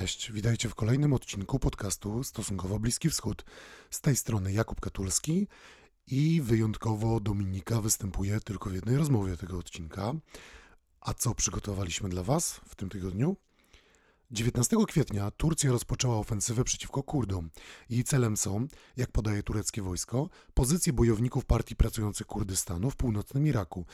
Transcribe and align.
Cześć, 0.00 0.32
witajcie 0.32 0.68
w 0.68 0.74
kolejnym 0.74 1.12
odcinku 1.12 1.58
podcastu 1.58 2.24
Stosunkowo 2.24 2.78
Bliski 2.78 3.10
Wschód. 3.10 3.44
Z 3.90 4.00
tej 4.00 4.16
strony 4.16 4.52
Jakub 4.52 4.80
Katulski 4.80 5.46
i 6.06 6.40
wyjątkowo 6.42 7.20
Dominika 7.20 7.80
występuje 7.80 8.40
tylko 8.40 8.70
w 8.70 8.74
jednej 8.74 8.96
rozmowie 8.96 9.36
tego 9.36 9.58
odcinka. 9.58 10.12
A 11.00 11.14
co 11.14 11.34
przygotowaliśmy 11.34 12.08
dla 12.08 12.22
Was 12.22 12.60
w 12.68 12.74
tym 12.74 12.88
tygodniu? 12.88 13.36
19 14.32 14.76
kwietnia 14.88 15.30
Turcja 15.30 15.70
rozpoczęła 15.70 16.16
ofensywę 16.16 16.64
przeciwko 16.64 17.02
Kurdom. 17.02 17.50
Jej 17.88 18.04
celem 18.04 18.36
są, 18.36 18.66
jak 18.96 19.12
podaje 19.12 19.42
tureckie 19.42 19.82
wojsko, 19.82 20.28
pozycje 20.54 20.92
bojowników 20.92 21.44
Partii 21.44 21.76
Pracujących 21.76 22.26
Kurdystanu 22.26 22.90
w 22.90 22.96
północnym 22.96 23.46
Iraku, 23.46 23.84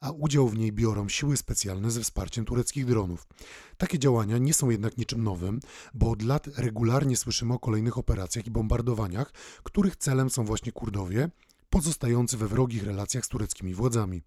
a 0.00 0.10
udział 0.10 0.48
w 0.48 0.58
niej 0.58 0.72
biorą 0.72 1.08
siły 1.08 1.36
specjalne 1.36 1.90
ze 1.90 2.00
wsparciem 2.00 2.44
tureckich 2.44 2.86
dronów. 2.86 3.26
Takie 3.76 3.98
działania 3.98 4.38
nie 4.38 4.54
są 4.54 4.70
jednak 4.70 4.96
niczym 4.96 5.22
nowym, 5.22 5.60
bo 5.94 6.10
od 6.10 6.22
lat 6.22 6.46
regularnie 6.56 7.16
słyszymy 7.16 7.54
o 7.54 7.58
kolejnych 7.58 7.98
operacjach 7.98 8.46
i 8.46 8.50
bombardowaniach, 8.50 9.32
których 9.62 9.96
celem 9.96 10.30
są 10.30 10.44
właśnie 10.44 10.72
Kurdowie 10.72 11.30
pozostający 11.70 12.36
we 12.36 12.48
wrogich 12.48 12.84
relacjach 12.84 13.26
z 13.26 13.28
tureckimi 13.28 13.74
władzami. 13.74 14.22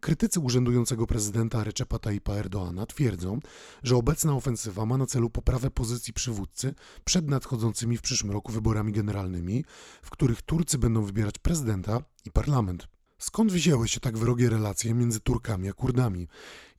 Krytycy 0.00 0.40
urzędującego 0.40 1.06
prezydenta 1.06 1.64
Recepa 1.64 1.98
Tayyipa 1.98 2.34
Erdoana 2.34 2.86
twierdzą, 2.86 3.40
że 3.82 3.96
obecna 3.96 4.34
ofensywa 4.34 4.86
ma 4.86 4.96
na 4.96 5.06
celu 5.06 5.30
poprawę 5.30 5.70
pozycji 5.70 6.12
przywódcy 6.12 6.74
przed 7.04 7.28
nadchodzącymi 7.28 7.96
w 7.96 8.02
przyszłym 8.02 8.32
roku 8.32 8.52
wyborami 8.52 8.92
generalnymi, 8.92 9.64
w 10.02 10.10
których 10.10 10.42
Turcy 10.42 10.78
będą 10.78 11.04
wybierać 11.04 11.38
prezydenta 11.38 12.02
i 12.24 12.30
parlament. 12.30 12.88
Skąd 13.18 13.52
wzięły 13.52 13.88
się 13.88 14.00
tak 14.00 14.18
wrogie 14.18 14.50
relacje 14.50 14.94
między 14.94 15.20
Turkami 15.20 15.68
a 15.68 15.72
Kurdami? 15.72 16.28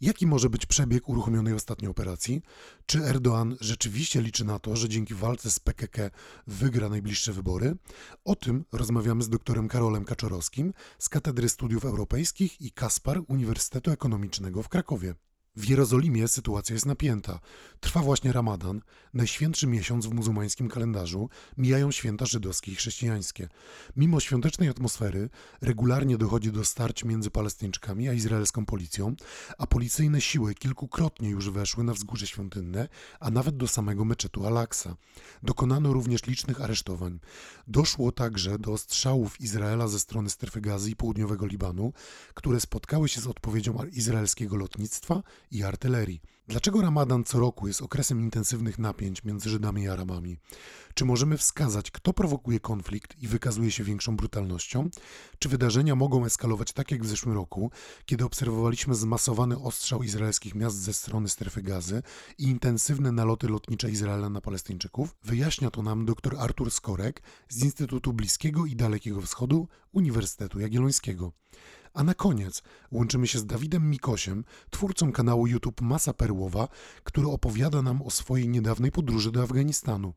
Jaki 0.02 0.27
może 0.27 0.49
być 0.49 0.66
przebieg 0.66 1.09
uruchomionej 1.09 1.53
ostatniej 1.53 1.91
operacji? 1.91 2.41
Czy 2.85 2.99
Erdoğan 2.99 3.55
rzeczywiście 3.59 4.21
liczy 4.21 4.45
na 4.45 4.59
to, 4.59 4.75
że 4.75 4.89
dzięki 4.89 5.13
walce 5.13 5.52
z 5.52 5.59
PKK 5.59 6.11
wygra 6.47 6.89
najbliższe 6.89 7.33
wybory? 7.33 7.75
O 8.25 8.35
tym 8.35 8.66
rozmawiamy 8.72 9.23
z 9.23 9.29
doktorem 9.29 9.67
Karolem 9.67 10.05
Kaczorowskim 10.05 10.73
z 10.99 11.09
Katedry 11.09 11.49
Studiów 11.49 11.85
Europejskich 11.85 12.61
i 12.61 12.72
Kaspar 12.72 13.22
Uniwersytetu 13.27 13.91
Ekonomicznego 13.91 14.63
w 14.63 14.69
Krakowie. 14.69 15.16
W 15.55 15.69
Jerozolimie 15.69 16.27
sytuacja 16.27 16.73
jest 16.73 16.85
napięta. 16.85 17.39
Trwa 17.80 18.02
właśnie 18.02 18.31
Ramadan, 18.31 18.81
najświętszy 19.13 19.67
miesiąc 19.67 20.05
w 20.05 20.13
muzułmańskim 20.13 20.69
kalendarzu, 20.69 21.30
mijają 21.57 21.91
święta 21.91 22.25
żydowskie 22.25 22.71
i 22.71 22.75
chrześcijańskie. 22.75 23.49
Mimo 23.95 24.19
świątecznej 24.19 24.69
atmosfery 24.69 25.29
regularnie 25.61 26.17
dochodzi 26.17 26.52
do 26.52 26.66
starć 26.66 27.03
między 27.03 27.31
Palestyńczykami 27.31 28.09
a 28.09 28.13
izraelską 28.13 28.66
policją, 28.66 29.16
a 29.57 29.67
policyjne 29.67 30.22
siły 30.22 30.55
kilkukrotnie 30.55 31.29
już 31.29 31.49
weszły 31.49 31.83
na 31.83 31.94
wzgórze 31.94 32.27
świątynne, 32.27 32.88
a 33.19 33.31
nawet 33.31 33.57
do 33.57 33.67
samego 33.67 34.05
meczetu 34.05 34.45
Al-Aqsa. 34.45 34.95
Dokonano 35.44 35.94
również 35.94 36.25
licznych 36.25 36.61
aresztowań. 36.61 37.19
Doszło 37.67 38.11
także 38.11 38.59
do 38.59 38.77
strzałów 38.77 39.41
Izraela 39.41 39.88
ze 39.88 39.99
strony 39.99 40.29
strefy 40.29 40.61
gazy 40.61 40.91
i 40.91 40.95
południowego 40.95 41.45
Libanu, 41.45 41.94
które 42.33 42.59
spotkały 42.59 43.09
się 43.09 43.22
z 43.22 43.27
odpowiedzią 43.27 43.77
izraelskiego 43.91 44.55
lotnictwa 44.55 45.23
i 45.52 45.63
artylerii. 45.63 46.21
Dlaczego 46.47 46.81
Ramadan 46.81 47.23
co 47.23 47.39
roku 47.39 47.67
jest 47.67 47.81
okresem 47.81 48.21
intensywnych 48.21 48.80
napięć 48.80 49.23
między 49.23 49.49
Żydami 49.49 49.83
i 49.83 49.88
Arabami? 49.88 50.38
Czy 50.94 51.05
możemy 51.05 51.38
wskazać, 51.38 51.91
kto 51.91 52.13
prowokuje 52.13 52.59
konflikt 52.59 53.19
i 53.19 53.27
wykazuje 53.27 53.72
się 53.72 53.83
większą 53.83 54.16
brutalnością? 54.16 54.89
Czy 55.39 55.49
wydarzenia 55.49 55.95
mogą 55.95 56.25
eskalować 56.25 56.73
tak 56.73 56.91
jak 56.91 57.03
w 57.03 57.07
zeszłym 57.07 57.35
roku, 57.35 57.72
kiedy 58.05 58.25
obserwowaliśmy 58.25 58.95
zmasowany 58.95 59.59
ostrzał 59.59 60.03
izraelskich 60.03 60.55
miast 60.55 60.77
ze 60.77 60.94
strony 60.94 61.29
strefy 61.29 61.61
gazy 61.61 62.03
i 62.38 62.44
intensywne 62.44 63.12
naloty 63.12 63.47
lotnicze 63.47 63.91
Izraela 63.91 64.29
na 64.29 64.41
Palestyńczyków? 64.41 65.16
Wyjaśnia 65.23 65.72
to 65.72 65.83
nam 65.83 66.06
dr 66.06 66.35
Artur 66.39 66.72
Skorek 66.72 67.22
z 67.50 67.63
Instytutu 67.63 68.13
Bliskiego 68.13 68.66
i 68.66 68.75
Dalekiego 68.75 69.22
Wschodu 69.22 69.68
Uniwersytetu 69.91 70.59
Jagiellońskiego. 70.59 71.31
A 71.94 72.03
na 72.03 72.13
koniec 72.13 72.63
łączymy 72.91 73.28
się 73.28 73.40
z 73.40 73.46
Dawidem 73.46 73.90
Mikosiem, 73.90 74.44
twórcą 74.69 75.12
kanału 75.12 75.47
YouTube 75.47 75.81
Masa 75.81 76.13
Perłowa, 76.13 76.68
który 77.03 77.28
opowiada 77.28 77.81
nam 77.81 78.02
o 78.02 78.09
swojej 78.09 78.50
niedawnej 78.50 78.91
podróży 78.91 79.31
do 79.31 79.44
Afganistanu. 79.44 80.13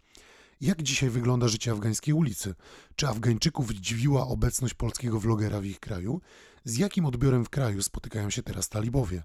Jak 0.60 0.82
dzisiaj 0.82 1.10
wygląda 1.10 1.48
życie 1.48 1.72
afgańskiej 1.72 2.14
ulicy? 2.14 2.54
Czy 2.96 3.08
Afgańczyków 3.08 3.68
zdziwiła 3.68 4.26
obecność 4.26 4.74
polskiego 4.74 5.20
vlogera 5.20 5.60
w 5.60 5.64
ich 5.64 5.80
kraju? 5.80 6.20
Z 6.64 6.76
jakim 6.76 7.06
odbiorem 7.06 7.44
w 7.44 7.50
kraju 7.50 7.82
spotykają 7.82 8.30
się 8.30 8.42
teraz 8.42 8.68
talibowie? 8.68 9.22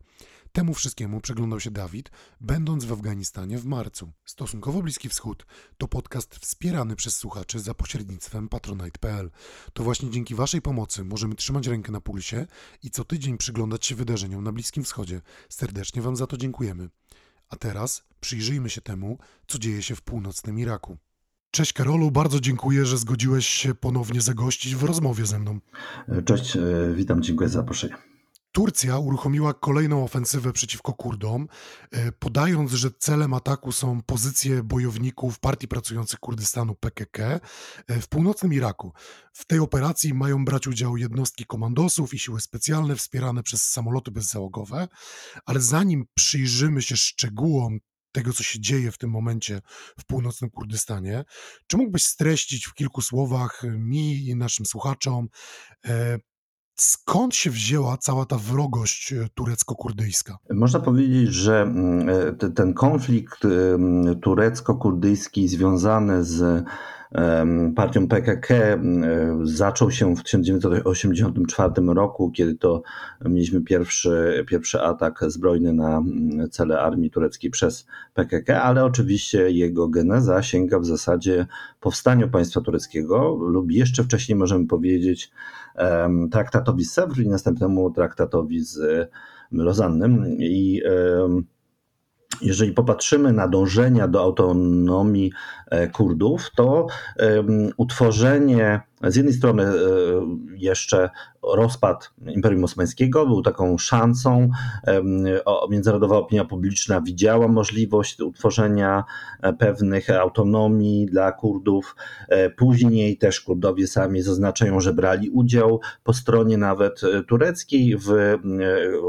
Temu 0.51 0.73
wszystkiemu 0.73 1.21
przeglądał 1.21 1.59
się 1.59 1.71
Dawid, 1.71 2.11
będąc 2.41 2.85
w 2.85 2.91
Afganistanie 2.91 3.57
w 3.57 3.65
marcu. 3.65 4.11
Stosunkowo 4.25 4.81
Bliski 4.81 5.09
Wschód 5.09 5.45
to 5.77 5.87
podcast 5.87 6.35
wspierany 6.35 6.95
przez 6.95 7.15
słuchaczy 7.15 7.59
za 7.59 7.73
pośrednictwem 7.73 8.49
patronite.pl. 8.49 9.31
To 9.73 9.83
właśnie 9.83 10.09
dzięki 10.09 10.35
Waszej 10.35 10.61
pomocy 10.61 11.03
możemy 11.03 11.35
trzymać 11.35 11.67
rękę 11.67 11.91
na 11.91 12.01
pulsie 12.01 12.47
i 12.83 12.89
co 12.89 13.05
tydzień 13.05 13.37
przyglądać 13.37 13.85
się 13.85 13.95
wydarzeniom 13.95 14.43
na 14.43 14.51
Bliskim 14.51 14.83
Wschodzie. 14.83 15.21
Serdecznie 15.49 16.01
Wam 16.01 16.15
za 16.15 16.27
to 16.27 16.37
dziękujemy. 16.37 16.89
A 17.49 17.55
teraz 17.55 18.03
przyjrzyjmy 18.19 18.69
się 18.69 18.81
temu, 18.81 19.17
co 19.47 19.59
dzieje 19.59 19.83
się 19.83 19.95
w 19.95 20.01
północnym 20.01 20.59
Iraku. 20.59 20.97
Cześć 21.51 21.73
Karolu, 21.73 22.11
bardzo 22.11 22.39
dziękuję, 22.39 22.85
że 22.85 22.97
zgodziłeś 22.97 23.47
się 23.47 23.75
ponownie 23.75 24.21
zagościć 24.21 24.75
w 24.75 24.83
rozmowie 24.83 25.25
ze 25.25 25.39
mną. 25.39 25.59
Cześć, 26.25 26.55
e, 26.55 26.61
witam, 26.95 27.21
dziękuję 27.21 27.49
za 27.49 27.59
zaproszenie. 27.59 28.09
Turcja 28.51 28.97
uruchomiła 28.97 29.53
kolejną 29.53 30.03
ofensywę 30.03 30.53
przeciwko 30.53 30.93
Kurdom, 30.93 31.47
e, 31.91 32.11
podając, 32.11 32.71
że 32.71 32.91
celem 32.91 33.33
ataku 33.33 33.71
są 33.71 34.01
pozycje 34.01 34.63
bojowników 34.63 35.39
Partii 35.39 35.67
Pracujących 35.67 36.19
Kurdystanu 36.19 36.75
PKK 36.75 37.39
e, 37.87 38.01
w 38.01 38.07
północnym 38.07 38.53
Iraku. 38.53 38.93
W 39.33 39.45
tej 39.45 39.59
operacji 39.59 40.13
mają 40.13 40.45
brać 40.45 40.67
udział 40.67 40.97
jednostki 40.97 41.45
komandosów 41.45 42.13
i 42.13 42.19
siły 42.19 42.41
specjalne 42.41 42.95
wspierane 42.95 43.43
przez 43.43 43.63
samoloty 43.63 44.11
bezzałogowe, 44.11 44.87
ale 45.45 45.61
zanim 45.61 46.05
przyjrzymy 46.13 46.81
się 46.81 46.97
szczegółom 46.97 47.79
tego, 48.11 48.33
co 48.33 48.43
się 48.43 48.59
dzieje 48.59 48.91
w 48.91 48.97
tym 48.97 49.09
momencie 49.09 49.61
w 49.99 50.05
północnym 50.05 50.49
Kurdystanie. 50.49 51.23
Czy 51.67 51.77
mógłbyś 51.77 52.05
streścić 52.05 52.65
w 52.65 52.73
kilku 52.73 53.01
słowach 53.01 53.63
mi 53.63 54.27
i 54.27 54.35
naszym 54.35 54.65
słuchaczom, 54.65 55.27
e, 55.85 56.17
skąd 56.81 57.35
się 57.35 57.49
wzięła 57.49 57.97
cała 57.97 58.25
ta 58.25 58.37
wrogość 58.37 59.13
e, 59.13 59.27
turecko-kurdyjska? 59.35 60.37
Można 60.49 60.79
powiedzieć, 60.79 61.29
że 61.33 61.61
mm, 61.61 62.09
e, 62.09 62.49
ten 62.49 62.73
konflikt 62.73 63.39
turecko-kurdyjski 64.21 65.47
związany 65.47 66.23
z 66.23 66.65
partią 67.75 68.07
PKK 68.07 68.53
zaczął 69.43 69.91
się 69.91 70.15
w 70.15 70.23
1984 70.23 71.73
roku, 71.87 72.31
kiedy 72.31 72.55
to 72.55 72.81
mieliśmy 73.25 73.61
pierwszy, 73.61 74.45
pierwszy 74.47 74.81
atak 74.81 75.19
zbrojny 75.27 75.73
na 75.73 76.03
cele 76.51 76.81
armii 76.81 77.11
tureckiej 77.11 77.51
przez 77.51 77.87
PKK, 78.13 78.61
ale 78.61 78.85
oczywiście 78.85 79.51
jego 79.51 79.87
geneza 79.87 80.43
sięga 80.43 80.79
w 80.79 80.85
zasadzie 80.85 81.47
powstaniu 81.79 82.29
państwa 82.29 82.61
tureckiego 82.61 83.35
lub 83.35 83.71
jeszcze 83.71 84.03
wcześniej 84.03 84.35
możemy 84.35 84.67
powiedzieć 84.67 85.31
traktatowi 86.31 86.85
z 86.85 86.91
Sewr 86.91 87.19
i 87.19 87.27
następnemu 87.27 87.91
traktatowi 87.91 88.59
z 88.59 89.09
Lozannem 89.51 90.25
i 90.39 90.81
jeżeli 92.41 92.71
popatrzymy 92.71 93.33
na 93.33 93.47
dążenia 93.47 94.07
do 94.07 94.21
autonomii 94.21 95.31
e, 95.69 95.87
Kurdów, 95.87 96.51
to 96.55 96.87
utworzenie 97.77 98.81
z 99.03 99.15
jednej 99.15 99.33
strony 99.33 99.63
e, 99.63 99.71
jeszcze 100.55 101.09
rozpad 101.43 102.11
Imperium 102.27 102.63
Osmańskiego 102.63 103.25
był 103.25 103.41
taką 103.41 103.77
szansą. 103.77 104.49
Międzynarodowa 105.69 106.17
opinia 106.17 106.45
publiczna 106.45 107.01
widziała 107.01 107.47
możliwość 107.47 108.21
utworzenia 108.21 109.03
e, 109.41 109.53
pewnych 109.53 110.09
autonomii 110.09 111.05
dla 111.05 111.31
Kurdów. 111.31 111.95
Później 112.57 113.17
też 113.17 113.41
Kurdowie 113.41 113.87
sami 113.87 114.21
zaznaczają, 114.21 114.79
że 114.79 114.93
brali 114.93 115.29
udział 115.29 115.79
po 116.03 116.13
stronie 116.13 116.57
nawet 116.57 117.01
tureckiej 117.27 117.97
w 117.97 118.37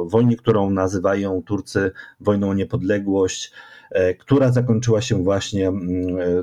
wojnie, 0.06 0.36
którą 0.36 0.70
nazywają 0.70 1.42
Turcy 1.42 1.90
wojną 2.20 2.50
o 2.50 2.54
niepodległość, 2.54 3.52
która 4.18 4.52
zakończyła 4.52 5.00
się 5.00 5.24
właśnie 5.24 5.72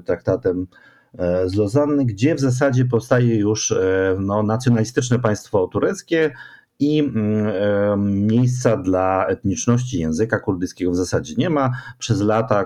traktatem 0.05 0.67
E, 0.67 0.96
z 1.45 1.55
Lozanny, 1.55 2.05
gdzie 2.05 2.35
w 2.35 2.39
zasadzie 2.39 2.85
powstaje 2.85 3.35
już 3.35 3.71
e, 3.71 4.17
no, 4.19 4.43
nacjonalistyczne 4.43 5.19
państwo 5.19 5.67
tureckie 5.67 6.31
i 6.79 6.99
mm, 6.99 8.27
miejsca 8.27 8.77
dla 8.77 9.27
etniczności 9.27 9.99
języka 9.99 10.39
kurdyjskiego 10.39 10.91
w 10.91 10.95
zasadzie 10.95 11.33
nie 11.37 11.49
ma. 11.49 11.71
Przez 11.99 12.21
lata 12.21 12.65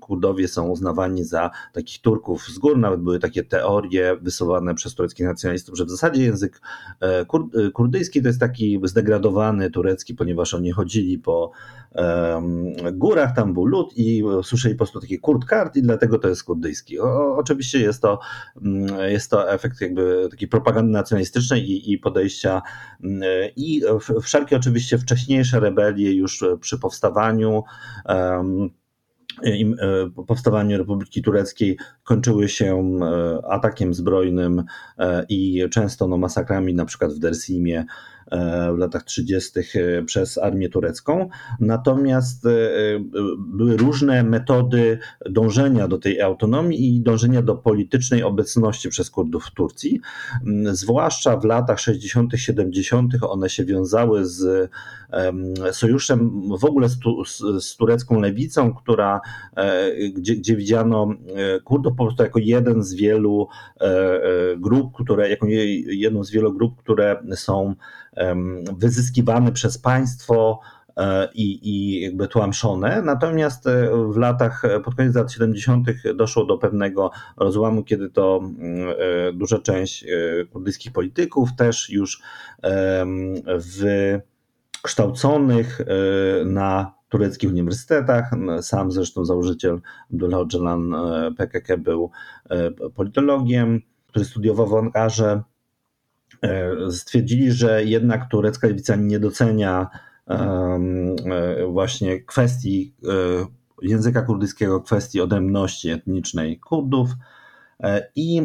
Kurdowie 0.00 0.48
są 0.48 0.68
uznawani 0.68 1.24
za 1.24 1.50
takich 1.72 2.00
Turków 2.00 2.48
z 2.48 2.58
gór, 2.58 2.78
nawet 2.78 3.00
były 3.00 3.18
takie 3.18 3.44
teorie 3.44 4.16
wysuwane 4.22 4.74
przez 4.74 4.94
tureckich 4.94 5.26
nacjonalistów, 5.26 5.76
że 5.76 5.84
w 5.84 5.90
zasadzie 5.90 6.24
język 6.24 6.60
kurdyjski 7.72 8.22
to 8.22 8.28
jest 8.28 8.40
taki 8.40 8.80
zdegradowany 8.84 9.70
turecki, 9.70 10.14
ponieważ 10.14 10.54
oni 10.54 10.70
chodzili 10.70 11.18
po 11.18 11.50
górach, 12.92 13.36
tam 13.36 13.54
był 13.54 13.66
lód 13.66 13.92
i 13.96 14.22
słyszeli 14.42 14.74
po 14.74 14.78
prostu 14.78 15.00
taki 15.00 15.18
kurt 15.18 15.76
i 15.76 15.82
dlatego 15.82 16.18
to 16.18 16.28
jest 16.28 16.44
kurdyjski. 16.44 17.00
O, 17.00 17.36
oczywiście 17.36 17.80
jest 17.80 18.02
to, 18.02 18.20
mm, 18.62 19.10
jest 19.10 19.30
to 19.30 19.52
efekt 19.52 19.80
jakby 19.80 20.28
takiej 20.30 20.48
propagandy 20.48 20.92
nacjonalistycznej 20.92 21.70
i, 21.70 21.92
i 21.92 21.98
podejścia 21.98 22.62
mm, 23.04 23.23
i 23.56 23.82
wszelkie 24.22 24.56
oczywiście 24.56 24.98
wcześniejsze 24.98 25.60
rebelie 25.60 26.12
już 26.12 26.44
przy 26.60 26.78
powstawaniu 26.78 27.62
um, 28.04 28.70
powstawaniu 30.26 30.78
Republiki 30.78 31.22
Tureckiej 31.22 31.78
kończyły 32.04 32.48
się 32.48 33.00
atakiem 33.48 33.94
zbrojnym 33.94 34.64
i 35.28 35.64
często 35.70 36.08
no, 36.08 36.16
masakrami, 36.16 36.74
na 36.74 36.84
przykład 36.84 37.12
w 37.12 37.18
Dersimie 37.18 37.78
E, 37.80 38.13
w 38.74 38.78
latach 38.78 39.04
30. 39.04 39.60
E, 39.60 40.02
przez 40.02 40.38
armię 40.38 40.68
turecką. 40.68 41.28
Natomiast 41.60 42.46
e, 42.46 42.50
były 43.38 43.76
różne 43.76 44.22
metody 44.22 44.98
dążenia 45.30 45.88
do 45.88 45.98
tej 45.98 46.20
autonomii 46.20 46.96
i 46.96 47.00
dążenia 47.00 47.42
do 47.42 47.54
politycznej 47.54 48.22
obecności 48.22 48.88
przez 48.88 49.10
Kurdów 49.10 49.44
w 49.44 49.50
Turcji. 49.50 50.00
Mm, 50.46 50.76
zwłaszcza 50.76 51.36
w 51.36 51.44
latach 51.44 51.80
60., 51.80 52.32
70. 52.36 53.14
one 53.22 53.48
się 53.48 53.64
wiązały 53.64 54.24
z 54.24 54.70
sojuszem 55.72 56.42
w 56.58 56.64
ogóle 56.64 56.88
z, 56.88 56.98
tu, 56.98 57.24
z, 57.24 57.42
z 57.64 57.76
turecką 57.76 58.20
lewicą, 58.20 58.74
która, 58.74 59.20
gdzie, 60.14 60.36
gdzie 60.36 60.56
widziano 60.56 61.08
Kurdów 61.64 61.92
po 61.96 62.04
prostu 62.04 62.22
jako 62.22 62.38
jeden 62.38 62.82
z 62.82 62.94
wielu 62.94 63.48
grup, 64.56 64.94
które, 64.94 65.30
jako 65.30 65.46
jedną 65.86 66.24
z 66.24 66.30
wielu 66.30 66.52
grup, 66.52 66.76
które 66.78 67.22
są 67.34 67.74
wyzyskiwane 68.78 69.52
przez 69.52 69.78
państwo 69.78 70.60
e, 70.96 71.28
i, 71.34 71.68
i 71.68 72.00
jakby 72.00 72.28
tłamszone. 72.28 73.02
Natomiast 73.02 73.66
e, 73.66 73.90
w 74.12 74.16
latach, 74.16 74.64
e, 74.64 74.80
pod 74.80 74.94
koniec 74.94 75.14
lat 75.14 75.32
70. 75.32 75.88
doszło 76.14 76.44
do 76.44 76.58
pewnego 76.58 77.10
rozłamu, 77.36 77.84
kiedy 77.84 78.10
to 78.10 78.40
mm, 78.42 78.88
duża 79.38 79.58
część 79.58 80.04
kurdyjskich 80.52 80.92
polityków 80.92 81.56
też 81.56 81.90
już 81.90 82.22
wykształconych 84.82 85.80
na 86.44 86.94
tureckich 87.08 87.50
uniwersytetach. 87.50 88.30
Sam 88.60 88.92
zresztą 88.92 89.24
założyciel 89.24 89.80
Abdullah 90.12 90.40
Öcalan 90.40 90.94
PKK 91.36 91.78
był 91.78 92.10
politologiem, 92.94 93.80
który 94.06 94.24
studiował 94.24 94.66
w 94.66 94.74
Ankarze 94.74 95.42
stwierdzili, 96.90 97.52
że 97.52 97.84
jednak 97.84 98.28
turecka 98.30 98.66
lewica 98.66 98.96
nie 98.96 99.18
docenia 99.18 99.88
e, 100.28 101.66
właśnie 101.70 102.20
kwestii 102.20 102.94
e, 103.04 103.46
języka 103.82 104.22
kurdyjskiego, 104.22 104.80
kwestii 104.80 105.20
odrębności 105.20 105.90
etnicznej 105.90 106.60
Kurdów. 106.60 107.10
I 108.16 108.42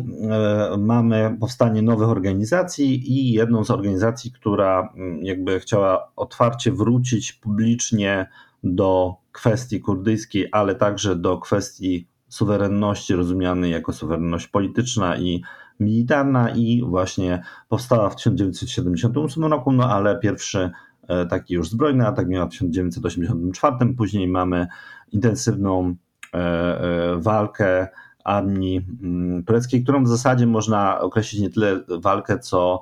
mamy 0.78 1.38
powstanie 1.40 1.82
nowych 1.82 2.10
organizacji, 2.10 3.12
i 3.12 3.34
jedną 3.34 3.64
z 3.64 3.72
organizacji, 3.72 4.32
która 4.32 4.94
jakby 5.22 5.60
chciała 5.60 6.12
otwarcie 6.16 6.72
wrócić 6.72 7.34
publicznie 7.34 8.30
do 8.64 9.16
kwestii 9.32 9.80
kurdyjskiej, 9.80 10.48
ale 10.52 10.76
także 10.76 11.16
do 11.16 11.38
kwestii 11.38 12.08
suwerenności 12.30 13.16
rozumianej 13.16 13.72
jako 13.72 13.94
suwerenność 13.94 14.48
polityczna 14.48 15.18
i 15.18 15.42
militarna 15.80 16.50
i 16.50 16.84
właśnie 16.86 17.42
powstała 17.70 18.10
w 18.10 18.16
1978 18.16 19.44
roku, 19.44 19.72
no 19.72 19.90
ale 19.90 20.20
pierwszy 20.20 20.72
e, 21.08 21.26
taki 21.26 21.54
już 21.54 21.70
zbrojny 21.70 22.08
atak 22.08 22.28
miała 22.28 22.46
w 22.46 22.50
1984. 22.50 23.94
Później 23.98 24.28
mamy 24.28 24.68
intensywną 25.12 25.96
e, 26.34 26.38
e, 26.38 27.16
walkę 27.16 27.88
armii 28.24 28.86
mm, 29.04 29.44
tureckiej, 29.44 29.84
którą 29.84 30.04
w 30.04 30.08
zasadzie 30.08 30.48
można 30.48 31.00
określić 31.00 31.42
nie 31.42 31.50
tyle 31.50 31.84
walkę, 32.02 32.40
co 32.40 32.82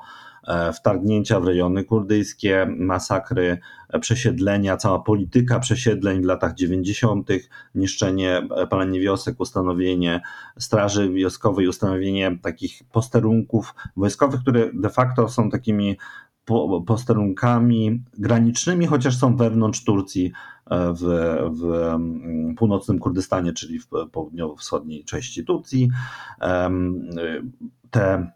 wtargnięcia 0.74 1.40
w 1.40 1.46
rejony 1.46 1.84
kurdyjskie, 1.84 2.68
masakry, 2.78 3.58
e, 3.90 4.00
przesiedlenia, 4.00 4.78
cała 4.78 5.00
polityka 5.00 5.60
przesiedleń 5.60 6.22
w 6.22 6.26
latach 6.26 6.54
90., 6.54 7.50
niszczenie, 7.76 8.48
e, 8.56 8.68
palenie 8.68 9.00
wiosek, 9.00 9.40
ustanowienie 9.40 10.22
straży 10.60 11.10
wioskowej, 11.10 11.68
ustanowienie 11.68 12.38
takich 12.42 12.82
posterunków 12.92 13.76
wojskowych, 13.98 14.42
które 14.42 14.70
de 14.74 14.90
facto 14.90 15.30
są 15.30 15.50
takimi 15.50 15.98
posterunkami 16.88 18.04
granicznymi, 18.18 18.86
chociaż 18.86 19.18
są 19.18 19.36
wewnątrz 19.36 19.84
Turcji 19.84 20.32
w, 20.72 21.02
w 21.52 21.96
północnym 22.58 23.00
Kurdystanie, 23.00 23.54
czyli 23.54 23.80
w 23.80 23.88
południowo-wschodniej 24.12 25.04
części 25.06 25.46
Turcji. 25.46 25.90
Te 27.92 28.32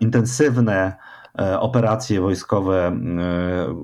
intensywne 0.00 0.92
E, 0.92 1.21
operacje 1.60 2.20
wojskowe 2.20 2.86
e, 2.86 3.74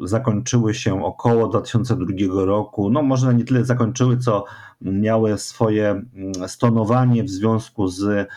zakończyły 0.00 0.74
się 0.74 1.04
około 1.04 1.48
2002 1.48 2.44
roku. 2.44 2.90
No 2.90 3.02
może 3.02 3.34
nie 3.34 3.44
tyle 3.44 3.64
zakończyły, 3.64 4.18
co 4.18 4.44
miały 4.80 5.38
swoje 5.38 5.90
mm, 5.90 6.48
stonowanie 6.48 7.24
w 7.24 7.30
związku 7.30 7.88
z 7.88 8.28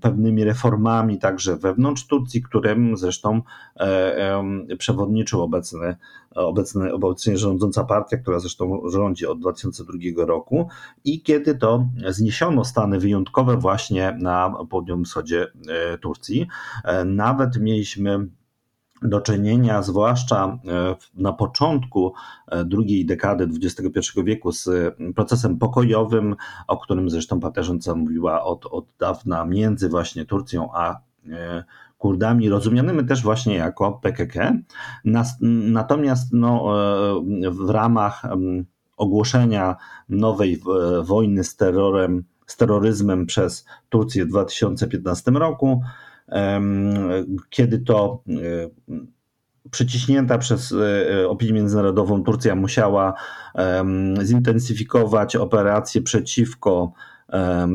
pewnymi 0.00 0.44
reformami 0.44 1.18
także 1.18 1.56
wewnątrz 1.56 2.06
Turcji, 2.06 2.42
którym 2.42 2.96
zresztą 2.96 3.42
e, 3.76 4.76
przewodniczył 4.78 5.42
obecny, 5.42 5.96
obecny, 6.34 6.92
obecnie 6.92 7.38
rządząca 7.38 7.84
partia, 7.84 8.16
która 8.16 8.38
zresztą 8.38 8.82
rządzi 8.90 9.26
od 9.26 9.40
2002 9.40 10.26
roku 10.26 10.68
i 11.04 11.22
kiedy 11.22 11.54
to 11.54 11.88
zniesiono 12.08 12.64
stany 12.64 12.98
wyjątkowe 12.98 13.56
właśnie 13.56 14.16
na 14.20 14.54
południowym 14.70 15.04
wschodzie 15.04 15.46
e, 15.68 15.98
Turcji. 15.98 16.46
E, 16.84 17.04
nawet 17.04 17.60
mieliśmy 17.60 18.26
do 19.02 19.20
czynienia, 19.20 19.82
zwłaszcza 19.82 20.44
e, 20.46 20.58
na 21.14 21.32
początku 21.32 22.12
e, 22.48 22.64
drugiej 22.64 23.06
dekady 23.06 23.48
XXI 23.62 24.00
wieku, 24.24 24.52
z 24.52 24.68
procesem 25.14 25.58
pokojowym, 25.58 26.36
o 26.66 26.76
którym 26.76 27.10
zresztą 27.10 27.40
paterząca 27.40 27.94
mówiła 27.94 28.44
od, 28.44 28.66
od 28.66 28.86
dawna 28.98 29.44
między 29.44 29.88
właśnie 29.88 30.24
Turcją 30.24 30.68
a 30.74 31.00
e, 31.30 31.64
Kurdami, 31.98 32.48
rozumianymi 32.48 33.06
też 33.06 33.22
właśnie 33.22 33.54
jako 33.54 33.92
PKK. 33.92 34.52
Natomiast 35.40 36.32
no, 36.32 36.74
w 37.50 37.70
ramach 37.70 38.22
ogłoszenia 38.96 39.76
nowej 40.08 40.62
wojny 41.02 41.44
z 41.44 41.56
terrorem, 41.56 42.24
z 42.46 42.56
terroryzmem 42.56 43.26
przez 43.26 43.66
Turcję 43.88 44.24
w 44.24 44.28
2015 44.28 45.30
roku, 45.30 45.82
kiedy 47.50 47.78
to 47.78 48.22
e, 48.28 48.32
przyciśnięta 49.70 50.38
przez 50.38 50.72
e, 50.72 51.12
e, 51.20 51.28
opinię 51.28 51.52
międzynarodową 51.52 52.24
Turcja 52.24 52.54
musiała 52.54 53.14
zintensyfikować 54.22 55.36
operacje 55.36 56.02
przeciwko 56.02 56.92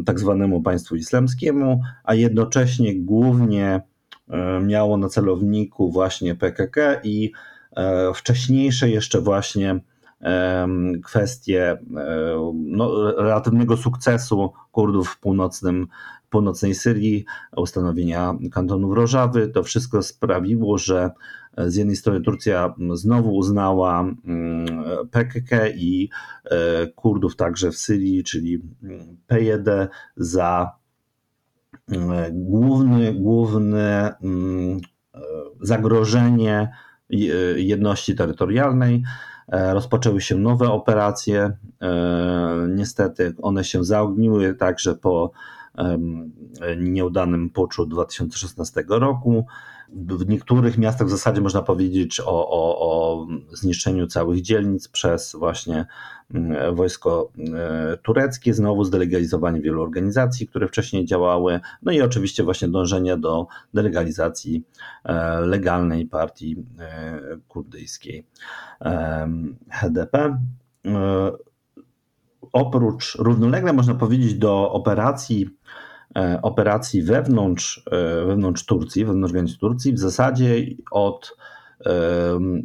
tak 0.06 0.20
zwanemu 0.20 0.62
państwu 0.62 0.96
islamskiemu, 0.96 1.82
a 2.04 2.14
jednocześnie 2.14 3.00
głównie 3.00 3.82
miało 4.62 4.98
na 4.98 5.10
celowniku 5.10 5.92
właśnie 5.92 6.36
PKK 6.36 7.02
i 7.04 7.32
wcześniejsze 8.16 8.90
jeszcze 8.90 9.22
właśnie 9.22 9.80
kwestie 11.04 11.78
no, 12.54 13.12
relatywnego 13.12 13.78
sukcesu 13.78 14.54
Kurdów 14.72 15.10
w 15.10 15.20
północnym 15.20 15.88
północnej 16.30 16.76
Syrii, 16.76 17.26
ustanowienia 17.58 18.34
kantonu 18.52 18.94
Rożawy. 18.96 19.48
To 19.48 19.64
wszystko 19.64 20.02
sprawiło, 20.04 20.78
że 20.78 21.12
z 21.58 21.76
jednej 21.76 21.96
strony 21.96 22.22
Turcja 22.22 22.74
znowu 22.94 23.36
uznała 23.36 24.06
PKK 25.12 25.68
i 25.68 26.10
e, 26.46 26.88
Kurdów 26.88 27.36
także 27.36 27.72
w 27.72 27.78
Syrii, 27.78 28.24
czyli 28.24 28.62
PJD 29.28 29.88
za 30.16 30.72
główny, 32.32 33.14
główne 33.14 34.16
zagrożenie 35.62 36.72
jedności 37.56 38.16
terytorialnej. 38.16 39.04
E, 39.52 39.74
rozpoczęły 39.74 40.22
się 40.22 40.36
nowe 40.36 40.72
operacje. 40.72 41.58
E, 41.82 42.68
niestety 42.70 43.34
one 43.42 43.64
się 43.64 43.84
zaogniły 43.84 44.54
także 44.54 44.96
po 44.96 45.32
nieudanym 46.78 47.50
puczu 47.50 47.86
2016 47.86 48.84
roku. 48.88 49.46
W 49.90 50.28
niektórych 50.28 50.78
miastach 50.78 51.08
w 51.08 51.12
zasadzie 51.12 51.42
można 51.42 51.62
powiedzieć 51.62 52.20
o, 52.20 52.50
o, 52.50 52.80
o 52.80 53.28
zniszczeniu 53.52 54.08
całych 54.08 54.42
dzielnic 54.42 54.88
przez 54.88 55.36
właśnie 55.40 55.86
mm, 56.34 56.76
wojsko 56.76 57.32
e, 57.54 57.98
tureckie, 57.98 58.54
znowu 58.54 58.84
zdelegalizowanie 58.84 59.62
wielu 59.62 59.82
organizacji, 59.82 60.48
które 60.48 60.68
wcześniej 60.68 61.06
działały, 61.06 61.60
no 61.84 61.92
i 61.92 62.02
oczywiście 62.02 62.44
właśnie 62.44 62.68
dążenie 62.68 63.18
do 63.18 63.48
delegalizacji 63.74 64.64
e, 65.04 65.40
legalnej 65.40 66.06
partii 66.06 66.56
e, 66.80 67.20
kurdyjskiej 67.48 68.26
HDP. 69.72 70.38
Oprócz 72.58 73.16
równolegle 73.16 73.74
można 73.74 73.96
powiedzieć 73.96 74.34
do 74.34 74.72
operacji 74.72 75.58
E, 76.16 76.42
operacji 76.42 77.04
wewnątrz, 77.04 77.84
e, 77.92 78.26
wewnątrz 78.26 78.66
Turcji, 78.66 79.06
wewnątrz 79.06 79.34
granic 79.34 79.58
Turcji, 79.58 79.94
w 79.94 80.00
zasadzie 80.00 80.56
od 80.92 81.38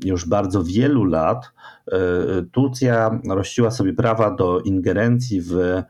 już 0.04 0.28
bardzo 0.28 0.64
wielu 0.64 1.04
lat 1.04 1.52
e, 1.86 1.98
Turcja 2.52 3.20
rościła 3.28 3.70
sobie 3.70 3.92
prawa 3.92 4.30
do 4.30 4.60
ingerencji 4.60 5.40
w 5.40 5.82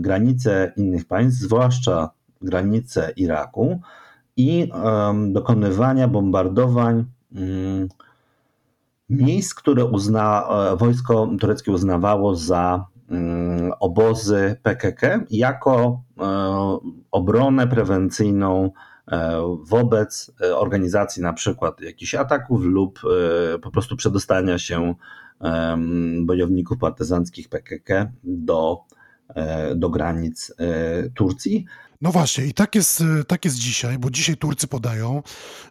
granice 0.00 0.72
innych 0.76 1.04
państw, 1.04 1.40
zwłaszcza 1.40 2.10
granice 2.42 3.12
Iraku 3.16 3.80
i 4.36 4.70
dokonywania 5.26 6.08
bombardowań 6.08 7.04
mm, 7.34 7.88
miejsc, 9.10 9.54
które 9.54 9.84
uzna, 9.84 10.48
wojsko 10.76 11.30
tureckie 11.40 11.72
uznawało 11.72 12.36
za 12.36 12.86
obozy 13.80 14.56
PKK 14.62 15.20
jako 15.30 16.02
e, 16.20 16.24
obronę 17.10 17.66
prewencyjną 17.66 18.70
e, 19.08 19.40
wobec 19.62 20.32
e, 20.40 20.56
organizacji 20.56 21.22
na 21.22 21.32
przykład 21.32 21.80
jakichś 21.80 22.14
ataków 22.14 22.64
lub 22.64 23.00
po 23.62 23.70
prostu 23.70 23.96
przedostania 23.96 24.58
się 24.58 24.94
bojowników 26.22 26.78
partyzanckich 26.78 27.48
PKK 27.48 28.12
do, 28.24 28.78
do 29.76 29.90
granic 29.90 30.54
Turcji. 31.14 31.66
No 32.02 32.12
właśnie, 32.12 32.46
i 32.46 32.54
tak 32.54 32.74
jest, 32.74 33.04
tak 33.28 33.44
jest 33.44 33.56
dzisiaj, 33.56 33.98
bo 33.98 34.10
dzisiaj 34.10 34.36
Turcy 34.36 34.66
podają, 34.66 35.22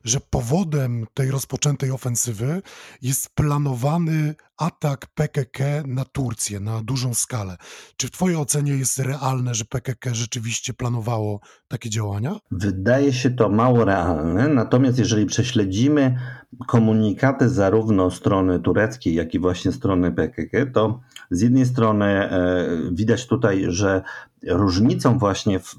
że 0.03 0.19
powodem 0.29 1.05
tej 1.13 1.31
rozpoczętej 1.31 1.91
ofensywy 1.91 2.62
jest 3.01 3.29
planowany 3.36 4.36
atak 4.57 5.07
PKK 5.15 5.63
na 5.88 6.05
Turcję 6.05 6.59
na 6.59 6.81
dużą 6.83 7.13
skalę. 7.13 7.57
Czy 7.98 8.07
w 8.07 8.12
Twojej 8.12 8.38
ocenie 8.38 8.71
jest 8.71 9.00
realne, 9.00 9.55
że 9.55 9.65
PKK 9.65 10.13
rzeczywiście 10.13 10.74
planowało 10.74 11.39
takie 11.67 11.89
działania? 11.89 12.36
Wydaje 12.51 13.13
się 13.13 13.29
to 13.29 13.50
mało 13.50 13.86
realne, 13.86 14.48
natomiast 14.48 15.00
jeżeli 15.00 15.25
prześledzimy 15.25 16.19
komunikaty 16.67 17.50
zarówno 17.50 18.12
strony 18.12 18.59
tureckiej, 18.59 19.15
jak 19.15 19.33
i 19.33 19.39
właśnie 19.39 19.71
strony 19.71 20.12
PKK, 20.12 20.65
to 20.65 21.00
z 21.31 21.41
jednej 21.41 21.65
strony 21.65 22.05
e, 22.05 22.67
widać 22.91 23.27
tutaj, 23.27 23.65
że 23.67 24.01
różnicą 24.48 25.17
właśnie 25.17 25.60
w, 25.60 25.75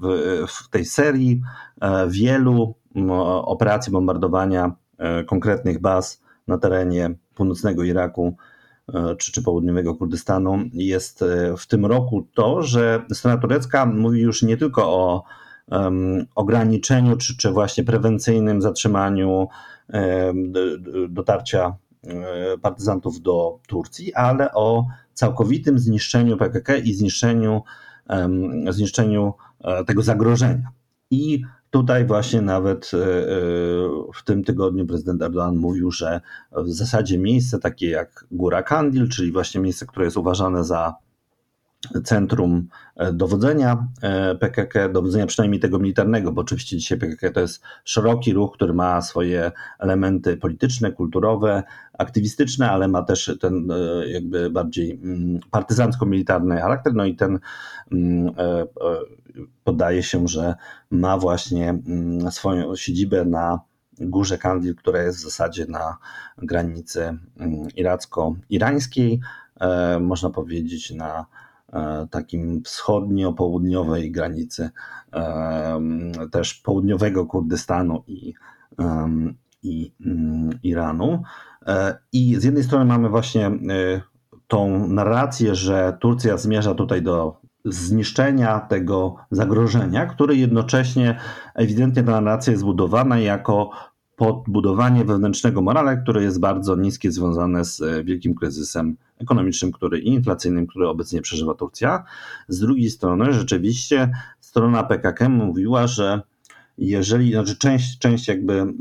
w 0.48 0.68
tej 0.70 0.84
serii 0.84 1.40
e, 1.80 2.08
wielu 2.08 2.74
operacji 3.42 3.92
bombardowania 3.92 4.72
e, 4.98 5.24
konkretnych 5.24 5.80
baz 5.80 6.22
na 6.48 6.58
terenie 6.58 7.14
północnego 7.34 7.84
Iraku 7.84 8.36
E, 8.94 9.16
czy, 9.16 9.32
czy 9.32 9.42
południowego 9.42 9.94
Kurdystanu. 9.94 10.58
Jest 10.72 11.24
w 11.58 11.66
tym 11.66 11.86
roku 11.86 12.26
to, 12.34 12.62
że 12.62 13.02
strona 13.12 13.36
turecka 13.36 13.86
mówi 13.86 14.20
już 14.20 14.42
nie 14.42 14.56
tylko 14.56 14.82
o 14.84 15.24
um, 15.70 16.26
ograniczeniu, 16.34 17.16
czy, 17.16 17.36
czy 17.36 17.50
właśnie 17.50 17.84
prewencyjnym 17.84 18.62
zatrzymaniu 18.62 19.48
um, 19.92 20.52
dotarcia 21.08 21.76
partyzantów 22.62 23.20
do 23.20 23.58
Turcji, 23.68 24.14
ale 24.14 24.52
o 24.52 24.86
całkowitym 25.14 25.78
zniszczeniu 25.78 26.36
PKK 26.36 26.76
i 26.76 26.94
zniszczeniu, 26.94 27.62
zniszczeniu 28.70 29.34
tego 29.86 30.02
zagrożenia. 30.02 30.70
I 31.10 31.42
Tutaj 31.70 32.06
właśnie 32.06 32.40
nawet 32.40 32.90
e, 32.94 32.96
e, 32.96 33.02
w 34.14 34.24
tym 34.24 34.44
tygodniu 34.44 34.86
prezydent 34.86 35.22
Erdogan 35.22 35.56
mówił, 35.56 35.90
że 35.90 36.20
w 36.52 36.70
zasadzie 36.70 37.18
miejsce 37.18 37.58
takie 37.58 37.90
jak 37.90 38.24
Góra 38.30 38.62
Kandil, 38.62 39.08
czyli 39.08 39.32
właśnie 39.32 39.60
miejsce, 39.60 39.86
które 39.86 40.04
jest 40.04 40.16
uważane 40.16 40.64
za 40.64 40.94
centrum 42.04 42.68
e, 42.96 43.12
dowodzenia 43.12 43.86
PKK, 44.40 44.88
dowodzenia 44.88 45.26
przynajmniej 45.26 45.60
tego 45.60 45.78
militarnego, 45.78 46.32
bo 46.32 46.40
oczywiście 46.40 46.76
dzisiaj 46.76 46.98
PKK 46.98 47.30
to 47.30 47.40
jest 47.40 47.62
szeroki 47.84 48.32
ruch, 48.32 48.52
który 48.54 48.74
ma 48.74 49.02
swoje 49.02 49.52
elementy 49.78 50.36
polityczne, 50.36 50.92
kulturowe, 50.92 51.62
aktywistyczne, 51.98 52.70
ale 52.70 52.88
ma 52.88 53.02
też 53.02 53.36
ten 53.40 53.68
jakby 54.06 54.50
bardziej 54.50 54.92
mm, 54.92 55.40
partyzancko-militarny 55.50 56.60
charakter, 56.60 56.94
no 56.94 57.04
i 57.04 57.16
ten 57.16 57.38
mm, 57.92 58.32
podaje 59.64 60.02
się, 60.02 60.28
że 60.28 60.54
ma 60.90 61.18
właśnie 61.18 61.68
mm, 61.70 62.30
swoją 62.30 62.76
siedzibę 62.76 63.24
na 63.24 63.60
Górze 64.00 64.38
Kandil, 64.38 64.74
która 64.74 65.02
jest 65.02 65.18
w 65.18 65.22
zasadzie 65.22 65.66
na 65.66 65.96
granicy 66.38 67.18
iracko-irańskiej, 67.76 69.20
e, 69.60 69.98
można 70.00 70.30
powiedzieć 70.30 70.90
na 70.90 71.20
e, 71.20 71.49
takim 72.10 72.62
wschodnio-południowej 72.62 74.12
granicy 74.12 74.70
e, 75.12 75.80
też 76.30 76.54
południowego 76.54 77.26
Kurdystanu 77.26 78.02
i, 78.06 78.34
i 79.62 79.92
mm, 80.06 80.50
Iranu. 80.62 81.22
I 82.12 82.36
z 82.36 82.44
jednej 82.44 82.64
strony 82.64 82.84
mamy 82.84 83.08
właśnie 83.08 83.50
tą 84.48 84.88
narrację, 84.88 85.54
że 85.54 85.96
Turcja 86.00 86.36
zmierza 86.36 86.74
tutaj 86.74 87.02
do 87.02 87.40
zniszczenia 87.64 88.60
tego 88.60 89.16
zagrożenia, 89.30 90.06
które 90.06 90.34
jednocześnie 90.34 91.18
ewidentnie 91.54 92.02
ta 92.02 92.20
narracja 92.20 92.50
jest 92.50 92.60
zbudowana 92.60 93.18
jako 93.18 93.70
podbudowanie 94.20 95.04
wewnętrznego 95.04 95.62
morale, 95.62 95.96
które 95.96 96.22
jest 96.22 96.40
bardzo 96.40 96.76
niskie, 96.76 97.12
związane 97.12 97.64
z 97.64 97.82
e, 97.82 98.04
wielkim 98.04 98.34
kryzysem 98.34 98.96
ekonomicznym 99.18 99.72
który, 99.72 99.98
i 99.98 100.08
inflacyjnym, 100.08 100.66
który 100.66 100.88
obecnie 100.88 101.22
przeżywa 101.22 101.54
Turcja. 101.54 102.04
Z 102.48 102.60
drugiej 102.60 102.90
strony, 102.90 103.32
rzeczywiście 103.32 104.12
strona 104.40 104.82
PKK 104.82 105.28
mówiła, 105.28 105.86
że 105.86 106.22
jeżeli, 106.78 107.32
znaczy 107.32 107.56
część, 107.56 107.98
część 107.98 108.28
jakby 108.28 108.52
mm, 108.52 108.76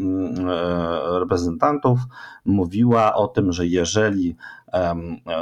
e, 0.49 1.19
reprezentantów 1.19 1.99
mówiła 2.45 3.15
o 3.15 3.27
tym, 3.27 3.51
że 3.51 3.67
jeżeli 3.67 4.35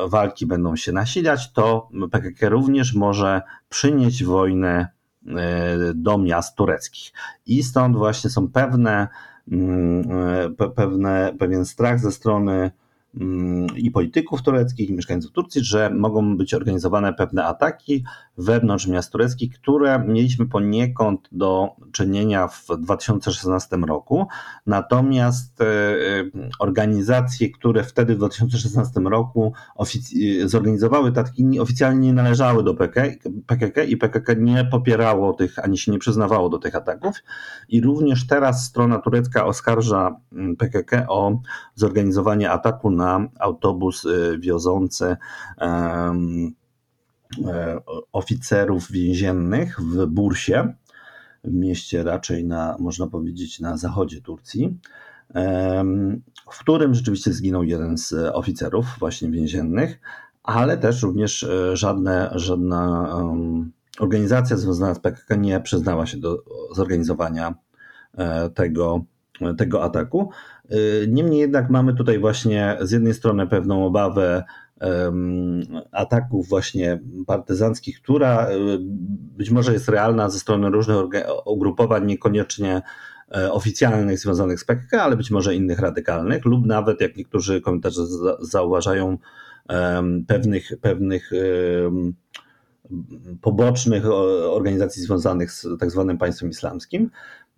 walki 0.08 0.46
będą 0.46 0.76
się 0.76 0.92
nasilać, 0.92 1.54
to 1.54 1.90
PKK 2.12 2.50
również 2.50 2.94
może 2.94 3.42
przynieść 3.70 4.24
wojnę 4.24 4.88
e, 5.28 5.94
do 5.96 6.18
miast 6.18 6.56
tureckich. 6.56 7.14
I 7.46 7.64
stąd 7.64 7.98
właśnie 7.98 8.30
są 8.30 8.48
pewne, 8.48 9.08
pewne 10.76 11.34
pewien 11.40 11.66
strach 11.66 12.00
ze 12.00 12.12
strony 12.12 12.72
Mm, 12.72 12.87
i 13.76 13.92
polityków 13.92 14.42
tureckich, 14.42 14.90
i 14.90 14.94
mieszkańców 14.94 15.32
Turcji, 15.32 15.64
że 15.64 15.90
mogą 15.90 16.38
być 16.38 16.54
organizowane 16.54 17.14
pewne 17.14 17.46
ataki 17.46 18.04
wewnątrz 18.38 18.88
miast 18.88 19.12
tureckich, 19.12 19.60
które 19.60 20.04
mieliśmy 20.08 20.46
poniekąd 20.46 21.28
do 21.32 21.70
czynienia 21.92 22.48
w 22.48 22.68
2016 22.80 23.78
roku. 23.78 24.28
Natomiast 24.66 25.62
e, 25.62 25.66
e, 25.66 25.70
organizacje, 26.60 27.50
które 27.50 27.84
wtedy 27.84 28.16
w 28.16 28.18
2016 28.18 29.00
roku 29.00 29.54
zorganizowały 30.46 31.12
te 31.12 31.22
ataki, 31.22 31.60
oficjalnie 31.60 32.08
nie 32.08 32.14
należały 32.14 32.64
do 32.64 32.76
PKK 33.46 33.84
i 33.84 33.98
PKK 33.98 34.34
nie 34.34 34.66
popierało 34.66 35.34
tych, 35.34 35.60
ani 35.60 35.78
się 35.78 35.92
nie 35.92 36.00
przyznawało 36.00 36.50
do 36.50 36.60
tych 36.60 36.76
ataków. 36.76 37.16
I 37.70 37.82
również 37.82 38.28
teraz 38.28 38.66
strona 38.66 39.00
turecka 39.00 39.46
oskarża 39.46 40.16
mm, 40.34 40.56
PKK 40.56 41.06
o 41.08 41.40
zorganizowanie 41.76 42.52
ataku 42.52 42.92
na 42.92 43.07
na 43.08 43.30
autobus 43.40 44.06
y, 44.06 44.38
wiozący 44.40 45.18
e, 45.62 46.14
oficerów 48.12 48.92
więziennych 48.92 49.82
w 49.82 50.06
Bursie, 50.06 50.74
w 51.44 51.54
mieście 51.54 52.04
raczej 52.04 52.46
na, 52.46 52.76
można 52.80 53.08
powiedzieć, 53.08 53.60
na 53.60 53.78
zachodzie 53.78 54.22
Turcji, 54.22 54.80
w 56.52 56.60
którym 56.60 56.94
rzeczywiście 56.94 57.34
zginął 57.34 57.64
jeden 57.64 57.98
z 57.98 58.14
oficerów 58.14 58.86
właśnie 59.00 59.32
więziennych, 59.32 60.00
ale 60.44 60.78
też 60.78 61.04
również 61.04 61.44
e, 61.44 61.78
żadne, 61.78 62.32
żadna 62.36 63.14
organizacja 64.00 64.58
związana 64.58 64.94
z 64.94 65.00
PKK 65.00 65.36
nie 65.36 65.60
przyznała 65.60 66.06
się 66.06 66.18
do 66.18 66.44
zorganizowania 66.76 67.56
e, 68.18 68.50
tego, 68.50 69.04
tego 69.58 69.84
ataku. 69.84 70.32
Y, 70.72 71.08
niemniej 71.10 71.40
jednak 71.40 71.70
mamy 71.70 71.94
tutaj 71.94 72.20
właśnie 72.20 72.78
z 72.82 72.92
jednej 72.92 73.14
strony 73.14 73.48
pewną 73.48 73.86
obawę 73.86 74.44
ataków 75.92 76.50
właśnie 76.50 77.00
partyzanckich, 77.28 78.02
która 78.02 78.48
być 79.38 79.52
może 79.52 79.74
jest 79.74 79.90
realna 79.90 80.30
ze 80.30 80.40
strony 80.40 80.70
różnych 80.70 80.98
ugrupowań, 81.46 82.06
niekoniecznie 82.06 82.82
oficjalnych 83.52 84.20
związanych 84.20 84.60
z 84.60 84.66
PKK, 84.66 85.04
ale 85.04 85.18
być 85.18 85.32
może 85.32 85.56
innych 85.56 85.80
radykalnych, 85.80 86.46
lub 86.46 86.66
nawet, 86.66 87.02
jak 87.02 87.18
niektórzy 87.18 87.62
komentarze 87.62 88.02
zauważają, 88.40 89.18
pewnych, 90.28 90.72
pewnych 90.82 91.32
pobocznych 93.42 94.06
organizacji 94.52 95.04
związanych 95.04 95.52
z 95.52 95.68
tak 95.80 95.92
zwanym 95.92 96.18
państwem 96.18 96.50
islamskim. 96.50 97.10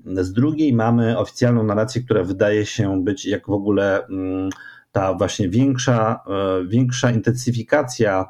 Z 0.05 0.33
drugiej 0.33 0.73
mamy 0.73 1.17
oficjalną 1.17 1.63
narrację, 1.63 2.01
która 2.01 2.23
wydaje 2.23 2.65
się 2.65 3.03
być 3.03 3.25
jak 3.25 3.47
w 3.47 3.51
ogóle 3.51 4.05
mm, 4.05 4.49
ta 4.91 5.13
właśnie 5.13 5.49
większa, 5.49 6.19
e, 6.27 6.67
większa 6.67 7.11
intensyfikacja 7.11 8.25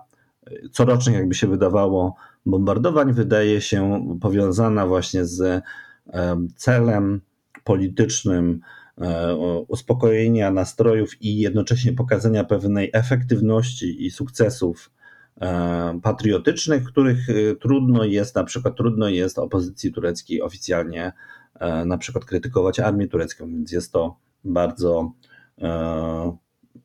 corocznych, 0.72 1.16
jakby 1.16 1.36
się 1.36 1.48
wydawało, 1.48 2.16
bombardowań 2.46 3.14
wydaje 3.14 3.62
się 3.62 4.08
powiązana 4.22 4.88
właśnie 4.88 5.26
z 5.26 5.42
e, 5.42 5.62
celem 6.56 7.22
politycznym 7.64 8.60
e, 8.98 9.36
uspokojenia 9.68 10.52
nastrojów 10.52 11.22
i 11.22 11.38
jednocześnie 11.38 11.94
pokazania 11.94 12.44
pewnej 12.44 12.90
efektywności 12.94 14.06
i 14.06 14.12
sukcesów 14.12 14.92
patriotycznych, 16.04 16.84
których 16.84 17.28
trudno 17.62 18.04
jest, 18.04 18.36
na 18.36 18.44
przykład 18.44 18.76
trudno 18.76 19.10
jest 19.10 19.40
opozycji 19.40 19.94
tureckiej 19.94 20.42
oficjalnie 20.42 21.12
na 21.86 21.98
przykład 21.98 22.26
krytykować 22.26 22.80
armię 22.80 23.08
turecką, 23.08 23.48
więc 23.48 23.72
jest 23.72 23.92
to 23.92 24.16
bardzo 24.44 25.12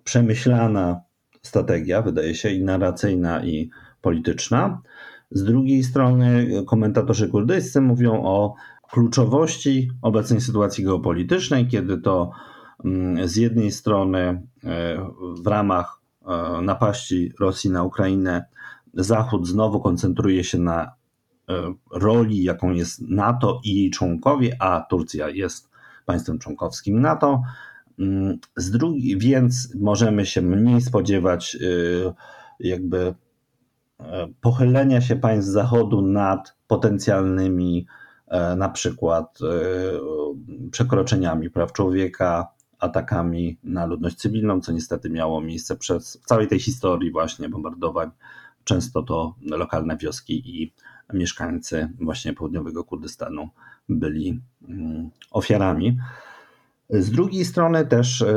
przemyślana 0.05 1.01
strategia, 1.43 2.03
wydaje 2.03 2.35
się, 2.35 2.51
i 2.51 2.65
narracyjna, 2.65 3.45
i 3.45 3.71
polityczna. 4.01 4.81
Z 5.31 5.45
drugiej 5.45 5.85
strony 5.85 6.49
komentatorzy 6.67 7.29
kurdyjscy 7.29 7.81
mówią 7.81 8.23
o 8.23 8.55
kluczowości 8.91 9.91
obecnej 10.03 10.41
sytuacji 10.41 10.85
geopolitycznej, 10.85 11.69
kiedy 11.69 11.99
to 11.99 12.31
mm, 12.85 13.29
z 13.29 13.37
jednej 13.37 13.73
strony 13.73 14.19
e, 14.21 14.43
w 15.43 15.47
ramach 15.47 16.01
e, 16.27 16.63
napaści 16.63 17.33
Rosji 17.41 17.71
na 17.71 17.83
Ukrainę 17.83 18.45
Zachód 18.95 19.49
znowu 19.49 19.81
koncentruje 19.81 20.45
się 20.45 20.59
na 20.59 20.83
e, 20.83 20.89
roli, 21.93 22.43
jaką 22.43 22.73
jest 22.73 23.01
NATO 23.01 23.61
i 23.65 23.75
jej 23.75 23.91
członkowie, 23.91 24.57
a 24.61 24.81
Turcja 24.81 25.29
jest 25.29 25.71
państwem 26.07 26.39
członkowskim 26.39 27.01
NATO, 27.01 27.43
Mm, 27.99 28.39
z 28.57 28.71
drugiej, 28.71 29.19
więc 29.19 29.75
możemy 29.75 30.27
się 30.27 30.43
mniej 30.43 30.81
spodziewać 30.81 31.57
y, 31.61 32.13
jakby 32.61 33.15
e, 34.01 34.29
pochylenia 34.41 35.01
się 35.01 35.17
państw 35.17 35.51
Zachodu 35.51 36.03
nad 36.03 36.57
potencjalnymi 36.67 37.87
e, 38.29 38.57
na 38.57 38.69
przykład 38.69 39.39
e, 39.43 40.71
przekroczeniami 40.71 41.51
praw 41.51 41.73
człowieka, 41.73 42.49
atakami 42.79 43.59
na 43.65 43.87
ludność 43.87 44.17
cywilną, 44.17 44.61
co 44.61 44.73
niestety 44.73 45.11
miało 45.11 45.41
miejsce 45.41 45.77
przez 45.77 46.17
w 46.23 46.27
całej 46.27 46.49
tej 46.49 46.61
historii 46.61 47.13
właśnie 47.13 47.49
bombardowań. 47.49 48.11
Często 48.65 49.03
to 49.03 49.35
lokalne 49.43 49.97
wioski 49.97 50.63
i 50.63 50.73
mieszkańcy 51.13 51.89
właśnie 52.01 52.33
południowego 52.33 52.85
Kurdystanu 52.85 53.49
byli 53.89 54.41
mm, 54.69 55.11
ofiarami. 55.31 55.99
Z 56.91 57.11
drugiej 57.11 57.45
strony 57.45 57.87
też 57.87 58.23
e, 58.23 58.27
e, 58.27 58.33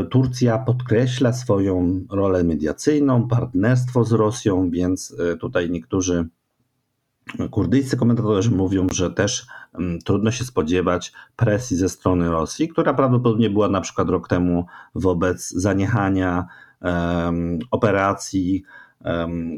e, 0.00 0.04
Turcja 0.04 0.58
podkreśla 0.58 1.32
swoją 1.32 2.00
rolę 2.10 2.44
mediacyjną, 2.44 3.28
partnerstwo 3.28 4.04
z 4.04 4.12
Rosją, 4.12 4.70
więc 4.70 5.16
tutaj 5.40 5.70
niektórzy 5.70 6.28
kurdyjscy 7.50 7.96
komentatorzy 7.96 8.50
mówią, 8.50 8.86
że 8.92 9.10
też 9.10 9.46
trudno 10.04 10.30
się 10.30 10.44
spodziewać 10.44 11.12
presji 11.36 11.76
ze 11.76 11.88
strony 11.88 12.30
Rosji, 12.30 12.68
która 12.68 12.94
prawdopodobnie 12.94 13.50
była 13.50 13.68
na 13.68 13.80
przykład 13.80 14.08
rok 14.08 14.28
temu 14.28 14.66
wobec 14.94 15.50
zaniechania 15.50 16.46
operacji 17.70 18.62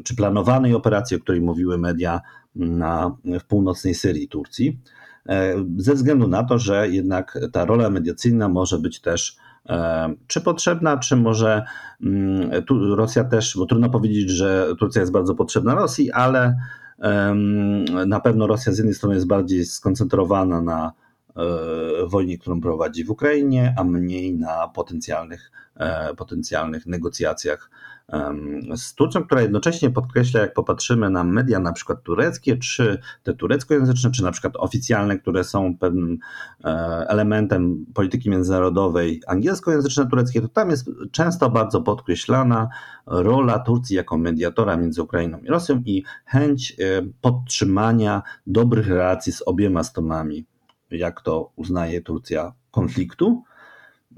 czy 0.03 0.15
planowanej 0.15 0.73
operacji, 0.73 1.17
o 1.17 1.19
której 1.19 1.41
mówiły 1.41 1.77
media 1.77 2.21
na, 2.55 3.15
w 3.25 3.43
północnej 3.43 3.95
Syrii 3.95 4.27
Turcji. 4.27 4.79
E, 5.29 5.65
ze 5.77 5.93
względu 5.93 6.27
na 6.27 6.43
to, 6.43 6.59
że 6.59 6.89
jednak 6.89 7.39
ta 7.51 7.65
rola 7.65 7.89
mediacyjna 7.89 8.49
może 8.49 8.79
być 8.79 9.01
też 9.01 9.37
e, 9.69 10.13
czy 10.27 10.41
potrzebna, 10.41 10.97
czy 10.97 11.15
może 11.15 11.65
mm, 12.01 12.63
tu 12.63 12.95
Rosja 12.95 13.23
też, 13.23 13.57
bo 13.57 13.65
trudno 13.65 13.89
powiedzieć, 13.89 14.29
że 14.29 14.67
Turcja 14.79 15.01
jest 15.01 15.11
bardzo 15.11 15.35
potrzebna 15.35 15.75
Rosji, 15.75 16.11
ale 16.11 16.55
na 18.07 18.19
pewno 18.19 18.47
Rosja 18.47 18.73
z 18.73 18.77
jednej 18.77 18.93
strony 18.93 19.15
jest 19.15 19.27
bardziej 19.27 19.65
skoncentrowana 19.65 20.61
na 20.61 20.91
e, 21.35 21.41
wojnie, 22.07 22.37
którą 22.37 22.61
prowadzi 22.61 23.03
w 23.03 23.11
Ukrainie, 23.11 23.75
a 23.77 23.83
mniej 23.83 24.33
na 24.33 24.67
potencjalnych, 24.67 25.51
potencjalnych 26.17 26.85
negocjacjach 26.85 27.69
z 28.75 28.95
Turcją, 28.95 29.23
która 29.23 29.41
jednocześnie 29.41 29.89
podkreśla, 29.89 30.39
jak 30.39 30.53
popatrzymy 30.53 31.09
na 31.09 31.23
media 31.23 31.59
na 31.59 31.73
przykład 31.73 32.03
tureckie, 32.03 32.57
czy 32.57 32.99
te 33.23 33.33
tureckojęzyczne, 33.33 34.11
czy 34.11 34.23
na 34.23 34.31
przykład 34.31 34.53
oficjalne, 34.57 35.19
które 35.19 35.43
są 35.43 35.77
pewnym 35.77 36.17
e, 36.63 36.67
elementem 37.07 37.85
polityki 37.93 38.29
międzynarodowej 38.29 39.21
angielskojęzyczne 39.27 40.07
tureckie, 40.07 40.41
to 40.41 40.47
tam 40.47 40.69
jest 40.69 40.89
często 41.11 41.49
bardzo 41.49 41.81
podkreślana 41.81 42.69
rola 43.05 43.59
Turcji 43.59 43.95
jako 43.95 44.17
mediatora 44.17 44.77
między 44.77 45.03
Ukrainą 45.03 45.39
i 45.39 45.47
Rosją 45.47 45.81
i 45.85 46.03
chęć 46.25 46.71
e, 46.71 47.01
podtrzymania 47.21 48.21
dobrych 48.47 48.87
relacji 48.87 49.33
z 49.33 49.41
obiema 49.45 49.83
stronami, 49.83 50.45
jak 50.91 51.21
to 51.21 51.51
uznaje 51.55 52.01
Turcja, 52.01 52.53
konfliktu. 52.71 53.43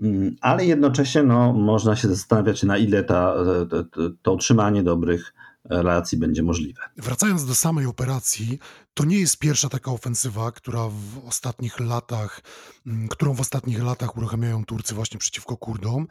Mm, 0.01 0.35
ale 0.41 0.65
jednocześnie 0.65 1.23
no, 1.23 1.53
można 1.53 1.95
się 1.95 2.07
zastanawiać, 2.07 2.63
na 2.63 2.77
ile 2.77 3.03
ta, 3.03 3.35
to, 3.69 4.09
to 4.21 4.33
utrzymanie 4.33 4.83
dobrych 4.83 5.33
relacji 5.69 6.17
będzie 6.17 6.43
możliwe. 6.43 6.81
Wracając 6.97 7.45
do 7.45 7.55
samej 7.55 7.85
operacji, 7.85 8.59
to 8.93 9.05
nie 9.05 9.19
jest 9.19 9.37
pierwsza 9.37 9.69
taka 9.69 9.91
ofensywa, 9.91 10.51
która 10.51 10.87
w 10.87 11.27
ostatnich 11.27 11.79
latach, 11.79 12.41
mm, 12.87 13.07
którą 13.07 13.33
w 13.33 13.41
ostatnich 13.41 13.83
latach 13.83 14.17
uruchamiają 14.17 14.65
Turcy 14.65 14.95
właśnie 14.95 15.19
przeciwko 15.19 15.57
Kurdom. 15.57 16.07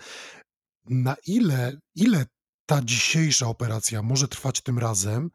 Na 0.90 1.16
ile, 1.26 1.78
ile 1.94 2.26
ta 2.66 2.80
dzisiejsza 2.84 3.46
operacja 3.46 4.02
może 4.02 4.28
trwać 4.28 4.60
tym 4.60 4.78
razem 4.78 5.30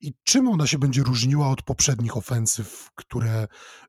i 0.00 0.14
czym 0.24 0.48
ona 0.48 0.66
się 0.66 0.78
będzie 0.78 1.02
różniła 1.02 1.48
od 1.48 1.62
poprzednich 1.62 2.16
ofensyw, 2.16 2.90
które 2.94 3.46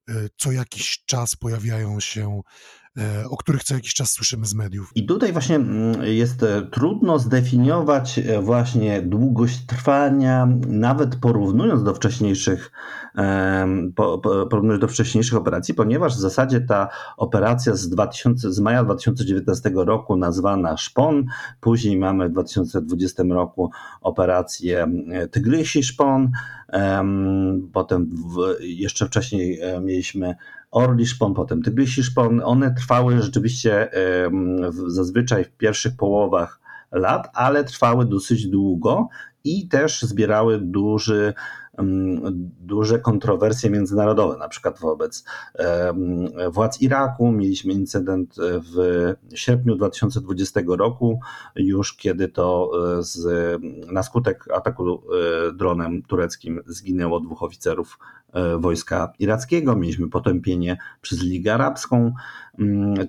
y, 0.10 0.30
co 0.38 0.52
jakiś 0.52 1.04
czas 1.06 1.36
pojawiają 1.36 2.00
się 2.00 2.42
E, 2.42 2.85
o 3.30 3.38
których 3.38 3.64
co 3.64 3.74
jakiś 3.74 3.94
czas 3.94 4.12
słyszymy 4.12 4.46
z 4.46 4.54
mediów. 4.54 4.92
I 4.96 5.06
tutaj 5.06 5.32
właśnie 5.32 5.56
mm, 5.56 6.04
jest 6.04 6.44
e, 6.44 6.62
trudno 6.62 7.20
zdefiniować 7.20 8.20
e, 8.20 8.42
właśnie 8.42 9.02
długość 9.02 9.66
trwania, 9.66 10.48
nawet 10.68 11.16
porównując 11.16 11.84
do 11.84 11.94
wcześniejszych, 11.94 12.72
porównując 14.50 14.82
do 14.82 14.88
wcześniejszych 14.88 15.38
operacji, 15.38 15.74
ponieważ 15.74 16.16
w 16.16 16.20
zasadzie 16.20 16.62
ta 16.62 16.90
operacja 17.18 17.76
z, 17.76 17.90
2000, 17.90 18.54
z 18.54 18.60
maja 18.60 18.84
2019 18.84 19.72
roku 19.76 20.16
nazwana 20.16 20.78
Szpon, 20.78 21.26
później 21.62 21.98
mamy 21.98 22.30
w 22.30 22.32
2020 22.32 23.24
roku 23.24 23.72
operację 24.02 24.88
Tygrysi 25.32 25.84
Szpon, 25.84 26.32
potem 27.74 28.10
jeszcze 28.60 29.06
wcześniej 29.06 29.60
mieliśmy 29.82 30.36
Orli 30.76 31.06
Szpon, 31.06 31.34
potem. 31.34 31.62
Tygrysi 31.62 32.04
Szpon, 32.04 32.42
one 32.44 32.74
trwały 32.74 33.22
rzeczywiście 33.22 33.90
zazwyczaj 34.88 35.44
w 35.44 35.52
pierwszych 35.52 35.98
połowach 35.98 36.60
lat, 36.92 37.30
ale 37.34 37.64
trwały 37.64 38.06
dosyć 38.06 38.48
długo 38.48 39.08
i 39.46 39.68
też 39.68 40.02
zbierały 40.02 40.60
duży 40.62 41.34
duże 42.60 43.00
kontrowersje 43.00 43.70
międzynarodowe, 43.70 44.38
na 44.38 44.48
przykład 44.48 44.80
wobec 44.80 45.26
władz 46.52 46.82
Iraku. 46.82 47.32
Mieliśmy 47.32 47.74
incydent 47.74 48.36
w 48.40 49.14
sierpniu 49.34 49.76
2020 49.76 50.62
roku, 50.68 51.20
już 51.56 51.98
kiedy 51.98 52.28
to 52.28 52.72
e, 53.00 53.04
z, 53.04 53.28
na 53.92 54.04
skutek 54.04 54.46
ataku 54.54 54.92
e, 54.94 55.52
dronem 55.54 56.02
tureckim 56.02 56.62
zginęło 56.66 57.20
dwóch 57.20 57.44
oficerów 57.44 58.00
e, 58.34 58.58
wojska 58.58 59.14
irackiego. 59.20 59.76
Mieliśmy 59.76 60.10
potępienie 60.10 60.78
przez 61.02 61.24
Ligę 61.24 61.54
Arabską 61.54 62.14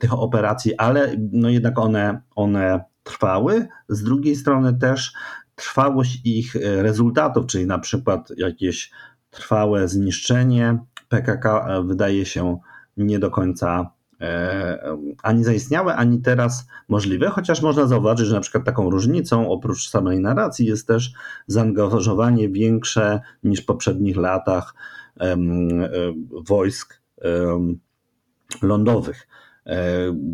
tych 0.00 0.14
operacji, 0.14 0.76
ale 0.76 1.16
no 1.32 1.48
jednak 1.48 1.78
one, 1.78 2.20
one 2.34 2.84
trwały. 3.02 3.68
Z 3.88 4.02
drugiej 4.02 4.36
strony 4.36 4.78
też 4.78 5.12
trwałość 5.56 6.20
ich 6.24 6.56
e, 6.56 6.82
rezultatów, 6.82 7.46
czyli 7.46 7.66
na 7.66 7.78
przykład 7.78 8.32
jakieś 8.36 8.90
trwałe 9.30 9.88
zniszczenie 9.88 10.78
PKK 11.08 11.66
e, 11.68 11.82
wydaje 11.82 12.26
się 12.26 12.58
nie 12.96 13.18
do 13.18 13.30
końca 13.30 13.90
ani 15.22 15.44
zaistniałe, 15.44 15.96
ani 15.96 16.20
teraz 16.20 16.66
możliwe, 16.88 17.28
chociaż 17.28 17.62
można 17.62 17.86
zauważyć, 17.86 18.26
że 18.26 18.34
na 18.34 18.40
przykład 18.40 18.64
taką 18.64 18.90
różnicą 18.90 19.50
oprócz 19.50 19.88
samej 19.88 20.20
narracji 20.20 20.66
jest 20.66 20.86
też 20.86 21.12
zaangażowanie 21.46 22.48
większe 22.48 23.20
niż 23.44 23.60
w 23.60 23.64
poprzednich 23.64 24.16
latach 24.16 24.74
wojsk 26.30 27.02
lądowych. 28.62 29.28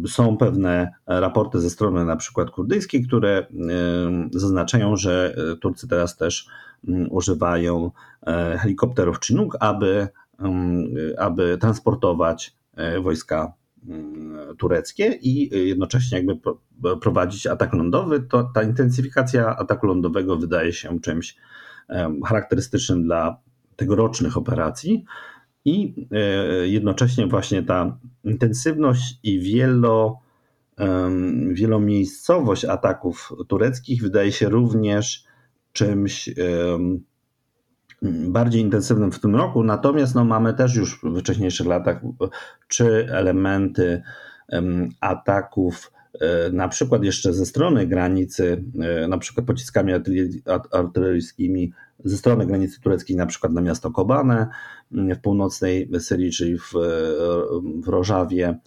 Są 0.09 0.37
pewne 0.37 0.93
raporty 1.07 1.61
ze 1.61 1.71
strony 1.71 2.05
na 2.05 2.17
przykład 2.17 2.51
kurdyjskiej, 2.51 3.07
które 3.07 3.47
zaznaczają, 4.33 4.97
że 4.97 5.37
Turcy 5.61 5.89
teraz 5.89 6.17
też 6.17 6.49
używają 7.11 7.91
e, 8.27 8.59
helikopterów 8.59 9.21
Chinook, 9.21 9.57
aby, 9.61 10.09
aby 11.19 11.59
transportować 11.59 12.57
e, 12.77 13.01
wojska 13.01 13.53
tureckie 14.59 15.19
i 15.23 15.59
jednocześnie 15.69 16.19
jakby 16.19 16.37
prowadzić 17.01 17.47
atak 17.47 17.73
lądowy, 17.73 18.21
to 18.21 18.51
ta 18.55 18.63
intensyfikacja 18.63 19.57
ataku 19.57 19.87
lądowego 19.87 20.37
wydaje 20.37 20.73
się 20.73 21.01
czymś 21.01 21.37
charakterystycznym 22.27 23.05
dla 23.05 23.37
tegorocznych 23.77 24.37
operacji 24.37 25.05
i 25.65 26.07
e, 26.13 26.69
jednocześnie 26.69 27.27
właśnie 27.27 27.63
ta 27.63 27.99
intensywność 28.25 29.19
i 29.23 29.41
wielo, 29.41 30.19
wielomiejscowość 31.53 32.65
ataków 32.65 33.33
tureckich 33.49 34.03
wydaje 34.03 34.33
się 34.33 34.49
również 34.49 35.25
czymś 35.73 36.31
bardziej 38.03 38.63
intensywnym 38.63 39.13
w 39.13 39.21
tym 39.21 39.37
roku, 39.37 39.65
natomiast 39.65 40.15
no, 40.15 40.25
mamy 40.25 40.55
też 40.55 40.75
już 40.75 41.01
w 41.03 41.21
wcześniejszych 41.21 41.67
latach 41.67 42.01
czy 42.69 43.07
elementy 43.11 44.03
ataków 45.01 45.93
na 46.53 46.69
przykład 46.69 47.05
jeszcze 47.05 47.33
ze 47.33 47.47
strony 47.47 47.87
granicy, 47.87 48.65
e, 48.81 49.09
na 49.09 49.19
przykład 49.19 49.47
pociskami 49.47 49.93
artyleryjskimi 50.71 51.73
ze 52.05 52.17
strony 52.17 52.47
granicy 52.47 52.81
tureckiej, 52.81 53.17
na 53.17 53.27
przykład 53.27 53.53
na 53.53 53.61
miasto 53.61 53.91
Kobane 53.91 54.49
w 54.91 55.19
północnej 55.19 55.91
Syrii, 55.99 56.33
czyli 56.33 56.59
w, 56.59 56.73
w 57.85 57.89
Rożawie. 57.89 58.59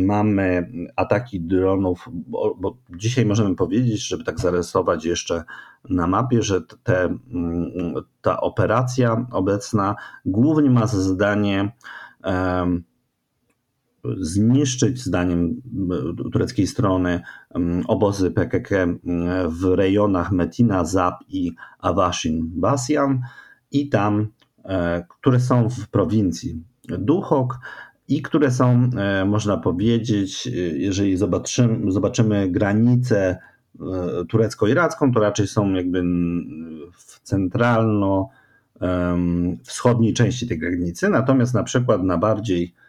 Mamy 0.00 0.72
ataki 0.96 1.40
dronów, 1.40 2.08
bo, 2.12 2.54
bo, 2.60 2.76
dzisiaj 2.96 3.26
możemy 3.26 3.56
powiedzieć, 3.56 4.08
żeby 4.08 4.24
tak 4.24 4.40
zarysować 4.40 5.04
jeszcze 5.04 5.44
na 5.90 6.06
mapie, 6.06 6.42
że 6.42 6.60
te, 6.82 7.18
ta 8.22 8.40
operacja 8.40 9.26
obecna 9.30 9.94
głównie 10.24 10.70
ma 10.70 10.86
za 10.86 11.00
zadanie 11.00 11.72
zniszczyć, 14.20 15.04
zdaniem 15.04 15.62
tureckiej 16.32 16.66
strony, 16.66 17.20
obozy 17.86 18.30
PKK 18.30 18.86
w 19.48 19.64
rejonach 19.64 20.32
Metina, 20.32 20.84
Zab 20.84 21.14
i 21.28 21.52
Awashin 21.78 22.50
Basian 22.54 23.20
i 23.70 23.88
tam, 23.88 24.28
e, 24.64 25.04
które 25.08 25.40
są 25.40 25.68
w 25.68 25.88
prowincji 25.88 26.62
Duhok 26.88 27.58
i 28.08 28.22
które 28.22 28.50
są, 28.50 28.90
e, 28.96 29.24
można 29.24 29.56
powiedzieć, 29.56 30.46
jeżeli 30.72 31.16
zobaczymy, 31.16 31.92
zobaczymy 31.92 32.50
granicę 32.50 33.38
e, 33.80 34.24
turecko-iracką, 34.28 35.12
to 35.12 35.20
raczej 35.20 35.46
są 35.46 35.72
jakby 35.72 36.02
w 36.96 37.20
centralno 37.22 38.28
wschodniej 39.64 40.14
części 40.14 40.48
tej 40.48 40.58
granicy, 40.58 41.08
natomiast 41.08 41.54
na 41.54 41.62
przykład 41.62 42.02
na 42.02 42.18
bardziej 42.18 42.74
E, 42.74 42.81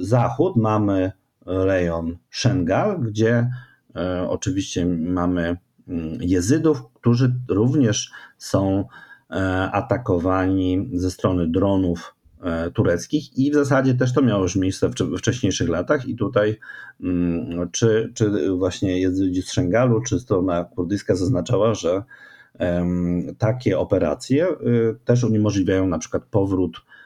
zachód 0.00 0.56
mamy 0.56 1.12
rejon 1.46 2.16
Szengal, 2.30 3.00
gdzie 3.00 3.50
e, 3.96 4.28
oczywiście 4.28 4.86
mamy 4.86 5.56
mm, 5.88 6.18
jezydów, 6.20 6.82
którzy 6.94 7.34
również 7.48 8.10
są 8.38 8.84
e, 9.30 9.34
atakowani 9.72 10.90
ze 10.92 11.10
strony 11.10 11.48
dronów 11.48 12.14
tureckich. 12.74 13.38
I 13.38 13.50
w 13.50 13.54
zasadzie 13.54 13.94
też 13.94 14.12
to 14.12 14.22
miało 14.22 14.42
już 14.42 14.56
miejsce 14.56 14.88
w 14.88 14.94
wcześniejszych 15.18 15.68
latach. 15.68 16.08
I 16.08 16.16
tutaj 16.16 16.58
mm, 17.00 17.70
czy, 17.70 18.12
czy 18.14 18.52
właśnie 18.52 19.00
jezydzi 19.00 19.42
z 19.42 19.52
Szengalu, 19.52 20.00
czy 20.00 20.20
strona 20.20 20.64
kurdyjska 20.64 21.14
zaznaczała, 21.14 21.74
że 21.74 22.02
takie 23.38 23.78
operacje 23.78 24.48
y, 24.48 24.96
też 25.04 25.24
uniemożliwiają 25.24 25.86
na 25.86 25.98
przykład 25.98 26.24
powrót 26.24 26.76
E, 26.76 26.99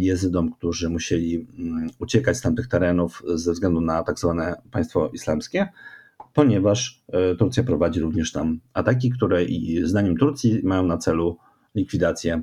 jezydom, 0.00 0.52
którzy 0.52 0.88
musieli 0.88 1.46
mm, 1.58 1.90
uciekać 1.98 2.36
z 2.36 2.40
tamtych 2.40 2.68
terenów 2.68 3.22
ze 3.34 3.52
względu 3.52 3.80
na 3.80 4.02
tak 4.02 4.18
zwane 4.18 4.62
państwo 4.70 5.08
islamskie, 5.08 5.68
ponieważ 6.34 7.02
e, 7.08 7.34
Turcja 7.34 7.62
prowadzi 7.62 8.00
również 8.00 8.32
tam 8.32 8.60
ataki, 8.74 9.10
które 9.10 9.44
i 9.44 9.80
zdaniem 9.84 10.16
Turcji 10.16 10.60
mają 10.64 10.86
na 10.86 10.98
celu 10.98 11.38
likwidację 11.74 12.42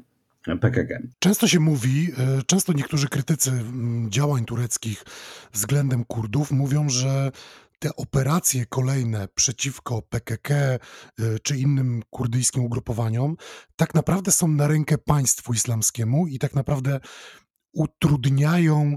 PKK. 0.61 0.99
Często 1.19 1.47
się 1.47 1.59
mówi, 1.59 2.11
e, 2.17 2.41
często 2.45 2.73
niektórzy 2.73 3.07
krytycy 3.07 3.51
mm, 3.51 4.11
działań 4.11 4.45
tureckich 4.45 5.03
względem 5.53 6.05
Kurdów 6.05 6.51
mówią, 6.51 6.89
że 6.89 7.31
te 7.79 7.95
operacje 7.95 8.65
kolejne 8.65 9.27
przeciwko 9.35 10.01
PKK 10.01 10.53
y, 11.19 11.39
czy 11.43 11.57
innym 11.57 12.01
kurdyjskim 12.09 12.63
ugrupowaniom 12.63 13.35
tak 13.75 13.95
naprawdę 13.95 14.31
są 14.31 14.47
na 14.47 14.67
rękę 14.67 14.97
państwu 14.97 15.53
islamskiemu 15.53 16.27
i 16.27 16.39
tak 16.39 16.55
naprawdę 16.55 16.99
utrudniają 17.73 18.95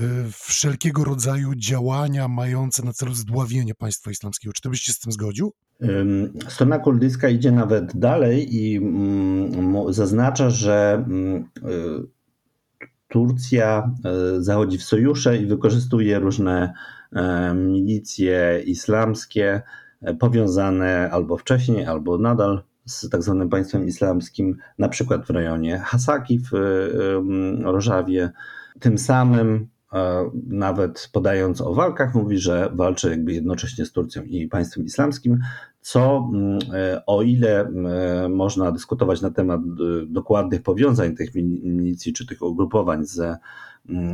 y, 0.00 0.04
wszelkiego 0.32 1.04
rodzaju 1.04 1.54
działania 1.54 2.28
mające 2.28 2.84
na 2.84 2.92
celu 2.92 3.14
zdławienie 3.14 3.74
państwa 3.74 4.10
islamskiego. 4.10 4.52
Czy 4.52 4.62
ty 4.62 4.68
byś 4.68 4.80
się 4.80 4.92
z 4.92 4.98
tym 4.98 5.12
zgodził? 5.12 5.52
Strona 6.48 6.78
kurdyjska 6.78 7.28
idzie 7.28 7.52
nawet 7.52 7.96
dalej 7.96 8.56
i 8.56 8.76
mm, 8.76 9.92
zaznacza, 9.92 10.50
że 10.50 11.04
mm, 11.06 11.48
y, 11.56 12.22
Turcja 13.08 13.90
zachodzi 14.38 14.78
w 14.78 14.82
sojusze 14.82 15.36
i 15.36 15.46
wykorzystuje 15.46 16.18
różne 16.18 16.72
E, 16.72 17.01
milicje 17.54 18.62
islamskie 18.66 19.62
e, 20.02 20.14
powiązane 20.14 21.10
albo 21.10 21.36
wcześniej, 21.36 21.86
albo 21.86 22.18
nadal 22.18 22.62
z 22.84 23.08
tak 23.08 23.22
zwanym 23.22 23.48
państwem 23.48 23.86
islamskim, 23.86 24.56
na 24.78 24.88
przykład 24.88 25.26
w 25.26 25.30
rejonie 25.30 25.78
Hasaki 25.78 26.38
w 26.38 26.54
e, 26.54 27.72
Rożawie. 27.72 28.30
Tym 28.80 28.98
samym 28.98 29.68
nawet 30.46 31.10
podając 31.12 31.60
o 31.60 31.74
walkach, 31.74 32.14
mówi, 32.14 32.38
że 32.38 32.70
walczy 32.74 33.10
jakby 33.10 33.32
jednocześnie 33.32 33.86
z 33.86 33.92
Turcją 33.92 34.22
i 34.22 34.48
państwem 34.48 34.84
islamskim, 34.84 35.38
co 35.80 36.30
o 37.06 37.22
ile 37.22 37.70
można 38.30 38.72
dyskutować 38.72 39.22
na 39.22 39.30
temat 39.30 39.60
dokładnych 40.06 40.62
powiązań 40.62 41.16
tych 41.16 41.34
milicji 41.34 42.12
czy 42.12 42.26
tych 42.26 42.42
ugrupowań 42.42 43.04
z 43.04 43.38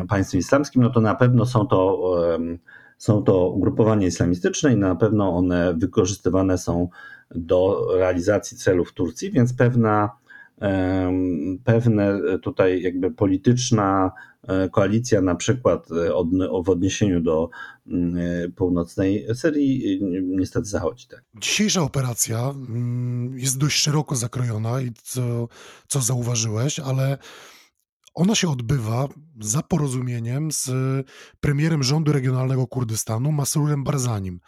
państwem 0.09 0.39
islamskim, 0.39 0.83
no 0.83 0.91
to 0.91 1.01
na 1.01 1.15
pewno 1.15 1.47
są 1.47 1.67
to 1.67 2.13
są 2.99 3.23
to 3.23 3.51
ugrupowania 3.51 4.07
islamistyczne 4.07 4.73
i 4.73 4.77
na 4.77 4.97
pewno 4.97 5.37
one 5.37 5.75
wykorzystywane 5.75 6.59
są 6.59 6.89
do 7.31 7.87
realizacji 7.97 8.57
celów 8.57 8.93
Turcji, 8.93 9.31
więc 9.31 9.55
pewna, 9.55 10.11
pewne 11.65 12.21
tutaj 12.43 12.83
jakby 12.83 13.11
polityczna 13.11 14.11
e, 14.43 14.69
koalicja, 14.69 15.21
na 15.21 15.35
przykład 15.35 15.89
e, 15.91 16.63
w 16.65 16.69
odniesieniu 16.69 17.21
do 17.21 17.51
mm, 17.87 18.17
e, 18.17 18.49
północnej 18.49 19.27
Syrii, 19.35 20.01
niestety 20.25 20.67
zachodzi. 20.67 21.07
Tak. 21.09 21.23
Dzisiejsza 21.41 21.83
operacja 21.83 22.51
mm, 22.51 23.39
jest 23.39 23.59
dość 23.59 23.79
szeroko 23.79 24.17
zakrojona 24.17 24.81
i 24.81 24.93
co, 25.03 25.49
co 25.89 26.01
zauważyłeś, 26.01 26.81
ale 26.81 27.19
ona 28.15 28.35
się 28.35 28.51
odbywa 28.51 29.09
za 29.41 29.63
porozumieniem 29.63 30.53
z 30.53 30.71
premierem 31.41 31.83
rządu 31.83 32.13
regionalnego 32.13 32.67
Kurdystanu, 32.67 33.33
Masurem 33.33 33.85
Barzanim. 33.85 34.41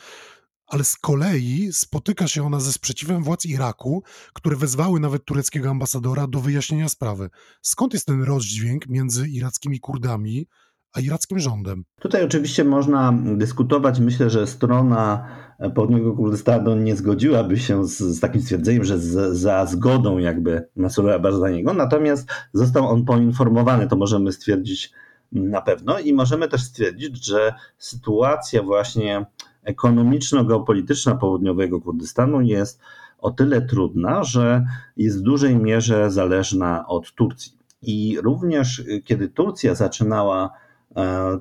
Ale 0.66 0.84
z 0.84 0.96
kolei 0.96 1.68
spotyka 1.72 2.28
się 2.28 2.46
ona 2.46 2.60
ze 2.60 2.72
sprzeciwem 2.72 3.22
władz 3.22 3.44
Iraku, 3.44 4.02
które 4.32 4.56
wezwały 4.56 5.00
nawet 5.00 5.24
tureckiego 5.24 5.70
ambasadora 5.70 6.26
do 6.26 6.40
wyjaśnienia 6.40 6.88
sprawy. 6.88 7.30
Skąd 7.62 7.92
jest 7.92 8.06
ten 8.06 8.22
rozdźwięk 8.22 8.86
między 8.88 9.28
irackimi 9.28 9.80
Kurdami 9.80 10.46
a 10.92 11.00
irackim 11.00 11.38
rządem? 11.38 11.84
Tutaj 12.00 12.24
oczywiście 12.24 12.64
można 12.64 13.12
dyskutować. 13.36 14.00
Myślę, 14.00 14.30
że 14.30 14.46
strona 14.46 15.28
południowego 15.74 16.12
Kurdystanu 16.12 16.76
nie 16.76 16.96
zgodziłaby 16.96 17.58
się 17.58 17.84
z, 17.84 17.98
z 17.98 18.20
takim 18.20 18.42
stwierdzeniem, 18.42 18.84
że 18.84 18.98
z, 18.98 19.36
za 19.36 19.66
zgodą 19.66 20.18
jakby 20.18 20.68
Masura 20.76 21.18
Barzaniego, 21.18 21.74
natomiast 21.74 22.28
został 22.52 22.88
on 22.88 23.04
poinformowany, 23.04 23.88
to 23.88 23.96
możemy 23.96 24.32
stwierdzić 24.32 24.92
na 25.32 25.60
pewno 25.60 25.98
i 25.98 26.12
możemy 26.12 26.48
też 26.48 26.62
stwierdzić, 26.62 27.26
że 27.26 27.54
sytuacja 27.78 28.62
właśnie 28.62 29.26
ekonomiczno-geopolityczna 29.64 31.14
południowego 31.14 31.80
Kurdystanu 31.80 32.40
jest 32.40 32.80
o 33.18 33.30
tyle 33.30 33.62
trudna, 33.62 34.24
że 34.24 34.64
jest 34.96 35.18
w 35.18 35.22
dużej 35.22 35.56
mierze 35.56 36.10
zależna 36.10 36.88
od 36.88 37.12
Turcji. 37.14 37.52
I 37.82 38.18
również 38.22 38.82
kiedy 39.04 39.28
Turcja 39.28 39.74
zaczynała 39.74 40.50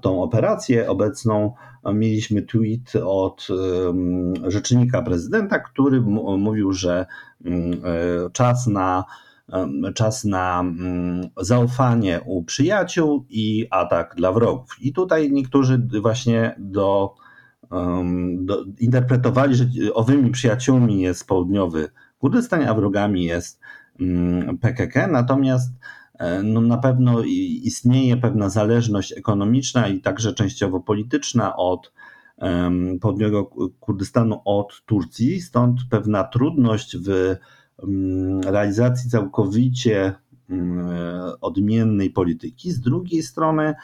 tą 0.01 0.23
operację 0.23 0.89
obecną, 0.89 1.53
mieliśmy 1.93 2.41
tweet 2.41 2.93
od 3.05 3.47
rzecznika 4.47 5.01
prezydenta, 5.01 5.59
który 5.59 6.01
mówił, 6.37 6.73
że 6.73 7.05
mm, 7.45 7.81
czas 8.33 8.67
na 8.67 9.03
czas 9.95 10.25
na 10.25 10.59
mm, 10.59 11.29
zaufanie 11.37 12.21
u 12.25 12.43
przyjaciół 12.43 13.25
i 13.29 13.67
atak 13.71 14.15
dla 14.17 14.31
wrogów. 14.31 14.75
I 14.81 14.93
tutaj 14.93 15.31
niektórzy 15.31 15.87
właśnie 16.01 16.55
do, 16.59 17.15
do 18.37 18.65
interpretowali, 18.79 19.55
że 19.55 19.65
owymi 19.93 20.31
przyjaciółmi 20.31 21.01
jest 21.01 21.27
południowy 21.27 21.89
Kurdystan, 22.19 22.67
a 22.67 22.73
wrogami 22.73 23.23
jest 23.23 23.59
mm, 23.99 24.57
PKK. 24.57 25.07
Natomiast 25.07 25.71
e, 25.71 25.98
no 26.43 26.61
na 26.61 26.77
pewno 26.77 27.23
istnieje 27.63 28.17
pewna 28.17 28.49
zależność 28.49 29.11
ekonomiczna 29.17 29.87
i 29.87 30.01
także 30.01 30.33
częściowo 30.33 30.79
polityczna 30.79 31.55
od 31.55 31.93
południowego 33.01 33.45
Kurdystanu 33.79 34.41
od 34.45 34.81
Turcji, 34.85 35.41
stąd 35.41 35.79
pewna 35.89 36.23
trudność 36.23 36.97
w 36.97 37.35
realizacji 38.45 39.09
całkowicie 39.09 40.15
odmiennej 41.41 42.09
polityki. 42.09 42.71
Z 42.71 42.79
drugiej 42.79 43.23
strony, 43.23 43.75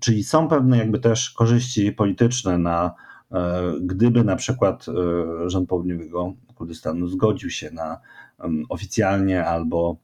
czyli 0.00 0.24
są 0.24 0.48
pewne 0.48 0.78
jakby 0.78 0.98
też 0.98 1.30
korzyści 1.30 1.92
polityczne 1.92 2.58
na 2.58 2.94
e, 3.32 3.62
gdyby 3.80 4.24
na 4.24 4.36
przykład 4.36 4.86
e, 4.88 5.50
rząd 5.50 5.68
południowego 5.68 6.34
Kurdystanu 6.54 7.06
zgodził 7.06 7.50
się 7.50 7.70
na 7.70 8.00
oficjalnie 8.68 9.44
albo 9.44 9.96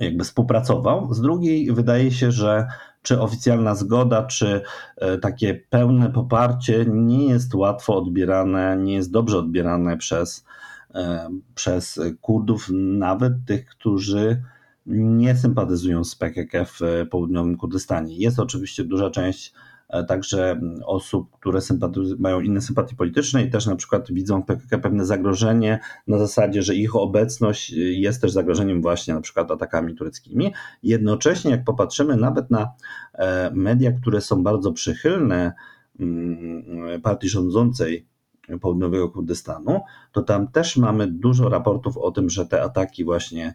jakby 0.00 0.24
współpracował. 0.24 1.14
Z 1.14 1.20
drugiej 1.20 1.72
wydaje 1.72 2.10
się, 2.10 2.32
że 2.32 2.66
czy 3.02 3.20
oficjalna 3.20 3.74
zgoda, 3.74 4.22
czy 4.22 4.62
e, 4.96 5.18
takie 5.18 5.54
pełne 5.70 6.10
poparcie 6.10 6.84
nie 6.88 7.26
jest 7.26 7.54
łatwo 7.54 7.96
odbierane, 7.96 8.76
nie 8.76 8.94
jest 8.94 9.10
dobrze 9.10 9.38
odbierane 9.38 9.96
przez 9.96 10.44
E, 10.96 11.28
przez 11.54 12.00
Kurdów, 12.20 12.70
nawet 12.72 13.32
tych, 13.46 13.66
którzy 13.66 14.42
nie 14.86 15.36
sympatyzują 15.36 16.04
z 16.04 16.14
PKK 16.14 16.64
w 16.64 16.80
południowym 17.10 17.56
Kurdystanie. 17.56 18.16
Jest 18.16 18.38
oczywiście 18.38 18.84
duża 18.84 19.10
część 19.10 19.52
także 20.08 20.60
osób, 20.84 21.30
które 21.40 21.60
mają 22.18 22.40
inne 22.40 22.60
sympatie 22.60 22.96
polityczne 22.96 23.42
i 23.42 23.50
też 23.50 23.66
na 23.66 23.76
przykład 23.76 24.12
widzą 24.12 24.42
w 24.42 24.46
PKK 24.46 24.78
pewne 24.78 25.06
zagrożenie 25.06 25.80
na 26.06 26.18
zasadzie, 26.18 26.62
że 26.62 26.74
ich 26.74 26.96
obecność 26.96 27.70
jest 27.76 28.20
też 28.20 28.32
zagrożeniem 28.32 28.82
właśnie 28.82 29.14
na 29.14 29.20
przykład 29.20 29.50
atakami 29.50 29.94
tureckimi. 29.94 30.52
Jednocześnie 30.82 31.50
jak 31.50 31.64
popatrzymy 31.64 32.16
nawet 32.16 32.50
na 32.50 32.72
e, 33.14 33.50
media, 33.54 33.92
które 33.92 34.20
są 34.20 34.42
bardzo 34.42 34.72
przychylne 34.72 35.52
mm, 36.00 37.02
partii 37.02 37.28
rządzącej, 37.28 38.06
południowego 38.60 39.08
Kurdystanu, 39.08 39.80
to 40.12 40.22
tam 40.22 40.48
też 40.48 40.76
mamy 40.76 41.06
dużo 41.06 41.48
raportów 41.48 41.96
o 41.96 42.10
tym, 42.10 42.30
że 42.30 42.46
te 42.46 42.62
ataki 42.62 43.04
właśnie 43.04 43.54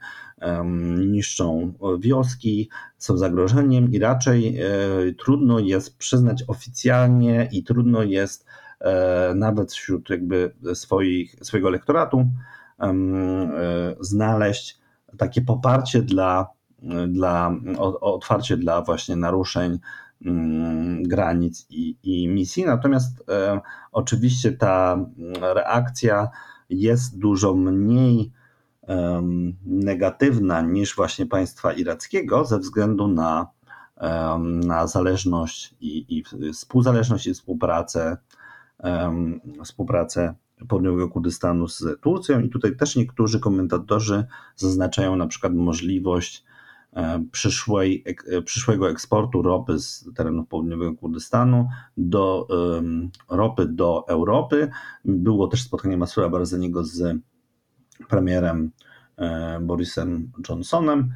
niszczą 0.97 1.73
wioski, 1.99 2.69
są 2.97 3.17
zagrożeniem 3.17 3.91
i 3.91 3.99
raczej 3.99 4.59
e, 4.59 4.65
trudno 5.13 5.59
jest 5.59 5.97
przyznać 5.97 6.43
oficjalnie 6.47 7.49
i 7.51 7.63
trudno 7.63 8.03
jest 8.03 8.45
e, 8.79 9.33
nawet 9.35 9.71
wśród 9.71 10.09
jakby 10.09 10.55
swoich, 10.73 11.35
swojego 11.41 11.67
elektoratu 11.67 12.25
e, 12.79 12.93
znaleźć 13.99 14.77
takie 15.17 15.41
poparcie 15.41 16.01
dla, 16.01 16.47
dla 17.07 17.55
otwarcie 18.01 18.57
dla 18.57 18.81
właśnie 18.81 19.15
naruszeń 19.15 19.79
granic 21.01 21.65
i, 21.69 21.97
i 22.03 22.27
misji. 22.27 22.65
Natomiast 22.65 23.23
e, 23.29 23.59
oczywiście 23.91 24.51
ta 24.51 25.05
reakcja 25.41 26.29
jest 26.69 27.19
dużo 27.19 27.53
mniej 27.53 28.31
e, 28.87 29.21
negatywna 29.65 30.61
niż 30.61 30.95
właśnie 30.95 31.25
państwa 31.25 31.73
irackiego 31.73 32.45
ze 32.45 32.59
względu 32.59 33.07
na, 33.07 33.47
e, 33.97 34.39
na 34.39 34.87
zależność 34.87 35.75
i, 35.81 36.17
i 36.17 36.23
współzależność 36.53 37.27
i 37.27 37.33
współpracę, 37.33 38.17
współpracę 39.63 40.35
południowego 40.67 41.09
Kurdystanu 41.09 41.67
z 41.67 41.83
Turcją. 42.01 42.39
I 42.39 42.49
tutaj 42.49 42.75
też 42.75 42.95
niektórzy 42.95 43.39
komentatorzy 43.39 44.25
zaznaczają 44.55 45.15
na 45.15 45.27
przykład 45.27 45.53
możliwość 45.53 46.45
przyszłej, 47.31 48.03
e, 48.27 48.41
przyszłego 48.41 48.89
eksportu 48.89 49.41
ropy 49.41 49.79
z 49.79 50.05
terenów 50.15 50.47
południowego 50.47 50.95
Kurdystanu 50.95 51.67
do 51.97 52.47
ropy 53.29 53.65
do 53.65 54.05
Europy. 54.07 54.69
Było 55.05 55.47
też 55.47 55.63
spotkanie 55.63 55.97
Masura 55.97 56.29
Barzaniego 56.29 56.83
z 56.83 57.17
premierem 58.09 58.71
e, 59.17 59.59
Borisem 59.61 60.31
Johnsonem. 60.49 61.13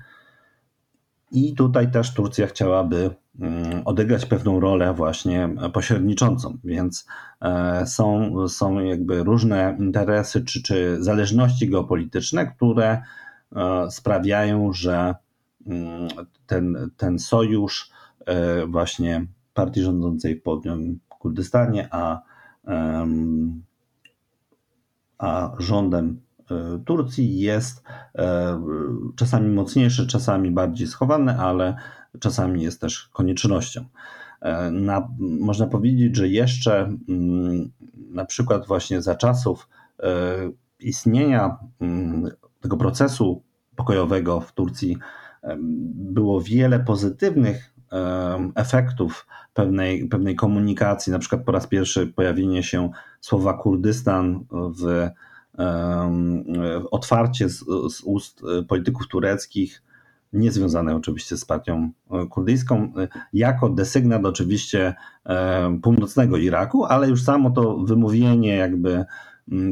I 1.32 1.56
tutaj 1.56 1.92
też 1.92 2.14
Turcja 2.14 2.48
chciałaby 2.48 3.16
mm, 3.40 3.82
odegrać 3.86 4.26
pewną 4.26 4.60
rolę 4.60 4.94
właśnie 4.94 5.50
pośredniczącą, 5.74 6.58
więc 6.64 7.08
są, 7.86 8.36
są 8.48 8.80
jakby 8.80 9.24
różne 9.24 9.78
interesy 9.80 10.46
czy, 10.46 10.64
czy 10.64 11.04
zależności 11.04 11.70
geopolityczne, 11.70 12.48
które 12.48 13.02
sprawiają, 13.90 14.74
że 14.74 15.16
ten, 16.46 16.92
ten 16.98 17.20
sojusz 17.20 17.90
e, 18.26 18.66
właśnie 18.68 19.26
partii 19.54 19.82
rządzącej 19.82 20.36
w 20.36 20.44
południowym 20.44 21.00
Kurdystanie, 21.10 21.88
a, 21.92 22.22
a 25.18 25.52
rządem 25.60 26.22
e, 26.52 26.80
Turcji 26.86 27.40
jest 27.40 27.84
e, 28.16 28.62
czasami 29.16 29.50
mocniejszy, 29.50 30.08
czasami 30.08 30.52
bardziej 30.52 30.88
schowany, 30.88 31.40
ale 31.40 31.76
czasami 32.20 32.64
jest 32.64 32.82
też 32.82 33.10
koniecznością. 33.14 33.86
Na, 34.72 35.08
można 35.20 35.68
powiedzieć, 35.68 36.16
że 36.16 36.28
jeszcze 36.28 36.98
mm, 37.10 37.72
na 38.10 38.26
przykład 38.26 38.68
właśnie 38.68 39.02
za 39.02 39.16
czasów 39.16 39.70
istnienia 40.80 41.58
mm, 41.80 42.32
tego 42.62 42.78
procesu 42.78 43.44
pokojowego 43.76 44.42
w 44.42 44.52
Turcji 44.52 44.98
było 45.96 46.42
wiele 46.42 46.80
pozytywnych 46.80 47.74
efektów 48.56 49.28
pewnej, 49.54 50.08
pewnej 50.08 50.36
komunikacji, 50.36 51.12
na 51.12 51.20
przykład 51.20 51.44
po 51.44 51.52
raz 51.52 51.68
pierwszy 51.68 52.08
pojawienie 52.08 52.64
się 52.64 52.90
słowa 53.22 53.54
Kurdystan 53.54 54.46
w 54.52 55.10
otwarcie 56.92 57.50
z, 57.50 57.66
z 57.90 58.02
ust 58.04 58.42
polityków 58.68 59.08
tureckich, 59.08 59.84
niezwiązane 60.34 60.96
oczywiście 60.96 61.38
z 61.38 61.46
partią 61.46 61.92
e, 62.12 62.26
kurdyjską, 62.26 62.94
jako 63.34 63.70
desygnat 63.70 64.26
oczywiście 64.26 64.94
północnego 65.82 66.38
Iraku, 66.38 66.86
ale 66.86 67.10
już 67.10 67.24
samo 67.24 67.50
to 67.50 67.78
wymówienie 67.78 68.56
jakby 68.56 69.06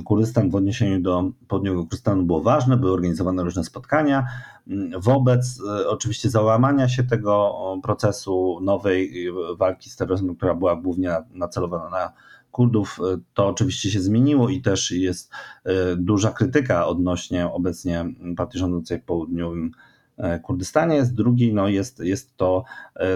Kurdystan 0.05 0.49
w 0.49 0.55
odniesieniu 0.55 1.01
do 1.01 1.31
południowego 1.47 1.83
Kurdystanu 1.83 2.23
było 2.23 2.41
ważne, 2.41 2.77
były 2.77 2.91
organizowane 2.91 3.43
różne 3.43 3.63
spotkania. 3.63 4.27
Mm, 4.67 5.01
wobec 5.01 5.61
e, 5.67 5.89
oczywiście 5.89 6.29
załamania 6.29 6.89
się 6.89 7.03
tego 7.03 7.55
procesu 7.83 8.59
nowej 8.61 9.27
e, 9.27 9.31
walki 9.55 9.89
z 9.89 9.95
terroryzmem, 9.95 10.35
która 10.35 10.55
była 10.55 10.75
głównie 10.75 11.11
nacelowana 11.33 11.89
na 11.89 12.11
Kurdów, 12.51 12.99
e, 12.99 13.17
to 13.33 13.47
oczywiście 13.47 13.91
się 13.91 14.01
zmieniło 14.01 14.49
i 14.49 14.61
też 14.61 14.91
jest 14.91 15.31
duża 15.97 16.31
krytyka 16.31 16.87
odnośnie 16.87 17.51
obecnie 17.51 18.05
partii 18.37 18.59
rządzącej 18.59 18.99
w 18.99 19.03
południowym 19.03 19.71
Kurdystanie. 20.43 21.05
Z 21.05 21.13
drugiej 21.13 21.53
no 21.53 21.67
jest, 21.67 21.99
jest 21.99 22.37
to, 22.37 22.63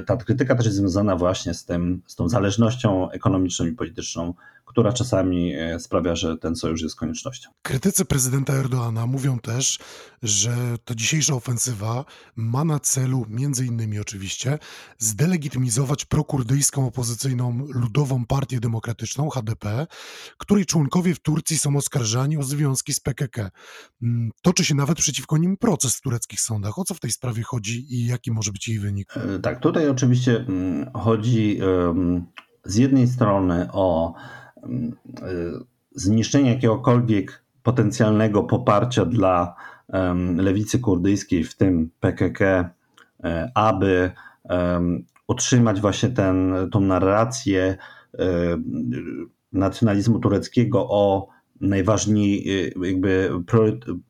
ta 0.05 0.17
krytyka 0.17 0.55
też 0.55 0.65
jest 0.65 0.77
związana 0.77 1.15
właśnie 1.15 1.53
z, 1.53 1.65
tym, 1.65 2.01
z 2.05 2.15
tą 2.15 2.29
zależnością 2.29 3.11
ekonomiczną 3.11 3.65
i 3.65 3.71
polityczną 3.71 4.33
która 4.67 4.93
czasami 4.93 5.53
e, 5.53 5.79
sprawia, 5.79 6.15
że 6.15 6.37
ten 6.37 6.55
sojusz 6.55 6.81
jest 6.81 6.95
koniecznością. 6.95 7.49
Krytycy 7.61 8.05
prezydenta 8.05 8.53
Erdoana 8.53 9.07
mówią 9.07 9.39
też, 9.39 9.79
że 10.23 10.55
to 10.85 10.95
dzisiejsza 10.95 11.33
ofensywa 11.33 12.05
ma 12.35 12.63
na 12.63 12.79
celu, 12.79 13.25
między 13.29 13.65
innymi 13.65 13.99
oczywiście, 13.99 14.59
zdelegitymizować 14.97 16.05
prokurdyjską 16.05 16.87
opozycyjną 16.87 17.67
Ludową 17.69 18.25
Partię 18.25 18.59
Demokratyczną, 18.59 19.29
HDP, 19.29 19.87
której 20.37 20.65
członkowie 20.65 21.15
w 21.15 21.19
Turcji 21.19 21.57
są 21.57 21.75
oskarżani 21.77 22.37
o 22.37 22.43
związki 22.43 22.93
z 22.93 22.99
PKK. 22.99 23.51
Mm, 24.01 24.31
toczy 24.41 24.65
się 24.65 24.75
nawet 24.75 24.97
przeciwko 24.97 25.37
nim 25.37 25.57
proces 25.57 25.95
w 25.95 26.01
tureckich 26.01 26.41
sądach. 26.41 26.79
O 26.79 26.83
co 26.83 26.93
w 26.93 26.99
tej 26.99 27.11
sprawie 27.11 27.43
chodzi 27.43 27.93
i 27.93 28.05
jaki 28.05 28.31
może 28.31 28.51
być 28.51 28.67
jej 28.67 28.79
wynik? 28.79 29.13
E, 29.17 29.39
tak, 29.39 29.59
tutaj 29.59 29.89
oczywiście 29.89 30.37
mm, 30.37 30.91
chodzi 30.93 31.59
z 32.67 32.75
jednej 32.75 33.07
strony 33.07 33.69
o 33.71 34.13
zniszczenie 35.91 36.49
jakiegokolwiek 36.49 37.43
potencjalnego 37.63 38.43
poparcia 38.43 39.05
dla 39.05 39.55
lewicy 40.35 40.79
kurdyjskiej, 40.79 41.43
w 41.43 41.55
tym 41.55 41.89
PKK, 41.99 42.69
e, 43.23 43.51
aby 43.55 44.11
utrzymać 45.27 45.81
właśnie 45.81 46.09
ten, 46.09 46.53
tą 46.71 46.79
narrację 46.79 47.77
nacjonalizmu 49.51 50.19
tureckiego 50.19 50.87
o 50.89 51.27
najważniejszym 51.61 52.83
jakby 52.83 53.31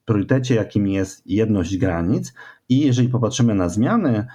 priorytecie, 0.06 0.56
jakim 0.56 0.88
jest 0.88 1.28
jedność 1.28 1.78
granic. 1.78 2.34
I 2.70 2.80
jeżeli 2.80 3.10
popatrzymy 3.10 3.56
na 3.56 3.70
zmiany 3.70 4.28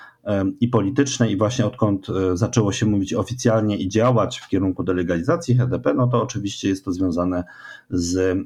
i 0.60 0.68
polityczne, 0.68 1.30
i 1.30 1.36
właśnie 1.36 1.66
odkąd 1.66 2.08
e, 2.10 2.36
zaczęło 2.36 2.72
się 2.72 2.86
mówić 2.86 3.14
oficjalnie 3.14 3.76
i 3.76 3.88
działać 3.88 4.38
w 4.38 4.48
kierunku 4.48 4.84
delegalizacji 4.84 5.56
HDP, 5.56 5.94
no 5.94 6.06
to 6.06 6.22
oczywiście 6.22 6.68
jest 6.68 6.84
to 6.84 6.92
związane 6.92 7.44
z, 7.90 8.38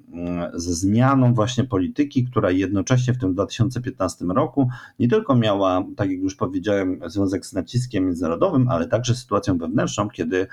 ze 0.55 0.75
zmianą 0.75 1.35
właśnie 1.35 1.65
polityki, 1.65 2.25
która 2.25 2.51
jednocześnie 2.51 3.15
w 3.15 3.19
tym 3.19 3.35
2015 3.35 4.25
roku 4.25 4.69
nie 4.99 5.09
tylko 5.09 5.35
miała, 5.35 5.85
tak 5.97 6.11
jak 6.11 6.21
już 6.21 6.35
powiedziałem, 6.35 7.01
związek 7.07 7.47
z 7.47 7.53
naciskiem 7.53 8.05
międzynarodowym, 8.05 8.69
ale 8.69 8.89
także 8.89 9.15
sytuacją 9.15 9.59
wewnętrzną, 9.59 10.09
kiedy 10.09 10.47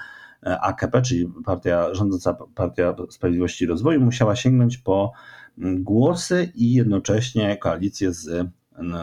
e, 0.43 0.59
AKP, 0.61 1.01
czyli 1.01 1.27
partia 1.45 1.93
rządząca 1.93 2.37
Partia 2.55 2.95
Sprawiedliwości 3.09 3.63
i 3.63 3.67
Rozwoju, 3.67 4.01
musiała 4.01 4.35
sięgnąć 4.35 4.77
po 4.77 5.11
głosy 5.57 6.51
i 6.55 6.73
jednocześnie 6.73 7.57
koalicję 7.57 8.13
z 8.13 8.47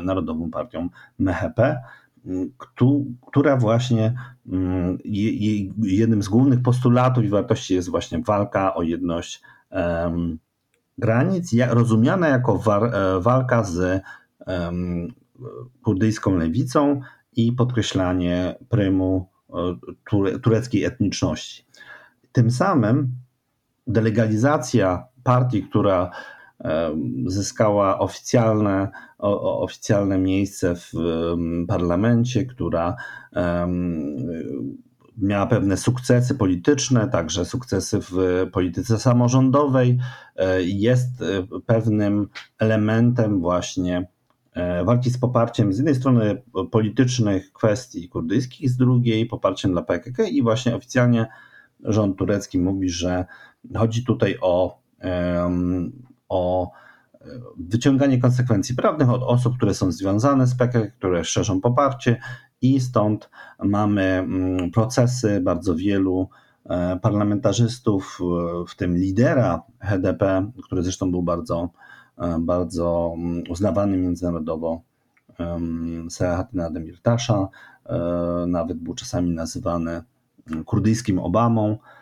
Narodową 0.03 0.51
Partią 0.51 0.89
MHP, 1.21 1.83
która 3.27 3.57
właśnie 3.57 4.15
mm, 4.53 4.99
jednym 5.83 6.23
z 6.23 6.29
głównych 6.29 6.63
postulatów 6.63 7.25
i 7.25 7.29
wartości 7.29 7.75
jest 7.75 7.91
właśnie 7.91 8.19
walka 8.19 8.75
o 8.75 8.83
jedność 8.83 9.43
granic, 10.99 11.55
rozumiana 11.71 12.29
jako 12.29 12.61
e, 12.77 13.21
walka 13.21 13.65
z 13.65 14.03
kurdyjską 15.83 16.37
lewicą 16.37 17.01
i 17.33 17.53
podkreślanie 17.53 18.55
prymu 18.69 19.29
e, 19.51 20.39
tureckiej 20.39 20.85
etniczności. 20.85 21.67
Tym 22.33 22.51
samym 22.51 23.15
delegalizacja 23.87 25.05
partii, 25.23 25.63
która 25.63 26.11
zyskała 27.27 27.99
oficjalne, 27.99 28.89
oficjalne 29.19 30.19
miejsce 30.19 30.75
w 30.75 30.93
parlamencie, 31.69 32.45
która 32.45 32.97
miała 35.21 35.47
pewne 35.47 35.77
sukcesy 35.77 36.35
polityczne, 36.35 37.09
także 37.09 37.45
sukcesy 37.45 37.99
w 38.01 38.47
polityce 38.53 38.99
samorządowej, 38.99 39.99
e, 40.37 40.63
jest 40.63 41.23
e, 41.23 41.61
pewnym 41.67 42.29
elementem 42.59 43.41
właśnie 43.41 44.07
e, 44.53 44.85
walki 44.85 45.11
z 45.11 45.19
poparciem 45.19 45.73
z 45.73 45.77
jednej 45.77 45.95
strony 45.95 46.43
politycznych 46.71 47.53
kwestii 47.53 48.09
kurdyjskich, 48.09 48.71
z 48.71 48.77
drugiej 48.77 49.27
poparciem 49.27 49.73
dla 49.73 49.83
PKK 49.83 50.25
i 50.25 50.43
właśnie 50.43 50.77
oficjalnie 50.77 51.27
rząd 51.85 52.17
turecki 52.17 52.59
mówi, 52.59 52.89
że 52.89 53.25
chodzi 53.77 54.05
tutaj 54.05 54.37
o 54.41 54.81
o 56.31 56.71
e, 57.15 57.27
wyciąganie 57.59 58.19
konsekwencji 58.19 58.75
prawnych 58.75 59.11
od 59.11 59.23
osób, 59.23 59.57
które 59.57 59.75
są 59.75 59.93
związane 59.93 60.47
z 60.47 60.55
PKK, 60.55 60.91
które 60.99 61.25
szerzą 61.25 61.61
poparcie 61.61 62.21
i 62.63 62.81
stąd 62.81 63.31
mamy 63.63 64.03
mm, 64.03 64.71
procesy 64.71 65.41
bardzo 65.41 65.75
wielu 65.75 66.29
e, 66.65 66.99
parlamentarzystów, 67.03 68.19
w 68.69 68.77
tym 68.77 68.97
lidera 68.97 69.63
HDP, 69.81 70.51
który 70.65 70.83
zresztą 70.83 71.11
był 71.11 71.23
bardzo, 71.23 71.71
e, 72.19 72.39
bardzo 72.41 73.15
mm, 73.17 73.43
uznawany 73.49 73.97
międzynarodowo, 73.97 74.83
Selahattin 76.11 76.61
Demirtasza, 76.73 77.49
nawet 78.47 78.79
był 78.79 78.95
czasami 78.95 79.31
nazywany 79.31 80.03
mm, 80.51 80.65
kurdyjskim 80.65 81.19
Obamą, 81.19 81.77
E, 81.77 82.00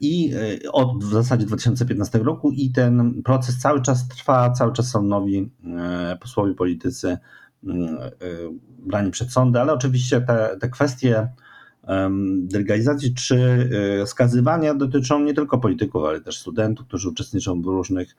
i 0.00 0.34
e, 0.64 0.72
od 0.72 1.04
w 1.04 1.12
zasadzie 1.12 1.46
2015 1.46 2.18
roku 2.18 2.50
i 2.50 2.70
ten 2.70 3.22
proces 3.22 3.58
cały 3.58 3.82
czas 3.82 4.08
trwa, 4.08 4.50
cały 4.50 4.72
czas 4.72 4.88
są 4.88 5.02
nowi 5.02 5.50
e, 5.78 6.16
posłowie 6.20 6.54
politycy 6.54 7.18
mm, 7.64 7.96
brani 8.78 9.10
przed 9.10 9.32
sądy, 9.32 9.60
ale 9.60 9.72
oczywiście 9.72 10.20
te, 10.20 10.56
te 10.60 10.68
kwestie 10.68 11.28
delegalizacji 12.42 13.14
czy 13.14 13.68
skazywania 14.06 14.74
dotyczą 14.74 15.20
nie 15.20 15.34
tylko 15.34 15.58
polityków, 15.58 16.04
ale 16.04 16.20
też 16.20 16.38
studentów, 16.38 16.86
którzy 16.86 17.08
uczestniczą 17.08 17.62
w 17.62 17.66
różnych 17.66 18.16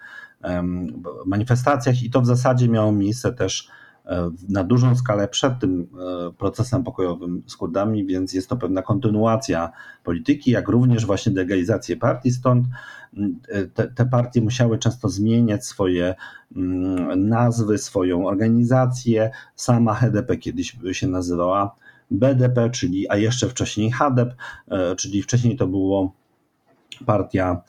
manifestacjach 1.25 2.03
i 2.03 2.09
to 2.09 2.21
w 2.21 2.25
zasadzie 2.25 2.69
miało 2.69 2.91
miejsce 2.91 3.33
też 3.33 3.69
na 4.49 4.63
dużą 4.63 4.95
skalę 4.95 5.27
przed 5.27 5.59
tym 5.59 5.87
e, 6.29 6.31
procesem 6.33 6.83
pokojowym 6.83 7.43
z 7.47 7.55
Kurdami, 7.55 8.05
więc 8.05 8.33
jest 8.33 8.49
to 8.49 8.57
pewna 8.57 8.81
kontynuacja 8.81 9.71
polityki, 10.03 10.51
jak 10.51 10.67
również 10.67 11.05
właśnie 11.05 11.31
delegalizację 11.31 11.97
partii. 11.97 12.31
Stąd 12.31 12.67
mm, 13.17 13.39
te, 13.73 13.87
te 13.87 14.05
partie 14.05 14.41
musiały 14.41 14.79
często 14.79 15.09
zmieniać 15.09 15.65
swoje 15.65 16.15
mm, 16.55 17.29
nazwy, 17.29 17.77
swoją 17.77 18.27
organizację. 18.27 19.31
Sama 19.55 19.93
HDP 19.93 20.37
kiedyś 20.37 20.77
się 20.91 21.07
nazywała 21.07 21.75
BDP, 22.11 22.69
czyli, 22.69 23.09
a 23.09 23.17
jeszcze 23.17 23.49
wcześniej 23.49 23.91
HDP, 23.91 24.35
e, 24.67 24.95
czyli 24.95 25.21
wcześniej 25.21 25.57
to 25.57 25.67
było 25.67 26.11
partia 27.05 27.61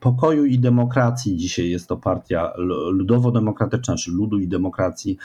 pokoju 0.00 0.44
i 0.44 0.58
demokracji. 0.58 1.36
Dzisiaj 1.36 1.70
jest 1.70 1.88
to 1.88 1.96
partia 1.96 2.52
ludowo-demokratyczna, 2.92 3.96
czy 3.96 4.10
ludu 4.10 4.38
i 4.38 4.48
demokracji. 4.48 5.18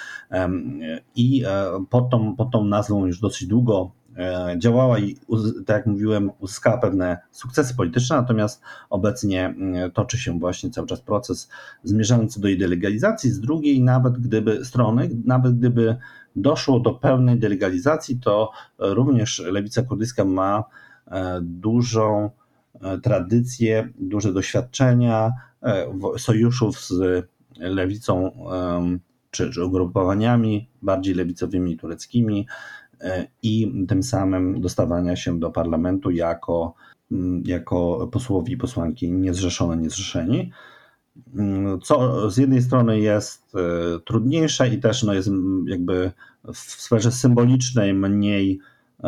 I 1.15 1.43
e, 1.45 1.65
pod 1.89 2.09
tą, 2.09 2.35
pod 2.35 2.51
tą 2.51 2.65
nazwą 2.65 3.05
już 3.05 3.19
dosyć 3.19 3.47
długo 3.47 3.91
e, 4.17 4.55
działała 4.57 4.99
i, 4.99 5.15
tak 5.65 5.77
jak 5.77 5.85
mówiłem, 5.85 6.31
uzyskała 6.39 6.77
pewne 6.77 7.17
sukcesy 7.31 7.75
polityczne, 7.75 8.15
natomiast 8.15 8.61
obecnie 8.89 9.55
toczy 9.93 10.17
się 10.17 10.39
właśnie 10.39 10.69
cały 10.69 10.87
czas 10.87 11.01
proces 11.01 11.49
zmierzający 11.83 12.41
do 12.41 12.47
jej 12.47 12.57
delegalizacji. 12.57 13.31
Z 13.31 13.39
drugiej, 13.39 13.81
nawet 13.81 14.13
gdyby 14.13 14.65
strony, 14.65 15.09
nawet 15.25 15.57
gdyby 15.57 15.97
doszło 16.35 16.79
do 16.79 16.93
pełnej 16.93 17.39
delegalizacji, 17.39 18.19
to 18.19 18.51
również 18.79 19.39
lewica 19.39 19.83
kurdyjska 19.83 20.25
ma 20.25 20.63
e, 21.07 21.39
dużą 21.41 22.29
tradycje, 23.03 23.89
duże 23.99 24.33
doświadczenia 24.33 25.31
e, 25.63 25.87
sojuszów 26.17 26.81
z 26.81 27.25
lewicą 27.59 28.31
czy, 29.31 29.49
czy 29.49 29.65
ugrupowaniami 29.65 30.69
bardziej 30.81 31.15
lewicowymi 31.15 31.77
tureckimi 31.77 32.47
e, 33.01 33.27
i 33.43 33.85
tym 33.87 34.03
samym 34.03 34.61
dostawania 34.61 35.15
się 35.15 35.39
do 35.39 35.51
parlamentu 35.51 36.11
jako, 36.11 36.73
jako 37.45 38.09
posłowi 38.11 38.53
i 38.53 38.57
posłanki 38.57 39.11
niezrzeszone, 39.11 39.77
niezrzeszeni. 39.77 40.51
Mm, 41.35 41.81
co 41.81 42.29
z 42.29 42.37
jednej 42.37 42.61
strony 42.61 42.99
jest 42.99 43.53
trudniejsze 44.05 44.69
i 44.69 44.79
też 44.79 45.03
no 45.03 45.13
jest 45.13 45.29
jakby 45.67 46.11
w 46.53 46.57
sferze 46.57 47.11
symbolicznej 47.11 47.93
mniej 47.93 48.59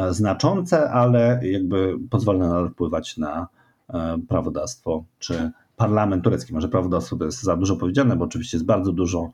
znaczące, 0.10 0.91
ale 0.91 1.39
jakby 1.43 1.95
pozwala 2.10 2.39
nadal 2.39 2.69
wpływać 2.69 3.17
na 3.17 3.47
E, 3.89 4.17
prawodawstwo, 4.27 5.05
czy 5.19 5.51
parlament 5.75 6.23
turecki. 6.23 6.53
Może 6.53 6.69
prawodawstwo 6.69 7.15
to 7.15 7.25
jest 7.25 7.43
za 7.43 7.58
dużo 7.58 7.75
powiedziane, 7.75 8.15
bo 8.15 8.25
oczywiście 8.25 8.58
jest 8.58 8.65
bardzo 8.65 8.91
dużo 8.91 9.31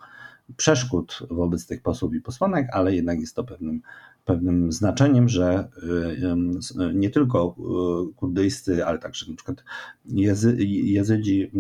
przeszkód 0.58 1.20
wobec 1.30 1.68
tych 1.68 1.82
posłów 1.82 2.16
i 2.16 2.22
posłanek, 2.22 2.68
ale 2.74 2.96
jednak 2.96 3.20
jest 3.20 3.36
to 3.36 3.44
pewnym, 3.44 3.82
pewnym 4.26 4.72
znaczeniem, 4.72 5.30
że 5.30 5.70
e, 6.80 6.94
nie 6.94 7.10
tylko 7.10 7.56
e, 7.60 8.14
kurdyjscy, 8.16 8.86
ale 8.86 9.00
także 9.00 9.30
na 9.30 9.36
przykład 9.36 9.64
jezy, 10.06 10.56
jezydzi 10.66 11.52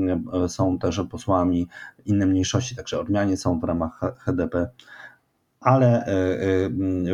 są 0.47 0.79
też 0.79 1.01
posłami, 1.09 1.67
inne 2.05 2.25
mniejszości, 2.25 2.75
także 2.75 2.99
Ormianie 2.99 3.37
są 3.37 3.59
w 3.59 3.63
ramach 3.63 3.99
HDP, 4.17 4.69
ale 5.59 6.05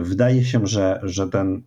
wydaje 0.02 0.45
się, 0.45 0.67
że, 0.67 1.00
że 1.04 1.30
ten, 1.30 1.62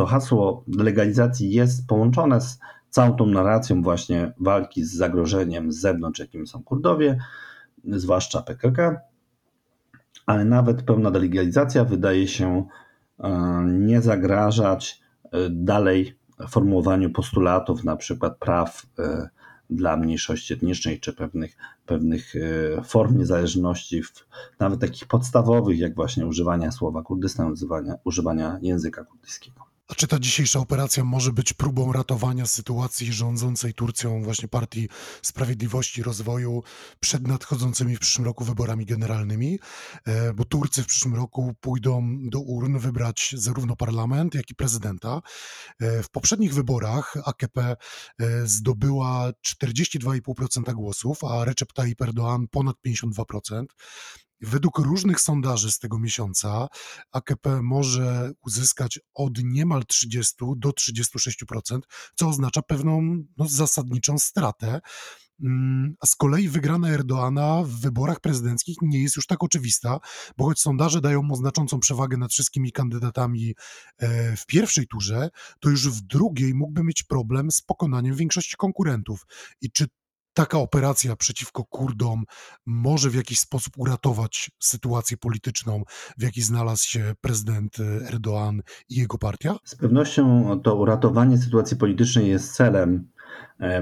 to 0.00 0.06
hasło 0.06 0.64
legalizacji 0.78 1.52
jest 1.52 1.86
połączone 1.86 2.40
z 2.40 2.58
całą 2.90 3.16
tą 3.16 3.26
narracją 3.26 3.82
właśnie 3.82 4.32
walki 4.40 4.84
z 4.84 4.94
zagrożeniem 4.94 5.72
z 5.72 5.80
zewnątrz, 5.80 6.20
jakim 6.20 6.46
są 6.46 6.62
Kurdowie, 6.62 7.18
zwłaszcza 7.84 8.42
PKK, 8.42 9.00
ale 10.26 10.44
nawet 10.44 10.82
pełna 10.82 11.10
delegalizacja 11.10 11.84
wydaje 11.84 12.28
się 12.28 12.64
e, 13.18 13.30
nie 13.64 14.02
zagrażać 14.02 15.00
e, 15.24 15.50
dalej 15.50 16.18
formułowaniu 16.48 17.10
postulatów, 17.10 17.84
na 17.84 17.96
przykład 17.96 18.38
praw 18.38 18.86
e, 18.98 19.28
dla 19.70 19.96
mniejszości 19.96 20.54
etnicznej, 20.54 21.00
czy 21.00 21.12
pewnych, 21.12 21.56
pewnych 21.86 22.34
form 22.84 23.18
niezależności, 23.18 24.02
nawet 24.60 24.80
takich 24.80 25.06
podstawowych, 25.08 25.78
jak 25.78 25.94
właśnie 25.94 26.26
używania 26.26 26.70
słowa 26.70 27.02
Kurdystan, 27.02 27.52
używania, 27.52 27.94
używania 28.04 28.58
języka 28.62 29.04
kurdyjskiego. 29.04 29.69
A 29.90 29.94
czy 29.94 30.06
ta 30.06 30.18
dzisiejsza 30.18 30.58
operacja 30.58 31.04
może 31.04 31.32
być 31.32 31.52
próbą 31.52 31.92
ratowania 31.92 32.46
sytuacji 32.46 33.12
rządzącej 33.12 33.74
Turcją 33.74 34.22
właśnie 34.22 34.48
Partii 34.48 34.88
Sprawiedliwości 35.22 36.00
i 36.00 36.02
Rozwoju 36.02 36.62
przed 37.00 37.26
nadchodzącymi 37.26 37.96
w 37.96 38.00
przyszłym 38.00 38.24
roku 38.24 38.44
wyborami 38.44 38.86
generalnymi? 38.86 39.58
E, 40.06 40.32
bo 40.32 40.44
Turcy 40.44 40.82
w 40.82 40.86
przyszłym 40.86 41.14
roku 41.14 41.54
pójdą 41.60 42.16
do 42.20 42.40
urn 42.40 42.78
wybrać 42.78 43.34
zarówno 43.38 43.76
parlament, 43.76 44.34
jak 44.34 44.50
i 44.50 44.54
prezydenta. 44.54 45.22
E, 45.80 46.02
w 46.02 46.10
poprzednich 46.10 46.54
wyborach 46.54 47.16
AKP 47.24 47.60
e, 47.60 47.76
zdobyła 48.46 49.30
42,5% 49.46 50.74
głosów, 50.74 51.24
a 51.24 51.44
Recep 51.44 51.72
Tayyip 51.72 52.00
Erdoğan 52.00 52.46
ponad 52.50 52.76
52%. 52.86 53.64
Według 54.40 54.78
różnych 54.78 55.20
sondaży 55.20 55.72
z 55.72 55.78
tego 55.78 55.98
miesiąca 55.98 56.68
AKP 57.12 57.62
może 57.62 58.32
uzyskać 58.46 59.00
od 59.14 59.38
niemal 59.44 59.84
30 59.86 60.34
do 60.56 60.70
36%, 60.70 61.80
co 62.14 62.28
oznacza 62.28 62.62
pewną 62.62 63.24
no, 63.36 63.48
zasadniczą 63.48 64.18
stratę. 64.18 64.80
Mm, 65.44 65.94
a 66.00 66.06
z 66.06 66.14
kolei 66.16 66.48
wygrana 66.48 66.88
Erdoana 66.88 67.62
w 67.64 67.80
wyborach 67.80 68.20
prezydenckich 68.20 68.76
nie 68.82 69.02
jest 69.02 69.16
już 69.16 69.26
tak 69.26 69.42
oczywista, 69.42 69.98
bo 70.36 70.44
choć 70.44 70.60
sondaże 70.60 71.00
dają 71.00 71.22
mu 71.22 71.36
znaczącą 71.36 71.80
przewagę 71.80 72.16
nad 72.16 72.32
wszystkimi 72.32 72.72
kandydatami 72.72 73.54
e, 73.98 74.36
w 74.36 74.46
pierwszej 74.46 74.86
turze, 74.86 75.28
to 75.60 75.70
już 75.70 75.88
w 75.88 76.00
drugiej 76.00 76.54
mógłby 76.54 76.84
mieć 76.84 77.02
problem 77.02 77.50
z 77.50 77.60
pokonaniem 77.60 78.14
większości 78.14 78.56
konkurentów. 78.56 79.26
I 79.60 79.70
czy 79.72 79.86
taka 80.34 80.58
operacja 80.58 81.16
przeciwko 81.16 81.64
Kurdom 81.64 82.24
może 82.66 83.10
w 83.10 83.14
jakiś 83.14 83.40
sposób 83.40 83.72
uratować 83.76 84.50
sytuację 84.58 85.16
polityczną, 85.16 85.82
w 86.18 86.22
jakiej 86.22 86.44
znalazł 86.44 86.88
się 86.88 87.14
prezydent 87.20 87.76
Erdoğan 88.10 88.60
i 88.88 88.94
jego 88.94 89.18
partia? 89.18 89.56
Z 89.64 89.74
pewnością 89.74 90.60
to 90.64 90.76
uratowanie 90.76 91.38
sytuacji 91.38 91.76
politycznej 91.76 92.28
jest 92.28 92.52
celem 92.52 93.10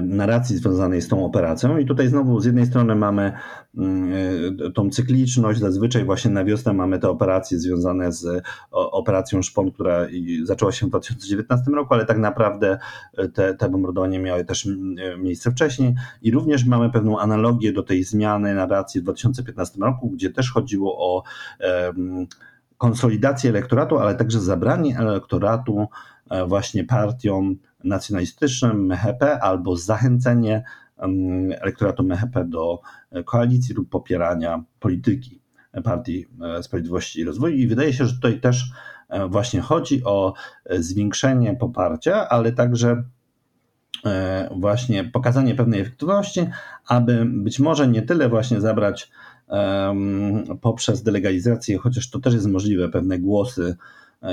narracji 0.01 0.57
związanej 0.57 1.01
z 1.01 1.07
tą 1.07 1.25
operacją. 1.25 1.77
I 1.77 1.85
tutaj 1.85 2.07
znowu 2.07 2.39
z 2.39 2.45
jednej 2.45 2.65
strony 2.65 2.95
mamy 2.95 3.31
mm, 3.77 4.11
e, 4.67 4.71
tą 4.71 4.89
cykliczność, 4.89 5.59
zazwyczaj 5.59 6.05
właśnie 6.05 6.31
na 6.31 6.45
wiosnę 6.45 6.73
mamy 6.73 6.99
te 6.99 7.09
operacje 7.09 7.59
związane 7.59 8.11
z 8.11 8.43
operacją 8.71 9.41
Szpon, 9.41 9.71
która 9.71 10.07
zaczęła 10.43 10.71
się 10.71 10.85
w 10.85 10.89
2019 10.89 11.71
roku, 11.71 11.93
ale 11.93 12.05
tak 12.05 12.17
naprawdę 12.17 12.79
e, 13.17 13.27
te, 13.29 13.53
te 13.55 13.69
bombardowania 13.69 14.19
miały 14.19 14.45
też 14.45 14.67
miejsce 15.17 15.51
wcześniej 15.51 15.95
i 16.21 16.31
również 16.31 16.65
mamy 16.65 16.89
pewną 16.89 17.19
analogię 17.19 17.73
do 17.73 17.83
tej 17.83 18.03
zmiany 18.03 18.55
narracji 18.55 19.01
w 19.01 19.03
2015 19.03 19.79
roku, 19.81 20.09
gdzie 20.09 20.29
też 20.29 20.51
chodziło 20.51 20.97
o 20.97 21.23
konsolidację 22.77 23.49
elektoratu, 23.49 23.99
ale 23.99 24.15
także 24.15 24.39
zabranie 24.39 24.97
elektoratu 24.97 25.87
właśnie 26.47 26.83
partiom 26.83 27.55
nacjonalistycznym 27.83 28.91
MHP 28.91 29.39
albo 29.39 29.77
zachęcenie 29.77 30.63
elektoratu 31.61 32.03
MHP 32.03 32.45
do 32.45 32.81
e, 33.11 33.23
koalicji 33.23 33.75
lub 33.75 33.89
popierania 33.89 34.63
polityki 34.79 35.41
Partii 35.83 36.25
e, 36.41 36.63
Sprawiedliwości 36.63 37.19
i 37.19 37.23
Rozwoju. 37.23 37.55
I 37.55 37.67
wydaje 37.67 37.93
się, 37.93 38.05
że 38.05 38.13
tutaj 38.13 38.39
też 38.39 38.71
e, 39.09 39.27
właśnie 39.27 39.61
chodzi 39.61 40.03
o 40.03 40.33
zwiększenie 40.69 41.55
poparcia, 41.55 42.29
ale 42.29 42.51
także 42.51 43.03
właśnie 44.57 45.03
pokazanie 45.03 45.55
pewnej 45.55 45.81
efektywności, 45.81 46.47
aby 46.87 47.25
być 47.25 47.59
może 47.59 47.87
nie 47.87 48.01
tyle 48.01 48.29
właśnie 48.29 48.61
zabrać 48.61 49.11
poprzez 50.61 51.03
delegalizację, 51.03 51.77
chociaż 51.77 52.09
to 52.09 52.19
też 52.19 52.33
jest 52.33 52.47
możliwe, 52.47 52.89
pewne 52.89 53.19
głosy 53.19 53.77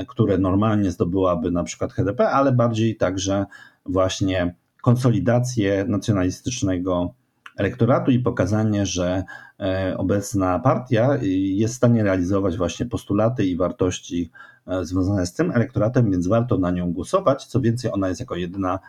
które 0.07 0.37
normalnie 0.37 0.91
zdobyłaby 0.91 1.51
na 1.51 1.63
przykład 1.63 1.93
HDP, 1.93 2.29
ale 2.29 2.51
bardziej 2.51 2.95
także 2.95 3.45
właśnie 3.85 4.55
konsolidację 4.81 5.85
nacjonalistycznego 5.87 7.13
elektoratu 7.57 8.11
i 8.11 8.19
pokazanie, 8.19 8.85
że 8.85 9.23
e, 9.59 9.95
obecna 9.97 10.59
partia 10.59 11.17
jest 11.21 11.73
w 11.73 11.77
stanie 11.77 12.03
realizować 12.03 12.57
właśnie 12.57 12.85
postulaty 12.85 13.45
i 13.45 13.57
wartości 13.57 14.31
e, 14.67 14.85
związane 14.85 15.25
z 15.25 15.33
tym 15.33 15.51
elektoratem, 15.51 16.11
więc 16.11 16.27
warto 16.27 16.57
na 16.57 16.71
nią 16.71 16.93
głosować. 16.93 17.45
Co 17.45 17.61
więcej, 17.61 17.91
ona 17.91 18.07
jest 18.07 18.19
jako 18.19 18.35
jedyna 18.35 18.79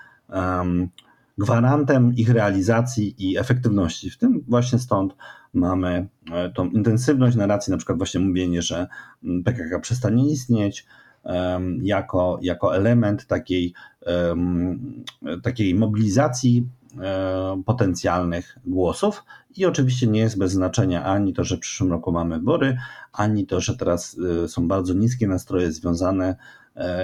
gwarantem 1.39 2.15
ich 2.15 2.31
realizacji 2.31 3.15
i 3.19 3.39
efektywności. 3.39 4.11
W 4.11 4.19
tym 4.19 4.45
właśnie 4.49 4.79
stąd 4.79 5.17
mamy 5.55 6.09
e, 6.33 6.51
tą 6.51 6.71
intensywność 6.71 7.37
narracji, 7.37 7.71
na 7.71 7.77
przykład 7.77 7.99
właśnie 7.99 8.21
mówienie, 8.21 8.63
że 8.63 8.87
mm, 9.25 9.45
PKK 9.45 9.81
przestanie 9.81 10.31
istnieć, 10.31 10.87
jako, 11.83 12.39
jako 12.43 12.77
element 12.77 13.27
takiej, 13.27 13.75
takiej 15.43 15.75
mobilizacji 15.75 16.69
e, 17.01 17.63
potencjalnych 17.67 18.59
głosów. 18.67 19.25
I 19.57 19.67
oczywiście 19.67 20.07
nie 20.07 20.21
jest 20.21 20.39
bez 20.39 20.53
znaczenia 20.53 21.05
ani 21.05 21.35
to, 21.35 21.45
że 21.45 21.57
w 21.57 21.61
przyszłym 21.61 21.91
roku 21.91 22.13
mamy 22.13 22.39
wybory, 22.39 22.79
ani 23.13 23.47
to, 23.47 23.61
że 23.61 23.77
teraz 23.77 24.17
e, 24.45 24.49
są 24.49 24.69
bardzo 24.69 24.95
niskie 24.95 25.29
nastroje 25.29 25.73
związane 25.73 26.37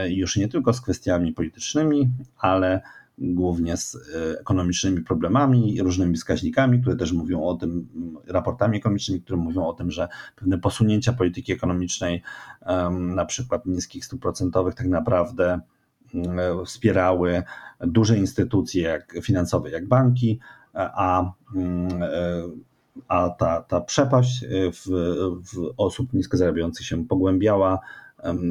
już 0.09 0.37
nie 0.37 0.49
tylko 0.49 0.73
z 0.73 0.81
kwestiami 0.81 1.33
politycznymi, 1.33 2.11
ale 2.39 2.81
głównie 3.19 3.77
z 3.77 3.95
e, 3.95 4.41
ekonomicznymi 4.41 5.01
problemami, 5.03 5.83
różnymi 5.83 6.17
wskaźnikami, 6.17 6.81
które 6.81 6.97
też 6.97 7.13
mówią 7.13 7.45
o 7.45 7.55
tym, 7.55 7.89
raportami 8.27 8.77
ekonomicznymi, 8.77 9.23
które 9.23 9.39
mówią 9.39 9.67
o 9.67 9.73
tym, 9.73 9.91
że 9.91 10.09
pewne 10.37 10.59
posunięcia 10.59 11.13
polityki 11.13 11.53
ekonomicznej, 11.53 12.23
na 12.91 13.25
przykład 13.25 13.67
niskich 13.67 14.05
stóp 14.05 14.21
procentowych, 14.23 14.75
tak 14.75 14.87
naprawdę 14.87 15.61
e, 16.15 16.65
wspierały 16.67 17.43
duże 17.81 18.19
instytucje 18.19 18.83
jak 18.83 19.15
finansowe, 19.23 19.71
jak 19.71 19.89
banki, 19.89 20.41
a, 20.75 21.23
e, 21.23 22.43
a 23.09 23.31
ta, 23.31 23.63
ta 23.63 23.81
przepaść 23.81 24.45
w, 24.73 24.89
w 25.53 25.75
osób 25.77 26.13
nisko 26.13 26.37
zarabiających 26.37 26.87
się 26.87 27.07
pogłębiała. 27.07 27.79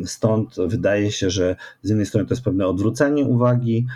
Stąd 0.05 0.55
wydaje 0.67 1.11
się, 1.11 1.29
że 1.29 1.55
z 1.81 1.89
jednej 1.89 2.05
strony 2.05 2.27
to 2.27 2.33
jest 2.33 2.43
pewne 2.43 2.67
odwrócenie 2.67 3.25
uwagi, 3.25 3.87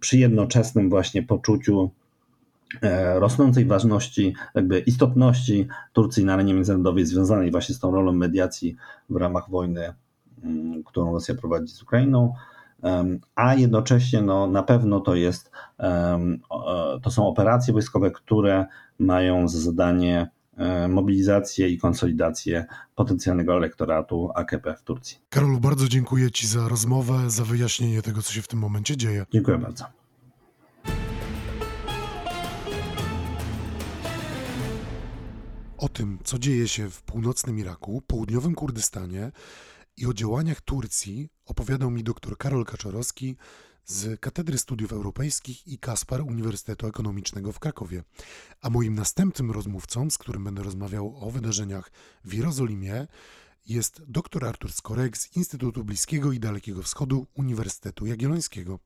przy 0.00 0.18
jednoczesnym 0.18 0.90
właśnie 0.90 1.22
poczuciu 1.22 1.90
e, 2.82 3.20
rosnącej 3.20 3.64
ważności, 3.64 4.34
jakby 4.54 4.78
istotności 4.78 5.68
Turcji 5.92 6.24
na 6.24 6.34
arenie 6.34 6.54
międzynarodowej 6.54 7.06
związanej 7.06 7.50
właśnie 7.50 7.74
z 7.74 7.78
tą 7.78 7.90
rolą 7.90 8.12
mediacji 8.12 8.76
w 9.10 9.16
ramach 9.16 9.50
wojny, 9.50 9.94
mm, 10.44 10.84
którą 10.84 11.12
Rosja 11.12 11.34
prowadzi 11.34 11.74
z 11.74 11.82
Ukrainą, 11.82 12.34
a 13.34 13.54
jednocześnie 13.54 14.22
no, 14.22 14.46
na 14.46 14.62
pewno 14.62 15.00
to 15.00 15.14
jest, 15.14 15.50
to 17.02 17.10
są 17.10 17.26
operacje 17.26 17.72
wojskowe, 17.72 18.10
które 18.10 18.66
mają 18.98 19.48
za 19.48 19.58
zadanie 19.58 20.30
E, 20.39 20.39
mobilizację 20.88 21.68
i 21.68 21.78
konsolidację 21.78 22.64
potencjalnego 22.94 23.56
elektoratu 23.56 24.30
AKP 24.34 24.74
w 24.74 24.82
Turcji. 24.82 25.18
Karolu, 25.28 25.60
bardzo 25.60 25.88
dziękuję 25.88 26.30
Ci 26.30 26.46
za 26.46 26.68
rozmowę, 26.68 27.30
za 27.30 27.44
wyjaśnienie 27.44 28.02
tego, 28.02 28.22
co 28.22 28.32
się 28.32 28.42
w 28.42 28.48
tym 28.48 28.58
momencie 28.58 28.96
dzieje. 28.96 29.26
Dziękuję 29.32 29.58
bardzo. 29.58 29.84
O 35.78 35.88
tym, 35.88 36.18
co 36.24 36.38
dzieje 36.38 36.68
się 36.68 36.90
w 36.90 37.02
północnym 37.02 37.58
Iraku, 37.58 38.02
południowym 38.06 38.54
Kurdystanie 38.54 39.32
i 39.96 40.06
o 40.06 40.14
działaniach 40.14 40.60
Turcji 40.60 41.28
opowiadał 41.46 41.90
mi 41.90 42.04
dr 42.04 42.36
Karol 42.36 42.64
Kaczorowski, 42.64 43.36
z 43.90 44.20
Katedry 44.20 44.58
Studiów 44.58 44.92
Europejskich 44.92 45.68
i 45.68 45.78
Kaspar 45.78 46.20
Uniwersytetu 46.20 46.86
Ekonomicznego 46.86 47.52
w 47.52 47.58
Krakowie. 47.58 48.02
A 48.62 48.70
moim 48.70 48.94
następnym 48.94 49.50
rozmówcą, 49.50 50.10
z 50.10 50.18
którym 50.18 50.44
będę 50.44 50.62
rozmawiał 50.62 51.16
o 51.20 51.30
wydarzeniach 51.30 51.90
w 52.24 52.34
Jerozolimie, 52.34 53.06
jest 53.66 54.02
dr 54.08 54.44
Artur 54.44 54.72
Skorek 54.72 55.16
z 55.16 55.36
Instytutu 55.36 55.84
Bliskiego 55.84 56.32
i 56.32 56.40
Dalekiego 56.40 56.82
Wschodu 56.82 57.26
Uniwersytetu 57.34 58.06
Jagiellońskiego. 58.06 58.78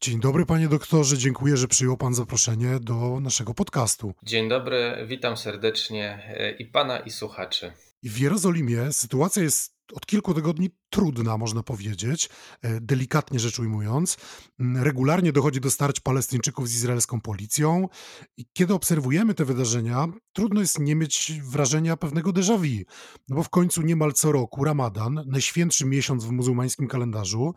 Dzień 0.00 0.20
dobry, 0.20 0.46
panie 0.46 0.68
doktorze. 0.68 1.18
Dziękuję, 1.18 1.56
że 1.56 1.68
przyjął 1.68 1.96
pan 1.96 2.14
zaproszenie 2.14 2.80
do 2.80 3.20
naszego 3.20 3.54
podcastu. 3.54 4.14
Dzień 4.22 4.48
dobry, 4.48 5.06
witam 5.06 5.36
serdecznie 5.36 6.34
e, 6.36 6.50
i 6.50 6.66
pana, 6.66 6.98
i 6.98 7.10
słuchaczy. 7.10 7.72
W 8.02 8.18
Jerozolimie 8.18 8.92
sytuacja 8.92 9.42
jest 9.42 9.79
od 9.92 10.06
kilku 10.06 10.34
tygodni 10.34 10.70
trudna, 10.90 11.38
można 11.38 11.62
powiedzieć, 11.62 12.28
e, 12.62 12.80
delikatnie 12.80 13.40
rzecz 13.40 13.58
ujmując. 13.58 14.16
Mm, 14.60 14.82
regularnie 14.82 15.32
dochodzi 15.32 15.60
do 15.60 15.70
starć 15.70 16.00
Palestyńczyków 16.00 16.68
z 16.68 16.74
izraelską 16.74 17.20
policją 17.20 17.88
i 18.36 18.46
kiedy 18.52 18.74
obserwujemy 18.74 19.34
te 19.34 19.44
wydarzenia, 19.44 20.08
trudno 20.32 20.60
jest 20.60 20.78
nie 20.78 20.96
mieć 20.96 21.32
wrażenia 21.42 21.96
pewnego 21.96 22.30
déjà 22.30 22.58
vu, 22.58 22.90
no 23.28 23.36
bo 23.36 23.42
w 23.42 23.48
końcu 23.48 23.82
niemal 23.82 24.12
co 24.12 24.32
roku 24.32 24.64
Ramadan, 24.64 25.24
najświętszy 25.26 25.86
miesiąc 25.86 26.24
w 26.24 26.30
muzułmańskim 26.30 26.88
kalendarzu, 26.88 27.54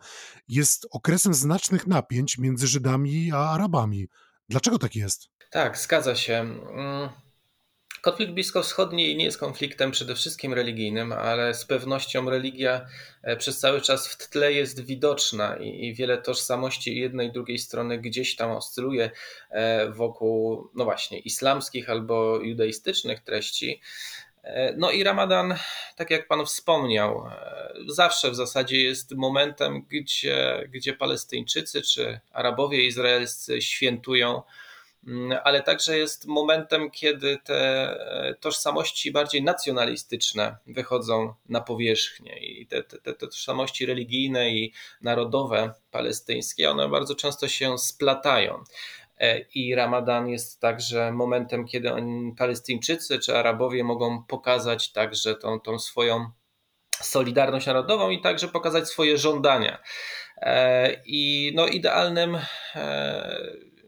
jest 0.48 0.86
okresem 0.90 1.34
znacznych 1.34 1.86
napięć 1.86 2.38
między 2.38 2.66
Żydami 2.66 3.32
a 3.32 3.50
Arabami. 3.50 4.08
Dlaczego 4.48 4.78
tak 4.78 4.96
jest? 4.96 5.28
Tak, 5.50 5.78
zgadza 5.78 6.14
się. 6.14 6.54
Konflikt 8.04 8.32
bliskowschodni 8.32 9.16
nie 9.16 9.24
jest 9.24 9.38
konfliktem 9.38 9.90
przede 9.90 10.14
wszystkim 10.14 10.54
religijnym, 10.54 11.12
ale 11.12 11.54
z 11.54 11.64
pewnością 11.64 12.30
religia 12.30 12.86
e, 13.22 13.36
przez 13.36 13.58
cały 13.58 13.80
czas 13.80 14.08
w 14.08 14.28
tle 14.28 14.52
jest 14.52 14.86
widoczna 14.86 15.56
i, 15.56 15.94
wiele 15.94 16.18
tożsamości 16.18 16.96
jednej 16.96 17.28
i 17.28 17.32
drugiej 17.32 17.58
strony 17.58 17.98
gdzieś 17.98 18.36
tam 18.36 18.50
oscyluje 18.50 19.10
e, 19.50 19.90
wokół, 19.90 20.70
no 20.74 20.84
właśnie, 20.84 21.18
islamskich 21.18 21.90
albo 21.90 22.40
judaistycznych 22.40 23.20
treści. 23.20 23.80
E, 24.42 24.74
no 24.76 24.90
i 24.90 25.04
Ramadan, 25.04 25.54
tak 25.96 26.10
jak 26.10 26.28
Pan 26.28 26.46
wspomniał, 26.46 27.30
zawsze 27.86 28.30
w 28.30 28.34
zasadzie 28.34 28.82
jest 28.82 29.14
momentem, 29.14 29.86
gdzie, 29.88 30.68
gdzie 30.72 30.92
Palestyńczycy 30.92 31.82
czy 31.82 32.20
Arabowie 32.32 32.86
izraelscy 32.86 33.62
świętują 33.62 34.42
ale 35.44 35.62
także 35.62 35.98
jest 35.98 36.26
momentem, 36.26 36.90
kiedy 36.90 37.38
te 37.44 37.56
e, 37.58 38.34
tożsamości 38.34 39.12
bardziej 39.12 39.42
nacjonalistyczne 39.42 40.56
wychodzą 40.66 41.34
na 41.48 41.60
powierzchnię 41.60 42.38
i 42.38 42.66
te, 42.66 42.82
te, 42.82 42.98
te 42.98 43.14
tożsamości 43.14 43.86
religijne 43.86 44.50
i 44.50 44.72
narodowe 45.02 45.72
palestyńskie, 45.90 46.70
one 46.70 46.88
bardzo 46.88 47.14
często 47.14 47.48
się 47.48 47.78
splatają. 47.78 48.64
E, 49.18 49.40
I 49.54 49.74
Ramadan 49.74 50.28
jest 50.28 50.60
także 50.60 51.12
momentem, 51.12 51.66
kiedy 51.66 51.92
oni, 51.92 52.34
Palestyńczycy 52.34 53.18
czy 53.18 53.36
Arabowie 53.36 53.84
mogą 53.84 54.22
pokazać 54.22 54.92
także 54.92 55.34
tą, 55.34 55.60
tą 55.60 55.78
swoją 55.78 56.30
solidarność 57.00 57.66
narodową 57.66 58.10
i 58.10 58.20
także 58.20 58.48
pokazać 58.48 58.88
swoje 58.88 59.18
żądania. 59.18 59.78
E, 60.36 60.90
I 61.06 61.52
no, 61.54 61.66
idealnym 61.66 62.38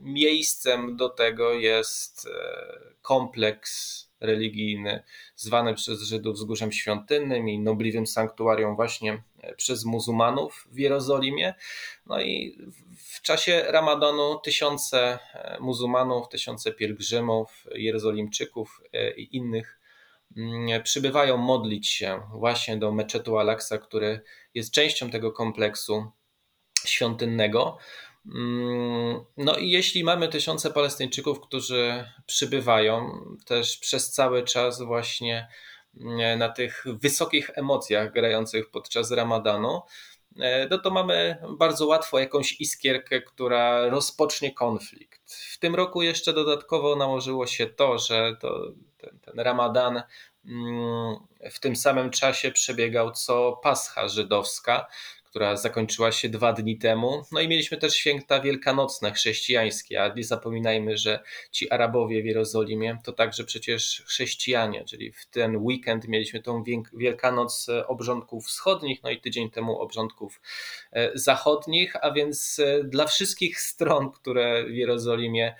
miejscem 0.00 0.96
do 0.96 1.08
tego 1.08 1.52
jest 1.52 2.26
e, 2.26 2.94
kompleks 3.02 4.06
religijny 4.20 5.02
zwany 5.36 5.74
przez 5.74 6.02
Żydów 6.02 6.34
wzgórzem 6.34 6.72
świątynnym 6.72 7.48
i 7.48 7.58
nobliwym 7.58 8.06
sanktuarium 8.06 8.76
właśnie 8.76 9.22
e, 9.42 9.54
przez 9.54 9.84
muzułmanów 9.84 10.68
w 10.72 10.78
Jerozolimie. 10.78 11.54
No 12.06 12.20
i 12.20 12.58
w 12.98 13.22
czasie 13.22 13.64
Ramadanu 13.68 14.38
tysiące 14.44 15.18
e, 15.34 15.56
muzułmanów, 15.60 16.28
tysiące 16.28 16.72
pielgrzymów, 16.72 17.64
jerozolimczyków 17.74 18.80
i 19.16 19.36
innych 19.36 19.80
mm, 20.36 20.82
przybywają 20.82 21.36
modlić 21.36 21.88
się 21.88 22.20
właśnie 22.34 22.76
do 22.76 22.92
meczetu 22.92 23.38
Al-Aqsa, 23.38 23.78
który 23.78 24.20
jest 24.54 24.70
częścią 24.70 25.10
tego 25.10 25.32
kompleksu 25.32 26.12
świątynnego. 26.84 27.78
Mm, 28.34 29.24
no 29.36 29.56
i 29.56 29.70
jeśli 29.70 30.04
mamy 30.04 30.28
tysiące 30.28 30.70
Palestyńczyków, 30.70 31.40
którzy 31.40 32.04
przybywają 32.26 33.20
też 33.44 33.76
przez 33.78 34.10
cały 34.10 34.42
czas 34.42 34.82
właśnie 34.82 35.48
mm, 36.00 36.38
na 36.38 36.48
tych 36.48 36.84
wysokich 36.86 37.50
emocjach 37.54 38.12
grających 38.12 38.70
podczas 38.70 39.10
Ramadanu, 39.10 39.82
e, 40.40 40.68
no 40.70 40.78
to 40.78 40.90
mamy 40.90 41.36
bardzo 41.58 41.86
łatwo 41.86 42.18
jakąś 42.18 42.60
iskierkę, 42.60 43.22
która 43.22 43.88
rozpocznie 43.88 44.54
konflikt. 44.54 45.32
W 45.32 45.58
tym 45.58 45.74
roku 45.74 46.02
jeszcze 46.02 46.32
dodatkowo 46.32 46.96
nałożyło 46.96 47.46
się 47.46 47.66
to, 47.66 47.98
że 47.98 48.36
to, 48.40 48.72
ten, 48.98 49.18
ten 49.18 49.40
Ramadan 49.40 50.02
mm, 50.44 51.16
w 51.50 51.60
tym 51.60 51.76
samym 51.76 52.10
czasie 52.10 52.50
przebiegał 52.50 53.12
co 53.12 53.60
Pascha 53.62 54.08
żydowska, 54.08 54.86
która 55.36 55.56
zakończyła 55.56 56.12
się 56.12 56.28
dwa 56.28 56.52
dni 56.52 56.78
temu. 56.78 57.22
No 57.32 57.40
i 57.40 57.48
mieliśmy 57.48 57.76
też 57.76 57.94
święta 57.94 58.40
wielkanocne 58.40 59.12
chrześcijańskie, 59.12 60.02
a 60.02 60.14
nie 60.14 60.24
zapominajmy, 60.24 60.96
że 60.96 61.22
ci 61.50 61.70
Arabowie 61.70 62.22
w 62.22 62.26
Jerozolimie 62.26 62.98
to 63.04 63.12
także 63.12 63.44
przecież 63.44 64.02
chrześcijanie, 64.06 64.84
czyli 64.84 65.12
w 65.12 65.26
ten 65.26 65.56
weekend 65.56 66.08
mieliśmy 66.08 66.42
tą 66.42 66.64
Wielkanoc 66.92 67.66
obrządków 67.86 68.46
wschodnich, 68.46 69.02
no 69.02 69.10
i 69.10 69.20
tydzień 69.20 69.50
temu 69.50 69.78
obrządków 69.80 70.40
e, 70.92 71.10
zachodnich, 71.14 71.96
a 72.04 72.12
więc 72.12 72.58
e, 72.58 72.84
dla 72.84 73.06
wszystkich 73.06 73.60
stron, 73.60 74.10
które 74.10 74.64
w 74.64 74.74
Jerozolimie 74.74 75.54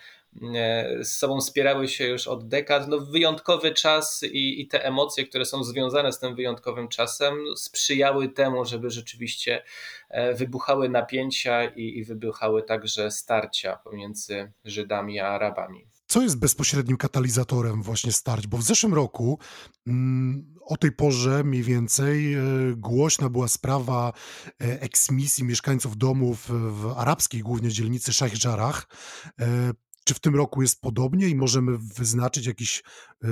z 1.01 1.09
sobą 1.09 1.41
spierały 1.41 1.89
się 1.89 2.07
już 2.07 2.27
od 2.27 2.49
dekad. 2.49 2.89
No, 2.89 3.01
wyjątkowy 3.01 3.75
czas 3.75 4.23
i, 4.23 4.61
i 4.61 4.69
te 4.69 4.85
emocje, 4.85 5.27
które 5.27 5.45
są 5.45 5.65
związane 5.65 6.13
z 6.13 6.19
tym 6.19 6.35
wyjątkowym 6.35 6.89
czasem, 6.89 7.35
sprzyjały 7.57 8.29
temu, 8.29 8.65
żeby 8.65 8.91
rzeczywiście 8.91 9.63
e, 10.09 10.35
wybuchały 10.35 10.89
napięcia 10.89 11.65
i, 11.65 11.99
i 11.99 12.05
wybuchały 12.05 12.63
także 12.63 13.11
starcia 13.11 13.77
pomiędzy 13.77 14.53
Żydami 14.65 15.21
a 15.21 15.29
Arabami. 15.29 15.87
Co 16.07 16.23
jest 16.23 16.39
bezpośrednim 16.39 16.97
katalizatorem 16.97 17.83
właśnie 17.83 18.13
starć? 18.13 18.47
Bo 18.47 18.57
w 18.57 18.63
zeszłym 18.63 18.95
roku 18.95 19.39
mm, 19.87 20.55
o 20.67 20.77
tej 20.77 20.93
porze 20.93 21.45
mniej 21.45 21.63
więcej 21.63 22.35
e, 22.35 22.41
głośna 22.77 23.31
była 23.31 23.49
sprawa 23.49 24.13
eksmisji 24.59 25.45
mieszkańców 25.45 25.97
domów 25.97 26.49
w 26.51 26.95
arabskiej 26.97 27.41
głównie 27.41 27.69
dzielnicy 27.69 28.13
Jarrah. 28.45 28.87
Czy 30.07 30.15
w 30.15 30.21
tym 30.21 30.37
roku 30.37 30.63
jest 30.63 30.81
podobnie 30.81 31.29
i 31.29 31.35
możemy 31.35 31.79
wyznaczyć 31.79 32.47
jakiś, 32.47 32.83
yy, 33.23 33.31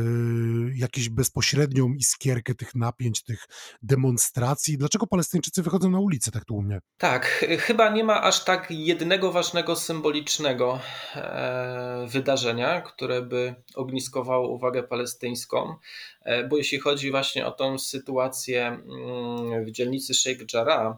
jakąś 0.77 1.09
bezpośrednią 1.09 1.89
iskierkę 1.89 2.55
tych 2.55 2.75
napięć, 2.75 3.23
tych 3.23 3.47
demonstracji? 3.83 4.79
Dlaczego 4.79 5.07
Palestyńczycy 5.07 5.63
wychodzą 5.63 5.91
na 5.91 6.01
ulicę 6.01 6.31
tak 6.31 6.45
tłumnie? 6.45 6.81
Tak, 6.99 7.27
chyba 7.59 7.91
nie 7.91 8.05
ma 8.05 8.23
aż 8.23 8.45
tak 8.45 8.67
jednego 8.71 9.33
ważnego 9.33 9.77
symbolicznego 9.77 10.81
e, 11.15 12.07
wydarzenia, 12.09 12.81
które 12.81 13.23
by 13.23 13.55
ogniskowało 13.75 14.49
uwagę 14.49 14.83
palestyńską, 14.83 15.75
e, 16.23 16.49
bo 16.49 16.57
jeśli 16.57 16.79
chodzi 16.79 17.11
właśnie 17.11 17.47
o 17.47 17.53
tą 17.53 17.79
sytuację 17.79 18.67
mm, 18.67 19.65
w 19.65 19.71
dzielnicy 19.71 20.15
Sheikh 20.15 20.55
Jarrah, 20.55 20.97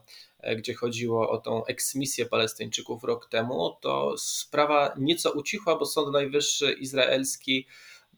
gdzie 0.54 0.74
chodziło 0.74 1.30
o 1.30 1.38
tą 1.38 1.64
eksmisję 1.64 2.26
Palestyńczyków 2.26 3.04
rok 3.04 3.28
temu, 3.28 3.76
to 3.80 4.14
sprawa 4.18 4.94
nieco 4.98 5.32
ucichła, 5.32 5.76
bo 5.76 5.86
Sąd 5.86 6.12
Najwyższy 6.12 6.72
izraelski 6.72 7.66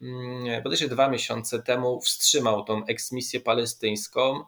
mm, 0.01 0.63
bodajże 0.63 0.87
dwa 0.87 1.09
miesiące 1.09 1.63
temu 1.63 2.01
wstrzymał 2.01 2.63
tą 2.63 2.85
eksmisję 2.85 3.39
palestyńską. 3.39 4.43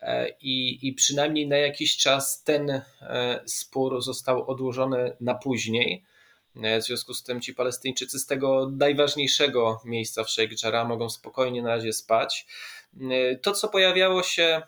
E, 0.00 0.28
I, 0.40 0.88
I 0.88 0.92
przynajmniej 0.92 1.48
na 1.48 1.56
jakiś 1.56 1.96
czas 1.96 2.42
ten 2.42 2.70
e, 2.70 2.82
spór 3.46 4.02
został 4.02 4.50
odłożony 4.50 5.16
na 5.20 5.34
później. 5.34 6.04
W 6.80 6.82
związku 6.82 7.14
z 7.14 7.22
tym 7.22 7.40
ci 7.40 7.54
Palestyńczycy 7.54 8.18
z 8.18 8.26
tego 8.26 8.70
najważniejszego 8.76 9.80
miejsca 9.84 10.24
w 10.24 10.30
Sheikh 10.30 10.62
Jarrah 10.62 10.88
mogą 10.88 11.10
spokojnie 11.10 11.62
na 11.62 11.68
razie 11.68 11.92
spać. 11.92 12.46
To, 13.42 13.52
co 13.52 13.68
pojawiało 13.68 14.22
się 14.22 14.62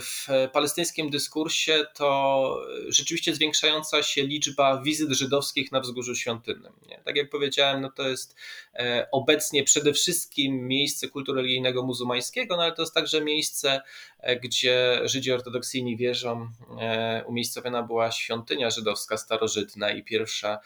w 0.00 0.48
palestyńskim 0.52 1.10
dyskursie 1.10 1.84
to 1.94 2.60
rzeczywiście 2.88 3.34
zwiększająca 3.34 4.02
się 4.02 4.22
liczba 4.22 4.82
wizyt 4.82 5.10
żydowskich 5.10 5.72
na 5.72 5.80
wzgórzu 5.80 6.14
świątynnym. 6.14 6.72
Nie? 6.88 7.02
Tak 7.04 7.16
jak 7.16 7.30
powiedziałem, 7.30 7.80
no 7.80 7.90
to 7.90 8.08
jest 8.08 8.36
e, 8.74 9.08
obecnie 9.12 9.64
przede 9.64 9.92
wszystkim 9.92 10.68
miejsce 10.68 11.08
kultu 11.08 11.34
religijnego 11.34 11.82
muzułmańskiego, 11.82 12.56
no 12.56 12.62
ale 12.62 12.72
to 12.72 12.82
jest 12.82 12.94
także 12.94 13.20
miejsce, 13.20 13.82
e, 14.18 14.36
gdzie 14.36 15.00
Żydzi 15.04 15.32
ortodoksyjni 15.32 15.96
wierzą, 15.96 16.50
e, 16.80 17.24
umiejscowiona 17.26 17.82
była 17.82 18.10
świątynia 18.12 18.70
żydowska 18.70 19.16
starożytna 19.16 19.90
i 19.90 20.04
pierwsza 20.04 20.58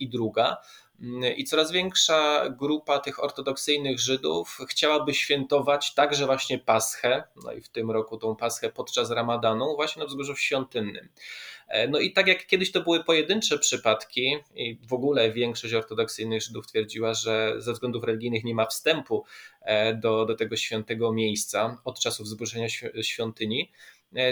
i 0.00 0.08
druga. 0.08 0.56
I 1.36 1.44
coraz 1.44 1.72
większa 1.72 2.48
grupa 2.50 2.98
tych 2.98 3.24
ortodoksyjnych 3.24 4.00
Żydów 4.00 4.58
chciałaby 4.68 5.14
świętować 5.14 5.94
także 5.94 6.26
właśnie 6.26 6.58
Paschę, 6.58 7.24
no 7.44 7.52
i 7.52 7.60
w 7.60 7.68
tym 7.68 7.90
roku 7.90 8.16
tą 8.18 8.36
Paschę 8.36 8.72
podczas 8.72 9.10
Ramadanu, 9.10 9.76
właśnie 9.76 10.00
na 10.00 10.06
wzgórzu 10.06 10.36
świątynnym. 10.36 11.08
E, 11.68 11.88
no 11.88 11.98
i 11.98 12.12
tak 12.12 12.26
jak 12.26 12.46
kiedyś 12.46 12.72
to 12.72 12.80
były 12.80 13.04
pojedyncze 13.04 13.58
przypadki, 13.58 14.36
i 14.54 14.78
w 14.88 14.92
ogóle 14.92 15.32
większość 15.32 15.74
ortodoksyjnych 15.74 16.42
Żydów 16.42 16.66
twierdziła, 16.66 17.14
że 17.14 17.54
ze 17.58 17.72
względów 17.72 18.04
religijnych 18.04 18.44
nie 18.44 18.54
ma 18.54 18.66
wstępu 18.66 19.24
e, 19.62 19.94
do, 19.94 20.26
do 20.26 20.34
tego 20.34 20.56
świętego 20.56 21.12
miejsca 21.12 21.80
od 21.84 22.00
czasów 22.00 22.28
zburzenia 22.28 22.68
świątyni, 23.02 23.70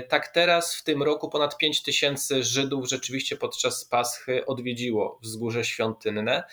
tak 0.08 0.28
teraz 0.28 0.74
w 0.76 0.84
tym 0.84 1.02
roku 1.02 1.28
ponad 1.28 1.58
5 1.58 1.82
tysięcy 1.82 2.42
Żydów 2.42 2.88
rzeczywiście 2.88 3.36
podczas 3.36 3.84
Paschy 3.84 4.46
odwiedziło 4.46 5.18
wzgórze 5.22 5.64
świątynne, 5.64 6.44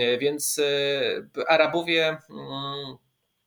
e, 0.00 0.18
więc 0.18 0.58
e, 0.58 1.42
Arabowie 1.48 2.18
mm, 2.30 2.96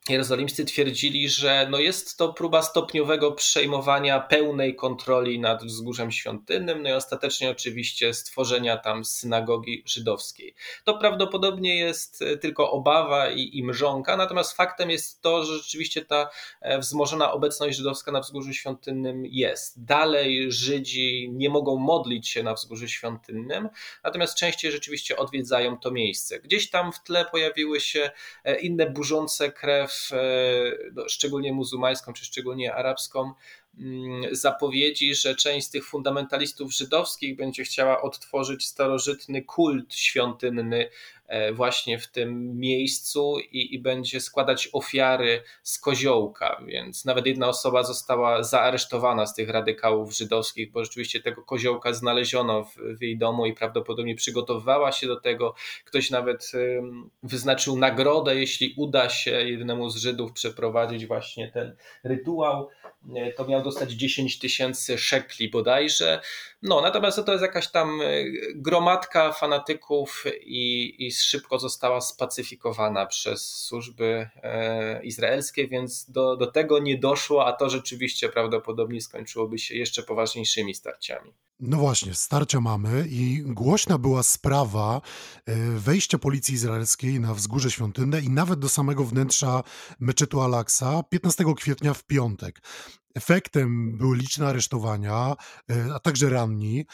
jerozolimscy 0.10 0.66
twierdzili, 0.66 1.30
że 1.30 1.68
no 1.72 1.80
jest 1.80 2.18
to 2.18 2.34
próba 2.34 2.62
stopniowego 2.62 3.32
przejmowania 3.32 4.20
pełnej 4.20 4.76
kontroli 4.76 5.40
nad 5.40 5.64
wzgórzem 5.64 6.12
świątynnym, 6.12 6.84
no 6.84 6.90
i 6.90 6.94
ostatecznie 6.94 7.50
oczywiście 7.50 8.14
stworzenia 8.14 8.78
tam 8.78 9.06
synagogi 9.06 9.84
żydowskiej. 9.86 10.56
To 10.84 10.98
prawdopodobnie 10.98 11.78
jest 11.78 12.22
e, 12.22 12.38
tylko 12.38 12.72
obawa 12.72 13.30
i, 13.30 13.58
i 13.58 13.64
mrzonka, 13.64 14.18
natomiast 14.18 14.58
faktem 14.58 14.90
jest 14.90 15.22
to, 15.22 15.44
że 15.44 15.58
rzeczywiście 15.58 16.06
ta 16.06 16.30
e, 16.62 16.80
wzmożona 16.80 17.32
obecność 17.32 17.78
żydowska 17.78 18.12
na 18.12 18.20
wzgórzu 18.20 18.54
świątynnym 18.54 19.26
jest. 19.26 19.86
Dalej 19.86 20.52
Żydzi 20.52 21.30
nie 21.34 21.50
mogą 21.50 21.78
modlić 21.78 22.30
się 22.30 22.44
na 22.44 22.54
wzgórzu 22.54 22.88
świątynnym, 22.88 23.70
natomiast 24.04 24.38
częściej 24.38 24.72
rzeczywiście 24.72 25.18
odwiedzają 25.18 25.78
to 25.78 25.92
miejsce. 25.92 26.40
Gdzieś 26.40 26.70
tam 26.70 26.92
w 26.92 27.04
tle 27.04 27.26
pojawiły 27.26 27.80
się 27.80 28.12
e, 28.44 28.60
inne 28.60 28.90
burzące 28.90 29.52
krew 29.52 29.93
E, 30.12 30.22
no, 30.94 31.10
szczególnie 31.10 31.54
muzułmańską 31.54 32.14
czy 32.14 32.26
szczególnie 32.26 32.76
arabską, 32.76 33.34
mm, 33.80 34.36
zapowiedzi, 34.36 35.16
że 35.16 35.36
część 35.36 35.68
z 35.68 35.70
tych 35.70 35.86
fundamentalistów 35.86 36.74
żydowskich 36.74 37.36
będzie 37.36 37.64
chciała 37.64 38.02
odtworzyć 38.02 38.66
starożytny 38.66 39.42
kult 39.42 39.96
świątynny 39.96 40.90
właśnie 41.54 42.00
w 42.00 42.08
tym 42.08 42.60
miejscu 42.60 43.36
i, 43.52 43.76
i, 43.76 43.80
będzie 43.80 44.20
składać 44.20 44.70
ofiary 44.74 45.44
z 45.64 45.80
koziołka. 45.80 46.62
Więc 46.68 47.06
nawet 47.06 47.26
jedna 47.26 47.48
osoba 47.48 47.84
została 47.84 48.44
zaaresztowana 48.44 49.26
z 49.26 49.36
tych 49.36 49.50
radykałów 49.50 50.16
żydowskich, 50.16 50.72
bo 50.72 50.84
rzeczywiście 50.84 51.22
tego 51.22 51.44
koziołka 51.44 51.94
znaleziono 51.94 52.64
w, 52.64 52.76
w 52.76 53.02
jej 53.02 53.18
domu 53.18 53.46
i 53.46 53.54
prawdopodobnie 53.54 54.16
przygotowywała 54.16 54.92
się 54.92 55.08
do 55.08 55.20
tego. 55.20 55.56
Ktoś 55.86 56.10
nawet 56.10 56.52
wyznaczył 57.24 57.78
nagrodę, 57.78 58.36
jeśli 58.36 58.74
uda 58.78 59.10
się 59.10 59.32
jednemu 59.32 59.90
z 59.90 59.96
Żydów 59.96 60.34
przeprowadzić 60.34 61.06
właśnie 61.06 61.52
ten 61.52 61.76
rytuał. 62.04 62.70
E, 63.16 63.32
to 63.32 63.48
miał 63.48 63.64
dostać 63.64 63.92
10 63.92 64.40
tysięcy 64.40 64.98
szekli 64.98 65.50
bodajże. 65.50 66.22
No, 66.62 66.82
natomiast 66.82 67.26
to 67.26 67.32
jest 67.32 67.42
jakaś 67.42 67.68
tam 67.68 68.02
e, 68.02 68.06
gromadka 68.56 69.32
fanatyków 69.32 70.24
i, 70.42 70.96
i 71.06 71.12
szybko 71.22 71.60
została 71.60 72.02
spacyfikowana 72.02 73.06
przez 73.06 73.46
służby 73.46 74.30
e, 74.36 75.06
izraelskie, 75.06 75.68
więc 75.68 76.12
do, 76.12 76.38
do 76.38 76.52
tego 76.52 76.80
nie 76.80 76.98
doszło, 76.98 77.46
a 77.46 77.54
to 77.54 77.70
rzeczywiście 77.70 78.30
prawdopodobnie 78.30 79.02
skończyłoby 79.02 79.60
się 79.60 79.76
jeszcze 79.76 80.04
poważniejszymi 80.04 80.76
starciami. 80.76 81.34
No 81.60 81.78
właśnie, 81.78 82.14
starcia 82.14 82.60
mamy 82.60 83.06
i 83.10 83.44
głośna 83.46 83.98
była 83.98 84.24
sprawa 84.24 85.02
e, 85.46 85.56
wejścia 85.72 86.18
policji 86.18 86.54
izraelskiej 86.54 87.20
na 87.20 87.34
wzgórze 87.34 87.72
świątynne 87.72 88.22
i 88.22 88.30
nawet 88.30 88.60
do 88.60 88.70
samego 88.70 89.04
wnętrza 89.04 89.64
meczetu 90.00 90.42
Al-Aqsa 90.42 91.04
15 91.10 91.44
kwietnia 91.58 91.94
w 91.94 92.04
piątek. 92.04 92.62
Efektem 93.16 93.98
były 93.98 94.18
liczne 94.18 94.48
aresztowania, 94.48 95.34
e, 95.72 95.94
a 95.96 96.00
także 96.00 96.30
ranni. 96.30 96.86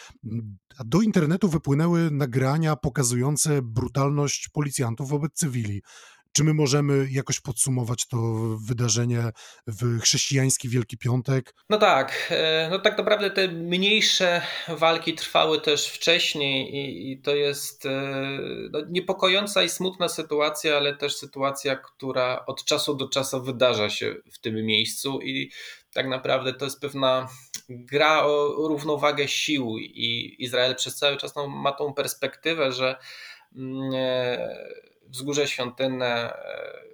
Do 0.86 1.01
internetu 1.01 1.49
wypłynęły 1.49 2.11
nagrania 2.11 2.76
pokazujące 2.76 3.61
brutalność 3.61 4.49
policjantów 4.53 5.09
wobec 5.09 5.34
cywili. 5.34 5.82
Czy 6.32 6.43
my 6.43 6.53
możemy 6.53 7.07
jakoś 7.11 7.39
podsumować 7.39 8.07
to 8.07 8.17
wydarzenie 8.67 9.32
w 9.67 9.99
chrześcijański 9.99 10.70
Wielki 10.70 10.97
Piątek? 10.97 11.55
No 11.70 11.78
tak, 11.78 12.28
e, 12.32 12.67
no 12.72 12.80
tak 12.80 12.97
naprawdę 12.97 13.32
te 13.32 13.47
mniejsze 13.47 14.41
walki 14.67 15.13
trwały 15.13 15.61
też 15.61 15.88
wcześniej 15.88 16.76
i, 16.76 17.11
i 17.11 17.22
to 17.22 17.36
jest 17.36 17.86
e, 17.86 17.89
no, 18.72 18.80
niepokojąca 18.89 19.63
i 19.63 19.70
smutna 19.70 20.09
sytuacja, 20.09 20.78
ale 20.78 20.95
też 20.95 21.15
sytuacja, 21.15 21.76
która 21.76 22.45
od 22.45 22.65
czasu 22.65 22.95
do 22.95 23.09
czasu 23.09 23.43
wydarza 23.43 23.89
się 23.89 24.15
w 24.32 24.39
tym 24.39 24.65
miejscu 24.65 25.20
i 25.22 25.51
tak 25.94 26.08
naprawdę 26.08 26.54
to 26.54 26.66
jest 26.66 26.82
pewna 26.82 27.28
gra 27.70 28.24
o 28.26 28.68
równowagę 28.68 29.28
sił 29.28 29.78
i 29.78 30.36
Izrael 30.40 30.76
przez 30.76 30.96
cały 30.96 31.18
czas 31.18 31.36
no, 31.36 31.48
ma 31.48 31.72
tą 31.72 31.94
perspektywę, 31.94 32.72
że 32.72 32.96
mm, 33.56 33.92
e, 33.96 34.56
wzgórze 35.08 35.48
świątynne, 35.48 36.34
e, 36.34 36.90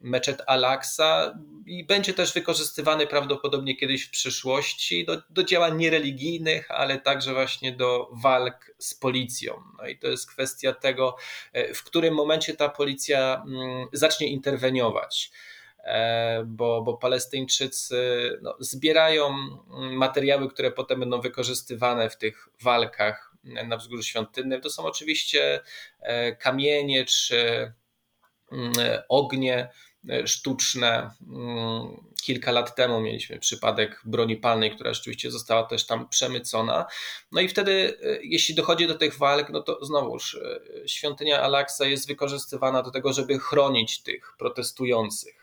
meczet 0.00 0.42
Al-Aqsa 0.46 1.38
i 1.66 1.84
będzie 1.84 2.14
też 2.14 2.34
wykorzystywany 2.34 3.06
prawdopodobnie 3.06 3.76
kiedyś 3.76 4.02
w 4.02 4.10
przyszłości 4.10 5.04
do, 5.04 5.22
do 5.30 5.44
działań 5.44 5.76
niereligijnych, 5.76 6.70
ale 6.70 7.00
także 7.00 7.34
właśnie 7.34 7.72
do 7.72 8.10
walk 8.22 8.74
z 8.78 8.94
policją. 8.94 9.62
No 9.78 9.86
i 9.86 9.98
to 9.98 10.08
jest 10.08 10.30
kwestia 10.30 10.72
tego, 10.72 11.16
e, 11.52 11.74
w 11.74 11.84
którym 11.84 12.14
momencie 12.14 12.54
ta 12.54 12.68
policja 12.68 13.42
mm, 13.46 13.86
zacznie 13.92 14.26
interweniować. 14.26 15.30
E, 15.84 16.42
bo, 16.46 16.82
bo 16.82 16.96
Palestyńczycy 16.96 18.30
no, 18.42 18.56
zbierają 18.58 19.28
mm, 19.28 19.96
materiały, 19.96 20.50
które 20.50 20.70
potem 20.70 21.00
będą 21.00 21.20
wykorzystywane 21.20 22.10
w 22.10 22.16
tych 22.16 22.48
walkach 22.62 23.34
na 23.44 23.76
wzgórzu 23.76 24.02
świątynnym. 24.02 24.60
To 24.60 24.70
są 24.70 24.84
oczywiście 24.84 25.60
e, 26.00 26.36
kamienie 26.36 27.04
czy 27.04 27.72
mm, 28.52 28.72
ognie 29.08 29.68
e, 30.10 30.26
sztuczne. 30.26 31.10
Mm, 31.28 32.10
kilka 32.22 32.52
lat 32.52 32.74
temu 32.74 33.00
mieliśmy 33.00 33.38
przypadek 33.38 34.02
broni 34.04 34.36
palnej, 34.36 34.74
która 34.74 34.94
rzeczywiście 34.94 35.30
została 35.30 35.62
też 35.62 35.86
tam 35.86 36.08
przemycona. 36.08 36.86
No 37.32 37.40
i 37.40 37.48
wtedy, 37.48 37.98
jeśli 38.22 38.54
dochodzi 38.54 38.86
do 38.86 38.94
tych 38.94 39.18
walk, 39.18 39.50
no 39.50 39.60
to 39.60 39.84
znowuż 39.84 40.40
świątynia 40.86 41.42
Alaksa 41.42 41.86
jest 41.86 42.08
wykorzystywana 42.08 42.82
do 42.82 42.90
tego, 42.90 43.12
żeby 43.12 43.38
chronić 43.38 44.02
tych 44.02 44.34
protestujących. 44.38 45.39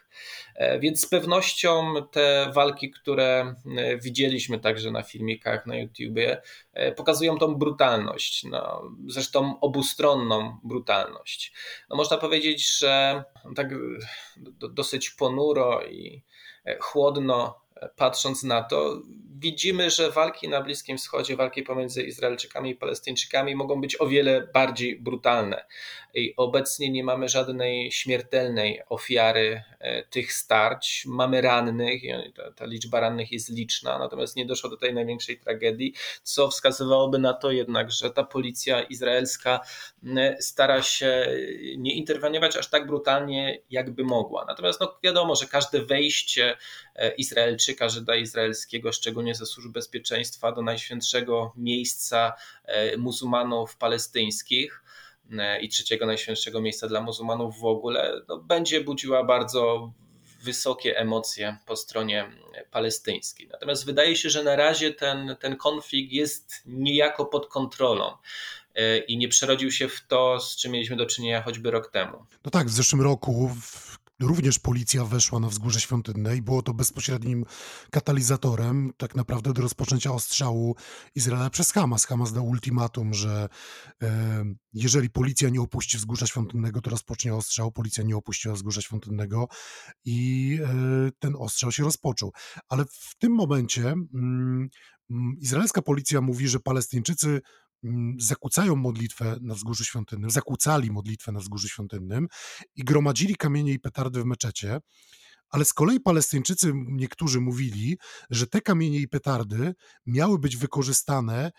E, 0.55 0.79
więc 0.79 1.01
z 1.01 1.05
pewnością 1.05 1.93
te 2.11 2.51
walki, 2.53 2.91
które 2.91 3.55
e, 3.77 3.97
widzieliśmy 3.97 4.59
także 4.59 4.91
na 4.91 5.03
filmikach 5.03 5.65
na 5.65 5.75
YouTubie, 5.75 6.41
e, 6.73 6.91
pokazują 6.91 7.37
tą 7.37 7.55
brutalność, 7.55 8.43
no, 8.43 8.83
zresztą 9.07 9.59
obustronną 9.59 10.57
brutalność. 10.63 11.53
No, 11.89 11.95
można 11.95 12.17
powiedzieć, 12.17 12.77
że 12.77 13.23
tak 13.55 13.67
dosyć 14.73 15.09
ponuro 15.09 15.85
i 15.85 16.23
chłodno 16.79 17.66
patrząc 17.95 18.43
na 18.43 18.63
to, 18.63 19.01
widzimy, 19.39 19.89
że 19.89 20.11
walki 20.11 20.49
na 20.49 20.61
Bliskim 20.61 20.97
Wschodzie, 20.97 21.35
walki 21.35 21.63
pomiędzy 21.63 22.03
Izraelczykami 22.03 22.69
i 22.69 22.75
Palestyńczykami 22.75 23.55
mogą 23.55 23.81
być 23.81 24.01
o 24.01 24.07
wiele 24.07 24.47
bardziej 24.53 24.99
brutalne. 24.99 25.65
I 26.13 26.33
obecnie 26.37 26.89
nie 26.89 27.03
mamy 27.03 27.29
żadnej 27.29 27.91
śmiertelnej 27.91 28.81
ofiary 28.89 29.63
e, 29.79 30.03
tych 30.03 30.33
starć. 30.33 31.03
Mamy 31.07 31.41
rannych, 31.41 32.01
ta, 32.35 32.51
ta 32.51 32.65
liczba 32.65 32.99
rannych 32.99 33.31
jest 33.31 33.49
liczna, 33.49 33.99
natomiast 33.99 34.35
nie 34.35 34.45
doszło 34.45 34.69
do 34.69 34.77
tej 34.77 34.93
największej 34.93 35.39
tragedii, 35.39 35.93
co 36.23 36.47
wskazywałoby 36.47 37.19
na 37.19 37.33
to 37.33 37.51
jednak, 37.51 37.91
że 37.91 38.11
ta 38.11 38.23
policja 38.23 38.81
izraelska 38.81 39.59
stara 40.39 40.81
się 40.81 41.27
nie 41.77 41.93
interweniować 41.93 42.57
aż 42.57 42.69
tak 42.69 42.87
brutalnie, 42.87 43.61
jakby 43.69 44.03
mogła. 44.03 44.45
Natomiast 44.45 44.81
no, 44.81 44.97
wiadomo, 45.03 45.35
że 45.35 45.45
każde 45.45 45.85
wejście 45.85 46.57
e, 46.95 47.15
Izraelczyka, 47.67 47.89
Żyda 47.89 48.15
izraelskiego, 48.15 48.91
szczególnie 48.91 49.35
ze 49.35 49.45
służb 49.45 49.71
bezpieczeństwa, 49.71 50.51
do 50.51 50.61
najświętszego 50.61 51.53
miejsca 51.57 52.33
e, 52.65 52.97
muzułmanów 52.97 53.77
palestyńskich, 53.77 54.83
E, 55.31 55.61
i 55.61 55.69
trzeciego 55.69 56.05
najświętszego 56.05 56.61
miejsca 56.61 56.87
dla 56.87 57.01
muzułmanów 57.01 57.59
w 57.59 57.65
ogóle, 57.65 58.21
no, 58.27 58.37
będzie 58.37 58.81
budziła 58.81 59.23
bardzo 59.23 59.91
wysokie 60.41 60.97
emocje 60.97 61.57
po 61.65 61.75
stronie 61.75 62.31
palestyńskiej. 62.71 63.47
Natomiast 63.47 63.85
wydaje 63.85 64.15
się, 64.15 64.29
że 64.29 64.43
na 64.43 64.55
razie 64.55 64.93
ten, 64.93 65.35
ten 65.39 65.55
konflikt 65.55 66.11
jest 66.11 66.63
niejako 66.65 67.25
pod 67.25 67.47
kontrolą 67.47 68.17
e, 68.75 68.97
i 68.97 69.17
nie 69.17 69.27
przerodził 69.27 69.71
się 69.71 69.87
w 69.87 70.07
to, 70.07 70.39
z 70.39 70.55
czym 70.55 70.71
mieliśmy 70.71 70.95
do 70.95 71.05
czynienia 71.05 71.41
choćby 71.41 71.71
rok 71.71 71.91
temu. 71.91 72.25
No 72.45 72.51
tak, 72.51 72.67
w 72.67 72.71
zeszłym 72.71 73.01
roku 73.01 73.55
Również 74.19 74.59
policja 74.59 75.05
weszła 75.05 75.39
na 75.39 75.47
wzgórze 75.47 75.79
świątynne 75.79 76.37
i 76.37 76.41
było 76.41 76.61
to 76.61 76.73
bezpośrednim 76.73 77.45
katalizatorem 77.91 78.91
tak 78.97 79.15
naprawdę 79.15 79.53
do 79.53 79.61
rozpoczęcia 79.61 80.11
ostrzału 80.11 80.75
Izraela 81.15 81.49
przez 81.49 81.71
Hamas. 81.71 82.05
Hamas 82.05 82.33
dał 82.33 82.47
ultimatum, 82.47 83.13
że 83.13 83.49
e, 84.03 84.43
jeżeli 84.73 85.09
policja 85.09 85.49
nie 85.49 85.61
opuści 85.61 85.97
wzgórza 85.97 86.27
świątynnego, 86.27 86.81
to 86.81 86.89
rozpocznie 86.89 87.35
ostrzał. 87.35 87.71
Policja 87.71 88.03
nie 88.03 88.17
opuściła 88.17 88.55
wzgórza 88.55 88.81
świątynnego 88.81 89.47
i 90.05 90.59
e, 90.63 91.11
ten 91.19 91.35
ostrzał 91.35 91.71
się 91.71 91.83
rozpoczął. 91.83 92.31
Ale 92.69 92.85
w 92.85 93.15
tym 93.17 93.31
momencie 93.31 93.87
mm, 93.89 94.69
mm 95.09 95.35
izraelska 95.39 95.81
policja 95.81 96.21
mówi, 96.21 96.47
że 96.47 96.59
Palestyńczycy 96.59 97.41
zakłócają 98.17 98.75
modlitwę 98.75 99.37
na 99.41 99.53
wzgórzu 99.53 99.83
świątynnym, 99.83 100.29
zakłócali 100.29 100.91
modlitwę 100.91 101.31
na 101.31 101.39
wzgórzu 101.39 101.67
świątynnym 101.67 102.27
i 102.75 102.83
gromadzili 102.83 103.35
kamienie 103.35 103.73
i 103.73 103.79
petardy 103.79 104.21
w 104.21 104.25
meczecie. 104.25 104.79
Ale 105.49 105.65
z 105.65 105.73
kolei 105.73 105.99
Palestyńczycy 105.99 106.71
niektórzy 106.75 107.41
mówili, 107.41 107.97
że 108.29 108.47
te 108.47 108.61
kamienie 108.61 108.99
i 108.99 109.07
petardy 109.07 109.73
miały 110.05 110.39
być 110.39 110.57
wykorzystane 110.57 111.51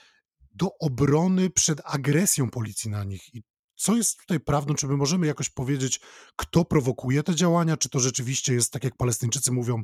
do 0.55 0.71
obrony 0.81 1.51
przed 1.51 1.81
agresją 1.85 2.51
policji 2.51 2.91
na 2.91 3.05
nich. 3.05 3.35
I 3.35 3.43
co 3.79 3.97
jest 3.97 4.19
tutaj 4.19 4.41
prawdą? 4.41 4.75
Czy 4.75 4.87
my 4.87 4.97
możemy 4.97 5.27
jakoś 5.27 5.51
powiedzieć, 5.51 6.01
kto 6.37 6.65
prowokuje 6.65 7.23
te 7.23 7.35
działania? 7.35 7.77
Czy 7.77 7.89
to 7.89 8.01
rzeczywiście 8.01 8.55
jest, 8.55 8.73
tak 8.73 8.85
jak 8.85 8.97
Palestyńczycy 8.97 9.53
mówią, 9.53 9.83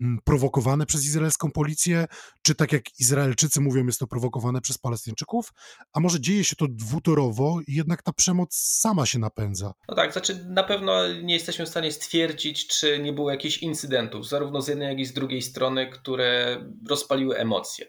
mm, 0.00 0.18
prowokowane 0.24 0.86
przez 0.86 1.04
izraelską 1.04 1.50
policję? 1.50 2.06
Czy 2.42 2.54
tak 2.54 2.72
jak 2.72 3.00
Izraelczycy 3.00 3.60
mówią, 3.60 3.86
jest 3.86 3.98
to 3.98 4.06
prowokowane 4.06 4.60
przez 4.60 4.78
Palestyńczyków? 4.78 5.52
A 5.92 6.00
może 6.00 6.20
dzieje 6.20 6.44
się 6.44 6.56
to 6.56 6.66
dwutorowo 6.68 7.60
i 7.66 7.74
jednak 7.74 8.02
ta 8.02 8.12
przemoc 8.12 8.54
sama 8.54 9.06
się 9.06 9.18
napędza? 9.18 9.72
No 9.88 9.94
tak, 9.94 10.12
znaczy 10.12 10.44
na 10.48 10.64
pewno 10.64 11.12
nie 11.22 11.34
jesteśmy 11.34 11.66
w 11.66 11.68
stanie 11.68 11.92
stwierdzić, 11.92 12.66
czy 12.66 12.98
nie 12.98 13.12
było 13.12 13.30
jakichś 13.30 13.58
incydentów, 13.58 14.28
zarówno 14.28 14.62
z 14.62 14.68
jednej, 14.68 14.88
jak 14.88 14.98
i 14.98 15.04
z 15.04 15.12
drugiej 15.12 15.42
strony, 15.42 15.90
które 15.90 16.60
rozpaliły 16.88 17.36
emocje. 17.36 17.86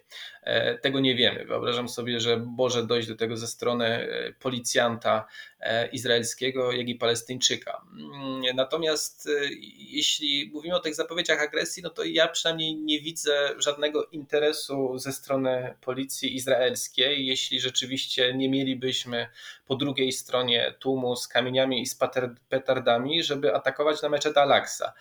E, 0.47 0.77
tego 0.77 0.99
nie 0.99 1.15
wiemy. 1.15 1.45
Wyobrażam 1.45 1.89
sobie, 1.89 2.19
że 2.19 2.37
może 2.37 2.85
dojść 2.85 3.07
do 3.07 3.15
tego 3.15 3.37
ze 3.37 3.47
strony 3.47 3.85
e, 3.85 4.33
policjanta 4.33 5.27
e, 5.59 5.87
izraelskiego, 5.87 6.71
jak 6.71 6.89
i 6.89 6.95
Palestyńczyka. 6.95 7.81
Mm, 7.91 8.55
natomiast 8.55 9.29
jeśli 9.77 10.51
mówimy 10.53 10.75
o 10.75 10.79
tych 10.79 10.95
zapowiedziach 10.95 11.41
agresji, 11.41 11.83
no 11.83 11.89
to 11.89 12.03
ja 12.03 12.27
przynajmniej 12.27 12.75
nie 12.75 13.01
widzę 13.01 13.49
żadnego 13.57 14.05
interesu 14.05 14.97
ze 14.97 15.13
strony 15.13 15.75
policji 15.81 16.35
izraelskiej, 16.35 17.25
jeśli 17.25 17.59
rzeczywiście 17.59 18.33
nie 18.33 18.49
mielibyśmy 18.49 19.27
po 19.65 19.75
drugiej 19.75 20.11
stronie 20.11 20.73
tłumu 20.79 21.15
z 21.15 21.27
kamieniami 21.27 21.81
i 21.81 21.85
z 21.85 21.97
petardami, 22.49 23.23
żeby 23.23 23.55
atakować 23.55 24.01
na 24.01 24.09
meczet 24.09 24.37
Al-Aqsa. 24.37 24.93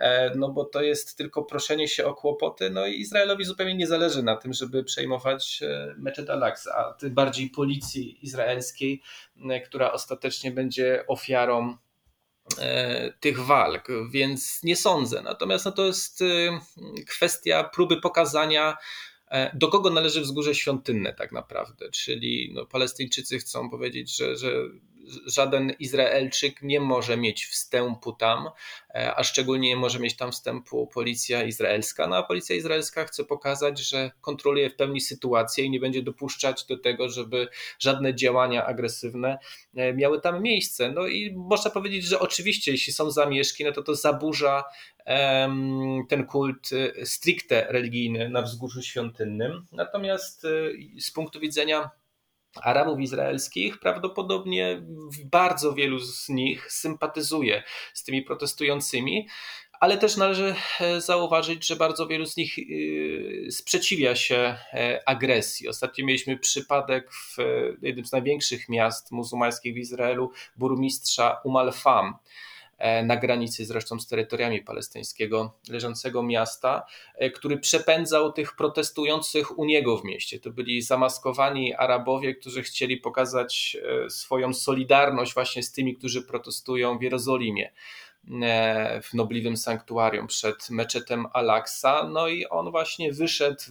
E, 0.00 0.32
no 0.36 0.48
bo 0.48 0.64
to 0.64 0.82
jest 0.82 1.16
tylko 1.16 1.44
proszenie 1.44 1.88
się 1.88 2.06
o 2.06 2.14
kłopoty, 2.14 2.70
no 2.70 2.86
i 2.86 3.00
Izraelowi 3.00 3.44
zupełnie 3.44 3.74
nie 3.74 3.86
zależy 3.86 4.22
na 4.22 4.36
tym, 4.36 4.52
żeby 4.52 4.84
przejmować 4.84 5.60
e, 5.62 5.94
meczet 5.98 6.30
Al-Aqsa, 6.30 6.76
a 6.76 6.92
tym 6.92 7.14
bardziej 7.14 7.50
policji 7.50 8.24
izraelskiej, 8.24 9.02
e, 9.50 9.60
która 9.60 9.92
ostatecznie 9.92 10.50
będzie 10.50 11.04
ofiarą 11.08 11.76
tych 13.20 13.40
walk, 13.40 13.88
więc 14.12 14.62
nie 14.62 14.76
sądzę. 14.76 15.22
Natomiast 15.22 15.64
no 15.64 15.72
to 15.72 15.86
jest 15.86 16.24
kwestia 17.08 17.64
próby 17.64 18.00
pokazania, 18.00 18.76
do 19.54 19.68
kogo 19.68 19.90
należy 19.90 20.20
wzgórze 20.20 20.54
świątynne 20.54 21.14
tak 21.14 21.32
naprawdę, 21.32 21.90
czyli 21.90 22.52
no, 22.54 22.66
Palestyńczycy 22.66 23.38
chcą 23.38 23.70
powiedzieć, 23.70 24.16
że, 24.16 24.36
że 24.36 24.52
żaden 25.26 25.70
Izraelczyk 25.78 26.62
nie 26.62 26.80
może 26.80 27.16
mieć 27.16 27.46
wstępu 27.46 28.12
tam, 28.12 28.48
e, 28.94 29.14
a 29.16 29.24
szczególnie 29.24 29.68
nie 29.68 29.76
może 29.76 29.98
mieć 29.98 30.16
tam 30.16 30.32
wstępu 30.32 30.86
policja 30.86 31.42
izraelska. 31.42 32.06
No 32.06 32.16
a 32.16 32.22
policja 32.22 32.56
izraelska 32.56 33.04
chce 33.04 33.24
pokazać, 33.24 33.88
że 33.88 34.10
kontroluje 34.20 34.70
w 34.70 34.76
pełni 34.76 35.00
sytuację 35.00 35.64
i 35.64 35.70
nie 35.70 35.80
będzie 35.80 36.02
dopuszczać 36.02 36.64
do 36.64 36.78
tego, 36.78 37.08
żeby 37.08 37.48
żadne 37.78 38.14
działania 38.14 38.66
agresywne 38.66 39.38
e, 39.76 39.92
miały 39.92 40.20
tam 40.20 40.42
miejsce. 40.42 40.92
No 40.92 41.06
i 41.06 41.32
można 41.36 41.70
powiedzieć, 41.70 42.04
że 42.04 42.20
oczywiście, 42.20 42.72
jeśli 42.72 42.92
są 42.92 43.10
zamieszki, 43.10 43.64
no 43.64 43.72
to 43.72 43.82
to 43.82 43.94
zaburza 43.94 44.64
ten 46.08 46.26
kult 46.26 46.70
e, 46.72 47.06
stricte 47.06 47.66
religijny 47.68 48.28
na 48.28 48.42
wzgórzu 48.42 48.82
świątynnym. 48.82 49.66
Natomiast 49.72 50.46
z 51.00 51.10
punktu 51.10 51.40
widzenia 51.40 51.90
Arabów 52.62 53.00
izraelskich, 53.00 53.78
prawdopodobnie 53.80 54.82
bardzo 55.24 55.74
wielu 55.74 55.98
z 55.98 56.28
nich 56.28 56.72
sympatyzuje 56.72 57.62
z 57.94 58.04
tymi 58.04 58.22
protestującymi, 58.22 59.28
ale 59.80 59.98
też 59.98 60.16
należy 60.16 60.54
e, 60.80 61.00
zauważyć, 61.00 61.66
że 61.66 61.76
bardzo 61.76 62.06
wielu 62.06 62.26
z 62.26 62.36
nich 62.36 62.56
e, 62.58 62.62
sprzeciwia 63.50 64.16
się 64.16 64.56
e, 64.72 65.00
agresji. 65.06 65.68
Ostatnio 65.68 66.06
mieliśmy 66.06 66.38
przypadek 66.38 67.12
w 67.12 67.36
jednym 67.82 68.06
z 68.06 68.12
największych 68.12 68.68
miast 68.68 69.12
muzułmańskich 69.12 69.74
w 69.74 69.78
Izraelu, 69.78 70.32
burmistrza 70.56 71.40
Umal 71.44 71.72
Fam 71.72 72.14
na 73.04 73.16
granicy 73.16 73.64
zresztą 73.64 74.00
z 74.00 74.06
terytoriami 74.06 74.62
palestyńskiego 74.62 75.54
leżącego 75.68 76.22
miasta, 76.22 76.86
e, 77.14 77.30
który 77.30 77.58
przepędzał 77.58 78.32
tych 78.32 78.56
protestujących 78.56 79.58
u 79.58 79.64
niego 79.64 79.96
w 79.98 80.04
mieście. 80.04 80.40
To 80.40 80.50
byli 80.50 80.82
zamaskowani 80.82 81.74
Arabowie, 81.74 82.34
którzy 82.34 82.62
chcieli 82.62 82.96
pokazać 82.96 83.76
e, 84.06 84.10
swoją 84.10 84.54
solidarność 84.54 85.34
właśnie 85.34 85.62
z 85.62 85.72
tymi, 85.72 85.96
którzy 85.96 86.22
protestują 86.22 86.98
w 86.98 87.02
Jerozolimie. 87.02 87.72
E, 88.42 89.00
w 89.02 89.14
nobliwym 89.14 89.56
sanktuarium 89.56 90.26
przed 90.26 90.70
meczetem 90.70 91.26
Al-Aqsa. 91.32 92.08
No 92.08 92.28
i 92.28 92.46
on 92.46 92.70
właśnie 92.70 93.12
wyszedł 93.12 93.62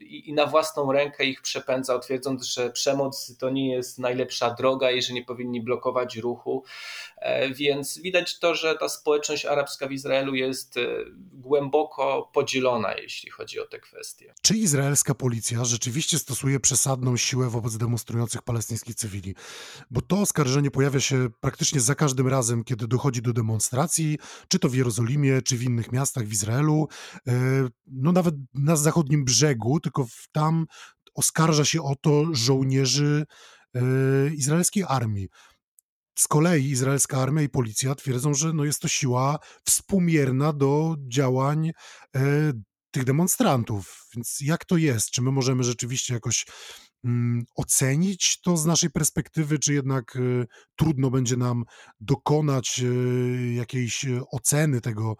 i 0.00 0.32
na 0.32 0.46
własną 0.46 0.92
rękę 0.92 1.24
ich 1.24 1.42
przepędzał, 1.42 2.00
twierdząc, 2.00 2.44
że 2.44 2.70
przemoc 2.70 3.36
to 3.38 3.50
nie 3.50 3.72
jest 3.74 3.98
najlepsza 3.98 4.54
droga 4.54 4.90
i 4.90 5.02
że 5.02 5.14
nie 5.14 5.24
powinni 5.24 5.60
blokować 5.60 6.16
ruchu. 6.16 6.64
E, 7.16 7.54
więc 7.54 7.98
widać 7.98 8.38
to, 8.38 8.54
że 8.54 8.74
ta 8.74 8.88
społeczność 8.88 9.46
arabska 9.46 9.88
w 9.88 9.92
Izraelu 9.92 10.34
jest 10.34 10.76
e, 10.76 10.80
głęboko 11.32 12.30
podzielona, 12.32 12.94
jeśli 12.94 13.30
chodzi 13.30 13.60
o 13.60 13.66
te 13.66 13.78
kwestie. 13.78 14.34
Czy 14.42 14.56
izraelska 14.56 15.14
policja 15.14 15.64
rzeczywiście 15.64 16.18
stosuje 16.18 16.60
przesadną 16.60 17.16
siłę 17.16 17.48
wobec 17.48 17.76
demonstrujących 17.76 18.42
palestyńskich 18.42 18.94
cywili? 18.94 19.34
Bo 19.90 20.00
to 20.00 20.20
oskarżenie 20.20 20.70
pojawia 20.70 21.00
się 21.00 21.28
praktycznie 21.40 21.80
za 21.80 21.94
każdym 21.94 22.28
razem, 22.28 22.64
kiedy 22.64 22.88
dochodzi 22.88 23.22
do 23.22 23.32
demonstracji 23.32 23.91
czy 24.48 24.58
to 24.58 24.68
w 24.68 24.74
Jerozolimie, 24.74 25.42
czy 25.42 25.56
w 25.56 25.62
innych 25.62 25.92
miastach 25.92 26.24
w 26.24 26.32
Izraelu, 26.32 26.88
e, 27.28 27.32
no 27.86 28.12
nawet 28.12 28.34
na 28.54 28.76
zachodnim 28.76 29.24
brzegu, 29.24 29.80
tylko 29.80 30.06
tam 30.32 30.66
oskarża 31.14 31.64
się 31.64 31.82
o 31.82 31.96
to 31.96 32.34
żołnierzy 32.34 33.26
e, 33.74 33.80
izraelskiej 34.34 34.84
armii. 34.88 35.28
Z 36.18 36.28
kolei 36.28 36.70
izraelska 36.70 37.18
armia 37.18 37.42
i 37.42 37.48
policja 37.48 37.94
twierdzą, 37.94 38.34
że 38.34 38.52
no 38.52 38.64
jest 38.64 38.80
to 38.80 38.88
siła 38.88 39.38
współmierna 39.64 40.52
do 40.52 40.96
działań 41.08 41.70
e, 42.16 42.52
tych 42.90 43.04
demonstrantów. 43.04 44.08
Więc 44.14 44.38
jak 44.40 44.64
to 44.64 44.76
jest? 44.76 45.10
Czy 45.10 45.22
my 45.22 45.30
możemy 45.30 45.62
rzeczywiście 45.62 46.14
jakoś 46.14 46.46
ocenić 47.56 48.40
to 48.40 48.56
z 48.56 48.66
naszej 48.66 48.90
perspektywy, 48.90 49.58
czy 49.58 49.74
jednak 49.74 50.16
y, 50.16 50.46
trudno 50.76 51.10
będzie 51.10 51.36
nam 51.36 51.64
dokonać 52.00 52.80
y, 52.82 53.54
jakiejś 53.54 54.04
y, 54.04 54.20
oceny 54.32 54.80
tego, 54.80 55.16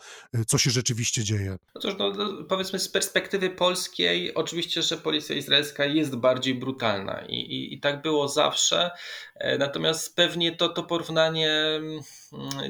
co 0.47 0.59
się 0.59 0.71
rzeczywiście 0.71 1.25
dzieje? 1.25 1.57
No 1.75 1.81
cóż, 1.81 1.95
no, 1.99 2.11
no, 2.11 2.45
powiedzmy 2.45 2.79
z 2.79 2.89
perspektywy 2.89 3.51
polskiej, 3.51 4.35
oczywiście, 4.35 4.83
że 4.83 4.97
policja 4.97 5.37
izraelska 5.37 5.85
jest 5.85 6.17
bardziej 6.17 6.55
brutalna 6.55 7.25
i, 7.29 7.35
i, 7.35 7.75
i 7.75 7.81
tak 7.81 8.03
było 8.03 8.29
zawsze, 8.29 8.91
e, 9.35 9.59
natomiast 9.59 10.17
pewnie 10.17 10.57
to, 10.57 10.69
to 10.69 10.83
porównanie 10.83 11.51
mm, 11.53 12.01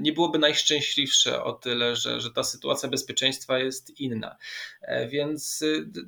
nie 0.01 0.13
byłoby 0.13 0.39
najszczęśliwsze 0.39 1.45
o 1.45 1.53
tyle, 1.53 1.97
że, 1.97 2.21
że 2.21 2.31
ta 2.31 2.43
sytuacja 2.43 2.89
bezpieczeństwa 2.89 3.59
jest 3.59 4.01
inna. 4.01 4.37
E, 4.83 5.09
więc 5.09 5.65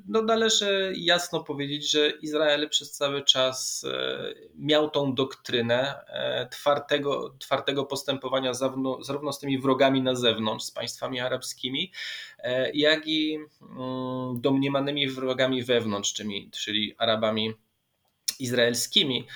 no, 0.07 0.21
należy 0.21 0.93
jasno 0.97 1.43
powiedzieć, 1.43 1.91
że 1.91 2.09
Izrael 2.09 2.69
przez 2.69 2.94
cały 2.97 3.23
czas 3.23 3.85
e, 3.93 4.33
miał 4.55 4.89
tą 4.89 5.15
doktrynę 5.15 6.05
e, 6.07 6.47
twardego, 6.51 7.35
twardego 7.39 7.85
postępowania 7.85 8.53
zarówno, 8.53 9.03
zarówno 9.03 9.33
z 9.33 9.39
tymi 9.39 9.59
wrogami 9.59 10.01
na 10.01 10.15
zewnątrz, 10.15 10.65
z 10.65 10.71
państwami 10.71 11.19
arabskimi, 11.19 11.91
e, 12.39 12.71
jak 12.71 13.07
i 13.07 13.39
mm, 13.61 14.41
domniemanymi 14.41 15.07
wrogami 15.07 15.63
wewnątrz, 15.63 16.13
czyli, 16.13 16.49
czyli 16.51 16.95
Arabami 16.97 17.53
izraelskimi. 18.39 19.27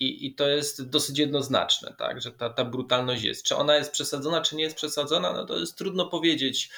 I, 0.00 0.26
I, 0.26 0.34
to 0.34 0.48
jest 0.48 0.88
dosyć 0.88 1.18
jednoznaczne, 1.18 1.94
tak, 1.98 2.20
że 2.20 2.32
ta, 2.32 2.50
ta 2.50 2.64
brutalność 2.64 3.22
jest. 3.22 3.44
Czy 3.44 3.56
ona 3.56 3.76
jest 3.76 3.92
przesadzona, 3.92 4.40
czy 4.40 4.56
nie 4.56 4.64
jest 4.64 4.76
przesadzona, 4.76 5.32
no 5.32 5.46
to 5.46 5.58
jest 5.58 5.78
trudno 5.78 6.06
powiedzieć, 6.06 6.70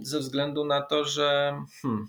ze 0.00 0.18
względu 0.18 0.64
na 0.64 0.82
to, 0.82 1.04
że 1.04 1.58
hmm, 1.82 2.08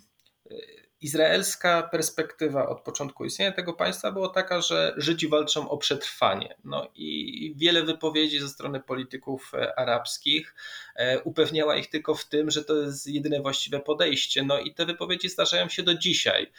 Izraelska 1.04 1.82
perspektywa 1.82 2.68
od 2.68 2.80
początku 2.80 3.24
istnienia 3.24 3.52
tego 3.52 3.72
państwa 3.72 4.12
była 4.12 4.28
taka, 4.28 4.60
że 4.60 4.94
Żydzi 4.96 5.28
walczą 5.28 5.70
o 5.70 5.76
przetrwanie. 5.76 6.56
No 6.64 6.88
i 6.94 7.54
wiele 7.56 7.82
wypowiedzi 7.82 8.40
ze 8.40 8.48
strony 8.48 8.80
polityków 8.80 9.52
e, 9.54 9.78
arabskich 9.78 10.54
e, 10.96 11.20
upewniała 11.20 11.76
ich 11.76 11.90
tylko 11.90 12.14
w 12.14 12.24
tym, 12.24 12.50
że 12.50 12.64
to 12.64 12.76
jest 12.76 13.06
jedyne 13.06 13.40
właściwe 13.40 13.80
podejście. 13.80 14.42
No 14.42 14.58
i 14.58 14.74
te 14.74 14.86
wypowiedzi 14.86 15.28
zdarzają 15.28 15.68
się 15.68 15.82
do 15.82 15.94
dzisiaj. 15.94 16.52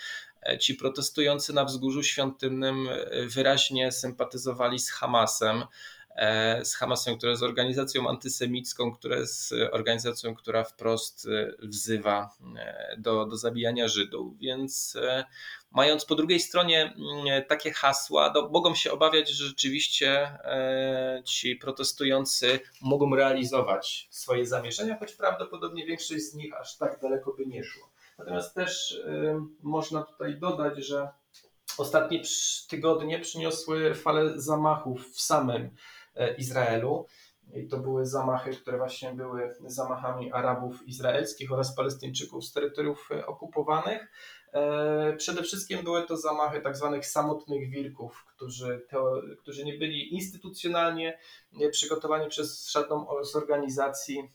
E, 0.43 0.57
ci 0.57 0.75
protestujący 0.75 1.53
na 1.53 1.65
wzgórzu 1.65 2.03
świątynnym 2.03 2.89
wyraźnie 3.27 3.91
sympatyzowali 3.91 4.79
z 4.79 4.91
Hamasem. 4.91 5.63
E, 6.15 6.65
z 6.65 6.75
Hamasem, 6.75 7.17
która 7.17 7.31
jest 7.31 7.43
organizacją 7.43 8.09
antysemicką, 8.09 8.91
która 8.91 9.17
jest 9.17 9.53
organizacją, 9.71 10.35
która 10.35 10.63
wprost 10.63 11.27
e, 11.27 11.67
wzywa 11.67 12.29
e, 12.57 12.95
do, 12.97 13.25
do 13.25 13.37
zabijania 13.37 13.87
Żydów. 13.87 14.37
Więc 14.37 14.97
mając 15.71 16.05
po 16.05 16.15
drugiej 16.15 16.39
stronie 16.39 16.81
mm, 16.83 17.43
takie 17.47 17.71
hasła, 17.71 18.29
to 18.29 18.49
mogą 18.49 18.75
się 18.75 18.91
obawiać, 18.91 19.29
że 19.29 19.45
rzeczywiście 19.45 20.37
ci 21.25 21.55
protestujący 21.55 22.59
mogą 22.81 23.15
realizować 23.15 24.07
swoje 24.11 24.45
zamierzenia, 24.45 24.99
choć 24.99 25.13
prawdopodobnie 25.13 25.85
większość 25.85 26.23
z 26.23 26.33
nich 26.35 26.53
aż 26.53 26.77
tak 26.77 26.99
daleko 27.01 27.33
by 27.33 27.45
nie 27.45 27.63
szło. 27.63 27.89
Natomiast 28.17 28.55
też 28.55 29.01
można 29.63 30.03
tutaj 30.03 30.39
dodać, 30.39 30.85
że 30.85 31.09
ostatnie 31.77 32.21
tygodnie 32.69 33.19
przyniosły 33.19 33.95
falę 33.95 34.33
zamachów 34.35 35.11
w 35.11 35.21
samym 35.21 35.75
Izraelu. 36.37 37.05
I 37.53 37.67
to 37.67 37.77
były 37.77 38.05
zamachy, 38.05 38.51
które 38.51 38.77
właśnie 38.77 39.13
były 39.13 39.55
zamachami 39.65 40.31
Arabów 40.31 40.87
izraelskich 40.87 41.51
oraz 41.51 41.75
Palestyńczyków 41.75 42.45
z 42.45 42.53
terytoriów 42.53 43.09
okupowanych. 43.27 44.11
E, 44.53 45.13
przede 45.17 45.43
wszystkim 45.43 45.83
były 45.83 46.03
to 46.03 46.17
zamachy 46.17 46.61
tak 46.61 46.77
zwanych 46.77 47.05
samotnych 47.05 47.69
wilków, 47.69 48.25
którzy, 48.35 48.87
którzy 49.39 49.65
nie 49.65 49.77
byli 49.77 50.13
instytucjonalnie 50.13 51.17
przygotowani 51.71 52.29
przez 52.29 52.71
żadną 52.71 53.07
z 53.23 53.35
organizacji 53.35 54.31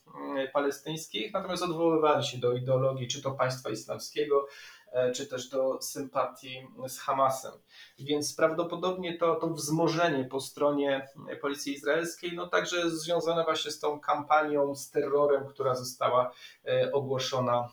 palestyńskich, 0.53 1.33
natomiast 1.33 1.63
odwoływali 1.63 2.25
się 2.25 2.39
do 2.39 2.53
ideologii 2.53 3.09
czy 3.09 3.23
to 3.23 3.31
państwa 3.31 3.71
islamskiego, 3.71 4.47
e, 4.47 4.80
czy 5.15 5.27
też 5.27 5.49
do 5.49 5.83
sympatii 5.83 6.67
z 6.89 6.99
Hamasem. 6.99 7.53
Więc 7.99 8.35
prawdopodobnie 8.35 9.19
to, 9.19 9.35
to 9.35 9.49
wzmożenie 9.49 10.25
po 10.25 10.41
stronie 10.41 11.09
policji 11.41 11.75
izraelskiej, 11.75 12.33
no 12.35 12.47
także 12.47 12.91
związane 12.91 13.45
właśnie 13.45 13.71
z 13.71 13.79
tą 13.79 14.01
kampanią, 14.01 14.75
z 14.75 14.91
terrorem, 14.91 15.47
która 15.47 15.75
została 15.75 16.33
e, 16.67 16.93
ogłoszona 16.93 17.69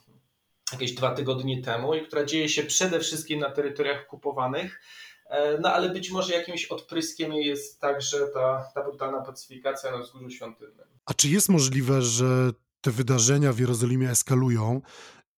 jakieś 0.71 0.93
dwa 0.93 1.15
tygodnie 1.15 1.61
temu 1.61 1.93
i 1.93 2.07
która 2.07 2.25
dzieje 2.25 2.49
się 2.49 2.63
przede 2.63 2.99
wszystkim 2.99 3.39
na 3.39 3.51
terytoriach 3.51 4.03
okupowanych. 4.07 4.81
E, 5.29 5.57
no 5.57 5.73
ale 5.73 5.89
być 5.89 6.11
może 6.11 6.33
jakimś 6.33 6.65
odpryskiem 6.65 7.33
jest 7.33 7.81
także 7.81 8.27
ta, 8.33 8.71
ta 8.75 8.83
brutalna 8.83 9.21
pacyfikacja 9.21 9.91
na 9.91 9.97
wzgórzu 9.97 10.29
świątynnym. 10.29 10.87
A 11.05 11.13
czy 11.13 11.29
jest 11.29 11.49
możliwe, 11.49 12.01
że 12.01 12.51
te 12.81 12.91
wydarzenia 12.91 13.53
w 13.53 13.59
Jerozolimie 13.59 14.09
eskalują 14.09 14.81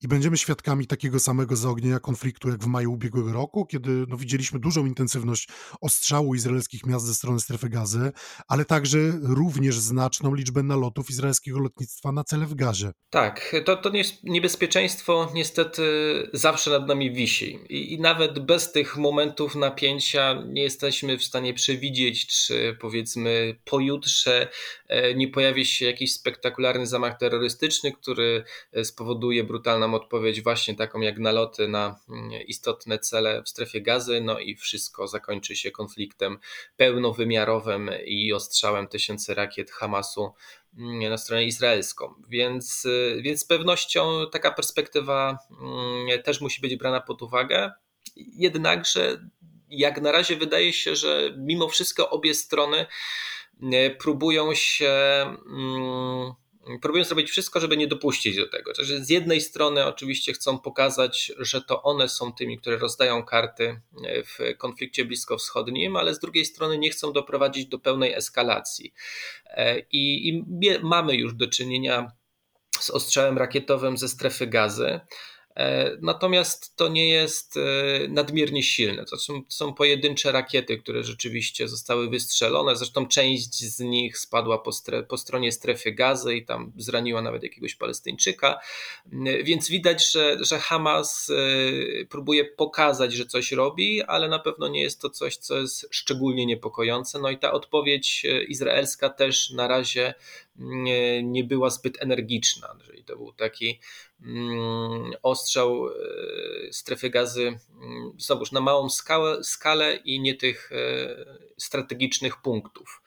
i 0.02 0.08
będziemy 0.08 0.38
świadkami 0.38 0.88
takiego 0.88 1.20
samego 1.20 1.56
zaognienia 1.56 2.00
konfliktu 2.00 2.50
jak 2.50 2.64
w 2.64 2.68
maju 2.68 2.94
ubiegłego 2.94 3.34
roku, 3.34 3.66
kiedy 3.66 4.06
no, 4.08 4.18
widzieliśmy 4.18 4.60
dużą 4.60 4.86
intensywność 4.86 5.50
ostrzału 5.82 6.36
izraelskich 6.36 6.86
miast 6.86 7.06
ze 7.06 7.16
strony 7.16 7.40
strefy 7.40 7.70
gazy, 7.70 8.12
ale 8.48 8.66
także 8.66 8.98
również 9.22 9.80
znaczną 9.80 10.36
liczbę 10.36 10.64
nalotów 10.64 11.10
izraelskiego 11.10 11.60
lotnictwa 11.60 12.12
na 12.12 12.24
cele 12.24 12.46
w 12.46 12.56
gazie. 12.56 12.92
Tak, 13.10 13.56
to, 13.66 13.76
to 13.76 13.92
niebezpieczeństwo 14.24 15.32
niestety 15.34 15.84
zawsze 16.34 16.72
nad 16.72 16.88
nami 16.88 17.12
wisi 17.12 17.60
I, 17.70 17.94
i 17.94 18.00
nawet 18.00 18.40
bez 18.40 18.72
tych 18.72 18.98
momentów 18.98 19.56
napięcia 19.56 20.44
nie 20.48 20.62
jesteśmy 20.62 21.18
w 21.18 21.24
stanie 21.24 21.54
przewidzieć, 21.54 22.28
czy 22.28 22.78
powiedzmy 22.82 23.60
pojutrze 23.66 24.48
e, 24.88 25.14
nie 25.14 25.28
pojawi 25.28 25.66
się 25.66 25.86
jakiś 25.86 26.14
spektakularny 26.14 26.88
zamach 26.88 27.18
terrorystyczny, 27.18 27.92
który 27.92 28.44
e, 28.74 28.86
spowoduje 28.86 29.44
brutalną 29.44 29.89
odpowiedź 29.94 30.42
właśnie 30.42 30.76
taką 30.76 31.02
jak 31.02 31.20
naloty 31.20 31.68
na 31.68 32.00
mm, 32.10 32.32
istotne 32.48 33.00
cele 33.00 33.44
w 33.44 33.50
strefie 33.50 33.82
gazy, 33.82 34.22
no 34.22 34.40
i 34.40 34.56
wszystko 34.56 35.08
zakończy 35.08 35.56
się 35.56 35.72
konfliktem 35.72 36.40
pełnowymiarowym 36.78 37.92
i 38.06 38.34
ostrzałem 38.34 38.88
tysięcy 38.88 39.34
rakiet 39.34 39.72
Hamasu 39.72 40.34
mm, 40.78 41.10
na 41.10 41.18
stronę 41.18 41.46
izraelską. 41.46 42.14
Więc, 42.30 42.86
y, 42.86 43.22
więc 43.24 43.42
z 43.42 43.46
pewnością 43.46 44.26
taka 44.32 44.52
perspektywa 44.52 45.38
mm, 45.62 46.24
też 46.24 46.42
musi 46.42 46.62
być 46.62 46.76
brana 46.76 47.02
pod 47.02 47.22
uwagę. 47.22 47.72
Jednakże, 48.16 49.30
jak 49.70 50.02
na 50.02 50.12
razie 50.12 50.36
wydaje 50.36 50.74
się, 50.74 50.96
że 50.96 51.34
mimo 51.38 51.68
wszystko 51.68 52.10
obie 52.10 52.34
strony 52.34 52.86
y, 53.64 53.96
próbują 54.00 54.56
się 54.56 54.94
próbują 56.82 57.04
zrobić 57.04 57.30
wszystko, 57.30 57.60
żeby 57.60 57.78
nie 57.78 57.88
dopuścić 57.88 58.36
do 58.36 58.50
tego. 58.50 58.72
Z 58.84 59.10
jednej 59.10 59.42
strony 59.42 59.86
oczywiście 59.86 60.34
chcą 60.34 60.60
pokazać, 60.60 61.32
że 61.38 61.62
to 61.62 61.84
one 61.84 62.10
są 62.10 62.34
tymi, 62.34 62.58
które 62.58 62.78
rozdają 62.78 63.24
karty 63.24 63.82
w 64.26 64.58
konflikcie 64.58 65.06
bliskowschodnim, 65.06 65.96
ale 65.96 66.14
z 66.14 66.20
drugiej 66.20 66.46
strony 66.46 66.78
nie 66.78 66.90
chcą 66.90 67.14
doprowadzić 67.14 67.66
do 67.66 67.80
pełnej 67.80 68.14
eskalacji. 68.14 68.94
E, 69.46 69.80
I, 69.80 70.30
i 70.30 70.44
mamy 70.84 71.16
już 71.16 71.34
do 71.34 71.48
czynienia 71.48 72.12
z 72.80 72.90
ostrzałem 72.90 73.38
rakietowym 73.38 73.98
ze 73.98 74.10
strefy 74.10 74.48
gazy. 74.48 75.00
E, 75.56 75.98
natomiast 76.02 76.76
to 76.76 76.88
nie 76.88 77.10
jest 77.10 77.58
e, 77.58 77.62
nadmiernie 78.08 78.64
silne. 78.64 79.06
To 79.06 79.18
są, 79.50 79.74
pojedyncze 79.74 80.32
rakiety, 80.32 80.78
które 80.78 81.04
rzeczywiście 81.04 81.68
zostały 81.68 82.10
wystrzelone. 82.10 82.76
Zresztą 82.76 83.08
część 83.08 83.64
z 83.76 83.80
nich 83.80 84.18
spadła 84.18 84.58
po, 84.58 84.72
stre, 84.72 85.04
po 85.04 85.18
stronie 85.18 85.52
strefy 85.52 85.92
gazy 85.92 86.36
i 86.36 86.46
tam 86.46 86.72
zraniła 86.78 87.22
nawet 87.22 87.44
jakiegoś 87.44 87.76
Palestyńczyka. 87.76 88.60
E, 89.14 89.44
więc 89.44 89.70
widać, 89.70 90.12
że, 90.12 90.38
że 90.40 90.60
Hamas 90.60 91.32
próbuje 92.10 92.46
pokazać, 92.46 93.14
że 93.14 93.26
coś 93.26 93.52
robi, 93.52 94.04
ale 94.04 94.28
na 94.28 94.40
pewno 94.40 94.68
nie 94.68 94.82
jest 94.82 95.02
to 95.02 95.10
coś, 95.10 95.38
co 95.38 95.58
jest 95.58 95.88
szczególnie 95.92 96.46
niepokojące. 96.46 97.20
No 97.20 97.30
i 97.30 97.38
ta 97.38 97.52
odpowiedź 97.52 98.26
izraelska 98.48 99.10
też 99.10 99.50
na 99.50 99.68
razie 99.68 100.14
nie, 101.24 101.44
była 101.44 101.70
zbyt 101.70 102.02
energiczna. 102.02 102.76
Czyli 102.86 103.04
to 103.04 103.16
był 103.16 103.34
taki 103.34 103.80
mm, 104.22 105.12
ostrzał 105.24 105.88
e, 105.88 105.94
strefy 106.74 107.10
gazy 107.10 107.60
mm, 107.82 108.14
znowuż 108.18 108.52
na 108.52 108.62
małą 108.62 108.90
skalę, 108.90 109.44
skalę 109.44 109.96
i 109.96 110.20
nie 110.20 110.36
tych 110.36 110.72
e, 110.72 111.40
strategicznych 111.58 112.42
punktów. 112.42 113.02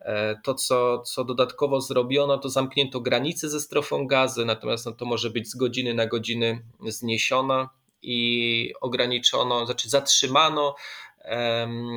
E, 0.00 0.40
to, 0.44 0.54
co, 0.54 0.98
co 0.98 1.24
dodatkowo 1.24 1.80
zrobiono, 1.80 2.38
to 2.38 2.48
zamknięto 2.48 3.00
granice 3.00 3.50
ze 3.50 3.60
strefą 3.60 4.06
gazy, 4.06 4.44
natomiast 4.44 4.86
no, 4.86 4.92
to 4.92 5.04
może 5.04 5.30
być 5.30 5.50
z 5.50 5.54
godziny 5.54 5.94
na 5.94 6.06
godzinę 6.06 6.58
zniesiona 6.88 7.70
i 8.02 8.72
ograniczono, 8.80 9.66
znaczy 9.66 9.88
zatrzymano 9.88 10.74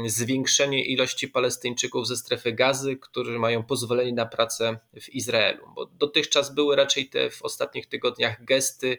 zwiększenie 0.06 0.86
ilości 0.86 1.28
Palestyńczyków 1.28 2.08
ze 2.08 2.18
strefy 2.18 2.54
gazy, 2.54 2.98
którzy 2.98 3.40
mają 3.40 3.64
pozwolenie 3.64 4.14
na 4.14 4.26
pracę 4.26 4.80
w 5.02 5.10
Izraelu. 5.10 5.68
Bo 5.76 5.86
dotychczas 5.86 6.54
były 6.54 6.76
raczej 6.76 7.10
te 7.10 7.30
w 7.30 7.42
ostatnich 7.42 7.88
tygodniach 7.88 8.46
gesty 8.46 8.98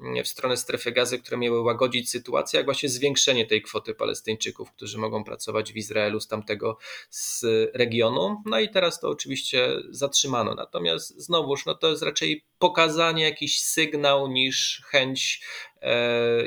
mm, 0.00 0.24
w 0.24 0.28
stronę 0.28 0.56
strefy 0.56 0.92
gazy, 0.92 1.18
które 1.18 1.36
miały 1.36 1.60
łagodzić 1.60 2.10
sytuację, 2.10 2.56
jak 2.56 2.66
właśnie 2.66 2.88
zwiększenie 2.88 3.46
tej 3.46 3.62
kwoty 3.62 3.94
Palestyńczyków, 3.94 4.72
którzy 4.72 4.98
mogą 4.98 5.24
pracować 5.24 5.72
w 5.72 5.76
Izraelu 5.76 6.20
z 6.20 6.28
tamtego 6.28 6.78
z 7.10 7.44
regionu. 7.74 8.42
No 8.46 8.60
i 8.60 8.70
teraz 8.70 9.00
to 9.00 9.08
oczywiście 9.08 9.68
zatrzymano. 9.90 10.54
Natomiast 10.54 11.20
znowuż, 11.20 11.66
no 11.66 11.74
to 11.74 11.90
jest 11.90 12.02
raczej 12.02 12.44
pokazanie, 12.58 13.24
jakiś 13.24 13.62
sygnał 13.62 14.28
niż 14.28 14.82
chęć 14.86 15.40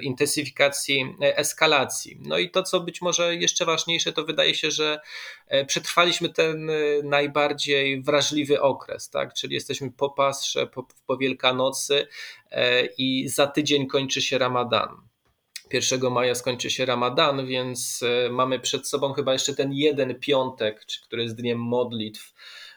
intensyfikacji 0.01 1.15
e, 1.21 1.37
eskalacji. 1.37 2.19
No 2.21 2.37
i 2.37 2.49
to, 2.49 2.63
co 2.63 2.79
być 2.79 3.01
może 3.01 3.35
jeszcze 3.35 3.65
ważniejsze, 3.65 4.13
to 4.13 4.25
wydaje 4.25 4.55
się, 4.55 4.71
że 4.71 4.99
e, 5.47 5.65
przetrwaliśmy 5.65 6.29
ten 6.29 6.71
najbardziej 7.03 8.01
wrażliwy 8.01 8.61
okres, 8.61 9.09
tak? 9.09 9.33
czyli 9.33 9.53
jesteśmy 9.55 9.91
po 9.91 10.09
Pasrze, 10.09 10.67
po, 10.67 10.87
po 11.07 11.17
Wielkanocy 11.17 12.07
i 12.97 13.29
za 13.29 13.47
tydzień 13.47 13.87
kończy 13.87 14.21
się 14.21 14.37
Ramadan. 14.37 14.89
1 15.73 16.11
maja 16.11 16.35
skończy 16.35 16.69
się 16.69 16.85
Ramadan, 16.85 17.47
więc 17.47 18.03
mamy 18.31 18.59
przed 18.59 18.87
sobą 18.87 19.13
chyba 19.13 19.33
jeszcze 19.33 19.55
ten 19.55 19.73
jeden 19.73 20.19
piątek, 20.19 20.85
który 21.05 21.23
jest 21.23 21.35
dniem 21.35 21.59
modlitw 21.59 22.33
E, 22.33 22.68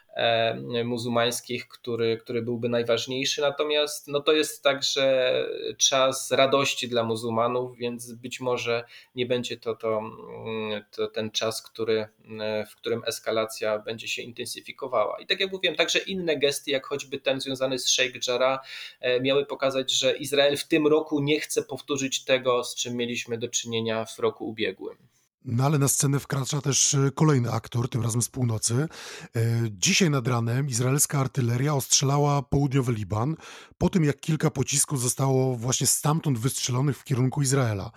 muzułmańskich, 0.84 1.68
który, 1.68 2.16
który 2.16 2.42
byłby 2.42 2.68
najważniejszy. 2.68 3.40
Natomiast 3.40 4.08
no 4.08 4.20
to 4.20 4.32
jest 4.32 4.62
także 4.62 5.34
czas 5.78 6.30
radości 6.30 6.88
dla 6.88 7.04
muzułmanów, 7.04 7.76
więc 7.76 8.12
być 8.12 8.40
może 8.40 8.84
nie 9.14 9.26
będzie 9.26 9.56
to, 9.56 9.76
to, 9.76 9.98
mm, 9.98 10.84
to 10.90 11.06
ten 11.06 11.30
czas, 11.30 11.62
który, 11.62 12.08
e, 12.40 12.66
w 12.66 12.76
którym 12.76 13.02
eskalacja 13.06 13.78
będzie 13.78 14.08
się 14.08 14.22
intensyfikowała. 14.22 15.20
I 15.20 15.26
tak 15.26 15.40
jak 15.40 15.52
mówiłem, 15.52 15.76
także 15.76 15.98
inne 15.98 16.36
gesty, 16.36 16.70
jak 16.70 16.86
choćby 16.86 17.18
ten 17.18 17.40
związany 17.40 17.78
z 17.78 17.88
Sheikh 17.88 18.28
Jarrah, 18.28 18.60
e, 19.00 19.20
miały 19.20 19.46
pokazać, 19.46 19.92
że 19.92 20.16
Izrael 20.16 20.56
w 20.56 20.68
tym 20.68 20.86
roku 20.86 21.20
nie 21.20 21.40
chce 21.40 21.62
powtórzyć 21.62 22.24
tego, 22.24 22.64
z 22.64 22.74
czym 22.74 22.96
mieliśmy 22.96 23.38
do 23.38 23.48
czynienia 23.48 24.04
w 24.04 24.18
roku 24.18 24.48
ubiegłym. 24.48 24.96
No 25.44 25.64
ale 25.64 25.78
na 25.78 25.88
scenę 25.88 26.20
wkracza 26.20 26.60
też 26.60 26.94
e, 26.94 27.10
kolejny 27.14 27.52
aktor, 27.52 27.88
tym 27.88 28.02
razem 28.02 28.22
z 28.22 28.28
północy. 28.28 28.88
E, 29.36 29.40
dzisiaj 29.70 30.10
nad 30.10 30.28
ranem 30.28 30.68
izraelska 30.68 31.18
artyleria 31.18 31.74
ostrzelała 31.74 32.42
południowy 32.42 32.92
Liban 32.92 33.36
po 33.78 33.90
tym, 33.90 34.04
jak 34.04 34.20
kilka 34.20 34.50
pocisków 34.50 35.00
zostało 35.00 35.56
właśnie 35.56 35.86
stamtąd 35.86 36.38
wystrzelonych 36.38 36.98
w 36.98 37.04
kierunku 37.04 37.42
Izraela. 37.42 37.90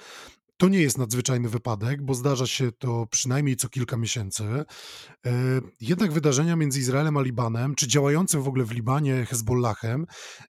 To 0.58 0.70
nie 0.70 0.80
jest 0.80 0.98
nadzwyczajny 0.98 1.50
wypadek, 1.50 2.02
bo 2.02 2.14
zdarza 2.14 2.48
się 2.48 2.72
to 2.72 3.08
przynajmniej 3.12 3.56
co 3.56 3.70
kilka 3.70 3.98
miesięcy. 3.98 4.44
E, 4.44 5.62
jednak 5.82 6.12
wydarzenia 6.12 6.56
między 6.56 6.80
Izraelem 6.80 7.18
a 7.18 7.22
Libanem, 7.22 7.76
czy 7.76 7.88
działającym 7.88 8.42
w 8.42 8.48
ogóle 8.48 8.66
w 8.66 8.72
Libanie 8.72 9.26
Hezbollahem, 9.26 10.06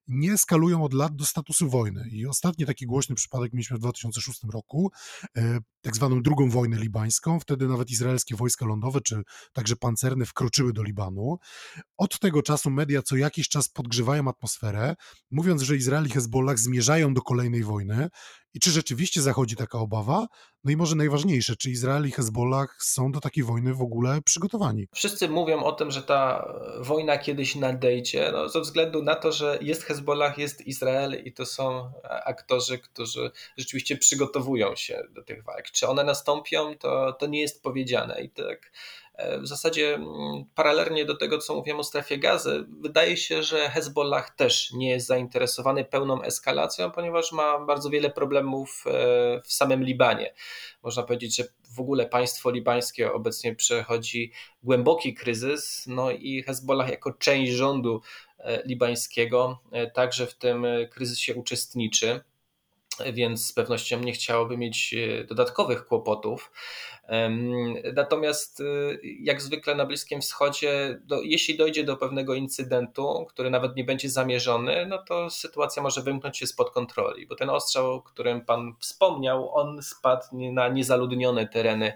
nie 0.09 0.33
eskalują 0.33 0.85
od 0.85 0.95
lat 0.95 1.17
do 1.17 1.25
statusu 1.25 1.69
wojny. 1.71 2.09
I 2.13 2.27
ostatni 2.27 2.67
taki 2.67 2.87
głośny 2.87 3.15
przypadek 3.15 3.53
mieliśmy 3.53 3.77
w 3.77 3.81
2006 3.81 4.41
roku, 4.53 4.91
e, 5.37 5.59
tak 5.81 5.97
zwaną 5.97 6.23
drugą 6.23 6.51
wojnę 6.51 6.77
libańską. 6.77 7.41
Wtedy 7.41 7.69
nawet 7.69 7.91
izraelskie 7.91 8.37
wojska 8.37 8.67
lądowe, 8.67 9.01
czy 9.01 9.23
także 9.53 9.77
pancerne 9.77 10.27
wkroczyły 10.27 10.73
do 10.73 10.83
Libanu. 10.83 11.39
Od 11.97 12.19
tego 12.19 12.43
czasu 12.43 12.71
media 12.71 13.03
co 13.03 13.17
jakiś 13.17 13.49
czas 13.49 13.69
podgrzewają 13.69 14.29
atmosferę, 14.29 14.95
mówiąc, 15.31 15.63
że 15.63 15.77
Izrael 15.77 16.07
i 16.07 16.11
Hezbollah 16.11 16.59
zmierzają 16.59 17.15
do 17.15 17.23
kolejnej 17.23 17.65
wojny 17.65 18.09
I 18.57 18.61
czy 18.61 18.71
rzeczywiście 18.71 19.23
zachodzi 19.23 19.57
taka 19.57 19.79
obawa? 19.79 20.27
No 20.65 20.73
i 20.73 20.77
może 20.77 20.97
najważniejsze, 20.97 21.57
czy 21.57 21.71
Izrael 21.71 22.07
i 22.07 22.11
Hezbollah 22.11 22.77
są 22.83 23.13
do 23.13 23.21
takiej 23.21 23.45
wojny 23.45 23.75
w 23.75 23.83
ogóle 23.83 24.23
przygotowani? 24.25 24.89
Wszyscy 24.95 25.29
mówią 25.29 25.65
o 25.65 25.73
tym, 25.73 25.91
że 25.91 26.03
ta 26.03 26.49
wojna 26.81 27.19
kiedyś 27.19 27.55
nadejdzie, 27.55 28.31
no, 28.33 28.49
ze 28.49 28.61
względu 28.61 29.03
na 29.03 29.15
to, 29.15 29.33
że 29.33 29.59
jest 29.61 29.83
Hezbollah, 29.83 30.39
jest 30.39 30.67
Izrael 30.67 31.23
i 31.25 31.33
to 31.33 31.47
są 31.47 31.93
aktorzy, 32.25 32.79
którzy 32.79 33.31
rzeczywiście 33.57 33.97
przygotowują 33.97 34.77
się 34.77 35.03
do 35.11 35.23
tych 35.23 35.45
walk. 35.45 35.71
Czy 35.71 35.89
one 35.89 36.05
nastąpią, 36.05 36.75
to, 36.79 37.13
to 37.13 37.27
nie 37.27 37.41
jest 37.41 37.63
powiedziane. 37.63 38.23
I 38.23 38.31
tak 38.31 38.71
E, 39.06 39.06
w 39.19 39.47
zasadzie 39.47 39.95
mm, 39.95 40.45
paralelnie 40.55 41.05
do 41.05 41.17
tego, 41.17 41.39
co 41.39 41.55
mówiłem 41.55 41.81
o 41.81 41.85
strefie 41.85 42.19
gazy, 42.19 42.67
wydaje 42.81 43.17
się, 43.17 43.43
że 43.43 43.71
Hezbollah 43.71 44.31
też 44.31 44.73
nie 44.73 44.91
jest 44.91 45.07
zainteresowany 45.07 45.85
pełną 45.85 46.23
eskalacją, 46.23 46.91
ponieważ 46.91 47.33
ma 47.33 47.59
bardzo 47.59 47.91
wiele 47.91 48.11
problemów 48.11 48.85
e, 48.87 48.91
w 49.45 49.53
samym 49.53 49.85
Libanie. 49.85 50.35
Można 50.83 51.03
powiedzieć, 51.03 51.37
że 51.37 51.45
w 51.77 51.81
ogóle 51.81 52.07
państwo 52.07 52.51
libańskie 52.51 53.13
obecnie 53.13 53.55
przechodzi 53.55 54.33
głęboki 54.63 55.15
kryzys, 55.15 55.85
no 55.87 56.11
i 56.11 56.43
Hezbollah 56.43 56.91
jako 56.91 57.13
część 57.13 57.53
rządu 57.53 58.01
e, 58.39 58.63
libańskiego 58.67 59.59
także 59.95 60.27
w 60.27 60.35
tym 60.35 60.67
kryzysie 60.91 61.35
uczestniczy 61.35 62.21
więc 63.13 63.47
z 63.47 63.53
pewnością 63.53 64.01
nie 64.01 64.13
chciałoby 64.13 64.59
mieć 64.59 64.95
dodatkowych 65.29 65.87
kłopotów. 65.87 66.53
Natomiast 67.95 68.61
y, 68.61 69.01
jak 69.21 69.43
zwykle 69.43 69.75
na 69.75 69.87
Bliskim 69.87 70.21
Wschodzie, 70.21 71.01
do, 71.05 71.23
jeśli 71.23 71.57
dojdzie 71.57 71.85
do 71.85 71.97
pewnego 71.97 72.35
incydentu, 72.35 73.27
który 73.29 73.51
nawet 73.51 73.77
nie 73.77 73.85
będzie 73.85 74.11
zamierzony, 74.11 74.87
no 74.87 74.99
to 74.99 75.31
sytuacja 75.31 75.83
może 75.83 76.03
wymknąć 76.03 76.39
się 76.39 76.47
spod 76.47 76.71
kontroli, 76.71 77.27
bo 77.27 77.37
ten 77.37 77.51
ostrzał, 77.51 77.93
o 77.93 78.03
którym 78.03 78.45
Pan 78.45 78.75
wspomniał, 78.79 79.55
on 79.55 79.83
spadł 79.83 80.27
na 80.53 80.69
niezaludnione 80.69 81.49
tereny 81.49 81.93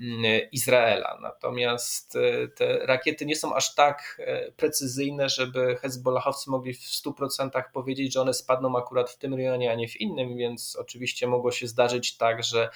mm, 0.00 0.22
Izraela. 0.52 1.18
Natomiast 1.22 2.16
y, 2.16 2.50
te 2.56 2.86
rakiety 2.86 3.26
nie 3.26 3.36
są 3.36 3.54
aż 3.54 3.74
tak 3.74 4.22
e, 4.26 4.52
precyzyjne, 4.52 5.28
żeby 5.28 5.76
Hezbollahowcy 5.76 6.50
mogli 6.50 6.74
w 6.74 6.80
100% 6.80 7.62
powiedzieć, 7.72 8.12
że 8.12 8.20
one 8.20 8.34
spadną 8.34 8.78
akurat 8.78 9.10
w 9.10 9.18
tym 9.18 9.34
rejonie, 9.34 9.72
a 9.72 9.74
nie 9.74 9.88
w 9.88 10.00
innym, 10.00 10.36
więc 10.36 10.76
oczywiście 10.76 11.26
mogło 11.26 11.50
się 11.50 11.66
zdarzyć 11.66 12.16
tak, 12.16 12.44
że 12.44 12.68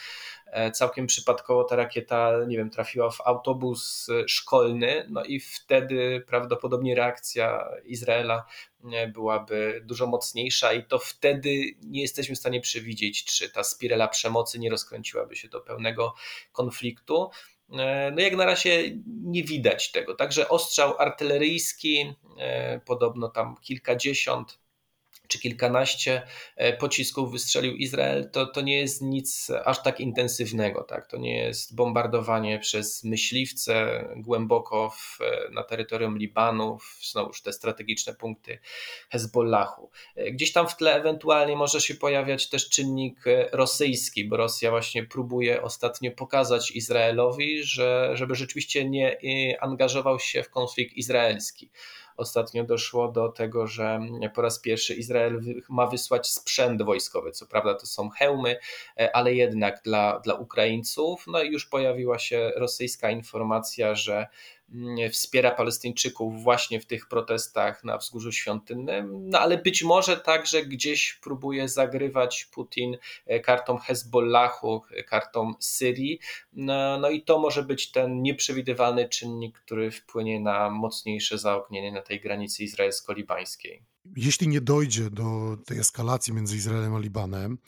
całkiem 0.73 1.07
przypadkowo 1.07 1.65
ta 1.65 1.77
rakieta, 1.77 2.33
nie 2.47 2.57
wiem, 2.57 2.71
trafiła 2.71 3.11
w 3.11 3.21
autobus 3.21 4.09
e, 4.09 4.29
szkolny, 4.29 5.07
no 5.11 5.25
i 5.25 5.41
wtedy 5.41 6.25
prawdopodobnie 6.27 6.95
reakcja 6.95 7.69
Izraela 7.85 8.47
e, 8.93 9.09
byłaby 9.09 9.83
dużo 9.85 10.07
mocniejsza 10.07 10.73
i 10.73 10.85
to 10.85 10.99
wtedy 10.99 11.51
nie 11.83 12.03
jesteśmy 12.03 12.35
w 12.35 12.39
stanie 12.39 12.61
przewidzieć, 12.61 13.25
czy 13.25 13.51
ta 13.51 13.65
spirala 13.65 14.09
przemocy 14.09 14.59
nie 14.59 14.71
rozkręciłaby 14.71 15.37
się 15.37 15.49
do 15.49 15.61
pełnego 15.61 16.15
konfliktu. 16.53 17.31
No 18.13 18.23
jak 18.23 18.37
na 18.37 18.45
razie 18.45 18.83
nie 19.07 19.45
widać 19.45 19.93
tego. 19.93 20.15
Także 20.15 20.49
ostrzał 20.49 20.95
artyleryjski, 20.99 22.15
podobno 22.85 23.29
tam 23.29 23.57
kilkadziesiąt 23.63 24.59
czy 25.29 25.39
kilkanaście 25.39 26.23
e, 26.57 26.73
pocisków 26.73 27.33
wystrzelił 27.33 27.77
Izrael, 27.77 28.31
to, 28.31 28.47
to 28.47 28.61
nie 28.61 28.79
jest 28.79 29.03
nic 29.03 29.51
aż 29.65 29.83
tak 29.83 30.01
intensywnego. 30.01 30.83
Tak? 30.83 31.07
To 31.07 31.17
nie 31.17 31.37
jest 31.39 31.75
bombardowanie 31.75 32.59
przez 32.59 33.05
myśliwce 33.05 34.05
głęboko 34.17 34.91
w, 34.91 35.19
na 35.53 35.63
terytorium 35.63 36.19
Libanu, 36.19 36.79
znowuż 37.03 37.43
te 37.43 37.53
strategiczne 37.53 38.15
punkty 38.15 38.59
Hezbollahu. 39.11 39.91
E, 40.17 40.31
gdzieś 40.31 40.53
tam 40.53 40.69
w 40.69 40.77
tle 40.77 40.95
ewentualnie 40.95 41.57
może 41.57 41.81
się 41.81 41.95
pojawiać 41.95 42.49
też 42.49 42.69
czynnik 42.69 43.27
e, 43.27 43.49
rosyjski, 43.53 44.25
bo 44.25 44.37
Rosja 44.37 44.71
właśnie 44.71 45.05
próbuje 45.05 45.63
ostatnio 45.63 46.11
pokazać 46.11 46.71
Izraelowi, 46.71 47.63
że, 47.63 48.11
żeby 48.15 48.35
rzeczywiście 48.35 48.89
nie 48.89 49.17
angażował 49.61 50.21
się 50.21 50.43
w 50.43 50.51
konflikt 50.51 50.97
izraelski. 50.97 51.71
Ostatnio 52.17 52.65
doszło 52.65 53.09
do 53.09 53.29
tego, 53.29 53.67
że 53.67 54.01
po 54.35 54.43
raz 54.43 54.59
pierwszy 54.59 54.95
Izrael 54.95 55.41
ma 55.69 55.87
wysłać 55.87 56.31
sprzęt 56.31 56.83
wojskowy. 56.83 57.33
Co 57.33 57.47
prawda 57.47 57.75
to 57.75 57.87
są 57.87 58.11
hełmy, 58.11 58.57
e, 58.99 59.17
ale 59.17 59.35
jednak 59.35 59.81
dla, 59.85 60.21
dla 60.21 60.35
Ukraińców. 60.35 61.25
No 61.27 61.43
i 61.43 61.53
już 61.53 61.67
pojawiła 61.67 62.19
się 62.19 62.53
rosyjska 62.57 63.11
informacja, 63.11 63.95
że 63.95 64.27
wspiera 65.13 65.51
Palestyńczyków 65.51 66.43
właśnie 66.43 66.81
w 66.81 66.87
tych 66.87 67.09
protestach 67.09 67.85
na 67.85 67.99
Wzgórzu 67.99 68.33
Świątynnym, 68.33 69.31
no 69.31 69.39
ale 69.39 69.59
być 69.59 69.83
może 69.83 70.17
także 70.17 70.63
gdzieś 70.63 71.19
próbuje 71.23 71.69
zagrywać 71.69 72.45
Putin 72.45 72.97
e, 73.27 73.41
kartą 73.41 73.79
Hezbollahu, 73.79 74.83
e, 74.91 75.03
kartą 75.03 75.55
Syrii, 75.61 76.21
no, 76.53 76.99
no 76.99 77.11
i 77.11 77.23
to 77.23 77.39
może 77.39 77.63
być 77.63 77.91
ten 77.91 78.23
nieprzewidywalny 78.23 79.09
czynnik, 79.09 79.59
który 79.59 79.91
wpłynie 79.91 80.41
na 80.41 80.71
mocniejsze 80.71 81.39
zaognienie 81.39 81.93
na 81.93 82.03
tej 82.03 82.21
granicy 82.21 82.65
izraelsko-libańskiej. 82.65 83.83
Jeśli 84.17 84.49
nie 84.49 84.61
dojdzie 84.61 85.11
do 85.11 85.57
tej 85.67 85.79
eskalacji 85.79 86.33
między 86.33 86.57
Izraelem 86.57 86.95
a 86.95 86.99
Libanem, 86.99 87.59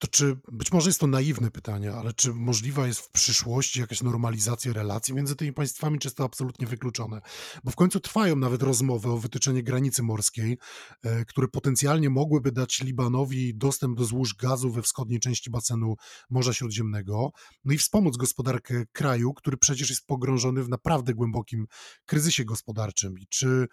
to 0.00 0.08
czy, 0.08 0.36
być 0.52 0.72
może 0.72 0.90
jest 0.90 1.00
to 1.00 1.06
naiwne 1.06 1.50
pytanie, 1.50 1.92
ale 1.92 2.12
czy 2.12 2.34
możliwa 2.34 2.86
jest 2.86 3.00
w 3.00 3.10
przyszłości 3.10 3.80
jakaś 3.80 4.02
normalizacja 4.02 4.72
relacji 4.72 5.14
między 5.14 5.36
tymi 5.36 5.52
państwami, 5.52 5.98
czy 5.98 6.08
jest 6.08 6.16
to 6.16 6.24
absolutnie 6.24 6.66
wykluczone? 6.66 7.20
Bo 7.64 7.70
w 7.70 7.76
końcu 7.76 8.00
trwają 8.00 8.36
nawet 8.36 8.62
rozmowy 8.62 9.10
o 9.10 9.18
wytyczeniu 9.18 9.62
granicy 9.62 10.02
morskiej, 10.02 10.58
e, 11.02 11.24
które 11.24 11.48
potencjalnie 11.48 12.10
mogłyby 12.10 12.52
dać 12.52 12.80
Libanowi 12.80 13.54
dostęp 13.54 13.98
do 13.98 14.04
złóż 14.04 14.34
gazu 14.34 14.70
we 14.70 14.82
wschodniej 14.82 15.20
części 15.20 15.50
basenu 15.50 15.94
Morza 16.30 16.52
Śródziemnego, 16.52 17.30
no 17.64 17.74
i 17.74 17.78
wspomóc 17.78 18.16
gospodarkę 18.16 18.84
kraju, 18.92 19.34
który 19.34 19.56
przecież 19.56 19.90
jest 19.90 20.06
pogrążony 20.06 20.62
w 20.62 20.68
naprawdę 20.68 21.14
głębokim 21.14 21.66
kryzysie 22.06 22.44
gospodarczym. 22.44 23.18
I 23.18 23.26
czy 23.28 23.66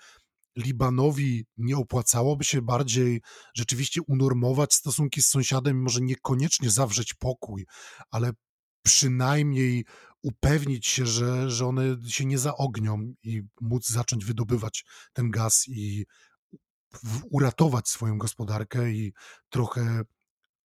Libanowi 0.57 1.45
nie 1.57 1.77
opłacałoby 1.77 2.43
się 2.43 2.61
bardziej 2.61 3.21
rzeczywiście 3.55 4.01
unormować 4.07 4.73
stosunki 4.73 5.21
z 5.21 5.27
sąsiadem, 5.27 5.81
może 5.81 6.01
niekoniecznie 6.01 6.69
zawrzeć 6.69 7.13
pokój, 7.13 7.65
ale 8.11 8.31
przynajmniej 8.83 9.85
upewnić 10.21 10.87
się, 10.87 11.05
że, 11.05 11.49
że 11.49 11.65
one 11.65 11.83
się 12.07 12.25
nie 12.25 12.37
zaognią 12.37 13.13
i 13.23 13.41
móc 13.61 13.87
zacząć 13.87 14.25
wydobywać 14.25 14.85
ten 15.13 15.31
gaz 15.31 15.63
i 15.67 16.05
uratować 17.31 17.87
swoją 17.87 18.17
gospodarkę 18.17 18.91
i 18.91 19.13
trochę 19.49 20.01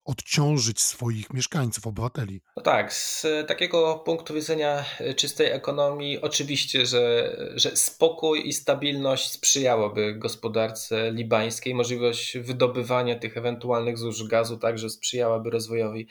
odciążyć 0.05 0.81
swoich 0.81 1.33
mieszkańców, 1.33 1.87
obywateli. 1.87 2.41
No 2.57 2.63
tak, 2.63 2.93
z 2.93 3.25
takiego 3.47 3.95
punktu 4.05 4.33
widzenia 4.33 4.85
czystej 5.15 5.47
ekonomii, 5.51 6.21
oczywiście, 6.21 6.85
że, 6.85 7.35
że 7.55 7.75
spokój 7.75 8.47
i 8.47 8.53
stabilność 8.53 9.31
sprzyjałoby 9.31 10.15
gospodarce 10.15 11.11
libańskiej. 11.11 11.75
Możliwość 11.75 12.37
wydobywania 12.37 13.19
tych 13.19 13.37
ewentualnych 13.37 13.97
złóż 13.97 14.27
gazu 14.27 14.57
także 14.57 14.89
sprzyjałaby 14.89 15.49
rozwojowi 15.49 16.07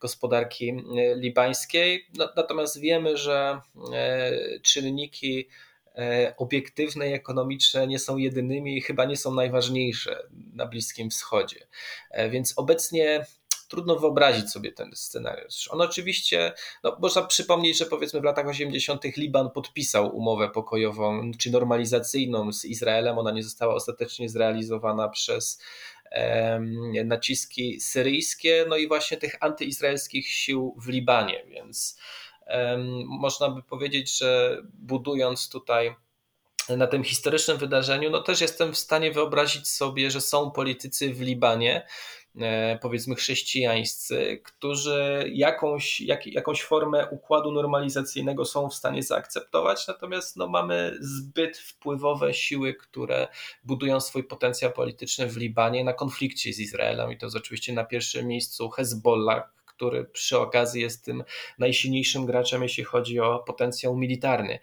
gospodarki 0.00 0.72
libańskiej. 1.16 2.06
No, 2.14 2.28
natomiast 2.36 2.80
wiemy, 2.80 3.16
że 3.16 3.60
e, 3.94 4.60
czynniki 4.62 5.48
e, 5.48 5.71
obiektywne 6.36 7.10
i 7.10 7.12
ekonomiczne 7.12 7.86
nie 7.86 7.98
są 7.98 8.16
jedynymi 8.16 8.76
i 8.76 8.80
chyba 8.80 9.04
nie 9.04 9.16
są 9.16 9.34
najważniejsze 9.34 10.28
na 10.54 10.66
Bliskim 10.66 11.10
Wschodzie. 11.10 11.66
E, 12.10 12.30
więc 12.30 12.54
obecnie 12.56 13.26
trudno 13.68 13.96
wyobrazić 13.96 14.50
sobie 14.50 14.72
ten 14.72 14.90
scenariusz. 14.94 15.68
On 15.70 15.80
oczywiście, 15.80 16.52
no, 16.84 16.96
można 17.00 17.22
przypomnieć, 17.22 17.78
że 17.78 17.86
powiedzmy 17.86 18.20
w 18.20 18.24
latach 18.24 18.46
80. 18.46 19.04
Liban 19.16 19.50
podpisał 19.50 20.16
umowę 20.16 20.50
pokojową 20.50 21.30
czy 21.38 21.50
normalizacyjną 21.50 22.52
z 22.52 22.64
Izraelem. 22.64 23.18
Ona 23.18 23.30
nie 23.30 23.42
została 23.42 23.74
ostatecznie 23.74 24.28
zrealizowana 24.28 25.08
przez 25.08 25.62
naciski 27.04 27.80
syryjskie, 27.80 28.66
no 28.68 28.76
i 28.76 28.88
właśnie 28.88 29.16
tych 29.16 29.36
antyizraelskich 29.40 30.28
sił 30.28 30.76
w 30.78 30.88
Libanie, 30.88 31.44
więc 31.48 31.98
można 33.06 33.48
by 33.50 33.62
powiedzieć, 33.62 34.18
że 34.18 34.62
budując 34.74 35.48
tutaj 35.48 35.94
na 36.68 36.86
tym 36.86 37.04
historycznym 37.04 37.58
wydarzeniu, 37.58 38.10
no 38.10 38.22
też 38.22 38.40
jestem 38.40 38.72
w 38.72 38.78
stanie 38.78 39.12
wyobrazić 39.12 39.68
sobie, 39.68 40.10
że 40.10 40.20
są 40.20 40.50
politycy 40.50 41.14
w 41.14 41.20
Libanie, 41.20 41.86
E, 42.40 42.78
powiedzmy 42.82 43.14
chrześcijańscy, 43.14 44.40
którzy 44.44 45.30
jakąś, 45.32 46.00
jak, 46.00 46.26
jakąś 46.26 46.62
formę 46.62 47.08
układu 47.10 47.52
normalizacyjnego 47.52 48.44
są 48.44 48.68
w 48.68 48.74
stanie 48.74 49.02
zaakceptować, 49.02 49.88
natomiast 49.88 50.36
no, 50.36 50.48
mamy 50.48 50.96
zbyt 51.00 51.58
wpływowe 51.58 52.34
siły, 52.34 52.74
które 52.74 53.28
budują 53.64 54.00
swój 54.00 54.24
potencjał 54.24 54.72
polityczny 54.72 55.26
w 55.26 55.36
Libanie 55.36 55.84
na 55.84 55.92
konflikcie 55.92 56.52
z 56.52 56.58
Izraelem 56.58 57.12
i 57.12 57.18
to 57.18 57.26
jest 57.26 57.36
oczywiście 57.36 57.72
na 57.72 57.84
pierwszym 57.84 58.26
miejscu 58.26 58.68
Hezbollah, 58.68 59.52
który 59.82 60.04
przy 60.04 60.38
okazji 60.38 60.82
jest 60.82 61.04
tym 61.04 61.24
najsilniejszym 61.58 62.26
graczem, 62.26 62.62
jeśli 62.62 62.84
chodzi 62.84 63.20
o 63.20 63.38
potencjał 63.38 63.96
militarny 63.96 64.58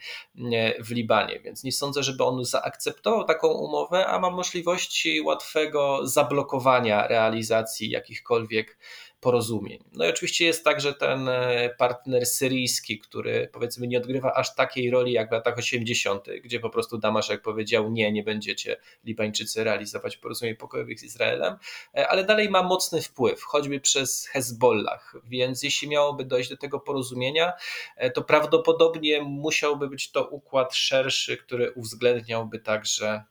w 0.80 0.92
Libanie. 0.92 1.40
Więc 1.40 1.64
nie 1.64 1.72
sądzę, 1.72 2.04
żeby 2.04 2.24
on 2.24 2.46
zaakceptował 2.46 3.24
taką 3.24 3.48
umowę, 3.48 4.08
a 4.08 4.20
ma 4.20 4.30
możliwości 4.30 5.22
łatwego 5.22 6.08
zablokowania 6.08 7.08
realizacji 7.08 7.90
jakichkolwiek 7.90 8.78
porozumień. 9.22 9.84
No 9.94 10.06
i 10.06 10.10
oczywiście 10.10 10.46
jest 10.46 10.64
tak, 10.64 10.82
że 10.82 10.94
ten 10.94 11.30
e, 11.30 11.70
partner 11.78 12.26
syryjski, 12.26 13.00
który 13.00 13.50
powiedzmy 13.54 13.88
nie 13.88 13.98
odgrywa 13.98 14.34
aż 14.34 14.56
takiej 14.56 14.92
roli 14.92 15.12
jak 15.12 15.30
w 15.30 15.32
latach 15.32 15.58
80., 15.58 16.28
gdzie 16.44 16.60
po 16.60 16.70
prostu 16.70 16.98
Damaszek 16.98 17.42
powiedział 17.42 17.92
nie, 17.92 18.12
nie 18.12 18.24
będziecie 18.24 18.78
Libańczycy 19.04 19.64
realizować 19.64 20.18
porozumień 20.18 20.56
pokojowych 20.56 21.00
z 21.00 21.04
Izraelem, 21.04 21.56
e, 21.96 22.08
ale 22.08 22.24
dalej 22.24 22.50
ma 22.50 22.64
mocny 22.64 23.02
wpływ, 23.02 23.44
choćby 23.44 23.80
przez 23.80 24.28
Hezbollah, 24.28 25.14
więc 25.24 25.64
jeśli 25.64 25.90
miałoby 25.90 26.26
dojść 26.26 26.50
do 26.50 26.58
tego 26.58 26.80
porozumienia, 26.80 27.54
e, 27.98 28.12
to 28.12 28.22
prawdopodobnie 28.22 29.22
musiałby 29.22 29.90
być 29.90 30.12
to 30.12 30.28
układ 30.28 30.76
szerszy, 30.76 31.38
który 31.38 31.72
uwzględniałby 31.72 32.60
także 32.60 33.24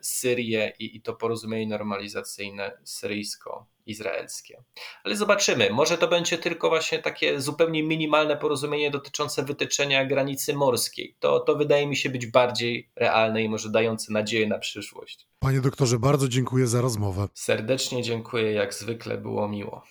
Syrię 0.00 0.72
i, 0.78 0.96
i 0.96 1.00
to 1.00 1.14
porozumienie 1.14 1.66
normalizacyjne 1.66 2.78
syryjsko 2.84 3.66
izraelskie. 3.88 4.62
Ale 5.04 5.16
zobaczymy, 5.16 5.70
może 5.70 5.98
to 5.98 6.08
będzie 6.08 6.38
tylko 6.38 6.68
właśnie 6.68 6.98
takie 6.98 7.40
zupełnie 7.40 7.82
minimalne 7.82 8.36
porozumienie 8.36 8.90
dotyczące 8.90 9.42
wytyczenia 9.42 10.06
granicy 10.06 10.54
morskiej. 10.54 11.16
To, 11.20 11.40
to 11.40 11.56
wydaje 11.56 11.86
mi 11.86 11.96
się 11.96 12.10
być 12.10 12.26
bardziej 12.26 12.90
realne 12.96 13.42
i 13.42 13.48
może 13.48 13.70
dające 13.70 14.12
nadzieję 14.12 14.46
na 14.46 14.58
przyszłość. 14.58 15.26
Panie 15.38 15.60
doktorze, 15.60 15.98
bardzo 15.98 16.28
dziękuję 16.28 16.66
za 16.66 16.80
rozmowę. 16.80 17.28
Serdecznie 17.34 18.02
dziękuję, 18.02 18.52
jak 18.52 18.74
zwykle 18.74 19.18
było 19.18 19.48
miło. 19.48 19.82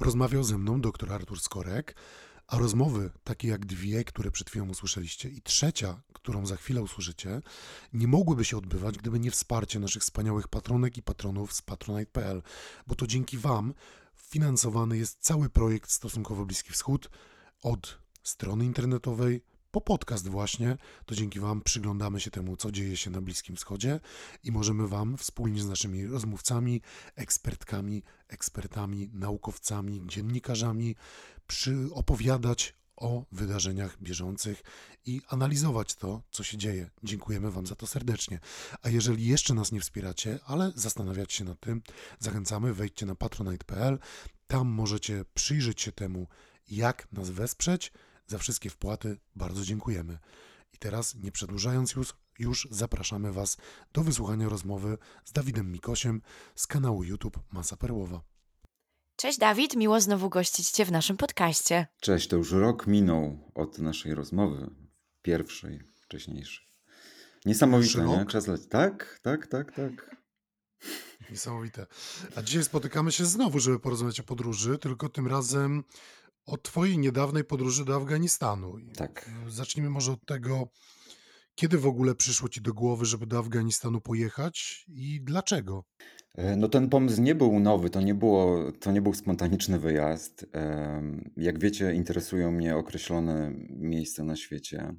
Rozmawiał 0.00 0.42
ze 0.42 0.58
mną 0.58 0.80
dr 0.80 1.12
Artur 1.12 1.40
Skorek. 1.40 1.94
A 2.50 2.58
rozmowy, 2.58 3.10
takie 3.24 3.48
jak 3.48 3.66
dwie, 3.66 4.04
które 4.04 4.30
przed 4.30 4.50
chwilą 4.50 4.68
usłyszeliście, 4.68 5.28
i 5.28 5.42
trzecia, 5.42 6.02
którą 6.12 6.46
za 6.46 6.56
chwilę 6.56 6.82
usłyszycie, 6.82 7.42
nie 7.92 8.08
mogłyby 8.08 8.44
się 8.44 8.56
odbywać, 8.56 8.98
gdyby 8.98 9.20
nie 9.20 9.30
wsparcie 9.30 9.80
naszych 9.80 10.02
wspaniałych 10.02 10.48
patronek 10.48 10.96
i 10.96 11.02
patronów 11.02 11.52
z 11.52 11.62
patronite.pl, 11.62 12.42
bo 12.86 12.94
to 12.94 13.06
dzięki 13.06 13.38
Wam 13.38 13.74
finansowany 14.16 14.98
jest 14.98 15.18
cały 15.20 15.50
projekt 15.50 15.90
Stosunkowo 15.90 16.46
Bliski 16.46 16.72
Wschód 16.72 17.10
od 17.62 17.98
strony 18.22 18.64
internetowej 18.64 19.42
po 19.70 19.80
podcast 19.80 20.28
właśnie, 20.28 20.76
to 21.06 21.14
dzięki 21.14 21.40
Wam 21.40 21.62
przyglądamy 21.62 22.20
się 22.20 22.30
temu, 22.30 22.56
co 22.56 22.72
dzieje 22.72 22.96
się 22.96 23.10
na 23.10 23.20
Bliskim 23.20 23.56
Wschodzie 23.56 24.00
i 24.44 24.52
możemy 24.52 24.88
Wam 24.88 25.16
wspólnie 25.16 25.62
z 25.62 25.68
naszymi 25.68 26.06
rozmówcami, 26.06 26.82
ekspertkami, 27.16 28.02
ekspertami, 28.28 29.10
naukowcami, 29.12 30.02
dziennikarzami 30.06 30.96
przyopowiadać 31.50 32.74
o 32.96 33.24
wydarzeniach 33.32 34.02
bieżących 34.02 34.62
i 35.06 35.20
analizować 35.28 35.94
to, 35.94 36.22
co 36.30 36.44
się 36.44 36.58
dzieje. 36.58 36.90
Dziękujemy 37.02 37.50
Wam 37.50 37.66
za 37.66 37.74
to 37.74 37.86
serdecznie. 37.86 38.38
A 38.82 38.88
jeżeli 38.88 39.26
jeszcze 39.26 39.54
nas 39.54 39.72
nie 39.72 39.80
wspieracie, 39.80 40.38
ale 40.46 40.72
zastanawiacie 40.74 41.36
się 41.36 41.44
nad 41.44 41.60
tym, 41.60 41.82
zachęcamy, 42.18 42.74
wejdźcie 42.74 43.06
na 43.06 43.14
patronite.pl. 43.14 43.98
Tam 44.46 44.68
możecie 44.68 45.24
przyjrzeć 45.34 45.80
się 45.80 45.92
temu, 45.92 46.26
jak 46.68 47.12
nas 47.12 47.30
wesprzeć 47.30 47.92
za 48.26 48.38
wszystkie 48.38 48.70
wpłaty 48.70 49.16
bardzo 49.36 49.64
dziękujemy. 49.64 50.18
I 50.72 50.78
teraz, 50.78 51.14
nie 51.14 51.32
przedłużając 51.32 51.92
już, 51.92 52.14
już 52.38 52.68
zapraszamy 52.70 53.32
Was 53.32 53.56
do 53.92 54.02
wysłuchania 54.02 54.48
rozmowy 54.48 54.98
z 55.24 55.32
Dawidem 55.32 55.72
Mikosiem 55.72 56.22
z 56.54 56.66
kanału 56.66 57.04
YouTube 57.04 57.40
Masa 57.52 57.76
Perłowa. 57.76 58.22
Cześć 59.20 59.38
Dawid, 59.38 59.76
miło 59.76 60.00
znowu 60.00 60.30
gościć 60.30 60.70
Cię 60.70 60.84
w 60.84 60.92
naszym 60.92 61.16
podcaście. 61.16 61.86
Cześć, 62.00 62.28
to 62.28 62.36
już 62.36 62.52
rok 62.52 62.86
minął 62.86 63.52
od 63.54 63.78
naszej 63.78 64.14
rozmowy, 64.14 64.70
pierwszej, 65.22 65.80
wcześniejszej. 66.00 66.66
Niesamowite, 67.46 68.04
nie? 68.04 68.26
Czas 68.26 68.46
leci. 68.46 68.66
Tak, 68.68 69.20
tak, 69.22 69.46
tak, 69.46 69.72
tak. 69.72 70.16
Niesamowite. 71.30 71.86
A 72.36 72.42
dzisiaj 72.42 72.64
spotykamy 72.64 73.12
się 73.12 73.24
znowu, 73.24 73.58
żeby 73.58 73.80
porozmawiać 73.80 74.20
o 74.20 74.24
podróży, 74.24 74.78
tylko 74.78 75.08
tym 75.08 75.26
razem 75.26 75.84
o 76.46 76.58
Twojej 76.58 76.98
niedawnej 76.98 77.44
podróży 77.44 77.84
do 77.84 77.96
Afganistanu. 77.96 78.76
Tak. 78.96 79.30
Zacznijmy 79.48 79.90
może 79.90 80.12
od 80.12 80.26
tego, 80.26 80.68
kiedy 81.54 81.78
w 81.78 81.86
ogóle 81.86 82.14
przyszło 82.14 82.48
Ci 82.48 82.60
do 82.60 82.74
głowy, 82.74 83.06
żeby 83.06 83.26
do 83.26 83.38
Afganistanu 83.38 84.00
pojechać 84.00 84.84
i 84.88 85.20
dlaczego? 85.22 85.84
E, 86.34 86.56
no 86.56 86.68
ten 86.68 86.88
pomysł 86.88 87.22
nie 87.22 87.34
był 87.34 87.60
nowy, 87.60 87.90
to 87.90 88.00
nie, 88.00 88.14
było, 88.14 88.72
to 88.72 88.92
nie 88.92 89.02
był 89.02 89.14
spontaniczny 89.14 89.78
wyjazd. 89.78 90.46
Jak 91.36 91.58
wiecie, 91.58 91.94
interesują 91.94 92.52
mnie 92.52 92.76
określone 92.76 93.52
miejsca 93.68 94.24
na 94.24 94.36
świecie, 94.36 94.94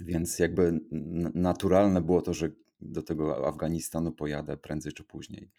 więc 0.00 0.38
jakby 0.38 0.80
naturalne 1.34 2.00
było 2.00 2.22
to, 2.22 2.34
że 2.34 2.50
do 2.80 3.02
tego 3.02 3.48
Afganistanu 3.48 4.12
pojadę 4.12 4.56
prędzej 4.56 4.92
czy 4.92 5.04
później. 5.04 5.50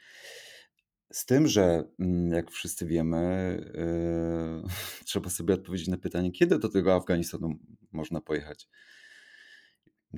Z 1.14 1.26
tym, 1.26 1.48
że 1.48 1.84
mm, 2.00 2.32
jak 2.32 2.52
wszyscy 2.52 2.86
wiemy, 2.86 3.58
yy, 4.64 4.70
trzeba 5.06 5.30
sobie 5.30 5.54
odpowiedzieć 5.54 5.88
na 5.88 5.98
pytanie, 5.98 6.32
kiedy 6.32 6.60
do 6.60 6.70
tego 6.70 6.96
Afganistanu 6.96 7.60
można 7.92 8.22
pojechać. 8.22 8.68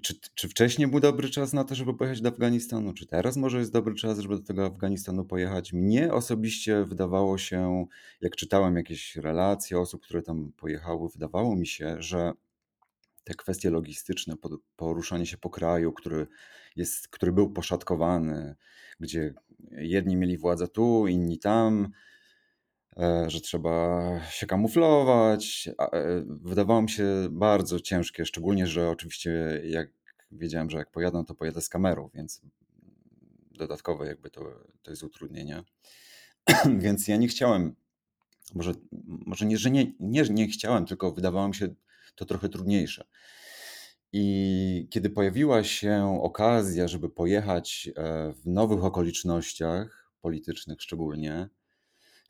Czy, 0.01 0.19
czy 0.35 0.49
wcześniej 0.49 0.87
był 0.87 0.99
dobry 0.99 1.29
czas 1.29 1.53
na 1.53 1.63
to, 1.63 1.75
żeby 1.75 1.93
pojechać 1.93 2.21
do 2.21 2.29
Afganistanu? 2.29 2.93
Czy 2.93 3.07
teraz 3.07 3.37
może 3.37 3.59
jest 3.59 3.73
dobry 3.73 3.95
czas, 3.95 4.19
żeby 4.19 4.37
do 4.37 4.43
tego 4.43 4.65
Afganistanu 4.65 5.25
pojechać? 5.25 5.73
Mnie 5.73 6.13
osobiście 6.13 6.85
wydawało 6.85 7.37
się, 7.37 7.85
jak 8.21 8.35
czytałem 8.35 8.75
jakieś 8.75 9.15
relacje 9.15 9.79
osób, 9.79 10.03
które 10.03 10.21
tam 10.21 10.51
pojechały, 10.57 11.09
wydawało 11.09 11.55
mi 11.55 11.67
się, 11.67 11.95
że 11.99 12.31
te 13.23 13.33
kwestie 13.33 13.69
logistyczne, 13.69 14.35
poruszanie 14.75 15.25
się 15.25 15.37
po 15.37 15.49
kraju, 15.49 15.93
który, 15.93 16.27
jest, 16.75 17.07
który 17.07 17.31
był 17.31 17.53
poszatkowany, 17.53 18.55
gdzie 18.99 19.33
jedni 19.71 20.15
mieli 20.15 20.37
władzę 20.37 20.67
tu, 20.67 21.07
inni 21.07 21.39
tam, 21.39 21.91
że 23.27 23.41
trzeba 23.41 24.19
się 24.29 24.47
kamuflować. 24.47 25.69
E, 25.79 26.23
wydawało 26.27 26.81
mi 26.81 26.89
się 26.89 27.05
bardzo 27.31 27.79
ciężkie, 27.79 28.25
szczególnie, 28.25 28.67
że 28.67 28.89
oczywiście 28.89 29.61
jak 29.65 29.89
wiedziałem, 30.31 30.69
że 30.69 30.77
jak 30.77 30.91
pojadę, 30.91 31.23
to 31.27 31.35
pojadę 31.35 31.61
z 31.61 31.69
kamerą, 31.69 32.09
więc 32.13 32.41
dodatkowe 33.51 34.07
jakby 34.07 34.29
to, 34.29 34.41
to 34.81 34.91
jest 34.91 35.03
utrudnienie. 35.03 35.63
więc 36.83 37.07
ja 37.07 37.17
nie 37.17 37.27
chciałem, 37.27 37.75
może, 38.55 38.71
może 39.25 39.45
nie, 39.45 39.57
że 39.57 39.71
nie, 39.71 39.93
nie, 39.99 40.23
nie 40.23 40.47
chciałem, 40.47 40.85
tylko 40.85 41.11
wydawało 41.11 41.47
mi 41.47 41.55
się 41.55 41.75
to 42.15 42.25
trochę 42.25 42.49
trudniejsze. 42.49 43.05
I 44.13 44.87
kiedy 44.89 45.09
pojawiła 45.09 45.63
się 45.63 46.19
okazja, 46.21 46.87
żeby 46.87 47.09
pojechać 47.09 47.89
e, 47.95 48.33
w 48.33 48.47
nowych 48.47 48.83
okolicznościach, 48.83 50.11
politycznych 50.21 50.81
szczególnie, 50.81 51.49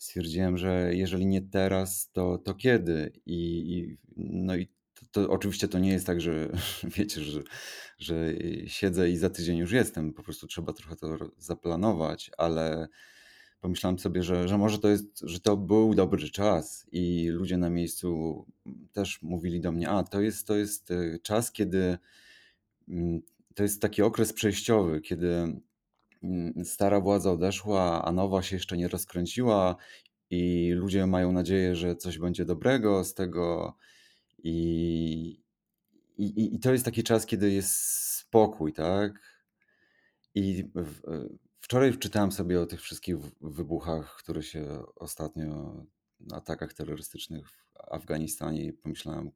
stwierdziłem, 0.01 0.57
że 0.57 0.91
jeżeli 0.95 1.25
nie 1.25 1.41
teraz, 1.41 2.11
to, 2.11 2.37
to 2.37 2.53
kiedy? 2.53 3.11
I, 3.25 3.37
i 3.73 3.97
no 4.17 4.55
i 4.55 4.67
to, 4.93 5.05
to, 5.11 5.29
oczywiście 5.29 5.67
to 5.67 5.79
nie 5.79 5.91
jest 5.91 6.05
tak, 6.05 6.21
że 6.21 6.49
wiecie, 6.97 7.21
że, 7.21 7.41
że 7.99 8.15
siedzę 8.67 9.09
i 9.09 9.17
za 9.17 9.29
tydzień 9.29 9.57
już 9.57 9.71
jestem. 9.71 10.13
Po 10.13 10.23
prostu 10.23 10.47
trzeba 10.47 10.73
trochę 10.73 10.95
to 10.95 11.17
zaplanować, 11.37 12.31
ale 12.37 12.87
pomyślałem 13.59 13.99
sobie, 13.99 14.23
że, 14.23 14.47
że 14.47 14.57
może 14.57 14.79
to 14.79 14.89
jest, 14.89 15.19
że 15.23 15.39
to 15.39 15.57
był 15.57 15.95
dobry 15.95 16.29
czas 16.29 16.87
i 16.91 17.27
ludzie 17.29 17.57
na 17.57 17.69
miejscu 17.69 18.45
też 18.91 19.21
mówili 19.21 19.61
do 19.61 19.71
mnie, 19.71 19.89
a 19.89 20.03
to 20.03 20.21
jest, 20.21 20.47
to 20.47 20.55
jest 20.55 20.91
e, 20.91 21.19
czas, 21.19 21.51
kiedy 21.51 21.97
mm, 22.89 23.21
to 23.55 23.63
jest 23.63 23.81
taki 23.81 24.01
okres 24.01 24.33
przejściowy, 24.33 25.01
kiedy 25.01 25.61
stara 26.63 27.01
władza 27.01 27.31
odeszła, 27.31 28.05
a 28.05 28.11
nowa 28.11 28.41
się 28.41 28.55
jeszcze 28.55 28.77
nie 28.77 28.87
rozkręciła 28.87 29.75
i 30.29 30.71
ludzie 30.75 31.07
mają 31.07 31.31
nadzieję, 31.31 31.75
że 31.75 31.95
coś 31.95 32.17
będzie 32.19 32.45
dobrego 32.45 33.03
z 33.03 33.13
tego 33.13 33.77
i, 34.43 35.43
i, 36.17 36.55
i 36.55 36.59
to 36.59 36.71
jest 36.71 36.85
taki 36.85 37.03
czas, 37.03 37.25
kiedy 37.25 37.51
jest 37.51 37.71
spokój, 38.17 38.73
tak? 38.73 39.41
I 40.35 40.63
w, 40.75 41.01
Wczoraj 41.61 41.93
wczytałem 41.93 42.31
sobie 42.31 42.61
o 42.61 42.65
tych 42.65 42.81
wszystkich 42.81 43.17
wybuchach, 43.41 44.15
które 44.15 44.43
się 44.43 44.83
ostatnio, 44.95 45.85
atakach 46.31 46.73
terrorystycznych 46.73 47.49
w 47.49 47.65
Afganistanie 47.91 48.65
i 48.65 48.73
pomyślałem, 48.73 49.31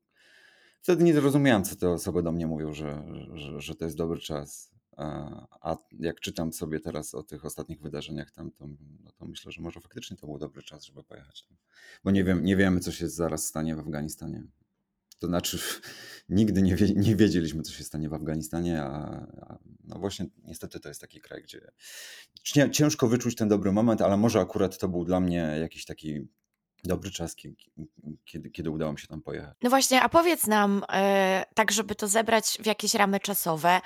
wtedy 0.82 1.04
nie 1.04 1.14
zrozumiałem, 1.14 1.64
co 1.64 1.76
te 1.76 1.90
osoby 1.90 2.24
do 2.24 2.32
mnie 2.32 2.48
mówią, 2.48 2.74
że, 2.74 3.04
że, 3.34 3.62
że 3.62 3.76
to 3.76 3.86
jest 3.86 3.98
dobry 3.98 4.20
czas. 4.20 4.75
A 4.98 5.78
jak 6.00 6.20
czytam 6.20 6.54
sobie 6.54 6.80
teraz 6.80 7.16
o 7.16 7.24
tych 7.24 7.46
ostatnich 7.46 7.82
wydarzeniach 7.82 8.32
tam, 8.32 8.52
to, 8.52 8.68
no 9.04 9.12
to 9.12 9.26
myślę, 9.26 9.52
że 9.52 9.62
może 9.62 9.82
faktycznie 9.82 10.18
to 10.18 10.28
był 10.28 10.38
dobry 10.38 10.64
czas, 10.64 10.84
żeby 10.84 11.04
pojechać 11.04 11.44
tam. 11.44 11.58
Bo 12.04 12.12
nie, 12.12 12.24
wiem, 12.24 12.46
nie 12.46 12.56
wiemy, 12.56 12.80
co 12.80 12.92
się 12.92 13.10
zaraz 13.10 13.48
stanie 13.48 13.76
w 13.76 13.80
Afganistanie. 13.80 14.44
To 15.20 15.28
znaczy, 15.28 15.60
nigdy 16.30 16.62
nie, 16.62 16.76
wie, 16.76 16.94
nie 16.94 17.16
wiedzieliśmy, 17.16 17.64
co 17.64 17.72
się 17.72 17.84
stanie 17.84 18.10
w 18.10 18.14
Afganistanie, 18.14 18.82
a, 18.82 18.88
a, 19.42 19.58
no 19.84 20.00
właśnie 20.00 20.26
niestety 20.44 20.80
to 20.80 20.90
jest 20.90 21.02
taki 21.02 21.22
kraj, 21.22 21.44
gdzie 21.44 21.72
ciężko 22.72 23.08
wyczuć 23.08 23.36
ten 23.36 23.50
dobry 23.50 23.72
moment, 23.72 24.02
ale 24.02 24.18
może 24.18 24.40
akurat 24.40 24.78
to 24.78 24.88
był 24.88 25.06
dla 25.06 25.20
mnie 25.20 25.58
jakiś 25.60 25.86
taki 25.86 26.28
dobry 26.84 27.12
czas, 27.12 27.36
kiedy, 28.26 28.50
kiedy 28.50 28.70
udało 28.72 28.94
mi 28.94 29.00
się 29.00 29.08
tam 29.08 29.22
pojechać. 29.22 29.58
No 29.62 29.70
właśnie, 29.70 30.02
a 30.02 30.10
powiedz 30.10 30.48
nam, 30.48 30.84
e, 30.94 31.46
tak 31.56 31.72
żeby 31.72 31.96
to 31.96 32.08
zebrać 32.08 32.58
w 32.62 32.66
jakieś 32.66 32.94
ramy 32.94 33.20
czasowe, 33.20 33.82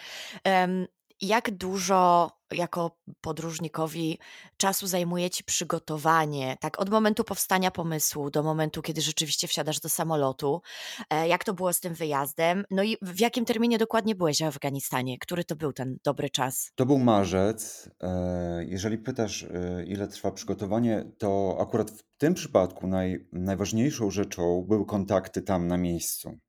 jak 1.22 1.52
dużo 1.52 2.32
jako 2.52 2.98
podróżnikowi 3.22 4.20
czasu 4.58 4.88
zajmuje 4.88 5.30
ci 5.30 5.44
przygotowanie, 5.44 6.58
tak 6.60 6.80
od 6.80 6.90
momentu 6.90 7.24
powstania 7.24 7.72
pomysłu 7.72 8.32
do 8.32 8.44
momentu, 8.44 8.82
kiedy 8.82 9.02
rzeczywiście 9.02 9.48
wsiadasz 9.48 9.80
do 9.80 9.90
samolotu? 9.90 10.62
E, 11.10 11.28
jak 11.28 11.44
to 11.44 11.54
było 11.54 11.74
z 11.74 11.80
tym 11.80 11.94
wyjazdem? 11.94 12.64
No 12.72 12.84
i 12.84 12.98
w 13.02 13.20
jakim 13.20 13.46
terminie 13.46 13.78
dokładnie 13.78 14.16
byłeś 14.16 14.40
w 14.40 14.44
Afganistanie? 14.44 15.18
Który 15.20 15.44
to 15.44 15.56
był 15.56 15.74
ten 15.74 15.98
dobry 16.04 16.30
czas? 16.30 16.72
To 16.76 16.86
był 16.86 17.00
marzec. 17.00 17.90
E, 18.02 18.66
jeżeli 18.66 18.98
pytasz, 18.98 19.44
e, 19.44 19.86
ile 19.86 20.08
trwa 20.08 20.32
przygotowanie, 20.32 21.12
to 21.18 21.58
akurat 21.62 21.92
w 21.92 22.04
tym 22.18 22.34
przypadku 22.34 22.88
naj, 22.88 23.28
najważniejszą 23.34 24.12
rzeczą 24.12 24.66
były 24.68 24.86
kontakty 24.86 25.42
tam 25.42 25.68
na 25.68 25.78
miejscu. 25.78 26.40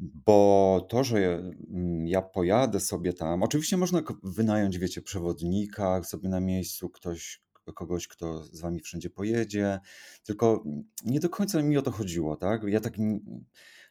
Bo 0.00 0.86
to, 0.88 1.04
że 1.04 1.18
mm, 1.18 2.06
ja 2.06 2.22
pojadę 2.22 2.80
sobie 2.80 3.12
tam, 3.12 3.42
oczywiście 3.42 3.76
można 3.76 4.02
wynająć, 4.22 4.78
wiecie, 4.78 5.02
przewodnika 5.02 6.02
sobie 6.02 6.28
na 6.28 6.40
miejscu, 6.40 6.90
ktoś, 6.90 7.42
kogoś, 7.74 8.08
kto 8.08 8.44
z 8.44 8.60
wami 8.60 8.80
wszędzie 8.80 9.10
pojedzie, 9.10 9.80
tylko 10.24 10.64
nie 11.04 11.20
do 11.20 11.28
końca 11.28 11.62
mi 11.62 11.76
o 11.76 11.82
to 11.82 11.90
chodziło, 11.90 12.36
tak? 12.36 12.62
Ja 12.62 12.80
tak, 12.80 12.94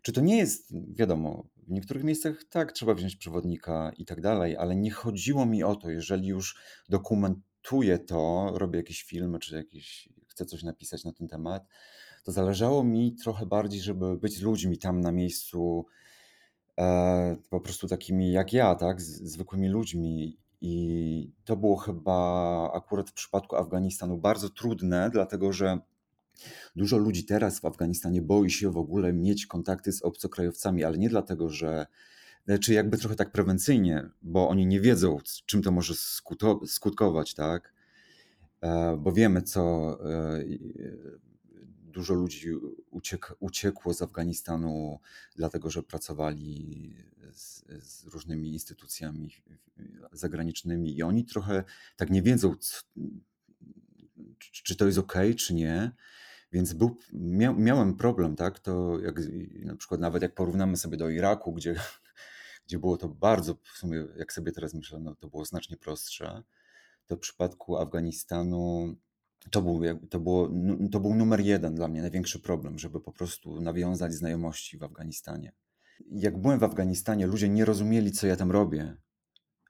czy 0.01 0.13
to 0.13 0.21
nie 0.21 0.37
jest, 0.37 0.73
wiadomo, 0.95 1.47
w 1.67 1.71
niektórych 1.71 2.03
miejscach 2.03 2.43
tak, 2.43 2.71
trzeba 2.71 2.93
wziąć 2.93 3.15
przewodnika 3.15 3.91
i 3.97 4.05
tak 4.05 4.21
dalej, 4.21 4.57
ale 4.57 4.75
nie 4.75 4.91
chodziło 4.91 5.45
mi 5.45 5.63
o 5.63 5.75
to, 5.75 5.89
jeżeli 5.89 6.27
już 6.27 6.57
dokumentuję 6.89 7.99
to, 7.99 8.51
robię 8.55 8.79
jakieś 8.79 9.03
filmy, 9.03 9.39
czy 9.39 9.55
jakieś, 9.55 10.09
chcę 10.27 10.45
coś 10.45 10.63
napisać 10.63 11.03
na 11.03 11.13
ten 11.13 11.27
temat, 11.27 11.67
to 12.23 12.31
zależało 12.31 12.83
mi 12.83 13.15
trochę 13.15 13.45
bardziej, 13.45 13.81
żeby 13.81 14.17
być 14.17 14.41
ludźmi 14.41 14.77
tam 14.77 15.01
na 15.01 15.11
miejscu, 15.11 15.85
e, 16.79 17.37
po 17.49 17.61
prostu 17.61 17.87
takimi 17.87 18.31
jak 18.31 18.53
ja, 18.53 18.75
tak, 18.75 19.01
z, 19.01 19.31
zwykłymi 19.31 19.69
ludźmi. 19.69 20.37
I 20.61 21.31
to 21.45 21.57
było 21.57 21.75
chyba 21.75 22.71
akurat 22.73 23.09
w 23.09 23.13
przypadku 23.13 23.55
Afganistanu 23.55 24.17
bardzo 24.17 24.49
trudne, 24.49 25.09
dlatego 25.13 25.53
że 25.53 25.79
dużo 26.75 26.97
ludzi 26.97 27.25
teraz 27.25 27.59
w 27.59 27.65
Afganistanie 27.65 28.21
boi 28.21 28.49
się 28.49 28.71
w 28.71 28.77
ogóle 28.77 29.13
mieć 29.13 29.45
kontakty 29.45 29.91
z 29.91 30.01
obcokrajowcami, 30.01 30.83
ale 30.83 30.97
nie 30.97 31.09
dlatego, 31.09 31.49
że 31.49 31.87
czy 32.45 32.53
znaczy 32.53 32.73
jakby 32.73 32.97
trochę 32.97 33.15
tak 33.15 33.31
prewencyjnie, 33.31 34.09
bo 34.21 34.49
oni 34.49 34.65
nie 34.65 34.81
wiedzą, 34.81 35.17
czym 35.45 35.61
to 35.61 35.71
może 35.71 35.93
skutkować, 36.65 37.33
tak? 37.33 37.73
E, 38.61 38.97
bo 38.97 39.11
wiemy, 39.11 39.41
co 39.41 39.61
e, 40.09 40.43
dużo 41.99 42.13
ludzi 42.13 42.49
uciek, 42.91 43.33
uciekło 43.39 43.93
z 43.93 44.01
Afganistanu, 44.01 44.99
dlatego 45.35 45.69
że 45.69 45.83
pracowali 45.83 46.95
z, 47.31 47.65
z, 47.83 48.05
różnymi 48.05 48.53
instytucjami 48.53 49.31
zagranicznymi 50.11 50.97
i 50.97 51.03
oni 51.03 51.25
trochę 51.25 51.63
tak 51.95 52.09
nie 52.09 52.21
wiedzą, 52.21 52.55
czy 54.51 54.75
to 54.75 54.85
jest 54.85 54.97
ok, 54.97 55.13
czy 55.37 55.53
nie. 55.53 55.91
Więc 56.51 56.73
był, 56.73 56.97
mia, 57.13 57.53
miałem 57.53 57.97
problem, 57.97 58.35
tak? 58.35 58.59
To 58.59 58.99
jak 58.99 59.19
na 59.65 59.75
przykład 59.75 60.01
nawet 60.01 60.21
jak 60.21 60.35
porównamy 60.35 60.77
sobie 60.77 60.97
do 60.97 61.09
Iraku, 61.09 61.53
gdzie, 61.53 61.75
gdzie 62.65 62.79
było 62.79 62.97
to 62.97 63.09
bardzo, 63.09 63.55
w 63.55 63.77
sumie, 63.77 64.05
jak 64.17 64.33
sobie 64.33 64.51
teraz 64.51 64.73
myślę, 64.73 64.99
no, 64.99 65.15
to 65.15 65.27
było 65.27 65.45
znacznie 65.45 65.77
prostsze. 65.77 66.43
To 67.07 67.15
w 67.15 67.19
przypadku 67.19 67.77
Afganistanu 67.77 68.95
to 69.51 69.61
był, 69.61 69.81
to, 70.09 70.19
było, 70.19 70.49
to 70.91 70.99
był 70.99 71.15
numer 71.15 71.39
jeden 71.39 71.75
dla 71.75 71.87
mnie, 71.87 72.01
największy 72.01 72.39
problem, 72.39 72.79
żeby 72.79 73.01
po 73.01 73.11
prostu 73.11 73.61
nawiązać 73.61 74.13
znajomości 74.13 74.77
w 74.77 74.83
Afganistanie. 74.83 75.51
Jak 76.11 76.41
byłem 76.41 76.59
w 76.59 76.63
Afganistanie, 76.63 77.27
ludzie 77.27 77.49
nie 77.49 77.65
rozumieli, 77.65 78.11
co 78.11 78.27
ja 78.27 78.35
tam 78.35 78.51
robię, 78.51 78.97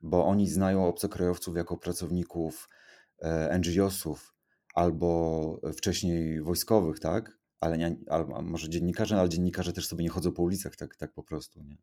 bo 0.01 0.25
oni 0.25 0.49
znają 0.49 0.85
obcokrajowców 0.85 1.55
jako 1.55 1.77
pracowników 1.77 2.69
e, 3.19 3.59
NGO-sów 3.59 4.33
albo 4.73 5.61
wcześniej 5.77 6.41
wojskowych, 6.41 6.99
tak? 6.99 7.39
Ale 7.59 7.77
nie, 7.77 7.95
albo 8.07 8.41
może 8.41 8.69
dziennikarze, 8.69 9.19
ale 9.19 9.29
dziennikarze 9.29 9.73
też 9.73 9.87
sobie 9.87 10.03
nie 10.03 10.09
chodzą 10.09 10.31
po 10.31 10.43
ulicach 10.43 10.75
tak, 10.75 10.95
tak 10.95 11.13
po 11.13 11.23
prostu. 11.23 11.63
Nie? 11.63 11.77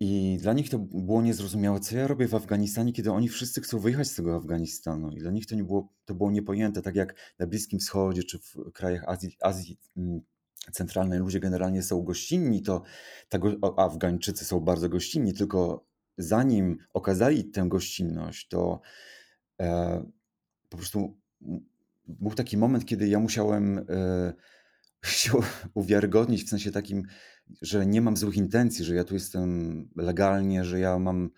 I 0.00 0.38
dla 0.40 0.52
nich 0.52 0.70
to 0.70 0.78
było 0.78 1.22
niezrozumiałe, 1.22 1.80
co 1.80 1.96
ja 1.96 2.06
robię 2.06 2.28
w 2.28 2.34
Afganistanie, 2.34 2.92
kiedy 2.92 3.12
oni 3.12 3.28
wszyscy 3.28 3.60
chcą 3.60 3.78
wyjechać 3.78 4.08
z 4.08 4.14
tego 4.14 4.36
Afganistanu. 4.36 5.10
I 5.10 5.18
dla 5.18 5.30
nich 5.30 5.46
to, 5.46 5.54
nie 5.54 5.64
było, 5.64 5.92
to 6.04 6.14
było 6.14 6.30
niepojęte, 6.30 6.82
tak 6.82 6.96
jak 6.96 7.14
na 7.38 7.46
Bliskim 7.46 7.78
Wschodzie 7.78 8.24
czy 8.24 8.38
w 8.38 8.72
krajach 8.72 9.04
Azji, 9.06 9.36
Azji 9.40 9.78
mm, 9.96 10.20
Centralnej 10.72 11.18
ludzie 11.18 11.40
generalnie 11.40 11.82
są 11.82 12.02
gościnni, 12.02 12.62
to 12.62 12.82
tego, 13.28 13.78
Afgańczycy 13.78 14.44
są 14.44 14.60
bardzo 14.60 14.88
gościnni, 14.88 15.34
tylko 15.34 15.86
zanim 16.18 16.78
okazali 16.92 17.44
tę 17.44 17.68
gościnność, 17.68 18.48
to 18.48 18.80
e, 19.60 20.04
po 20.68 20.76
prostu 20.76 21.16
był 22.06 22.34
taki 22.34 22.56
moment, 22.56 22.84
kiedy 22.84 23.08
ja 23.08 23.18
musiałem 23.18 23.78
e, 23.78 24.32
się 25.04 25.32
uwiarygodnić 25.74 26.44
w 26.44 26.48
sensie 26.48 26.70
takim, 26.70 27.02
że 27.62 27.86
nie 27.86 28.00
mam 28.00 28.16
złych 28.16 28.36
intencji, 28.36 28.84
że 28.84 28.94
ja 28.94 29.04
tu 29.04 29.14
jestem 29.14 29.88
legalnie, 29.96 30.64
że 30.64 30.80
ja 30.80 30.98
mam, 30.98 31.30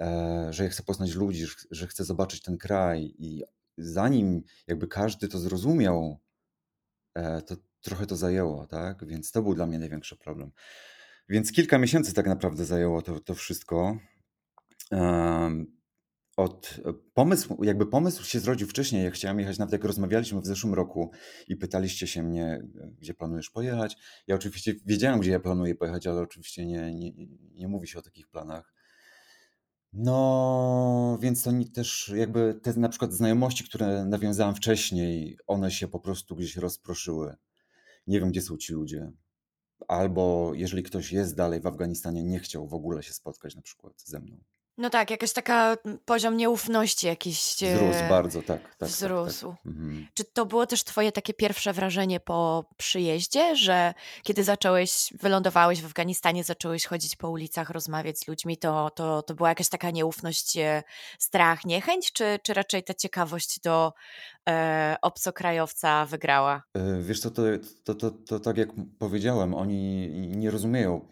e, 0.00 0.48
że 0.50 0.64
ja 0.64 0.70
chcę 0.70 0.82
poznać 0.82 1.14
ludzi, 1.14 1.46
że 1.70 1.86
chcę 1.86 2.04
zobaczyć 2.04 2.42
ten 2.42 2.58
kraj. 2.58 3.14
I 3.18 3.44
zanim 3.78 4.42
jakby 4.66 4.88
każdy 4.88 5.28
to 5.28 5.38
zrozumiał, 5.38 6.20
e, 7.14 7.42
to 7.42 7.56
trochę 7.80 8.06
to 8.06 8.16
zajęło, 8.16 8.66
tak? 8.66 9.06
Więc 9.06 9.30
to 9.30 9.42
był 9.42 9.54
dla 9.54 9.66
mnie 9.66 9.78
największy 9.78 10.16
problem. 10.16 10.50
Więc 11.28 11.52
kilka 11.52 11.78
miesięcy 11.78 12.12
tak 12.14 12.26
naprawdę 12.26 12.64
zajęło 12.64 13.02
to, 13.02 13.20
to 13.20 13.34
wszystko 13.34 13.98
od 16.36 16.80
e, 16.84 16.92
pomysł, 17.14 17.64
jakby 17.64 17.86
pomysł 17.86 18.24
się 18.24 18.40
zrodził 18.40 18.68
wcześniej, 18.68 19.04
jak 19.04 19.14
chciałem 19.14 19.40
jechać, 19.40 19.58
nawet 19.58 19.72
jak 19.72 19.84
rozmawialiśmy 19.84 20.40
w 20.40 20.46
zeszłym 20.46 20.74
roku 20.74 21.10
i 21.48 21.56
pytaliście 21.56 22.06
się 22.06 22.22
mnie, 22.22 22.46
e, 22.80 22.90
gdzie 22.98 23.14
planujesz 23.14 23.50
pojechać. 23.50 23.96
Ja 24.26 24.34
oczywiście 24.34 24.74
wiedziałem, 24.86 25.20
gdzie 25.20 25.30
ja 25.30 25.40
planuję 25.40 25.74
pojechać, 25.74 26.06
ale 26.06 26.20
oczywiście 26.20 26.66
nie, 26.66 26.94
nie, 26.94 27.12
nie 27.54 27.68
mówi 27.68 27.88
się 27.88 27.98
o 27.98 28.02
takich 28.02 28.28
planach. 28.28 28.74
No, 29.92 31.18
więc 31.20 31.42
to 31.42 31.50
też 31.74 32.12
jakby 32.16 32.60
te 32.62 32.72
na 32.72 32.88
przykład 32.88 33.12
znajomości, 33.12 33.64
które 33.64 34.04
nawiązałem 34.04 34.54
wcześniej, 34.54 35.38
one 35.46 35.70
się 35.70 35.88
po 35.88 36.00
prostu 36.00 36.36
gdzieś 36.36 36.56
rozproszyły. 36.56 37.36
Nie 38.06 38.20
wiem, 38.20 38.30
gdzie 38.30 38.42
są 38.42 38.56
ci 38.56 38.72
ludzie. 38.72 39.12
Albo 39.88 40.52
jeżeli 40.54 40.82
ktoś 40.82 41.12
jest 41.12 41.36
dalej 41.36 41.60
w 41.60 41.66
Afganistanie, 41.66 42.24
nie 42.24 42.40
chciał 42.40 42.68
w 42.68 42.74
ogóle 42.74 43.02
się 43.02 43.12
spotkać 43.12 43.56
na 43.56 43.62
przykład 43.62 44.02
ze 44.04 44.20
mną. 44.20 44.40
No 44.78 44.90
tak, 44.90 45.10
jakaś 45.10 45.32
taka 45.32 45.76
poziom 46.04 46.36
nieufności 46.36 47.06
jakiś 47.06 47.54
Wzrósł 47.54 47.98
e, 47.98 48.08
bardzo, 48.08 48.42
tak. 48.42 48.62
tak, 48.62 48.76
tak 48.76 48.88
wzrósł. 48.88 49.48
Tak, 49.48 49.56
tak. 49.56 49.66
Mhm. 49.66 50.06
Czy 50.14 50.24
to 50.24 50.46
było 50.46 50.66
też 50.66 50.84
twoje 50.84 51.12
takie 51.12 51.34
pierwsze 51.34 51.72
wrażenie 51.72 52.20
po 52.20 52.64
przyjeździe, 52.76 53.56
że 53.56 53.94
kiedy 54.22 54.44
zacząłeś, 54.44 55.12
wylądowałeś 55.20 55.82
w 55.82 55.86
Afganistanie, 55.86 56.44
zacząłeś 56.44 56.86
chodzić 56.86 57.16
po 57.16 57.30
ulicach, 57.30 57.70
rozmawiać 57.70 58.18
z 58.18 58.28
ludźmi, 58.28 58.56
to, 58.56 58.90
to, 58.90 59.22
to 59.22 59.34
była 59.34 59.48
jakaś 59.48 59.68
taka 59.68 59.90
nieufność, 59.90 60.56
e, 60.56 60.82
strach, 61.18 61.64
niechęć, 61.64 62.12
czy, 62.12 62.38
czy 62.42 62.54
raczej 62.54 62.82
ta 62.82 62.94
ciekawość 62.94 63.60
do 63.60 63.92
e, 64.48 64.96
obcokrajowca 65.02 66.06
wygrała? 66.06 66.62
E, 66.74 67.02
wiesz 67.02 67.20
co, 67.20 67.30
to, 67.30 67.42
to, 67.84 67.94
to, 67.94 68.10
to 68.10 68.40
tak 68.40 68.56
jak 68.56 68.68
powiedziałem, 68.98 69.54
oni 69.54 70.08
nie 70.36 70.50
rozumieją, 70.50 71.08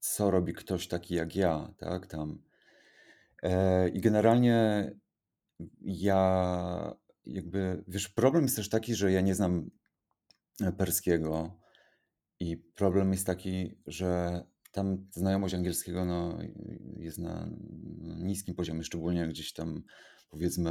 co 0.00 0.30
robi 0.30 0.54
ktoś 0.54 0.88
taki 0.88 1.14
jak 1.14 1.36
ja, 1.36 1.68
tak, 1.78 2.06
tam 2.06 2.47
I 3.94 4.00
generalnie 4.00 4.90
ja 5.80 6.96
jakby, 7.26 7.84
wiesz, 7.88 8.08
problem 8.08 8.42
jest 8.42 8.56
też 8.56 8.68
taki, 8.68 8.94
że 8.94 9.12
ja 9.12 9.20
nie 9.20 9.34
znam 9.34 9.70
e, 10.60 10.72
perskiego 10.72 11.60
i 12.40 12.56
problem 12.56 13.12
jest 13.12 13.26
taki, 13.26 13.78
że 13.86 14.42
tam 14.72 15.08
znajomość 15.14 15.54
angielskiego 15.54 16.04
no, 16.04 16.38
jest 16.96 17.18
na 17.18 17.48
niskim 18.18 18.54
poziomie, 18.54 18.84
szczególnie 18.84 19.28
gdzieś 19.28 19.52
tam 19.52 19.82
powiedzmy 20.30 20.70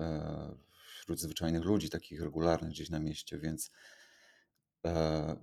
e, 0.00 0.54
wśród 1.00 1.20
zwyczajnych 1.20 1.64
ludzi, 1.64 1.90
takich 1.90 2.22
regularnych 2.22 2.70
gdzieś 2.70 2.90
na 2.90 3.00
mieście, 3.00 3.38
więc, 3.38 3.70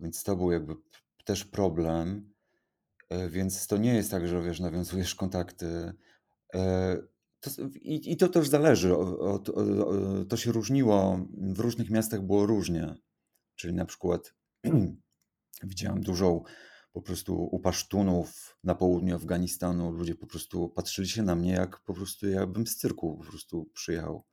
więc 0.02 0.24
to 0.24 0.36
był 0.36 0.52
jakby 0.52 0.76
też 1.26 1.46
problem. 1.46 2.34
Więc 3.30 3.68
to 3.68 3.78
nie 3.78 3.96
jest 3.96 4.12
tak, 4.12 4.28
że 4.28 4.42
wiesz, 4.42 4.60
nawiązujesz 4.60 5.16
kontakty 5.16 5.68
E, 5.68 5.94
to, 7.40 7.50
i, 7.82 8.12
I 8.12 8.18
to 8.18 8.30
też 8.30 8.50
zależy. 8.50 8.98
Od, 8.98 9.20
od, 9.20 9.50
od, 9.50 10.30
to 10.30 10.38
się 10.38 10.52
różniło. 10.52 11.28
W 11.38 11.60
różnych 11.60 11.90
miastach 11.90 12.22
było 12.22 12.46
różnie. 12.46 12.96
Czyli 13.56 13.74
na 13.74 13.86
przykład 13.86 14.34
widziałem 15.64 16.02
dużą 16.02 16.44
po 16.96 17.02
prostu 17.02 17.44
u 17.44 17.60
Pasztunów 17.60 18.58
na 18.64 18.76
południu 18.76 19.16
Afganistanu. 19.16 19.92
Ludzie 19.92 20.16
po 20.16 20.28
prostu 20.28 20.70
patrzyli 20.70 21.08
się 21.08 21.24
na 21.24 21.36
mnie, 21.36 21.52
jak 21.52 21.80
po 21.80 21.94
prostu 21.94 22.30
jakbym 22.30 22.68
z 22.68 22.78
cyrku 22.78 23.18
po 23.18 23.24
prostu 23.24 23.70
przyjechał. 23.74 24.26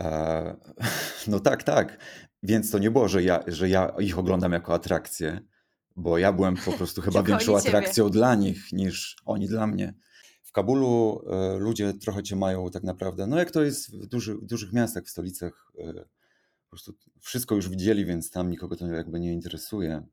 E, 0.00 0.56
no 1.28 1.40
tak, 1.40 1.62
tak. 1.62 1.98
Więc 2.42 2.70
to 2.70 2.78
nie 2.78 2.90
było, 2.90 3.08
że 3.08 3.22
ja, 3.22 3.44
że 3.46 3.68
ja 3.68 3.88
ich 3.98 4.18
oglądam 4.18 4.52
jako 4.52 4.74
atrakcję, 4.74 5.40
bo 5.96 6.18
ja 6.18 6.32
byłem 6.32 6.56
po 6.56 6.72
prostu 6.78 7.02
chyba 7.02 7.22
większą 7.22 7.60
ciebie. 7.60 7.68
atrakcją 7.68 8.10
dla 8.10 8.34
nich 8.34 8.72
niż 8.72 9.16
oni 9.24 9.48
dla 9.48 9.66
mnie. 9.66 9.94
W 10.46 10.52
Kabulu 10.52 11.22
e, 11.30 11.58
ludzie 11.58 11.94
trochę 11.94 12.22
cię 12.22 12.36
mają 12.36 12.70
tak 12.70 12.82
naprawdę, 12.82 13.26
no 13.26 13.38
jak 13.38 13.50
to 13.50 13.62
jest 13.62 13.96
w, 13.96 14.06
duży, 14.06 14.34
w 14.34 14.44
dużych 14.44 14.72
miastach, 14.72 15.04
w 15.04 15.10
stolicach, 15.10 15.72
e, 15.78 15.92
po 16.64 16.70
prostu 16.70 16.94
wszystko 17.20 17.54
już 17.54 17.68
widzieli, 17.68 18.04
więc 18.04 18.30
tam 18.30 18.50
nikogo 18.50 18.76
to 18.76 18.86
jakby 18.86 19.20
nie 19.20 19.32
interesuje. 19.32 20.06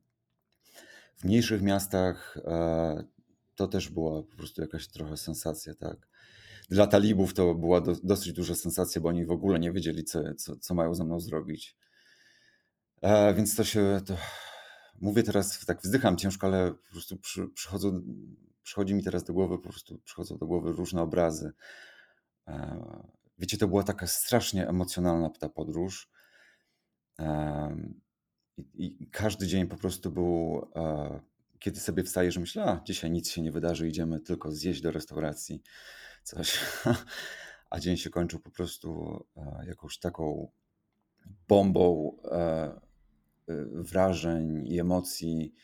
W 1.16 1.24
mniejszych 1.24 1.62
miastach 1.62 2.38
e, 2.44 3.04
to 3.54 3.68
też 3.68 3.88
była 3.88 4.22
po 4.22 4.36
prostu 4.36 4.62
jakaś 4.62 4.88
trochę 4.88 5.16
sensacja, 5.16 5.74
tak. 5.74 6.08
Dla 6.68 6.86
talibów 6.86 7.34
to 7.34 7.54
była 7.54 7.80
do, 7.80 7.96
dosyć 8.02 8.32
duża 8.32 8.54
sensacja, 8.54 9.00
bo 9.00 9.08
oni 9.08 9.26
w 9.26 9.30
ogóle 9.30 9.58
nie 9.58 9.72
wiedzieli, 9.72 10.04
co, 10.04 10.34
co, 10.34 10.56
co 10.56 10.74
mają 10.74 10.94
ze 10.94 11.04
mną 11.04 11.20
zrobić. 11.20 11.76
E, 13.02 13.34
więc 13.34 13.56
to 13.56 13.64
się. 13.64 14.00
To, 14.06 14.16
mówię 15.00 15.22
teraz, 15.22 15.66
tak 15.66 15.82
wzdycham 15.82 16.16
ciężko, 16.16 16.46
ale 16.46 16.72
po 16.72 16.92
prostu 16.92 17.16
przy, 17.16 17.48
przychodzą, 17.48 18.02
przychodzi 18.64 18.94
mi 18.94 19.02
teraz 19.02 19.24
do 19.24 19.32
głowy, 19.32 19.58
po 19.58 19.68
prostu 19.68 19.98
przychodzą 19.98 20.38
do 20.38 20.46
głowy 20.46 20.72
różne 20.72 21.02
obrazy. 21.02 21.52
E, 22.48 22.84
wiecie, 23.38 23.58
to 23.58 23.68
była 23.68 23.82
taka 23.82 24.06
strasznie 24.06 24.68
emocjonalna 24.68 25.30
ta 25.30 25.48
podróż. 25.48 26.10
E, 27.18 27.76
i, 28.74 29.08
każdy 29.10 29.46
dzień 29.46 29.66
po 29.66 29.76
prostu 29.76 30.10
był. 30.10 30.66
E, 30.76 31.20
kiedy 31.58 31.80
sobie 31.80 32.02
wstajesz, 32.02 32.38
myślę, 32.38 32.64
a 32.64 32.80
dzisiaj 32.84 33.10
nic 33.10 33.30
się 33.30 33.42
nie 33.42 33.52
wydarzy, 33.52 33.88
idziemy 33.88 34.20
tylko 34.20 34.52
zjeść 34.52 34.80
do 34.80 34.90
restauracji 34.90 35.62
coś. 36.22 36.60
A 37.70 37.80
dzień 37.80 37.96
się 37.96 38.10
kończył 38.10 38.40
po 38.40 38.50
prostu 38.50 39.20
jakąś 39.66 39.98
taką 39.98 40.50
bombą 41.48 42.16
wrażeń 43.72 44.66
i 44.66 44.80
emocji, 44.80 45.54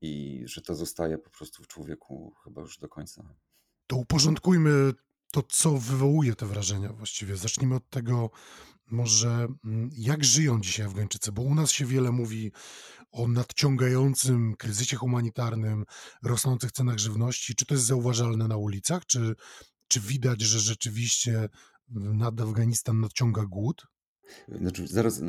i 0.00 0.42
że 0.46 0.60
to 0.60 0.74
zostaje 0.74 1.18
po 1.18 1.30
prostu 1.30 1.62
w 1.62 1.66
człowieku 1.66 2.34
chyba 2.44 2.60
już 2.60 2.78
do 2.78 2.88
końca. 2.88 3.34
To 3.86 3.96
uporządkujmy 3.96 4.92
to, 5.32 5.42
co 5.42 5.78
wywołuje 5.78 6.34
te 6.34 6.46
wrażenia 6.46 6.92
właściwie. 6.92 7.36
Zacznijmy 7.36 7.74
od 7.74 7.90
tego, 7.90 8.30
może 8.90 9.48
mm, 9.64 9.90
jak 9.92 10.24
żyją 10.24 10.60
dzisiaj 10.60 10.86
Afgańczycy, 10.86 11.32
bo 11.32 11.42
u 11.42 11.54
nas 11.54 11.70
się 11.70 11.86
wiele 11.86 12.12
mówi 12.12 12.52
o 13.12 13.28
nadciągającym 13.28 14.56
kryzysie 14.56 14.96
humanitarnym, 14.96 15.84
rosnących 16.22 16.72
cenach 16.72 16.98
żywności. 16.98 17.54
Czy 17.54 17.66
to 17.66 17.74
jest 17.74 17.86
zauważalne 17.86 18.48
na 18.48 18.56
ulicach? 18.56 19.06
Czy, 19.06 19.34
czy 19.88 20.00
widać, 20.00 20.40
że 20.40 20.60
rzeczywiście 20.60 21.48
nad 21.88 22.40
Afganistan 22.40 23.00
nadciąga 23.00 23.46
głód? 23.46 23.86
Znaczy, 24.48 24.86
zaraz, 24.86 25.22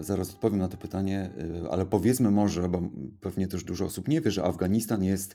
zaraz 0.00 0.30
odpowiem 0.30 0.58
na 0.58 0.68
to 0.68 0.76
pytanie, 0.76 1.30
ale 1.70 1.86
powiedzmy 1.86 2.30
może, 2.30 2.68
bo 2.68 2.82
pewnie 3.20 3.48
też 3.48 3.64
dużo 3.64 3.84
osób 3.84 4.08
nie 4.08 4.20
wie, 4.20 4.30
że 4.30 4.44
Afganistan 4.44 5.04
jest 5.04 5.34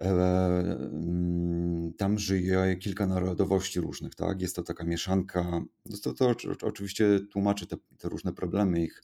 E, 0.00 0.10
mm, 0.10 1.92
tam 1.92 2.18
żyje 2.18 2.76
kilka 2.76 3.06
narodowości 3.06 3.80
różnych, 3.80 4.14
tak? 4.14 4.42
Jest 4.42 4.56
to 4.56 4.62
taka 4.62 4.84
mieszanka. 4.84 5.64
To, 6.02 6.14
to, 6.14 6.34
to 6.34 6.66
oczywiście 6.66 7.20
tłumaczy 7.32 7.66
te, 7.66 7.76
te, 7.98 8.08
różne 8.08 8.32
problemy 8.32 8.82
ich, 8.82 9.02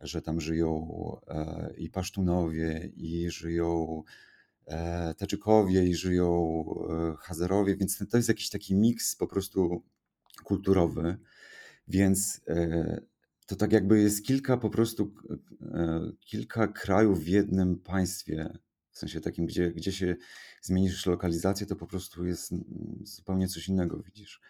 że 0.00 0.22
tam 0.22 0.40
żyją 0.40 0.88
e, 1.28 1.72
i 1.76 1.90
Pasztunowie, 1.90 2.90
i 2.96 3.30
żyją 3.30 4.02
e, 4.66 5.14
Taczykowie, 5.14 5.86
i 5.86 5.94
żyją 5.94 6.64
Hazerowie, 7.18 7.76
więc 7.76 7.98
to 8.10 8.16
jest 8.16 8.28
jakiś 8.28 8.50
taki 8.50 8.74
miks 8.74 9.16
po 9.16 9.26
prostu 9.26 9.82
kulturowy. 10.44 11.18
Więc 11.88 12.40
to 13.46 13.56
tak 13.56 13.72
jakby 13.72 14.00
jest 14.00 14.24
kilka 14.24 14.56
po 14.56 14.70
prostu 14.70 15.14
kilka 16.20 16.68
krajów 16.68 17.24
w 17.24 17.28
jednym 17.28 17.78
państwie 17.78 18.58
w 18.96 18.98
sensie 18.98 19.20
takim, 19.20 19.46
gdzie, 19.46 19.70
gdzie 19.70 19.92
się 19.92 20.16
zmienisz 20.62 21.06
lokalizację, 21.06 21.66
to 21.66 21.76
po 21.76 21.86
prostu 21.86 22.26
jest 22.26 22.54
zupełnie 23.02 23.48
coś 23.48 23.68
innego 23.68 24.02
widzisz. 24.02 24.40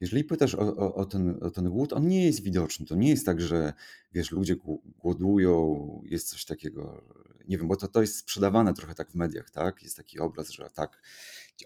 Jeżeli 0.00 0.24
pytasz 0.24 0.54
o, 0.54 0.76
o, 0.76 0.94
o, 0.94 1.04
ten, 1.04 1.38
o 1.42 1.50
ten 1.50 1.70
głód, 1.70 1.92
on 1.92 2.08
nie 2.08 2.26
jest 2.26 2.42
widoczny. 2.42 2.86
To 2.86 2.94
nie 2.94 3.10
jest 3.10 3.26
tak, 3.26 3.40
że 3.40 3.72
wiesz, 4.12 4.30
ludzie 4.30 4.56
głodują, 4.98 6.02
jest 6.04 6.28
coś 6.28 6.44
takiego, 6.44 7.04
nie 7.48 7.58
wiem, 7.58 7.68
bo 7.68 7.76
to, 7.76 7.88
to 7.88 8.00
jest 8.00 8.16
sprzedawane 8.16 8.74
trochę 8.74 8.94
tak 8.94 9.10
w 9.10 9.14
mediach, 9.14 9.50
tak? 9.50 9.82
Jest 9.82 9.96
taki 9.96 10.18
obraz, 10.18 10.50
że 10.50 10.70
tak, 10.74 11.02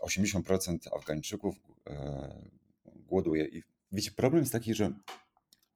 80% 0.03 0.79
Afgańczyków 0.97 1.57
e, 1.87 2.51
głoduje. 2.85 3.47
I 3.47 3.63
wiecie, 3.93 4.11
problem 4.11 4.43
jest 4.43 4.53
taki, 4.53 4.75
że 4.75 4.93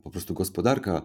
po 0.03 0.11
prostu 0.11 0.35
gospodarka 0.35 1.03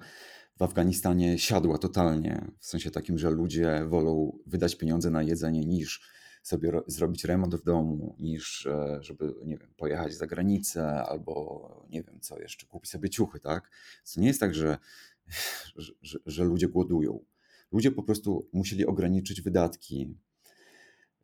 w 0.57 0.61
Afganistanie 0.61 1.39
siadła 1.39 1.77
totalnie. 1.77 2.47
W 2.59 2.65
sensie 2.65 2.91
takim, 2.91 3.17
że 3.17 3.29
ludzie 3.29 3.85
wolą 3.87 4.39
wydać 4.45 4.75
pieniądze 4.75 5.09
na 5.09 5.23
jedzenie 5.23 5.65
niż 5.65 6.01
sobie 6.43 6.71
zrobić 6.87 7.25
remont 7.25 7.55
w 7.55 7.63
domu, 7.63 8.15
niż 8.19 8.65
e, 8.65 8.97
żeby, 9.01 9.33
nie 9.45 9.57
wiem, 9.57 9.73
pojechać 9.77 10.13
za 10.13 10.27
granicę 10.27 11.03
albo 11.03 11.87
nie 11.89 12.03
wiem 12.03 12.19
co 12.19 12.39
jeszcze, 12.39 12.67
kupić 12.67 12.91
sobie 12.91 13.09
ciuchy, 13.09 13.39
tak? 13.39 13.69
To 14.13 14.21
nie 14.21 14.27
jest 14.27 14.39
tak, 14.39 14.55
że, 14.55 14.77
że, 16.01 16.19
że 16.25 16.43
ludzie 16.43 16.67
głodują. 16.67 17.19
Ludzie 17.71 17.91
po 17.91 18.03
prostu 18.03 18.49
musieli 18.53 18.85
ograniczyć 18.85 19.41
wydatki. 19.41 20.15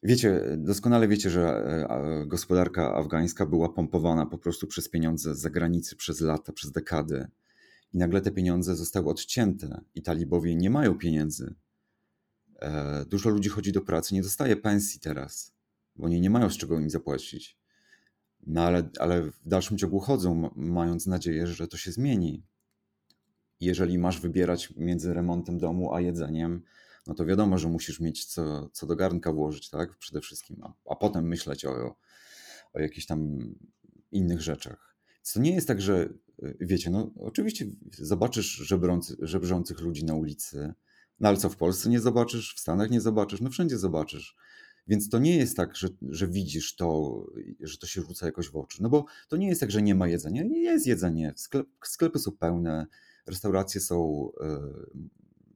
Wiecie, 0.05 0.41
doskonale 0.57 1.07
wiecie, 1.07 1.29
że 1.29 1.41
e, 1.41 2.25
gospodarka 2.27 2.95
afgańska 2.95 3.45
była 3.45 3.69
pompowana 3.69 4.25
po 4.25 4.37
prostu 4.37 4.67
przez 4.67 4.89
pieniądze 4.89 5.35
z 5.35 5.39
zagranicy 5.39 5.95
przez 5.95 6.21
lata, 6.21 6.53
przez 6.53 6.71
dekady 6.71 7.27
i 7.93 7.97
nagle 7.97 8.21
te 8.21 8.31
pieniądze 8.31 8.75
zostały 8.75 9.09
odcięte 9.09 9.81
i 9.95 10.01
talibowie 10.01 10.55
nie 10.55 10.69
mają 10.69 10.97
pieniędzy. 10.97 11.55
E, 12.61 13.05
dużo 13.05 13.29
ludzi 13.29 13.49
chodzi 13.49 13.71
do 13.71 13.81
pracy, 13.81 14.13
nie 14.13 14.21
dostaje 14.21 14.55
pensji 14.55 14.99
teraz, 14.99 15.53
bo 15.95 16.05
oni 16.05 16.21
nie 16.21 16.29
mają 16.29 16.49
z 16.49 16.57
czego 16.57 16.79
im 16.79 16.89
zapłacić. 16.89 17.57
No 18.47 18.61
ale, 18.61 18.89
ale 18.99 19.21
w 19.21 19.39
dalszym 19.45 19.77
ciągu 19.77 19.99
chodzą, 19.99 20.49
mając 20.55 21.07
nadzieję, 21.07 21.47
że 21.47 21.67
to 21.67 21.77
się 21.77 21.91
zmieni. 21.91 22.43
Jeżeli 23.59 23.97
masz 23.97 24.19
wybierać 24.19 24.73
między 24.77 25.13
remontem 25.13 25.57
domu 25.57 25.93
a 25.93 26.01
jedzeniem, 26.01 26.61
no 27.07 27.13
to 27.13 27.25
wiadomo, 27.25 27.57
że 27.57 27.67
musisz 27.67 27.99
mieć 27.99 28.25
co, 28.25 28.69
co 28.73 28.87
do 28.87 28.95
garnka 28.95 29.33
włożyć, 29.33 29.69
tak? 29.69 29.97
Przede 29.97 30.21
wszystkim, 30.21 30.63
a, 30.63 30.73
a 30.89 30.95
potem 30.95 31.27
myśleć 31.27 31.65
o, 31.65 31.95
o 32.73 32.79
jakichś 32.79 33.07
tam 33.07 33.37
innych 34.11 34.41
rzeczach. 34.41 34.95
To 35.33 35.39
nie 35.39 35.55
jest 35.55 35.67
tak, 35.67 35.81
że 35.81 36.09
Y, 36.43 36.57
wiecie, 36.59 36.89
no 36.89 37.11
oczywiście 37.19 37.65
zobaczysz 37.91 38.45
żebrący, 38.45 39.15
żebrzących 39.19 39.79
ludzi 39.79 40.05
na 40.05 40.15
ulicy, 40.15 40.73
no 41.19 41.29
ale 41.29 41.37
co 41.37 41.49
w 41.49 41.57
Polsce 41.57 41.89
nie 41.89 41.99
zobaczysz, 41.99 42.55
w 42.55 42.59
Stanach 42.59 42.91
nie 42.91 43.01
zobaczysz, 43.01 43.41
no 43.41 43.49
wszędzie 43.49 43.77
zobaczysz. 43.77 44.35
Więc 44.87 45.09
to 45.09 45.19
nie 45.19 45.37
jest 45.37 45.57
tak, 45.57 45.75
że, 45.75 45.87
że 46.01 46.27
widzisz 46.27 46.75
to, 46.75 47.19
że 47.59 47.77
to 47.77 47.87
się 47.87 48.01
rzuca 48.01 48.25
jakoś 48.25 48.49
w 48.49 48.55
oczy. 48.55 48.83
No 48.83 48.89
bo 48.89 49.05
to 49.27 49.37
nie 49.37 49.47
jest 49.47 49.61
tak, 49.61 49.71
że 49.71 49.81
nie 49.81 49.95
ma 49.95 50.07
jedzenia. 50.07 50.43
Nie 50.43 50.61
jest 50.61 50.87
jedzenie. 50.87 51.33
Sklep, 51.35 51.67
sklepy 51.83 52.19
są 52.19 52.31
pełne, 52.31 52.87
restauracje 53.25 53.81
są 53.81 54.29
y, 54.29 54.45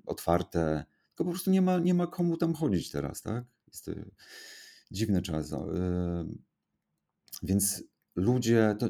otwarte, 0.06 0.86
tylko 1.18 1.26
po 1.26 1.32
prostu 1.32 1.52
nie 1.52 1.62
ma, 1.62 1.80
nie 1.80 1.94
ma 1.94 2.08
komu 2.08 2.38
tam 2.38 2.54
chodzić 2.54 2.92
teraz, 2.92 3.22
tak? 3.22 3.46
Jest 3.68 3.88
y, 3.88 4.12
dziwny 4.92 5.22
czas. 5.22 5.52
Y, 5.52 5.58
więc 7.44 7.84
ludzie, 8.16 8.76
to, 8.80 8.90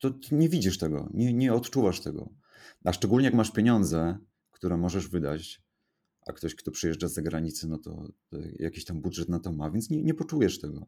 to, 0.00 0.10
to, 0.10 0.18
nie 0.36 0.48
widzisz 0.48 0.78
tego, 0.78 1.10
nie, 1.14 1.32
nie 1.32 1.54
odczuwasz 1.54 2.00
tego. 2.00 2.34
A 2.84 2.92
szczególnie 2.92 3.24
jak 3.24 3.34
masz 3.34 3.52
pieniądze, 3.52 4.18
które 4.50 4.76
możesz 4.76 5.08
wydać, 5.08 5.62
a 6.26 6.32
ktoś, 6.32 6.54
kto 6.54 6.70
przyjeżdża 6.70 7.08
z 7.08 7.14
zagranicy, 7.14 7.68
no 7.68 7.78
to, 7.78 8.08
to 8.30 8.36
jakiś 8.58 8.84
tam 8.84 9.00
budżet 9.00 9.28
na 9.28 9.40
to 9.40 9.52
ma, 9.52 9.70
więc 9.70 9.90
nie, 9.90 10.02
nie 10.02 10.14
poczujesz 10.14 10.60
tego. 10.60 10.86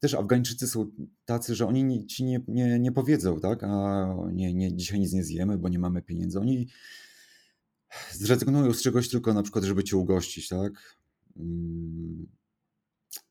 Też 0.00 0.14
Afgańczycy 0.14 0.68
są 0.68 0.90
tacy, 1.24 1.54
że 1.54 1.66
oni 1.66 2.06
ci 2.06 2.24
nie, 2.24 2.40
nie, 2.48 2.78
nie 2.78 2.92
powiedzą, 2.92 3.40
tak? 3.40 3.64
A 3.64 4.14
nie, 4.32 4.54
nie, 4.54 4.76
dzisiaj 4.76 5.00
nic 5.00 5.12
nie 5.12 5.24
zjemy, 5.24 5.58
bo 5.58 5.68
nie 5.68 5.78
mamy 5.78 6.02
pieniędzy. 6.02 6.40
Oni 6.40 6.68
zrezygnują 8.12 8.72
z 8.72 8.82
czegoś 8.82 9.08
tylko 9.08 9.34
na 9.34 9.42
przykład, 9.42 9.64
żeby 9.64 9.84
cię 9.84 9.96
ugościć, 9.96 10.48
tak? 10.48 10.98
Mm, 11.36 12.26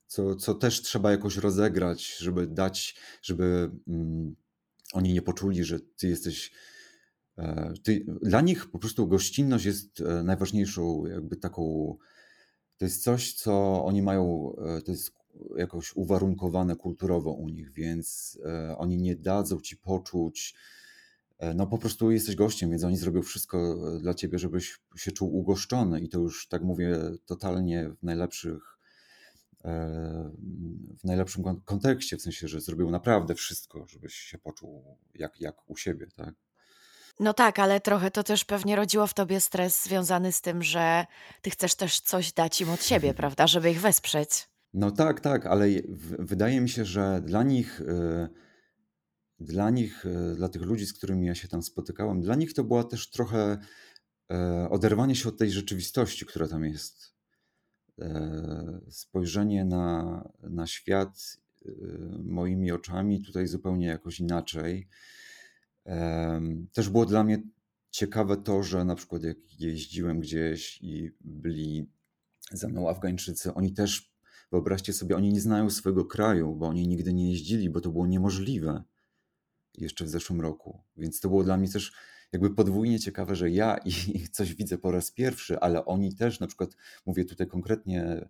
co, 0.08 0.36
co 0.36 0.54
też 0.54 0.82
trzeba 0.82 1.12
jakoś 1.12 1.38
rozegrać, 1.38 2.18
żeby 2.18 2.48
dać, 2.48 2.96
żeby 3.22 3.72
mm, 3.88 4.36
oni 4.94 5.14
nie 5.14 5.22
poczuli, 5.22 5.64
że 5.64 5.80
ty 5.80 6.08
jesteś. 6.08 6.52
E, 7.38 7.74
ty, 7.84 8.06
dla 8.22 8.42
nich 8.42 8.72
po 8.72 8.80
prostu 8.80 9.08
gościnność 9.08 9.66
jest 9.66 10.02
e, 10.02 10.24
najważniejszą, 10.24 11.06
jakby 11.06 11.36
taką. 11.36 11.96
To 12.78 12.86
jest 12.86 13.04
coś, 13.04 13.34
co 13.34 13.86
oni 13.86 14.02
mają, 14.02 14.56
e, 14.56 14.82
to 14.82 14.92
jest 14.92 15.12
jakoś 15.58 15.96
uwarunkowane 15.96 16.76
kulturowo 16.76 17.32
u 17.32 17.50
nich, 17.50 17.72
więc 17.72 18.40
oni 18.78 18.98
nie 18.98 19.16
dadzą 19.16 19.62
ci 19.62 19.78
poczuć, 19.78 20.56
no 21.56 21.68
po 21.68 21.78
prostu 21.78 22.12
jesteś 22.12 22.36
gościem, 22.36 22.70
więc 22.70 22.84
oni 22.84 22.98
zrobią 22.98 23.22
wszystko 23.22 23.78
dla 24.00 24.14
ciebie, 24.14 24.40
żebyś 24.40 24.80
się 24.96 25.12
czuł 25.12 25.38
ugoszczony 25.38 26.02
i 26.02 26.10
to 26.10 26.20
już 26.20 26.48
tak 26.48 26.64
mówię 26.64 26.98
totalnie 27.26 27.90
w 27.90 28.04
najlepszych 28.04 28.78
w 31.00 31.04
najlepszym 31.04 31.44
kontekście, 31.66 32.18
w 32.18 32.22
sensie, 32.22 32.48
że 32.48 32.62
zrobił 32.62 32.92
naprawdę 32.92 33.36
wszystko, 33.36 33.86
żebyś 33.88 34.14
się 34.14 34.38
poczuł 34.38 34.98
jak, 35.16 35.42
jak 35.42 35.70
u 35.70 35.78
siebie, 35.78 36.08
tak? 36.16 36.34
No 37.20 37.34
tak, 37.34 37.60
ale 37.60 37.80
trochę 37.80 38.12
to 38.12 38.24
też 38.24 38.46
pewnie 38.46 38.76
rodziło 38.76 39.08
w 39.08 39.14
tobie 39.14 39.42
stres 39.42 39.84
związany 39.84 40.32
z 40.32 40.42
tym, 40.42 40.64
że 40.64 41.06
ty 41.42 41.50
chcesz 41.50 41.76
też 41.76 42.00
coś 42.00 42.34
dać 42.34 42.62
im 42.62 42.70
od 42.70 42.84
siebie, 42.84 43.14
prawda, 43.24 43.48
żeby 43.48 43.72
ich 43.72 43.82
wesprzeć. 43.82 44.30
No 44.74 44.92
tak, 44.92 45.20
tak, 45.20 45.46
ale 45.46 45.68
wydaje 46.20 46.62
mi 46.62 46.70
się, 46.70 46.86
że 46.86 47.22
dla 47.26 47.44
nich, 47.44 47.82
y, 47.82 48.30
dla 49.40 49.70
nich, 49.70 50.06
y, 50.06 50.36
dla 50.36 50.50
tych 50.50 50.62
ludzi, 50.62 50.86
z 50.86 50.94
którymi 50.94 51.28
ja 51.28 51.36
się 51.36 51.48
tam 51.48 51.64
spotykałem, 51.64 52.22
dla 52.22 52.36
nich 52.36 52.54
to 52.54 52.64
była 52.64 52.84
też 52.84 53.10
trochę 53.10 53.58
e, 54.32 54.70
oderwanie 54.70 55.16
się 55.16 55.30
od 55.30 55.38
tej 55.38 55.52
rzeczywistości, 55.52 56.26
która 56.26 56.48
tam 56.48 56.66
jest. 56.66 57.14
E, 58.00 58.80
spojrzenie 58.90 59.66
na, 59.66 60.24
na 60.44 60.68
świat 60.68 61.38
moimi 62.24 62.72
oczami 62.72 63.22
tutaj 63.22 63.48
zupełnie 63.48 63.88
jakoś 63.88 64.20
inaczej. 64.20 64.88
Też 66.74 66.90
było 66.90 67.06
dla 67.06 67.24
mnie 67.24 67.44
ciekawe 67.90 68.38
to, 68.38 68.64
że 68.64 68.86
na 68.86 68.96
przykład 68.96 69.24
jak 69.24 69.38
jeździłem 69.60 70.20
gdzieś 70.20 70.82
i 70.82 71.12
byli 71.22 71.90
ze 72.52 72.68
mną 72.68 72.90
Afgańczycy, 72.90 73.54
oni 73.54 73.74
też, 73.74 74.14
wyobraźcie 74.52 74.94
sobie, 74.94 75.16
oni 75.16 75.34
nie 75.34 75.42
znają 75.42 75.70
swojego 75.70 76.06
kraju, 76.06 76.56
bo 76.56 76.68
oni 76.68 76.88
nigdy 76.88 77.14
nie 77.14 77.30
jeździli, 77.30 77.70
bo 77.70 77.82
to 77.82 77.92
było 77.92 78.08
niemożliwe 78.08 78.84
jeszcze 79.78 80.06
w 80.06 80.10
zeszłym 80.10 80.42
roku. 80.42 80.84
Więc 80.98 81.20
to 81.20 81.30
było 81.30 81.44
dla 81.44 81.58
mnie 81.58 81.70
też 81.70 81.92
jakby 82.32 82.56
podwójnie 82.56 83.00
ciekawe, 83.00 83.36
że 83.36 83.50
ja 83.50 83.78
ich 83.78 84.30
coś 84.38 84.56
widzę 84.56 84.78
po 84.78 84.92
raz 84.92 85.12
pierwszy, 85.12 85.60
ale 85.60 85.86
oni 85.86 86.16
też, 86.16 86.40
na 86.40 86.48
przykład 86.48 86.76
mówię 87.06 87.26
tutaj 87.26 87.48
konkretnie 87.48 88.30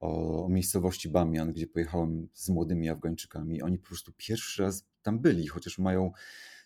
o, 0.00 0.46
miejscowości 0.50 1.08
Bamian, 1.08 1.52
gdzie 1.52 1.66
pojechałem 1.66 2.28
z 2.32 2.48
młodymi 2.48 2.88
Afgańczykami. 2.88 3.62
Oni 3.62 3.78
po 3.78 3.86
prostu 3.86 4.12
pierwszy 4.16 4.62
raz 4.62 4.86
tam 5.02 5.20
byli, 5.20 5.46
chociaż 5.46 5.78
mają 5.78 6.12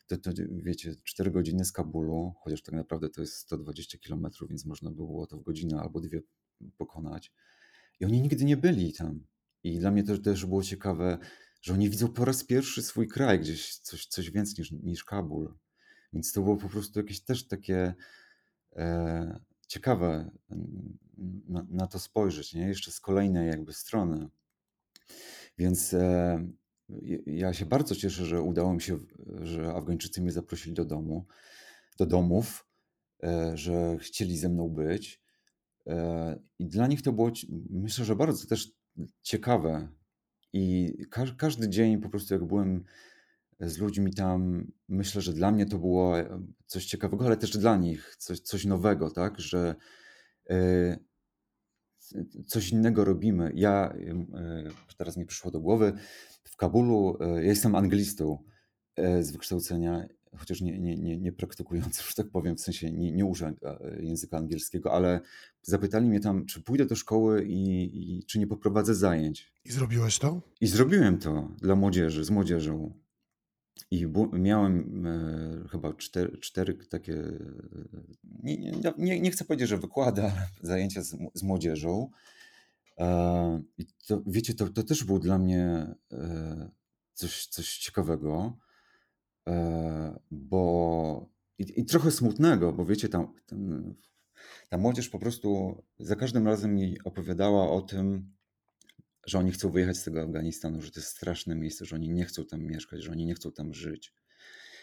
to, 0.06 0.16
to 0.16 0.30
wiecie, 0.50 0.94
4 1.04 1.30
godziny 1.30 1.64
z 1.64 1.72
Kabulu, 1.72 2.34
chociaż 2.40 2.62
tak 2.62 2.74
naprawdę 2.74 3.08
to 3.08 3.20
jest 3.20 3.34
120 3.34 3.98
km, 4.08 4.26
więc 4.48 4.66
można 4.66 4.90
było 4.90 5.26
to 5.26 5.38
w 5.38 5.42
godzinę 5.42 5.80
albo 5.80 6.00
dwie 6.00 6.22
pokonać. 6.76 7.32
I 8.00 8.04
oni 8.04 8.20
nigdy 8.20 8.44
nie 8.44 8.56
byli 8.56 8.92
tam. 8.92 9.26
I 9.62 9.78
dla 9.78 9.90
mnie 9.90 10.02
to 10.02 10.18
też 10.18 10.46
było 10.46 10.62
ciekawe, 10.62 11.18
że 11.66 11.72
oni 11.74 11.90
widzą 11.90 12.08
po 12.08 12.24
raz 12.24 12.44
pierwszy 12.44 12.82
swój 12.82 13.08
kraj, 13.08 13.40
gdzieś 13.40 13.78
coś, 13.78 14.06
coś 14.06 14.30
więcej 14.30 14.54
niż, 14.58 14.70
niż 14.70 15.04
Kabul. 15.04 15.54
Więc 16.12 16.32
to 16.32 16.42
było 16.42 16.56
po 16.56 16.68
prostu 16.68 16.98
jakieś 16.98 17.20
też 17.20 17.48
takie 17.48 17.94
e, 18.76 19.40
ciekawe 19.68 20.30
na, 21.48 21.66
na, 21.68 21.86
to 21.86 21.98
spojrzeć, 21.98 22.54
nie? 22.54 22.68
jeszcze 22.68 22.92
z 22.92 23.00
kolejnej 23.00 23.48
jakby 23.48 23.72
strony. 23.72 24.28
Więc 25.58 25.94
e, 25.94 26.46
ja 27.26 27.52
się 27.52 27.66
bardzo 27.66 27.94
cieszę, 27.94 28.26
że 28.26 28.42
udało 28.42 28.74
mi 28.74 28.82
się, 28.82 28.98
że 29.42 29.74
Afgańczycy 29.74 30.20
mnie 30.20 30.32
zaprosili 30.32 30.74
do 30.74 30.84
domu, 30.84 31.26
do 31.98 32.06
domów, 32.06 32.66
e, 33.22 33.56
że 33.56 33.98
chcieli 33.98 34.38
ze 34.38 34.48
mną 34.48 34.68
być. 34.68 35.22
E, 35.86 36.38
I 36.58 36.66
dla 36.66 36.86
nich 36.86 37.02
to 37.02 37.12
było, 37.12 37.30
myślę, 37.70 38.04
że 38.04 38.16
bardzo 38.16 38.46
też 38.46 38.72
ciekawe. 39.22 39.88
I 40.56 40.96
każdy 41.36 41.68
dzień 41.68 42.00
po 42.00 42.08
prostu, 42.08 42.34
jak 42.34 42.44
byłem 42.44 42.84
z 43.60 43.78
ludźmi 43.78 44.14
tam, 44.14 44.72
myślę, 44.88 45.22
że 45.22 45.32
dla 45.32 45.50
mnie 45.50 45.66
to 45.66 45.78
było 45.78 46.14
coś 46.66 46.86
ciekawego, 46.86 47.26
ale 47.26 47.36
też 47.36 47.58
dla 47.58 47.76
nich 47.76 48.16
coś, 48.18 48.40
coś 48.40 48.64
nowego, 48.64 49.10
tak, 49.10 49.40
że 49.40 49.74
e, 50.50 50.98
coś 52.46 52.70
innego 52.70 53.04
robimy. 53.04 53.52
Ja, 53.54 53.94
teraz 54.98 55.16
mi 55.16 55.26
przyszło 55.26 55.50
do 55.50 55.60
głowy, 55.60 55.92
w 56.44 56.56
Kabulu, 56.56 57.18
e, 57.20 57.28
ja 57.28 57.40
jestem 57.40 57.74
anglistą 57.74 58.38
e, 58.96 59.22
z 59.22 59.30
wykształcenia, 59.30 60.06
chociaż 60.36 60.60
nie, 60.60 60.78
nie, 60.78 60.96
nie, 60.96 61.16
nie 61.16 61.32
praktykujący, 61.32 62.02
że 62.08 62.14
tak 62.14 62.30
powiem, 62.30 62.56
w 62.56 62.60
sensie 62.60 62.92
nie, 62.92 63.12
nie 63.12 63.24
użę 63.24 63.54
e, 63.62 64.02
języka 64.02 64.36
angielskiego, 64.36 64.92
ale 64.92 65.20
zapytali 65.62 66.08
mnie 66.08 66.20
tam, 66.20 66.46
czy 66.46 66.62
pójdę 66.62 66.86
do 66.86 66.96
szkoły 66.96 67.44
i, 67.44 68.18
i 68.18 68.24
czy 68.24 68.38
nie 68.38 68.46
poprowadzę 68.46 68.94
zajęć. 68.94 69.52
I 69.64 69.72
zrobiłeś 69.72 70.18
to? 70.18 70.42
I 70.60 70.66
zrobiłem 70.66 71.18
to 71.18 71.48
dla 71.58 71.76
młodzieży, 71.76 72.24
z 72.24 72.30
młodzieżą. 72.30 72.94
I 73.90 74.06
miałem 74.32 75.06
e, 75.06 75.68
chyba 75.68 75.92
cztery, 75.92 76.38
cztery 76.38 76.74
takie, 76.74 77.22
nie, 78.42 78.72
nie, 78.98 79.20
nie, 79.20 79.30
chcę 79.30 79.44
powiedzieć, 79.44 79.68
że 79.68 79.78
wykłady, 79.78 80.22
ale 80.22 80.48
zajęcia 80.62 81.02
z, 81.02 81.16
z 81.34 81.42
młodzieżą. 81.42 82.10
E, 82.98 83.62
I 83.78 83.86
to, 84.06 84.22
wiecie, 84.26 84.54
to, 84.54 84.68
to 84.68 84.82
też 84.82 85.04
było 85.04 85.18
dla 85.18 85.38
mnie 85.38 85.94
e, 86.12 86.70
coś, 87.14 87.46
coś 87.46 87.78
ciekawego, 87.78 88.58
e, 88.58 88.65
bo 90.30 91.30
i, 91.58 91.80
i 91.80 91.84
trochę 91.84 92.10
smutnego, 92.10 92.72
bo 92.72 92.84
wiecie, 92.84 93.08
tam, 93.08 93.32
tam, 93.46 93.94
ta 94.68 94.78
młodzież 94.78 95.08
po 95.08 95.18
prostu 95.18 95.82
za 95.98 96.16
każdym 96.16 96.46
razem 96.46 96.74
mi 96.74 96.96
opowiadała 97.04 97.70
o 97.70 97.80
tym, 97.80 98.34
że 99.26 99.38
oni 99.38 99.52
chcą 99.52 99.70
wyjechać 99.70 99.96
z 99.96 100.04
tego 100.04 100.22
Afganistanu, 100.22 100.82
że 100.82 100.90
to 100.90 101.00
jest 101.00 101.10
straszne 101.10 101.54
miejsce, 101.54 101.84
że 101.84 101.96
oni 101.96 102.08
nie 102.08 102.24
chcą 102.24 102.44
tam 102.44 102.62
mieszkać, 102.62 103.02
że 103.02 103.12
oni 103.12 103.26
nie 103.26 103.34
chcą 103.34 103.52
tam 103.52 103.74
żyć. 103.74 104.14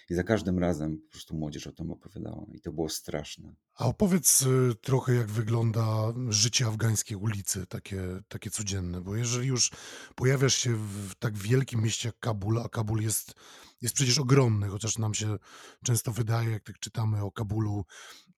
I 0.10 0.16
za 0.16 0.24
każdym 0.24 0.60
razem 0.60 0.98
po 0.98 1.12
prostu 1.12 1.36
młodzież 1.36 1.68
o 1.68 1.72
tym 1.72 1.92
opowiadała 1.92 2.46
i 2.54 2.62
to 2.62 2.72
było 2.72 2.90
straszne. 2.90 3.56
A 3.76 3.86
opowiedz 3.86 4.42
y, 4.42 4.76
trochę, 4.82 5.14
jak 5.14 5.28
wygląda 5.28 6.14
życie 6.30 6.66
afgańskiej 6.66 7.18
ulicy, 7.18 7.68
takie, 7.68 8.02
takie 8.28 8.50
codzienne, 8.50 9.02
bo 9.02 9.16
jeżeli 9.16 9.48
już 9.48 9.72
pojawiasz 10.16 10.56
się 10.56 10.76
w 10.76 11.16
tak 11.16 11.38
wielkim 11.38 11.82
mieście 11.82 12.10
jak 12.10 12.20
Kabul, 12.20 12.60
a 12.60 12.70
Kabul 12.70 13.02
jest, 13.02 13.34
jest 13.82 13.96
przecież 13.96 14.20
ogromny, 14.20 14.68
chociaż 14.68 14.98
nam 14.98 15.14
się 15.14 15.38
często 15.84 16.12
wydaje, 16.12 16.52
jak 16.52 16.64
tak 16.64 16.80
czytamy 16.80 17.24
o 17.24 17.32
Kabulu 17.32 17.86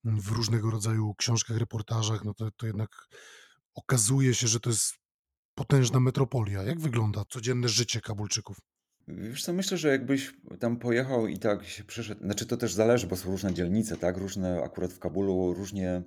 w 0.04 0.32
różnego 0.32 0.72
rodzaju 0.72 1.14
książkach, 1.16 1.58
reportażach, 1.58 2.24
no 2.26 2.34
to, 2.34 2.52
to 2.52 2.66
jednak 2.68 3.08
okazuje 3.76 4.34
się, 4.34 4.48
że 4.48 4.60
to 4.60 4.70
jest 4.70 4.94
potężna 5.56 6.00
metropolia. 6.00 6.64
Jak 6.64 6.80
wygląda 6.80 7.26
codzienne 7.30 7.70
życie 7.70 8.02
Kabulczyków? 8.02 8.58
Wiesz 9.08 9.44
co, 9.44 9.54
myślę, 9.54 9.78
że 9.78 9.88
jakbyś 9.88 10.34
tam 10.60 10.78
pojechał 10.78 11.28
i 11.28 11.40
tak 11.40 11.64
się 11.64 11.84
przyszedł, 11.84 12.22
znaczy 12.22 12.46
to 12.46 12.58
też 12.58 12.74
zależy, 12.74 13.08
bo 13.08 13.16
są 13.16 13.32
różne 13.32 13.54
dzielnice, 13.54 13.98
tak? 13.98 14.18
Różne 14.18 14.62
akurat 14.64 14.94
w 14.94 15.00
Kabulu 15.00 15.54
różnie 15.54 16.04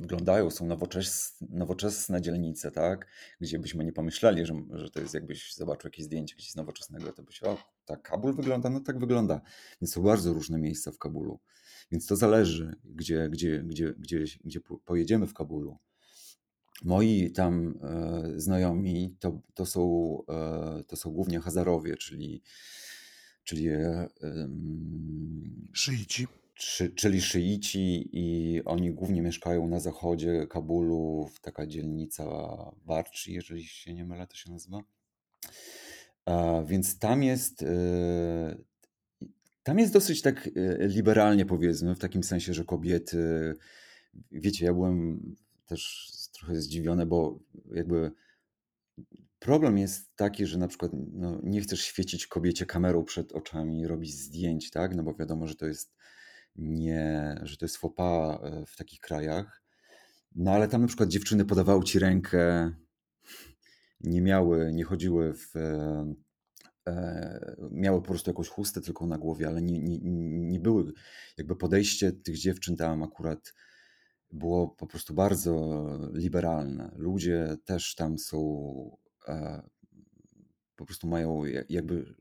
wyglądają, 0.00 0.50
są 0.50 0.66
nowoczes, 0.66 1.36
nowoczesne 1.50 2.22
dzielnice, 2.22 2.70
tak? 2.70 3.06
Gdzie 3.40 3.58
byśmy 3.58 3.84
nie 3.84 3.92
pomyśleli, 3.92 4.46
że, 4.46 4.54
że 4.70 4.90
to 4.90 5.00
jest 5.00 5.14
jakbyś 5.14 5.54
zobaczył 5.54 5.88
jakieś 5.88 6.04
zdjęcie 6.04 6.36
gdzieś 6.36 6.54
nowoczesnego, 6.54 7.12
to 7.12 7.22
byś, 7.22 7.42
o, 7.42 7.58
tak, 7.84 8.02
Kabul 8.02 8.34
wygląda, 8.34 8.70
no 8.70 8.80
tak 8.80 8.98
wygląda. 8.98 9.40
Więc 9.80 9.92
są 9.92 10.02
bardzo 10.02 10.32
różne 10.32 10.58
miejsca 10.58 10.92
w 10.92 10.98
Kabulu. 10.98 11.40
Więc 11.90 12.06
to 12.06 12.16
zależy, 12.16 12.76
gdzie, 12.84 13.28
gdzie, 13.30 13.62
gdzie, 13.62 13.94
gdzie, 13.98 14.24
gdzie 14.44 14.60
pojedziemy 14.84 15.26
w 15.26 15.34
Kabulu. 15.34 15.78
Moi 16.84 17.30
tam 17.30 17.78
e, 17.82 18.40
znajomi 18.40 19.16
to, 19.20 19.40
to, 19.54 19.66
są, 19.66 20.16
e, 20.28 20.82
to 20.86 20.96
są 20.96 21.10
głównie 21.10 21.40
Hazarowie, 21.40 21.96
czyli, 21.96 22.42
czyli 23.44 23.68
e, 23.68 24.08
szyici. 25.72 26.26
Czy, 26.54 26.90
czyli 26.90 27.20
szyici 27.20 28.08
i 28.12 28.60
oni 28.64 28.90
głównie 28.90 29.22
mieszkają 29.22 29.68
na 29.68 29.80
zachodzie 29.80 30.46
Kabulu, 30.46 31.28
w 31.34 31.40
taka 31.40 31.66
dzielnica 31.66 32.24
Barczy, 32.86 33.32
jeżeli 33.32 33.64
się 33.64 33.94
nie 33.94 34.04
mylę, 34.04 34.26
to 34.26 34.36
się 34.36 34.50
nazywa. 34.50 34.82
A, 36.24 36.62
więc 36.66 36.98
tam 36.98 37.22
jest, 37.22 37.64
tam 39.62 39.78
jest 39.78 39.92
dosyć 39.92 40.22
tak 40.22 40.50
liberalnie 40.78 41.46
powiedzmy, 41.46 41.94
w 41.94 41.98
takim 41.98 42.22
sensie, 42.22 42.54
że 42.54 42.64
kobiety, 42.64 43.54
wiecie, 44.32 44.64
ja 44.64 44.72
byłem 44.72 45.20
też 45.66 46.12
trochę 46.38 46.60
zdziwione, 46.60 47.06
bo 47.06 47.40
jakby 47.74 48.12
problem 49.38 49.78
jest 49.78 50.16
taki, 50.16 50.46
że 50.46 50.58
na 50.58 50.68
przykład 50.68 50.92
no, 51.12 51.40
nie 51.42 51.60
chcesz 51.60 51.80
świecić 51.80 52.26
kobiecie 52.26 52.66
kamerą 52.66 53.04
przed 53.04 53.32
oczami, 53.32 53.86
robić 53.86 54.14
zdjęć, 54.14 54.70
tak? 54.70 54.94
No 54.96 55.02
bo 55.02 55.14
wiadomo, 55.14 55.46
że 55.46 55.54
to 55.54 55.66
jest 55.66 55.94
nie, 56.56 57.40
że 57.42 57.56
to 57.56 57.64
jest 57.64 57.76
fopa 57.76 58.40
e, 58.42 58.66
w 58.66 58.76
takich 58.76 59.00
krajach. 59.00 59.62
No 60.34 60.50
ale 60.50 60.68
tam 60.68 60.80
na 60.80 60.86
przykład 60.86 61.08
dziewczyny 61.08 61.44
podawały 61.44 61.84
ci 61.84 61.98
rękę, 61.98 62.72
nie 64.00 64.22
miały, 64.22 64.72
nie 64.72 64.84
chodziły 64.84 65.34
w. 65.34 65.56
E, 65.56 66.14
e 66.88 67.56
miały 67.70 68.02
po 68.02 68.08
prostu 68.08 68.30
jakąś 68.30 68.48
chustę 68.48 68.80
tylko 68.80 69.06
na 69.06 69.18
głowie, 69.18 69.48
ale 69.48 69.62
nie, 69.62 69.80
nie, 69.80 69.98
nie 70.40 70.60
były. 70.60 70.92
Jakby 71.38 71.56
podejście 71.56 72.12
tych 72.12 72.38
dziewczyn 72.38 72.76
tam 72.76 73.02
akurat 73.02 73.54
było 74.32 74.68
po 74.68 74.86
prostu 74.86 75.14
bardzo 75.14 75.84
liberalne. 76.12 76.90
Ludzie 76.96 77.56
też 77.64 77.94
tam 77.94 78.18
są, 78.18 78.96
e, 79.28 79.62
po 80.76 80.86
prostu 80.86 81.08
mają 81.08 81.42
jakby 81.68 82.14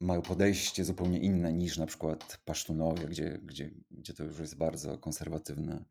mają 0.00 0.22
podejście 0.22 0.84
zupełnie 0.84 1.18
inne 1.18 1.52
niż 1.52 1.78
na 1.78 1.86
przykład 1.86 2.40
Pasztunowie, 2.44 3.06
gdzie, 3.06 3.40
gdzie, 3.42 3.70
gdzie 3.90 4.14
to 4.14 4.24
już 4.24 4.38
jest 4.38 4.56
bardzo 4.56 4.98
konserwatywne. 4.98 5.84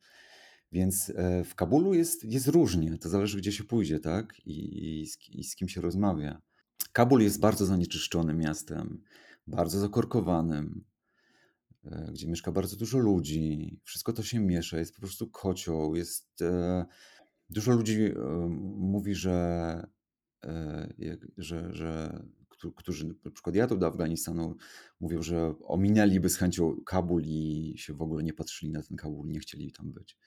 Więc 0.72 1.12
e, 1.16 1.44
w 1.44 1.56
Kabulu 1.56 1.94
jest, 1.94 2.24
jest 2.24 2.48
różnie, 2.48 2.98
to 2.98 3.10
zależy 3.10 3.38
gdzie 3.38 3.52
się 3.52 3.64
pójdzie, 3.64 4.00
tak? 4.00 4.40
I, 4.46 5.02
i, 5.02 5.08
z, 5.08 5.18
I 5.30 5.44
z 5.44 5.56
kim 5.56 5.70
się 5.70 5.82
rozmawia. 5.82 6.42
Kabul 6.92 7.22
jest 7.22 7.40
bardzo 7.40 7.66
zanieczyszczonym 7.66 8.38
miastem, 8.38 9.04
bardzo 9.48 9.80
zakorkowanym. 9.80 10.86
E, 11.86 12.12
gdzie 12.12 12.28
mieszka 12.28 12.52
bardzo 12.52 12.76
dużo 12.76 12.98
ludzi, 12.98 13.80
wszystko 13.84 14.14
to 14.14 14.24
się 14.24 14.40
miesza, 14.40 14.80
jest 14.80 14.94
po 14.96 15.02
prostu 15.02 15.30
kocioł, 15.30 15.96
jest... 15.96 16.42
E, 16.42 16.86
dużo 17.50 17.72
ludzi 17.72 18.04
e, 18.04 18.14
mówi, 18.78 19.16
że, 19.16 19.88
że, 21.38 21.74
że 21.74 22.24
którzy 22.76 23.08
na 23.26 23.32
przykład 23.32 23.56
jadą 23.56 23.80
do 23.80 23.88
Afganistanu, 23.88 24.56
mówią, 25.00 25.22
że 25.22 25.54
ominęliby 25.64 26.30
z 26.30 26.38
chęcią 26.38 26.76
Kabul 26.86 27.22
i 27.26 27.74
się 27.78 27.94
w 27.94 28.02
ogóle 28.02 28.24
nie 28.24 28.34
patrzyli 28.34 28.72
na 28.72 28.84
ten 28.84 28.98
Kabul, 28.98 29.28
nie 29.28 29.40
chcieli 29.40 29.72
tam 29.72 29.92
być. 29.92 30.18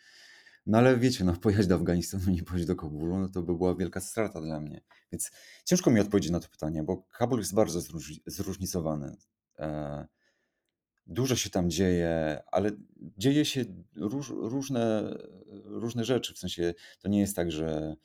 No 0.66 0.78
ale 0.78 0.98
wiecie, 0.98 1.24
no 1.24 1.32
pojechać 1.32 1.66
do 1.66 1.74
Afganistanu 1.74 2.24
i 2.28 2.32
nie 2.32 2.42
pojechać 2.42 2.66
do 2.66 2.76
Kabulu, 2.76 3.18
no 3.18 3.28
to 3.28 3.42
by 3.42 3.54
była 3.54 3.74
wielka 3.74 4.00
strata 4.00 4.40
dla 4.40 4.60
mnie. 4.60 4.80
Więc 5.12 5.30
ciężko 5.64 5.90
mi 5.90 6.00
odpowiedzieć 6.00 6.32
na 6.32 6.40
to 6.40 6.48
pytanie, 6.48 6.82
bo 6.82 7.02
Kabul 7.02 7.38
jest 7.38 7.54
bardzo 7.54 7.80
zróżnicowany. 8.26 9.16
Dużo 11.06 11.36
się 11.36 11.50
tam 11.50 11.70
dzieje, 11.70 12.42
ale 12.52 12.70
dzieje 13.18 13.44
się 13.44 13.64
róż, 13.96 14.30
różne, 14.30 15.14
różne 15.64 16.04
rzeczy. 16.04 16.34
W 16.34 16.38
sensie 16.38 16.74
to 17.00 17.08
nie 17.08 17.20
jest 17.20 17.36
tak, 17.36 17.52
że 17.52 17.96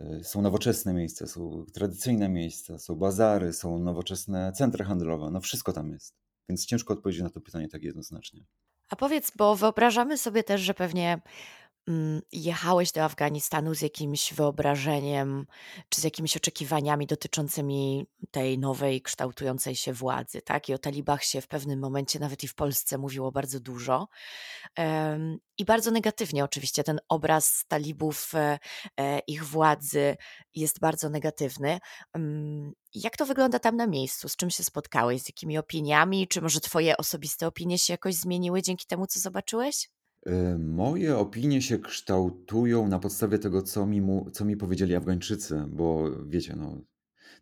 e, 0.00 0.24
są 0.24 0.42
nowoczesne 0.42 0.94
miejsca, 0.94 1.26
są 1.26 1.64
tradycyjne 1.74 2.28
miejsca, 2.28 2.78
są 2.78 2.96
bazary, 2.96 3.52
są 3.52 3.78
nowoczesne 3.78 4.52
centra 4.52 4.84
handlowe. 4.84 5.30
No 5.30 5.40
wszystko 5.40 5.72
tam 5.72 5.90
jest. 5.90 6.14
Więc 6.48 6.66
ciężko 6.66 6.94
odpowiedzieć 6.94 7.22
na 7.22 7.30
to 7.30 7.40
pytanie 7.40 7.68
tak 7.68 7.82
jednoznacznie. 7.82 8.44
A 8.88 8.96
powiedz, 8.96 9.32
bo 9.36 9.56
wyobrażamy 9.56 10.18
sobie 10.18 10.44
też, 10.44 10.60
że 10.60 10.74
pewnie 10.74 11.20
jechałeś 12.32 12.92
do 12.92 13.04
Afganistanu 13.04 13.74
z 13.74 13.80
jakimś 13.80 14.34
wyobrażeniem 14.34 15.46
czy 15.88 16.00
z 16.00 16.04
jakimiś 16.04 16.36
oczekiwaniami 16.36 17.06
dotyczącymi 17.06 18.06
tej 18.30 18.58
nowej, 18.58 19.02
kształtującej 19.02 19.76
się 19.76 19.92
władzy, 19.92 20.42
tak? 20.42 20.68
I 20.68 20.74
o 20.74 20.78
talibach 20.78 21.24
się 21.24 21.40
w 21.40 21.48
pewnym 21.48 21.78
momencie 21.78 22.18
nawet 22.18 22.44
i 22.44 22.48
w 22.48 22.54
Polsce 22.54 22.98
mówiło 22.98 23.32
bardzo 23.32 23.60
dużo. 23.60 24.08
I 25.58 25.64
bardzo 25.64 25.90
negatywnie 25.90 26.44
oczywiście 26.44 26.84
ten 26.84 27.00
obraz 27.08 27.64
talibów, 27.68 28.34
e, 28.34 28.58
e, 29.00 29.18
ich 29.18 29.44
władzy 29.44 30.16
jest 30.54 30.80
bardzo 30.80 31.08
negatywny. 31.08 31.78
Mm, 32.14 32.72
jak 32.94 33.16
to 33.16 33.26
wygląda 33.26 33.58
tam 33.58 33.76
na 33.76 33.86
miejscu? 33.86 34.28
Z 34.28 34.36
czym 34.36 34.50
się 34.50 34.64
spotkałeś? 34.64 35.22
Z 35.22 35.28
jakimi 35.28 35.58
opiniami? 35.58 36.28
Czy 36.28 36.42
może 36.42 36.60
twoje 36.60 36.96
osobiste 36.96 37.46
opinie 37.46 37.78
się 37.78 37.92
jakoś 37.92 38.14
zmieniły 38.14 38.62
dzięki 38.62 38.86
temu, 38.86 39.06
co 39.06 39.20
zobaczyłeś? 39.20 39.88
E, 40.28 40.58
moje 40.58 41.18
opinie 41.18 41.62
się 41.62 41.78
kształtują 41.78 42.88
na 42.88 42.98
podstawie 42.98 43.38
tego, 43.38 43.62
co 43.62 43.86
mi, 43.86 44.00
mu, 44.00 44.30
co 44.30 44.44
mi 44.44 44.56
powiedzieli 44.56 44.94
Afgańczycy, 44.94 45.64
bo 45.68 46.10
wiecie, 46.26 46.56
no, 46.56 46.82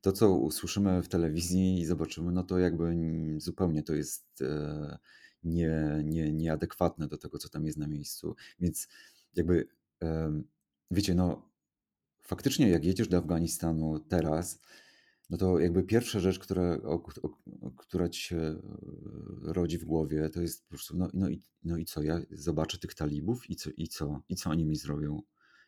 to 0.01 0.13
co 0.13 0.31
usłyszymy 0.31 1.03
w 1.03 1.09
telewizji 1.09 1.81
i 1.81 1.87
zobaczymy, 1.87 2.33
no 2.33 2.43
to 2.43 2.59
jakby 2.59 2.95
zupełnie 3.39 3.83
to 3.83 3.95
jest 3.95 4.43
e, 4.43 4.99
nie, 5.45 6.01
nie, 6.05 6.33
nieadekwatne 6.33 7.09
do 7.09 7.19
tego, 7.19 7.39
co 7.39 7.49
tam 7.49 7.67
jest 7.67 7.79
na 7.79 7.87
miejscu. 7.87 8.37
Więc 8.61 8.89
jakby, 9.37 9.69
e, 10.03 10.41
wiecie, 10.91 11.15
no 11.15 11.51
faktycznie 12.23 12.69
jak 12.71 12.85
jedziesz 12.85 13.09
do 13.09 13.19
Afganistanu 13.19 14.01
teraz, 14.01 14.61
no 15.31 15.37
to 15.37 15.59
jakby 15.59 15.83
pierwsza 15.83 16.21
rzecz, 16.21 16.39
która, 16.39 16.79
o, 16.83 17.03
o, 17.23 17.71
która 17.77 18.09
ci 18.09 18.21
się 18.21 18.57
rodzi 19.47 19.79
w 19.79 19.85
głowie, 19.85 20.31
to 20.31 20.43
jest 20.43 20.63
po 20.63 20.69
prostu, 20.69 20.97
no, 20.97 21.09
no, 21.15 21.29
i, 21.29 21.43
no 21.65 21.77
i 21.77 21.85
co, 21.85 22.03
ja 22.03 22.21
zobaczę 22.31 22.79
tych 22.79 22.95
talibów 22.95 23.51
i 23.51 23.57
co, 23.57 23.71
i 23.77 23.89
co, 23.89 24.23
i 24.29 24.37
co 24.37 24.51
oni 24.51 24.65
mi 24.65 24.77
zrobią? 24.77 25.23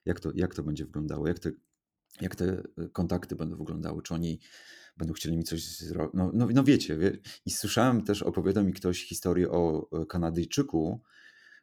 Jak 0.05 0.20
to, 0.20 0.32
jak 0.34 0.55
to 0.55 0.62
będzie 0.62 0.84
wyglądało? 0.84 1.28
Jak 1.28 1.38
te, 1.38 1.50
jak 2.20 2.36
te 2.36 2.62
e, 2.78 2.88
kontakty 2.88 3.36
będą 3.36 3.56
wyglądały? 3.56 4.02
Czy 4.02 4.14
oni 4.14 4.40
będą 4.96 5.14
chcieli 5.14 5.36
mi 5.36 5.44
coś 5.44 5.64
zrobić? 5.64 6.14
No, 6.14 6.30
no, 6.34 6.48
no 6.55 6.64
wiecie, 6.64 6.96
wie? 6.96 7.18
i 7.46 7.50
słyszałem 7.50 8.05
też, 8.05 8.22
opowiadał 8.22 8.64
mi 8.64 8.72
ktoś 8.72 9.05
historię 9.05 9.50
o 9.50 9.88
e, 9.92 10.06
Kanadyjczyku, 10.06 11.00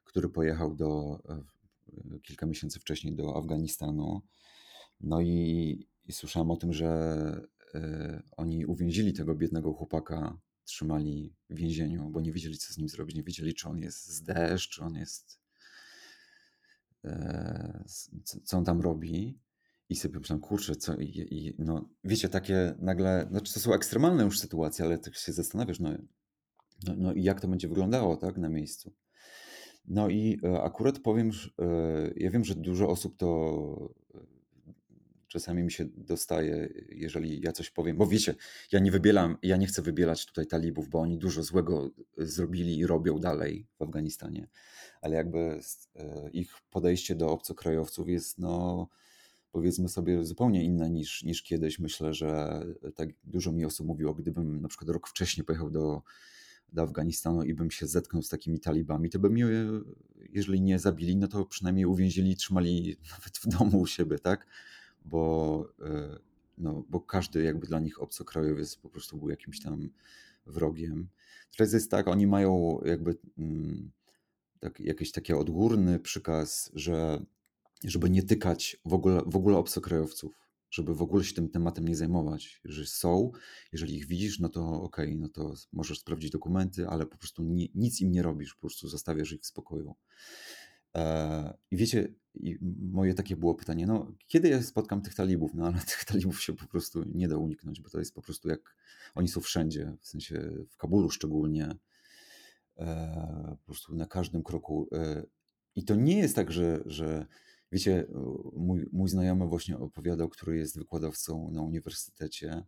który 0.03 0.29
pojechał 0.29 0.75
do, 0.75 1.19
kilka 2.23 2.45
miesięcy 2.45 2.79
wcześniej 2.79 3.15
do 3.15 3.37
Afganistanu. 3.37 4.21
No 5.01 5.21
i, 5.21 5.87
i 6.05 6.13
słyszałem 6.13 6.51
o 6.51 6.57
tym, 6.57 6.73
że 6.73 6.87
E, 7.75 8.21
oni 8.37 8.65
uwięzili 8.65 9.13
tego 9.13 9.35
biednego 9.35 9.73
chłopaka, 9.73 10.37
trzymali 10.65 11.35
w 11.49 11.55
więzieniu, 11.55 12.09
bo 12.09 12.21
nie 12.21 12.33
wiedzieli, 12.33 12.57
co 12.57 12.73
z 12.73 12.77
nim 12.77 12.89
zrobić. 12.89 13.15
Nie 13.15 13.23
wiedzieli, 13.23 13.53
czy 13.53 13.69
on 13.69 13.77
jest 13.77 14.07
z 14.07 14.23
deszcz, 14.23 14.69
czy 14.69 14.83
on 14.83 14.95
jest. 14.95 15.39
E, 17.05 17.83
co 18.43 18.57
on 18.57 18.65
tam 18.65 18.81
robi. 18.81 19.39
I 19.89 19.95
sobie 19.95 20.13
pomyślałem, 20.13 20.41
kurczę, 20.41 20.75
co. 20.75 20.95
I, 20.95 21.27
i, 21.31 21.55
no, 21.59 21.89
wiecie, 22.03 22.29
takie 22.29 22.75
nagle. 22.79 23.27
Znaczy, 23.31 23.53
to 23.53 23.59
są 23.59 23.73
ekstremalne 23.73 24.23
już 24.23 24.39
sytuacje, 24.39 24.85
ale 24.85 24.97
tak 24.97 25.15
się 25.15 25.33
zastanawiasz, 25.33 25.79
no, 25.79 25.89
no, 26.83 26.93
no 26.97 27.13
i 27.13 27.23
jak 27.23 27.41
to 27.41 27.47
będzie 27.47 27.67
wyglądało, 27.67 28.17
tak, 28.17 28.37
na 28.37 28.49
miejscu. 28.49 28.93
No 29.87 30.09
i 30.09 30.39
e, 30.43 30.61
akurat 30.61 30.99
powiem, 30.99 31.31
ja 32.15 32.31
wiem, 32.31 32.45
że 32.45 32.55
dużo 32.55 32.89
osób 32.89 33.17
to 33.17 33.93
czasami 35.35 35.63
mi 35.63 35.71
się 35.71 35.85
dostaje, 35.85 36.69
jeżeli 36.89 37.41
ja 37.41 37.51
coś 37.51 37.69
powiem, 37.69 37.97
bo 37.97 38.07
wiecie, 38.07 38.35
ja 38.71 38.79
nie 38.79 38.91
wybielam, 38.91 39.37
ja 39.43 39.57
nie 39.57 39.67
chcę 39.67 39.81
wybielać 39.81 40.25
tutaj 40.25 40.47
talibów, 40.47 40.89
bo 40.89 40.99
oni 40.99 41.17
dużo 41.17 41.43
złego 41.43 41.91
e, 42.17 42.25
zrobili 42.25 42.77
i 42.77 42.87
robią 42.87 43.19
dalej 43.19 43.67
w 43.77 43.81
Afganistanie, 43.81 44.47
ale 45.01 45.15
jakby 45.15 45.59
e, 45.95 46.29
ich 46.29 46.53
podejście 46.69 47.15
do 47.15 47.29
obcokrajowców 47.31 48.09
jest 48.09 48.39
no 48.39 48.87
powiedzmy 49.51 49.89
sobie 49.89 50.23
zupełnie 50.25 50.63
inne 50.63 50.89
niż, 50.89 51.23
niż 51.23 51.43
kiedyś. 51.43 51.79
Myślę, 51.79 52.13
że 52.13 52.61
tak 52.95 53.09
dużo 53.23 53.51
mi 53.51 53.65
osób 53.65 53.87
mówiło, 53.87 54.13
gdybym 54.13 54.61
na 54.61 54.67
przykład 54.67 54.89
rok 54.89 55.07
wcześniej 55.07 55.45
pojechał 55.45 55.69
do, 55.69 56.01
do 56.73 56.81
Afganistanu 56.81 57.43
i 57.43 57.53
bym 57.53 57.71
się 57.71 57.87
zetknął 57.87 58.21
z 58.23 58.29
takimi 58.29 58.59
talibami, 58.59 59.09
to 59.09 59.19
by 59.19 59.29
mnie, 59.29 59.45
jeżeli 60.29 60.61
nie 60.61 60.79
zabili, 60.79 61.17
no 61.17 61.27
to 61.27 61.45
przynajmniej 61.45 61.85
uwięzili 61.85 62.35
trzymali 62.35 62.97
nawet 63.11 63.37
w 63.37 63.47
domu 63.47 63.79
u 63.79 63.87
siebie, 63.87 64.19
tak? 64.19 64.47
Bo, 65.05 65.67
e, 65.81 66.19
no, 66.57 66.83
bo 66.89 66.99
każdy 66.99 67.43
jakby 67.43 67.67
dla 67.67 67.79
nich 67.79 68.01
obcokrajowiec 68.01 68.75
po 68.75 68.89
prostu 68.89 69.17
był 69.17 69.29
jakimś 69.29 69.61
tam 69.61 69.89
wrogiem. 70.45 71.07
Teraz 71.57 71.73
jest 71.73 71.91
tak, 71.91 72.07
oni 72.07 72.27
mają 72.27 72.79
jakby 72.85 73.17
mm, 73.37 73.91
tak, 74.59 74.79
jakiś 74.79 75.11
taki 75.11 75.33
odgórny 75.33 75.99
przykaz, 75.99 76.71
że 76.73 77.25
żeby 77.83 78.09
nie 78.09 78.23
tykać 78.23 78.77
w 78.85 78.93
ogóle, 78.93 79.21
w 79.25 79.35
ogóle 79.35 79.57
obcokrajowców, 79.57 80.39
żeby 80.69 80.95
w 80.95 81.01
ogóle 81.01 81.23
się 81.23 81.33
tym 81.33 81.49
tematem 81.49 81.87
nie 81.87 81.95
zajmować. 81.95 82.61
Że 82.65 82.85
są, 82.85 83.31
jeżeli 83.71 83.95
ich 83.95 84.07
widzisz, 84.07 84.39
no 84.39 84.49
to 84.49 84.81
okej, 84.81 85.05
okay, 85.05 85.21
no 85.21 85.29
to 85.29 85.53
możesz 85.73 85.99
sprawdzić 85.99 86.31
dokumenty, 86.31 86.87
ale 86.87 87.05
po 87.05 87.17
prostu 87.17 87.43
ni, 87.43 87.71
nic 87.75 88.01
im 88.01 88.11
nie 88.11 88.21
robisz, 88.21 88.53
po 88.53 88.61
prostu 88.61 88.87
zostawiasz 88.87 89.31
ich 89.31 89.41
w 89.41 89.45
spokoju. 89.45 89.95
E, 90.95 91.57
I 91.71 91.77
wiecie, 91.77 92.13
moje 92.91 93.13
takie 93.13 93.35
było 93.35 93.55
pytanie, 93.55 93.87
no 93.87 94.11
kiedy 94.27 94.49
ja 94.49 94.63
spotkam 94.63 95.01
tych 95.01 95.15
talibów? 95.15 95.53
No 95.53 95.67
ale 95.67 95.79
tych 95.91 96.05
talibów 96.05 96.41
się 96.41 96.53
po 96.53 96.67
prostu 96.67 97.03
nie 97.13 97.27
da 97.27 97.37
uniknąć, 97.37 97.81
bo 97.81 97.89
to 97.89 97.99
jest 97.99 98.15
po 98.15 98.21
prostu 98.21 98.49
jak, 98.49 98.75
oni 99.15 99.27
są 99.27 99.41
wszędzie, 99.41 99.97
w 100.01 100.07
sensie 100.07 100.51
w 100.69 100.77
Kabulu 100.77 101.09
szczególnie, 101.09 101.75
e, 102.77 103.57
po 103.59 103.65
prostu 103.65 103.95
na 103.95 104.05
każdym 104.05 104.43
kroku. 104.43 104.89
E, 104.91 105.23
I 105.75 105.85
to 105.85 105.95
nie 105.95 106.17
jest 106.17 106.35
tak, 106.35 106.51
że, 106.51 106.83
że 106.85 107.25
wiecie, 107.71 108.07
mój, 108.53 108.89
mój 108.91 109.09
znajomy 109.09 109.47
właśnie 109.47 109.77
opowiadał, 109.77 110.29
który 110.29 110.57
jest 110.57 110.77
wykładowcą 110.77 111.51
na 111.51 111.61
uniwersytecie, 111.61 112.63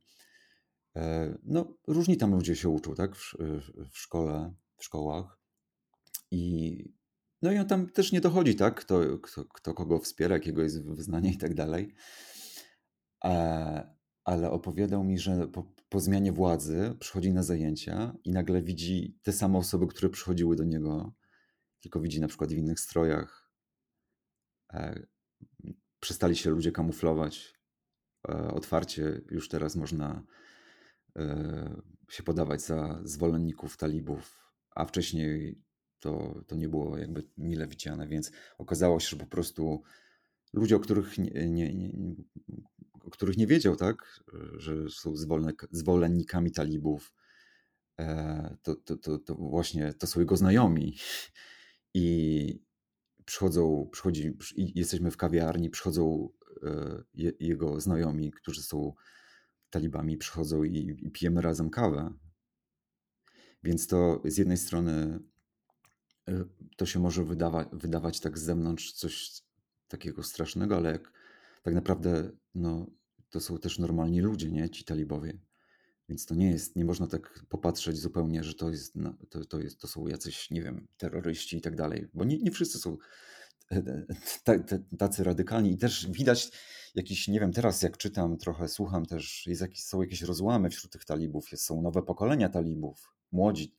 no 1.43 1.73
różni 1.87 2.17
tam 2.17 2.31
ludzie 2.31 2.55
się 2.55 2.69
uczą, 2.69 2.95
tak, 2.95 3.15
w, 3.15 3.33
w 3.91 3.97
szkole, 3.97 4.53
w 4.77 4.83
szkołach 4.83 5.39
i 6.31 6.83
no 7.41 7.51
i 7.51 7.57
on 7.57 7.67
tam 7.67 7.89
też 7.89 8.11
nie 8.11 8.21
dochodzi, 8.21 8.55
tak? 8.55 8.79
Kto, 8.79 9.19
kto, 9.19 9.45
kto 9.45 9.73
kogo 9.73 9.99
wspiera, 9.99 10.35
jakiego 10.35 10.63
jest 10.63 10.83
wyznanie 10.83 11.31
i 11.31 11.37
tak 11.37 11.53
dalej. 11.53 11.95
E, 13.25 13.97
ale 14.23 14.51
opowiadał 14.51 15.03
mi, 15.03 15.19
że 15.19 15.47
po, 15.47 15.73
po, 15.89 15.99
zmianie 15.99 16.31
władzy 16.31 16.95
przychodzi 16.99 17.33
na 17.33 17.43
zajęcia 17.43 18.13
i 18.23 18.31
nagle 18.31 18.61
widzi 18.61 19.19
te 19.23 19.33
same 19.33 19.57
osoby, 19.57 19.87
które 19.87 20.09
przychodziły 20.09 20.55
do 20.55 20.63
niego, 20.63 21.13
tylko 21.81 21.99
widzi 21.99 22.21
na 22.21 22.27
przykład 22.27 22.49
w 22.49 22.57
innych 22.57 22.79
strojach. 22.79 23.51
E, 24.73 25.05
przestali 25.99 26.35
się 26.35 26.49
ludzie 26.49 26.71
kamuflować. 26.71 27.53
E, 28.29 28.51
otwarcie 28.51 29.21
już 29.31 29.49
teraz 29.49 29.75
można 29.75 30.23
się 32.09 32.23
podawać 32.23 32.61
za 32.61 33.01
zwolenników 33.03 33.77
talibów, 33.77 34.53
a 34.75 34.85
wcześniej 34.85 35.61
to, 35.99 36.41
to 36.47 36.55
nie 36.55 36.69
było 36.69 36.97
jakby 36.97 37.23
mile 37.37 37.67
widziane, 37.67 38.07
więc 38.07 38.31
okazało 38.57 38.99
się, 38.99 39.07
że 39.09 39.15
po 39.15 39.25
prostu 39.25 39.83
ludzie, 40.53 40.75
o 40.75 40.79
których 40.79 41.17
nie, 41.17 41.49
nie, 41.49 41.73
nie 41.73 42.15
o 43.07 43.09
których 43.09 43.37
nie 43.37 43.47
wiedział, 43.47 43.75
tak, 43.75 44.23
że 44.57 44.89
są 44.89 45.13
zwolennikami 45.71 46.51
talibów, 46.51 47.13
e, 47.99 48.57
to, 48.61 48.75
to, 48.75 48.97
to, 48.97 49.19
to 49.19 49.35
właśnie 49.35 49.93
to 49.93 50.07
są 50.07 50.19
jego 50.19 50.37
znajomi. 50.37 50.97
I 51.93 52.59
przychodzą, 53.25 53.89
przychodzi, 53.91 54.37
jesteśmy 54.55 55.11
w 55.11 55.17
kawiarni, 55.17 55.69
przychodzą 55.69 56.29
e, 56.63 57.03
jego 57.39 57.81
znajomi, 57.81 58.31
którzy 58.31 58.63
są 58.63 58.93
talibami, 59.69 60.17
przychodzą 60.17 60.63
i, 60.63 60.97
i 60.99 61.11
pijemy 61.11 61.41
razem 61.41 61.69
kawę. 61.69 62.13
Więc 63.63 63.87
to 63.87 64.21
z 64.25 64.37
jednej 64.37 64.57
strony 64.57 65.19
to 66.77 66.85
się 66.85 66.99
może 66.99 67.23
wydawa 67.23 67.69
wydawać 67.73 68.19
tak 68.19 68.37
z 68.37 68.43
zewnątrz 68.43 68.93
coś 68.93 69.31
takiego 69.87 70.23
strasznego, 70.23 70.77
ale 70.77 70.91
jak 70.91 71.11
tak 71.63 71.73
naprawdę 71.73 72.31
no, 72.55 72.87
to 73.29 73.39
są 73.39 73.57
też 73.57 73.79
normalni 73.79 74.21
ludzie, 74.21 74.51
nie? 74.51 74.69
Ci 74.69 74.83
talibowie. 74.83 75.39
Więc 76.09 76.25
to 76.25 76.35
nie 76.35 76.51
jest, 76.51 76.75
nie 76.75 76.85
można 76.85 77.07
tak 77.07 77.45
popatrzeć 77.49 77.97
zupełnie, 77.97 78.43
że 78.43 78.53
to 78.53 78.69
jest, 78.69 78.95
no, 78.95 79.13
to, 79.29 79.45
to, 79.45 79.59
jest, 79.59 79.79
to 79.79 79.87
są 79.87 80.07
jacyś, 80.07 80.51
nie 80.51 80.61
wiem, 80.61 80.87
terroryści 80.97 81.57
i 81.57 81.61
tak 81.61 81.75
dalej, 81.75 82.07
bo 82.13 82.23
nie, 82.23 82.37
nie 82.37 82.51
wszyscy 82.51 82.79
są 82.79 82.97
tacy 84.99 85.23
radykalni 85.23 85.71
i 85.71 85.77
też 85.77 86.07
widać 86.11 86.51
jakiś, 86.95 87.27
nie 87.27 87.39
wiem, 87.39 87.53
teraz 87.53 87.81
jak 87.81 87.97
czytam, 87.97 88.37
trochę 88.37 88.67
słucham 88.67 89.05
też, 89.05 89.47
jest 89.47 89.61
jakieś, 89.61 89.83
są 89.83 90.01
jakieś 90.01 90.21
rozłamy 90.21 90.69
wśród 90.69 90.91
tych 90.91 91.05
talibów, 91.05 91.51
jest, 91.51 91.63
są 91.63 91.81
nowe 91.81 92.03
pokolenia 92.03 92.49
talibów, 92.49 93.13
młodzi, 93.31 93.75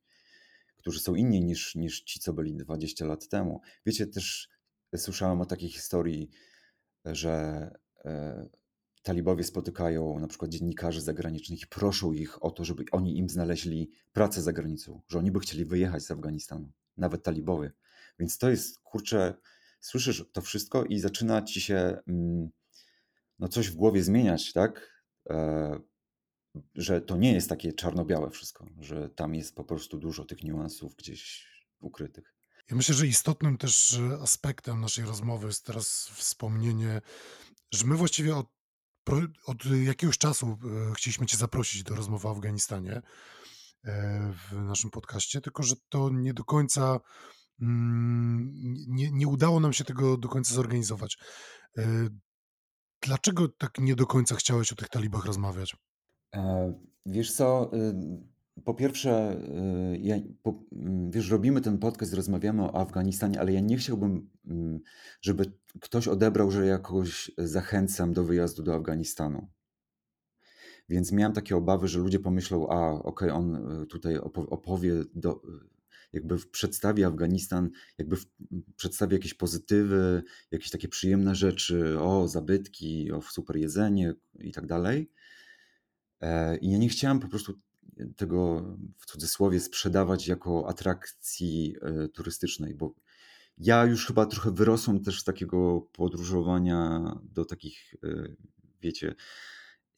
którzy 0.79 1.01
są 1.01 1.15
inni 1.15 1.45
niż, 1.45 1.75
niż 1.75 2.01
ci, 2.01 2.21
co 2.21 2.33
byli 2.33 2.57
20 2.57 3.07
lat 3.07 3.29
temu. 3.29 3.61
Wiecie, 3.87 4.07
też 4.07 4.49
słyszałem 4.97 5.41
o 5.41 5.47
takiej 5.47 5.69
historii, 5.69 6.31
że 7.05 7.71
e, 8.05 8.49
talibowie 9.03 9.45
spotykają 9.45 10.19
na 10.19 10.27
przykład 10.27 10.51
dziennikarzy 10.51 11.01
zagranicznych 11.01 11.63
i 11.63 11.67
proszą 11.67 12.13
ich 12.13 12.45
o 12.45 12.51
to, 12.51 12.65
żeby 12.65 12.85
oni 12.93 13.19
im 13.19 13.29
znaleźli 13.29 13.91
pracę 14.13 14.43
za 14.43 14.53
granicą, 14.53 15.01
że 15.09 15.19
oni 15.19 15.31
by 15.31 15.41
chcieli 15.41 15.65
wyjechać 15.65 16.03
z 16.03 16.11
Afganistanu, 16.11 16.73
nawet 16.97 17.23
talibowie. 17.23 17.73
Więc 18.19 18.39
to 18.39 18.51
jest, 18.51 18.81
kurczę, 18.81 19.35
słyszysz 19.81 20.25
to 20.33 20.41
wszystko 20.41 20.85
i 20.85 20.99
zaczyna 20.99 21.43
ci 21.43 21.61
się 21.61 21.99
mm, 22.09 22.51
no 23.39 23.49
coś 23.49 23.69
w 23.69 23.75
głowie 23.75 24.03
zmieniać, 24.03 24.53
tak? 24.53 25.03
E, 25.31 25.79
że 26.75 27.01
to 27.01 27.17
nie 27.17 27.33
jest 27.33 27.49
takie 27.49 27.73
czarno-białe 27.73 28.31
wszystko, 28.31 28.67
że 28.81 29.09
tam 29.09 29.35
jest 29.35 29.55
po 29.55 29.65
prostu 29.65 29.99
dużo 29.99 30.25
tych 30.25 30.43
niuansów 30.43 30.95
gdzieś 30.95 31.49
ukrytych. 31.81 32.35
Ja 32.71 32.77
myślę, 32.77 32.95
że 32.95 33.07
istotnym 33.07 33.59
też 33.59 34.01
aspektem 34.23 34.81
naszej 34.81 35.05
rozmowy 35.05 35.47
jest 35.47 35.67
teraz 35.67 36.09
wspomnienie, 36.15 37.01
że 37.73 37.87
my 37.87 37.97
właściwie 37.97 38.37
od, 38.37 38.47
od 39.47 39.65
jakiegoś 39.85 40.19
czasu 40.19 40.59
e, 40.91 40.95
chcieliśmy 40.95 41.27
Cię 41.27 41.37
zaprosić 41.37 41.83
do 41.83 41.95
rozmowy 41.95 42.29
o 42.29 42.31
Afganistanie 42.31 43.03
e, 43.85 44.33
w 44.33 44.53
naszym 44.53 44.91
podcaście, 44.91 45.41
tylko 45.41 45.63
że 45.63 45.75
to 45.89 46.11
nie 46.11 46.35
do 46.35 46.45
końca 46.45 47.01
Mm, 47.61 48.53
nie, 48.89 49.11
nie 49.11 49.29
udało 49.29 49.61
nam 49.61 49.73
się 49.73 49.85
tego 49.85 50.17
do 50.17 50.29
końca 50.29 50.55
zorganizować. 50.55 51.19
E, 51.79 52.09
dlaczego 53.03 53.49
tak 53.49 53.79
nie 53.79 53.97
do 53.97 54.07
końca 54.07 54.37
chciałeś 54.37 54.73
o 54.73 54.77
tych 54.77 54.89
talibach 54.89 55.25
rozmawiać? 55.25 55.77
E, 56.35 56.73
wiesz 57.07 57.33
co, 57.33 57.71
y, 57.75 57.95
po 58.65 58.75
pierwsze, 58.75 59.41
y, 59.95 59.99
ja, 59.99 60.17
po, 60.43 60.65
mm, 60.73 61.11
wiesz, 61.11 61.31
robimy 61.31 61.61
ten 61.61 61.79
podcast, 61.79 62.15
rozmawiamy 62.15 62.63
o 62.63 62.81
Afganistanie, 62.81 63.41
ale 63.41 63.53
ja 63.53 63.61
nie 63.61 63.77
chciałbym, 63.77 64.31
mm, 64.47 64.81
żeby 65.21 65.53
ktoś 65.81 66.09
odebrał, 66.09 66.51
że 66.51 66.67
jakoś 66.67 67.31
zachęcam 67.39 68.13
do 68.13 68.25
wyjazdu 68.25 68.63
do 68.63 68.75
Afganistanu. 68.75 69.49
Więc 70.89 71.13
miałem 71.13 71.33
takie 71.33 71.57
obawy, 71.57 71.89
że 71.89 71.99
ludzie 71.99 72.21
pomyślą, 72.21 72.69
a 72.69 72.91
okej, 72.91 73.03
okay, 73.03 73.33
on 73.33 73.81
y, 73.83 73.87
tutaj 73.87 74.17
opowie 74.35 74.95
do, 75.15 75.43
jakby 76.13 76.37
przedstawi 76.53 77.05
Afganistan, 77.05 77.71
jakby 77.99 78.17
przedstawi 78.77 79.15
jakieś 79.15 79.35
pozytywy, 79.35 80.23
jakieś 80.51 80.71
takie 80.71 80.89
przyjemne 80.89 81.35
rzeczy, 81.35 82.01
o 82.01 82.29
zabytki, 82.29 83.13
o 83.13 83.23
super 83.23 83.57
jedzenie 83.57 84.15
i 84.41 84.53
tak 84.53 84.67
dalej. 84.67 85.11
E, 86.21 86.57
I 86.57 86.71
ja 86.71 86.79
nie 86.79 86.89
chciałem 86.89 87.21
po 87.21 87.29
prostu 87.29 87.55
tego 88.17 88.65
w 88.99 89.07
cudzysłowie 89.07 89.61
sprzedawać 89.61 90.29
jako 90.29 90.69
atrakcji 90.69 91.77
e, 91.83 92.09
turystycznej, 92.09 92.75
bo 92.75 92.95
ja 93.59 93.85
już 93.85 94.07
chyba 94.07 94.27
trochę 94.27 94.51
wyrosłem 94.51 95.05
też 95.05 95.21
z 95.21 95.25
takiego 95.25 95.81
podróżowania 95.81 97.03
do 97.23 97.45
takich, 97.45 97.95
e, 98.05 98.09
wiecie, 98.81 99.15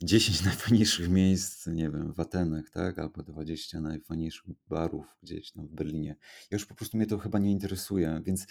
10 0.02 0.42
najfajniejszych 0.44 1.08
miejsc, 1.08 1.66
nie 1.66 1.90
wiem, 1.90 2.12
w 2.12 2.20
Atenach, 2.20 2.70
tak? 2.70 2.98
Albo 2.98 3.22
20 3.22 3.80
najfajniejszych 3.80 4.44
barów 4.68 5.06
gdzieś 5.22 5.52
tam 5.52 5.66
w 5.66 5.72
Berlinie. 5.72 6.16
Ja 6.50 6.54
już 6.56 6.66
po 6.66 6.74
prostu 6.74 6.96
mnie 6.96 7.06
to 7.06 7.18
chyba 7.18 7.38
nie 7.38 7.52
interesuje, 7.52 8.22
więc 8.24 8.46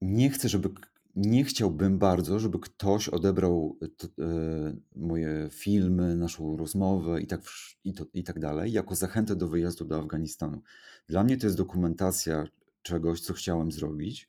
nie 0.00 0.30
chcę, 0.30 0.48
żeby, 0.48 0.68
nie 1.16 1.44
chciałbym 1.44 1.98
bardzo, 1.98 2.38
żeby 2.38 2.58
ktoś 2.58 3.08
odebrał 3.08 3.78
e, 3.82 3.88
moje 4.96 5.48
filmy, 5.50 6.16
naszą 6.16 6.56
rozmowę 6.56 7.20
i 7.20 7.26
tak, 7.26 7.40
i, 7.84 7.94
to, 7.94 8.06
i 8.14 8.24
tak 8.24 8.38
dalej, 8.38 8.72
jako 8.72 8.94
zachętę 8.94 9.36
do 9.36 9.48
wyjazdu 9.48 9.84
do 9.84 9.98
Afganistanu. 9.98 10.62
Dla 11.08 11.24
mnie 11.24 11.36
to 11.36 11.46
jest 11.46 11.56
dokumentacja 11.56 12.44
czegoś, 12.82 13.20
co 13.20 13.34
chciałem 13.34 13.72
zrobić 13.72 14.28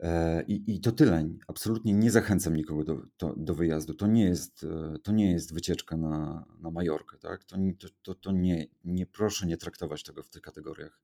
E, 0.00 0.42
I, 0.42 0.74
I 0.74 0.80
to 0.80 0.92
tyle. 0.92 1.28
Absolutnie 1.48 1.92
nie 1.92 2.10
zachęcam 2.10 2.56
nikogo 2.56 2.84
do, 2.84 3.02
to, 3.16 3.34
do 3.36 3.54
wyjazdu. 3.54 3.94
To 3.94 4.06
nie 4.06 4.24
jest, 4.24 4.64
e, 4.94 4.98
to 4.98 5.12
nie 5.12 5.32
jest 5.32 5.54
wycieczka 5.54 5.96
na, 5.96 6.44
na 6.58 6.70
Majorkę. 6.70 7.18
Tak? 7.18 7.44
To, 7.44 7.56
to, 8.02 8.14
to 8.14 8.32
nie, 8.32 8.66
nie 8.84 9.06
proszę 9.06 9.46
nie 9.46 9.56
traktować 9.56 10.02
tego 10.02 10.22
w 10.22 10.30
tych 10.30 10.42
kategoriach. 10.42 11.00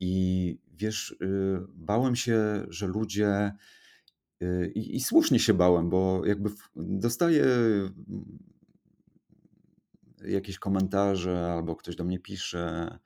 I 0.00 0.58
wiesz, 0.72 1.10
y, 1.10 1.16
bałem 1.74 2.16
się, 2.16 2.66
że 2.68 2.86
ludzie. 2.86 3.52
Y, 4.42 4.72
I, 4.74 4.96
I 4.96 5.00
słusznie 5.00 5.38
się 5.38 5.54
bałem, 5.54 5.90
bo 5.90 6.26
jakby 6.26 6.50
dostaję 6.76 7.44
mm, 7.44 8.38
jakieś 10.24 10.58
komentarze, 10.58 11.52
albo 11.52 11.76
ktoś 11.76 11.96
do 11.96 12.04
mnie 12.04 12.18
pisze, 12.18 12.98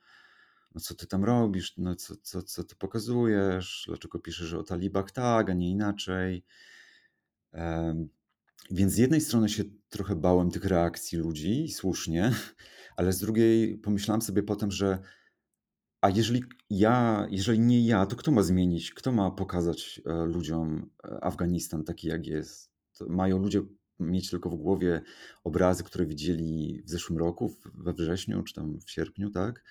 no 0.75 0.81
co 0.81 0.95
ty 0.95 1.07
tam 1.07 1.23
robisz, 1.23 1.77
no 1.77 1.95
co, 1.95 2.15
co, 2.21 2.43
co 2.43 2.63
ty 2.63 2.75
pokazujesz, 2.75 3.83
dlaczego 3.87 4.19
piszesz 4.19 4.53
o 4.53 4.63
talibach 4.63 5.11
tak, 5.11 5.49
a 5.49 5.53
nie 5.53 5.71
inaczej. 5.71 6.43
Więc 8.71 8.93
z 8.93 8.97
jednej 8.97 9.21
strony 9.21 9.49
się 9.49 9.63
trochę 9.89 10.15
bałem 10.15 10.51
tych 10.51 10.65
reakcji 10.65 11.17
ludzi, 11.17 11.67
słusznie, 11.69 12.31
ale 12.97 13.13
z 13.13 13.19
drugiej 13.19 13.77
pomyślałem 13.77 14.21
sobie 14.21 14.43
potem, 14.43 14.71
że 14.71 14.99
a 16.01 16.09
jeżeli 16.09 16.43
ja, 16.69 17.27
jeżeli 17.29 17.59
nie 17.59 17.85
ja, 17.85 18.05
to 18.05 18.15
kto 18.15 18.31
ma 18.31 18.43
zmienić, 18.43 18.91
kto 18.91 19.11
ma 19.11 19.31
pokazać 19.31 20.01
e, 20.05 20.25
ludziom 20.25 20.89
e, 21.03 21.23
Afganistan 21.23 21.83
taki 21.83 22.07
jak 22.07 22.27
jest? 22.27 22.71
Mają 23.07 23.37
ludzie 23.37 23.61
mieć 23.99 24.29
tylko 24.29 24.49
w 24.49 24.55
głowie 24.55 25.01
obrazy, 25.43 25.83
które 25.83 26.05
widzieli 26.05 26.81
w 26.85 26.89
zeszłym 26.89 27.19
roku, 27.19 27.53
we 27.73 27.93
wrześniu 27.93 28.43
czy 28.43 28.53
tam 28.53 28.79
w 28.79 28.91
sierpniu, 28.91 29.29
tak? 29.29 29.63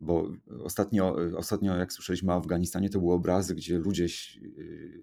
Bo 0.00 0.32
ostatnio, 0.64 1.16
ostatnio, 1.36 1.76
jak 1.76 1.92
słyszeliśmy 1.92 2.32
o 2.32 2.36
Afganistanie, 2.36 2.90
to 2.90 2.98
były 2.98 3.14
obrazy, 3.14 3.54
gdzie 3.54 3.78
ludzie 3.78 4.06
y, 4.42 5.02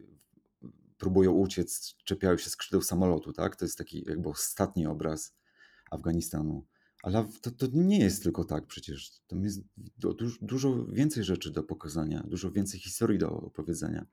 próbują 0.98 1.32
uciec, 1.32 1.96
czepiają 2.04 2.38
się 2.38 2.50
skrzydeł 2.50 2.82
samolotu, 2.82 3.34
tak? 3.34 3.56
To 3.56 3.66
jest 3.66 3.78
taki 3.78 4.04
jakby 4.08 4.30
ostatni 4.30 4.88
obraz 4.88 5.36
Afganistanu. 5.92 6.66
Ale 7.04 7.28
to, 7.42 7.52
to 7.52 7.68
nie 7.74 8.00
jest 8.00 8.24
tylko 8.24 8.44
tak 8.44 8.68
przecież. 8.68 9.22
Tam 9.28 9.44
jest 9.44 9.62
dużo, 9.98 10.16
dużo 10.42 10.86
więcej 10.86 11.24
rzeczy 11.24 11.52
do 11.52 11.64
pokazania, 11.64 12.24
dużo 12.28 12.52
więcej 12.52 12.80
historii 12.80 13.20
do 13.20 13.30
opowiedzenia. 13.30 14.06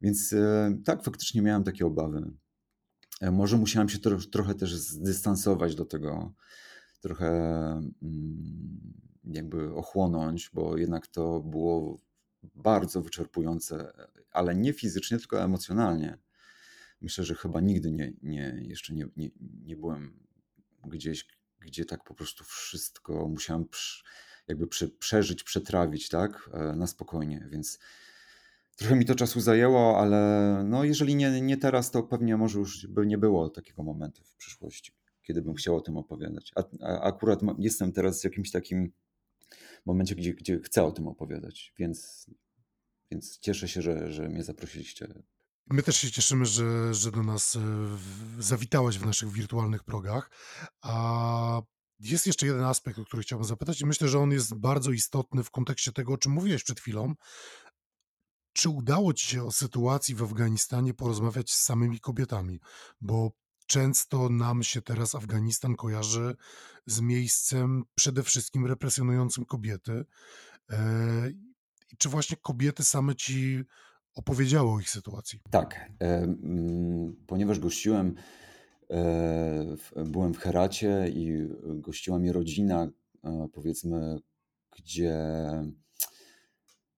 Więc 0.00 0.32
e, 0.32 0.78
tak, 0.84 1.04
faktycznie 1.04 1.42
miałem 1.42 1.64
takie 1.64 1.86
obawy. 1.86 2.30
E, 3.20 3.30
może 3.30 3.56
musiałem 3.56 3.88
się 3.88 3.98
trochę 4.30 4.54
też 4.54 4.76
zdystansować 4.76 5.74
do 5.74 5.84
tego, 5.84 6.34
trochę 7.00 7.28
mm, 8.02 8.92
jakby 9.24 9.74
ochłonąć, 9.74 10.50
bo 10.54 10.76
jednak 10.76 11.06
to 11.06 11.40
było 11.40 12.00
bardzo 12.54 13.02
wyczerpujące, 13.02 13.92
ale 14.32 14.54
nie 14.54 14.72
fizycznie, 14.72 15.18
tylko 15.18 15.42
emocjonalnie. 15.42 16.18
Myślę, 17.00 17.24
że 17.24 17.34
chyba 17.34 17.60
nigdy 17.60 17.92
nie, 17.92 18.12
nie, 18.22 18.60
jeszcze 18.62 18.94
nie, 18.94 19.08
nie, 19.16 19.30
nie 19.64 19.76
byłem 19.76 20.26
gdzieś, 20.84 21.26
gdzie 21.66 21.84
tak 21.84 22.04
po 22.04 22.14
prostu 22.14 22.44
wszystko 22.44 23.28
musiałem 23.28 23.64
jakby 24.48 24.66
przeżyć, 24.98 25.42
przetrawić, 25.42 26.08
tak, 26.08 26.50
e, 26.52 26.76
na 26.76 26.86
spokojnie, 26.86 27.48
więc 27.50 27.78
trochę 28.76 28.96
mi 28.96 29.04
to 29.04 29.14
czasu 29.14 29.40
zajęło, 29.40 30.00
ale 30.00 30.62
no 30.68 30.84
jeżeli 30.84 31.14
nie, 31.14 31.40
nie 31.40 31.56
teraz, 31.56 31.90
to 31.90 32.02
pewnie 32.02 32.36
może 32.36 32.58
już 32.58 32.86
by 32.86 33.06
nie 33.06 33.18
było 33.18 33.50
takiego 33.50 33.82
momentu 33.82 34.24
w 34.24 34.36
przyszłości, 34.36 34.92
kiedy 35.22 35.42
bym 35.42 35.54
chciał 35.54 35.76
o 35.76 35.80
tym 35.80 35.96
opowiadać. 35.96 36.52
A, 36.56 36.62
a 36.82 37.00
akurat 37.00 37.40
jestem 37.58 37.92
teraz 37.92 38.20
w 38.20 38.24
jakimś 38.24 38.50
takim 38.50 38.92
momencie, 39.86 40.14
gdzie, 40.14 40.34
gdzie 40.34 40.58
chcę 40.58 40.84
o 40.84 40.92
tym 40.92 41.08
opowiadać, 41.08 41.74
więc, 41.78 42.26
więc 43.10 43.38
cieszę 43.38 43.68
się, 43.68 43.82
że, 43.82 44.12
że 44.12 44.28
mnie 44.28 44.42
zaprosiliście. 44.42 45.08
My 45.70 45.82
też 45.82 45.96
się 45.96 46.10
cieszymy, 46.10 46.46
że, 46.46 46.94
że 46.94 47.10
do 47.10 47.22
nas 47.22 47.56
e, 47.56 47.60
zawitałeś 48.38 48.98
w 48.98 49.06
naszych 49.06 49.30
wirtualnych 49.32 49.84
progach. 49.84 50.30
A 50.82 51.62
jest 52.00 52.26
jeszcze 52.26 52.46
jeden 52.46 52.64
aspekt, 52.64 52.98
o 52.98 53.04
który 53.04 53.22
chciałbym 53.22 53.48
zapytać, 53.48 53.80
i 53.80 53.86
myślę, 53.86 54.08
że 54.08 54.18
on 54.18 54.30
jest 54.30 54.54
bardzo 54.54 54.90
istotny 54.90 55.44
w 55.44 55.50
kontekście 55.50 55.92
tego, 55.92 56.12
o 56.12 56.18
czym 56.18 56.32
mówiłeś 56.32 56.64
przed 56.64 56.80
chwilą. 56.80 57.14
Czy 58.52 58.68
udało 58.68 59.12
ci 59.12 59.26
się 59.26 59.44
o 59.44 59.52
sytuacji 59.52 60.14
w 60.14 60.22
Afganistanie 60.22 60.94
porozmawiać 60.94 61.50
z 61.50 61.62
samymi 61.62 62.00
kobietami? 62.00 62.60
Bo 63.00 63.30
często 63.66 64.28
nam 64.28 64.62
się 64.62 64.82
teraz 64.82 65.14
Afganistan 65.14 65.76
kojarzy 65.76 66.36
z 66.86 67.00
miejscem 67.00 67.82
przede 67.94 68.22
wszystkim 68.22 68.66
represjonującym 68.66 69.44
kobiety. 69.44 70.04
E, 70.70 71.30
I 71.90 71.96
czy 71.96 72.08
właśnie 72.08 72.36
kobiety 72.36 72.84
same 72.84 73.14
ci 73.14 73.64
opowiedziały 74.16 74.70
o 74.70 74.80
ich 74.80 74.90
sytuacji? 74.90 75.40
Tak, 75.50 75.90
ponieważ 77.26 77.58
gościłem, 77.58 78.14
e, 78.90 79.76
byłem 79.96 80.34
w 80.34 80.38
Heracie 80.38 81.08
i 81.08 81.48
gościła 81.62 82.18
mnie 82.18 82.32
rodzina, 82.32 82.88
e, 83.24 83.48
powiedzmy, 83.52 84.18
gdzie 84.78 85.14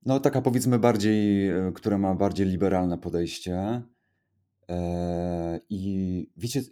no 0.07 0.21
taka 0.21 0.43
powiedzmy 0.43 0.79
bardziej, 0.79 1.51
która 1.75 1.99
ma 1.99 2.15
bardziej 2.15 2.47
liberalne 2.47 2.99
podejście. 2.99 3.83
I 5.71 6.31
wiecie, 6.37 6.63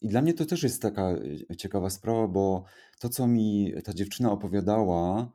i 0.00 0.08
dla 0.08 0.22
mnie 0.22 0.34
to 0.34 0.44
też 0.44 0.62
jest 0.62 0.82
taka 0.82 1.14
ciekawa 1.58 1.90
sprawa, 1.90 2.28
bo 2.28 2.64
to, 3.00 3.08
co 3.08 3.26
mi 3.26 3.72
ta 3.84 3.94
dziewczyna 3.94 4.32
opowiadała, 4.32 5.32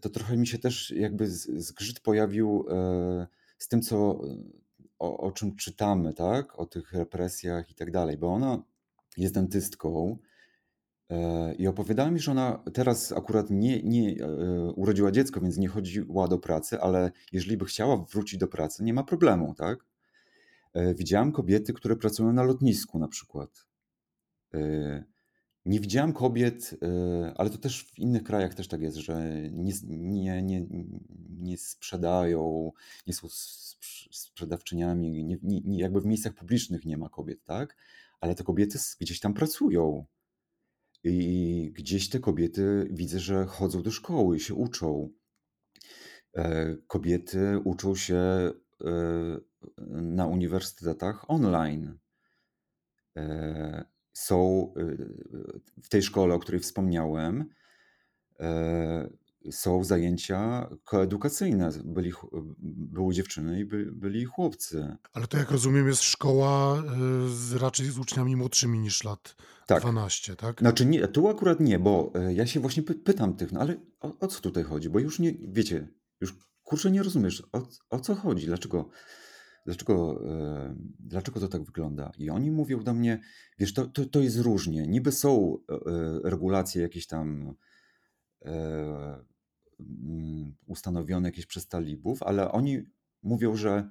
to 0.00 0.10
trochę 0.10 0.36
mi 0.36 0.46
się 0.46 0.58
też 0.58 0.90
jakby 0.90 1.30
zgrzyt 1.30 2.00
pojawił 2.00 2.66
z 3.58 3.68
tym, 3.68 3.82
co, 3.82 4.20
o, 4.98 5.18
o 5.18 5.32
czym 5.32 5.56
czytamy, 5.56 6.14
tak? 6.14 6.58
O 6.58 6.66
tych 6.66 6.92
represjach 6.92 7.70
i 7.70 7.74
tak 7.74 7.90
dalej, 7.90 8.18
bo 8.18 8.32
ona 8.32 8.62
jest 9.16 9.34
dentystką 9.34 10.18
e, 11.10 11.54
i 11.54 11.66
opowiadała 11.66 12.10
mi, 12.10 12.20
że 12.20 12.30
ona 12.30 12.62
teraz 12.74 13.12
akurat 13.12 13.50
nie, 13.50 13.82
nie 13.82 14.24
e, 14.24 14.26
urodziła 14.72 15.10
dziecko, 15.10 15.40
więc 15.40 15.56
nie 15.56 15.68
chodziła 15.68 16.28
do 16.28 16.38
pracy, 16.38 16.80
ale 16.80 17.10
jeżeli 17.32 17.56
by 17.56 17.64
chciała 17.64 17.96
wrócić 17.96 18.38
do 18.38 18.48
pracy, 18.48 18.84
nie 18.84 18.94
ma 18.94 19.04
problemu, 19.04 19.54
tak? 19.54 19.86
E, 20.74 20.94
widziałam 20.94 21.32
kobiety, 21.32 21.72
które 21.72 21.96
pracują 21.96 22.32
na 22.32 22.42
lotnisku 22.42 22.98
na 22.98 23.08
przykład. 23.08 23.66
Nie 25.66 25.80
widziałam 25.80 26.12
kobiet, 26.12 26.74
ale 27.36 27.50
to 27.50 27.58
też 27.58 27.84
w 27.84 27.98
innych 27.98 28.22
krajach 28.22 28.54
też 28.54 28.68
tak 28.68 28.80
jest, 28.80 28.96
że 28.96 29.32
nie, 29.50 29.72
nie, 29.82 30.42
nie, 30.42 30.66
nie 31.38 31.58
sprzedają, 31.58 32.72
nie 33.06 33.14
są 33.14 33.28
sprzedawczyniami, 34.10 35.24
nie, 35.24 35.38
nie, 35.42 35.78
jakby 35.78 36.00
w 36.00 36.06
miejscach 36.06 36.34
publicznych 36.34 36.84
nie 36.84 36.98
ma 36.98 37.08
kobiet, 37.08 37.44
tak? 37.44 37.76
Ale 38.20 38.34
te 38.34 38.44
kobiety 38.44 38.78
gdzieś 39.00 39.20
tam 39.20 39.34
pracują. 39.34 40.06
I 41.04 41.72
gdzieś 41.74 42.08
te 42.08 42.20
kobiety 42.20 42.88
widzę, 42.90 43.20
że 43.20 43.46
chodzą 43.46 43.82
do 43.82 43.90
szkoły, 43.90 44.40
się 44.40 44.54
uczą. 44.54 45.10
E, 46.34 46.76
kobiety 46.86 47.58
uczą 47.64 47.94
się 47.94 48.16
e, 48.16 48.52
na 49.88 50.26
uniwersytetach 50.26 51.30
online. 51.30 51.98
E, 54.14 54.18
są 54.18 54.72
w 55.82 55.88
tej 55.88 56.02
szkole, 56.02 56.34
o 56.34 56.38
której 56.38 56.60
wspomniałem, 56.60 57.44
są 59.50 59.84
zajęcia 59.84 60.68
koedukacyjne. 60.84 61.70
Byli, 61.84 62.12
były 62.62 63.14
dziewczyny 63.14 63.60
i 63.60 63.64
by, 63.64 63.92
byli 63.92 64.24
chłopcy. 64.24 64.96
Ale 65.12 65.26
to 65.26 65.38
jak 65.38 65.50
rozumiem 65.50 65.88
jest 65.88 66.02
szkoła 66.02 66.82
y, 67.26 67.28
z, 67.28 67.52
raczej 67.52 67.86
z 67.86 67.98
uczniami 67.98 68.36
młodszymi 68.36 68.78
niż 68.78 69.04
lat 69.04 69.36
tak. 69.66 69.82
12, 69.82 70.36
tak? 70.36 70.60
Znaczy 70.60 70.86
nie, 70.86 71.08
tu 71.08 71.28
akurat 71.28 71.60
nie, 71.60 71.78
bo 71.78 72.12
e, 72.14 72.34
ja 72.34 72.46
się 72.46 72.60
właśnie 72.60 72.82
pytam 72.82 73.36
tych, 73.36 73.52
no 73.52 73.60
ale 73.60 73.76
o, 74.00 74.18
o 74.20 74.26
co 74.26 74.40
tutaj 74.40 74.64
chodzi? 74.64 74.90
Bo 74.90 74.98
już 74.98 75.18
nie, 75.18 75.34
wiecie, 75.48 75.88
już 76.20 76.34
kurczę 76.62 76.90
nie 76.90 77.02
rozumiesz, 77.02 77.42
o, 77.52 77.68
o 77.90 78.00
co 78.00 78.14
chodzi, 78.14 78.46
dlaczego, 78.46 78.90
dlaczego, 79.64 80.24
e, 80.30 80.74
dlaczego 81.00 81.40
to 81.40 81.48
tak 81.48 81.64
wygląda? 81.64 82.12
I 82.18 82.30
oni 82.30 82.50
mówią 82.50 82.82
do 82.82 82.94
mnie, 82.94 83.20
wiesz, 83.58 83.74
to, 83.74 83.86
to, 83.86 84.06
to 84.06 84.20
jest 84.20 84.38
różnie, 84.38 84.86
niby 84.86 85.12
są 85.12 85.58
e, 85.68 86.30
regulacje 86.30 86.82
jakieś 86.82 87.06
tam 87.06 87.54
Mm, 89.80 90.54
ustanowione 90.66 91.28
jakieś 91.28 91.46
przez 91.46 91.68
talibów, 91.68 92.22
ale 92.22 92.52
oni 92.52 92.82
mówią, 93.22 93.56
że 93.56 93.90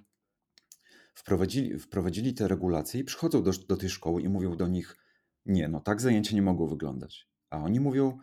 wprowadzili, 1.14 1.80
wprowadzili 1.80 2.34
te 2.34 2.48
regulacje 2.48 3.02
i 3.02 3.04
przychodzą 3.04 3.44
do, 3.44 3.52
do 3.68 3.78
tej 3.78 3.90
szkoły 3.90 4.22
i 4.22 4.30
mówią 4.30 4.58
do 4.58 4.68
nich, 4.68 4.98
nie, 5.46 5.68
no 5.68 5.80
tak 5.80 6.02
zajęcia 6.02 6.36
nie 6.36 6.42
mogą 6.42 6.68
wyglądać. 6.68 7.30
A 7.50 7.58
oni 7.58 7.80
mówią, 7.80 8.18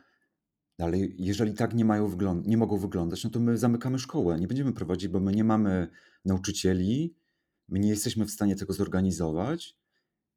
ale 0.79 0.99
jeżeli 0.99 1.55
tak 1.55 1.75
nie, 1.75 1.85
mają 1.85 2.09
wygląd- 2.09 2.47
nie 2.47 2.57
mogą 2.57 2.79
wyglądać, 2.79 3.25
no 3.25 3.31
to 3.31 3.41
my 3.41 3.59
zamykamy 3.59 3.99
szkołę, 3.99 4.41
nie 4.41 4.49
będziemy 4.49 4.73
prowadzić, 4.73 5.09
bo 5.09 5.21
my 5.21 5.33
nie 5.33 5.45
mamy 5.45 5.89
nauczycieli, 6.25 7.15
my 7.71 7.79
nie 7.79 7.89
jesteśmy 7.89 8.27
w 8.27 8.31
stanie 8.31 8.57
tego 8.57 8.73
zorganizować 8.73 9.77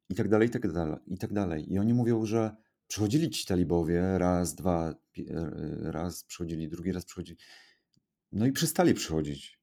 i 0.08 0.14
tak 0.14 0.28
dalej, 0.28 0.48
i 0.48 0.50
tak 0.50 0.72
dalej. 0.72 0.96
I, 1.06 1.18
tak 1.18 1.32
dalej. 1.32 1.72
I 1.72 1.78
oni 1.78 1.94
mówią, 1.94 2.26
że 2.26 2.56
Przychodzili 2.86 3.30
ci 3.30 3.46
talibowie, 3.46 4.18
raz, 4.18 4.54
dwa, 4.54 4.90
e, 4.90 5.52
raz 5.92 6.24
przychodzili, 6.24 6.68
drugi 6.68 6.92
raz 6.92 7.04
przychodzili. 7.04 7.38
No 8.32 8.46
i 8.46 8.52
przestali 8.52 8.94
przychodzić. 8.94 9.60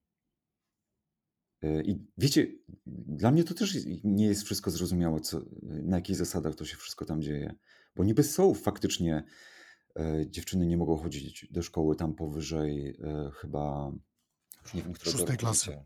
E, 1.62 1.82
I 1.82 2.08
wiecie, 2.18 2.48
dla 2.86 3.32
mnie 3.32 3.44
to 3.44 3.54
też 3.54 3.78
nie 4.04 4.26
jest 4.26 4.44
wszystko 4.44 4.72
zrozumiałe, 4.72 5.20
co, 5.20 5.42
na 5.62 5.98
jakich 5.98 6.16
zasadach 6.16 6.56
to 6.56 6.66
się 6.66 6.78
wszystko 6.78 7.06
tam 7.06 7.22
dzieje. 7.22 7.56
Bo 7.96 8.04
niby 8.04 8.24
są 8.24 8.54
faktycznie, 8.54 9.24
e, 10.00 10.26
dziewczyny 10.30 10.66
nie 10.66 10.78
mogą 10.78 10.98
chodzić 10.98 11.48
do 11.52 11.62
szkoły 11.62 11.96
tam 11.96 12.16
powyżej 12.16 12.90
e, 12.90 13.32
chyba, 13.36 13.92
już 14.64 14.74
nie 14.74 14.82
wiem, 14.82 14.96
Szóstej 14.96 15.38
klasy. 15.38 15.86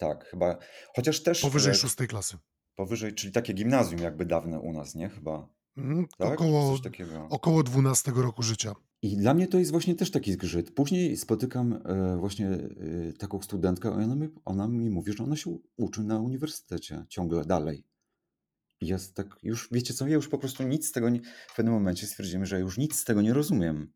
Tak, 0.00 0.24
chyba, 0.24 0.58
chociaż 0.96 1.22
też... 1.22 1.40
Powyżej 1.40 1.74
szóstej 1.74 2.08
klasy. 2.08 2.38
Powyżej, 2.74 3.14
czyli 3.14 3.32
takie 3.32 3.52
gimnazjum 3.52 4.00
jakby 4.00 4.26
dawne 4.26 4.60
u 4.60 4.72
nas, 4.72 4.94
nie? 4.94 5.08
Chyba. 5.08 5.48
Mhm, 5.76 6.06
tak? 6.18 6.32
Około, 6.32 6.78
około 7.30 7.62
12 7.62 8.12
roku 8.14 8.42
życia. 8.42 8.74
I 9.02 9.16
dla 9.16 9.34
mnie 9.34 9.48
to 9.48 9.58
jest 9.58 9.70
właśnie 9.70 9.94
też 9.94 10.10
taki 10.10 10.32
zgrzyt. 10.32 10.74
Później 10.74 11.16
spotykam 11.16 11.72
e, 11.72 12.16
właśnie 12.16 12.48
e, 12.48 13.12
taką 13.18 13.42
studentkę, 13.42 13.88
i 13.88 14.04
ona 14.04 14.16
mi, 14.16 14.28
ona 14.44 14.68
mi 14.68 14.90
mówi, 14.90 15.12
że 15.12 15.24
ona 15.24 15.36
się 15.36 15.58
uczy 15.76 16.04
na 16.04 16.20
uniwersytecie 16.20 17.04
ciągle 17.08 17.44
dalej. 17.44 17.86
I 18.80 18.86
jest 18.86 19.14
tak, 19.14 19.36
już 19.42 19.68
wiecie 19.72 19.94
co, 19.94 20.06
ja 20.06 20.14
już 20.14 20.28
po 20.28 20.38
prostu 20.38 20.62
nic 20.62 20.88
z 20.88 20.92
tego 20.92 21.08
nie, 21.08 21.20
w 21.48 21.56
pewnym 21.56 21.74
momencie 21.74 22.06
stwierdziłem, 22.06 22.46
że 22.46 22.60
już 22.60 22.78
nic 22.78 22.96
z 22.96 23.04
tego 23.04 23.22
nie 23.22 23.32
rozumiem. 23.32 23.92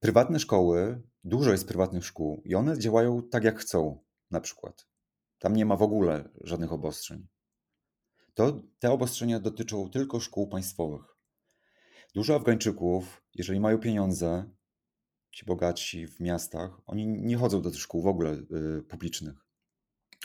Prywatne 0.00 0.40
szkoły, 0.40 1.02
dużo 1.24 1.52
jest 1.52 1.68
prywatnych 1.68 2.04
szkół 2.06 2.42
i 2.44 2.54
one 2.54 2.78
działają 2.78 3.22
tak 3.22 3.44
jak 3.44 3.58
chcą, 3.58 4.04
na 4.30 4.40
przykład. 4.40 4.86
Tam 5.38 5.56
nie 5.56 5.66
ma 5.66 5.76
w 5.76 5.82
ogóle 5.82 6.28
żadnych 6.40 6.72
obostrzeń 6.72 7.26
to 8.36 8.62
te 8.78 8.90
obostrzenia 8.90 9.40
dotyczą 9.40 9.90
tylko 9.90 10.20
szkół 10.20 10.48
państwowych. 10.48 11.16
Dużo 12.14 12.34
Afgańczyków, 12.34 13.22
jeżeli 13.34 13.60
mają 13.60 13.78
pieniądze, 13.78 14.50
ci 15.30 15.46
bogatsi 15.46 16.06
w 16.06 16.20
miastach, 16.20 16.80
oni 16.86 17.06
nie 17.06 17.36
chodzą 17.36 17.62
do 17.62 17.70
tych 17.70 17.80
szkół 17.80 18.02
w 18.02 18.06
ogóle 18.06 18.32
y, 18.32 18.82
publicznych. 18.82 19.46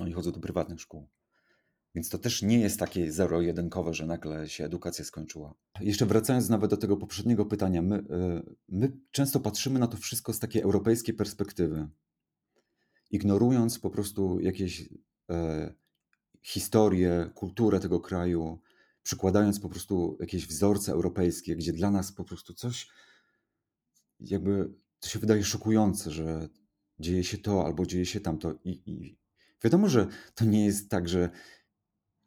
Oni 0.02 0.14
chodzą 0.14 0.32
do 0.32 0.40
prywatnych 0.40 0.82
szkół. 0.82 1.10
Więc 1.96 2.10
to 2.10 2.18
też 2.18 2.42
nie 2.42 2.60
jest 2.60 2.80
takie 2.80 3.12
zero-jedynkowe, 3.12 3.94
że 3.94 4.06
nagle 4.06 4.50
się 4.50 4.66
edukacja 4.66 5.06
skończyła. 5.06 5.54
Jeszcze 5.82 6.06
wracając 6.06 6.50
nawet 6.50 6.70
do 6.70 6.78
tego 6.78 6.98
poprzedniego 6.98 7.46
pytania, 7.46 7.82
my, 7.82 7.96
y, 7.98 8.56
my 8.70 8.92
często 9.12 9.40
patrzymy 9.40 9.80
na 9.80 9.88
to 9.88 9.98
wszystko 9.98 10.34
z 10.34 10.40
takiej 10.40 10.62
europejskiej 10.62 11.16
perspektywy, 11.16 11.88
ignorując 13.12 13.80
po 13.80 13.90
prostu 13.90 14.40
jakieś 14.40 14.82
y, 14.82 14.88
historię, 16.42 17.32
kulturę 17.36 17.80
tego 17.80 18.00
kraju, 18.00 18.60
przykładając 19.04 19.60
po 19.60 19.70
prostu 19.70 20.18
jakieś 20.20 20.48
wzorce 20.48 20.92
europejskie, 20.92 21.56
gdzie 21.56 21.74
dla 21.74 21.92
nas 21.92 22.12
po 22.12 22.24
prostu 22.24 22.54
coś 22.54 22.88
jakby 24.22 24.74
to 25.00 25.10
się 25.10 25.20
wydaje 25.20 25.44
szokujące, 25.44 26.12
że 26.12 26.50
dzieje 27.00 27.24
się 27.24 27.38
to 27.38 27.66
albo 27.66 27.86
dzieje 27.86 28.06
się 28.06 28.20
tamto. 28.20 28.54
I, 28.66 28.82
i 28.86 29.18
wiadomo, 29.64 29.90
że 29.90 30.08
to 30.36 30.46
nie 30.46 30.66
jest 30.66 30.90
tak, 30.90 31.10
że 31.10 31.30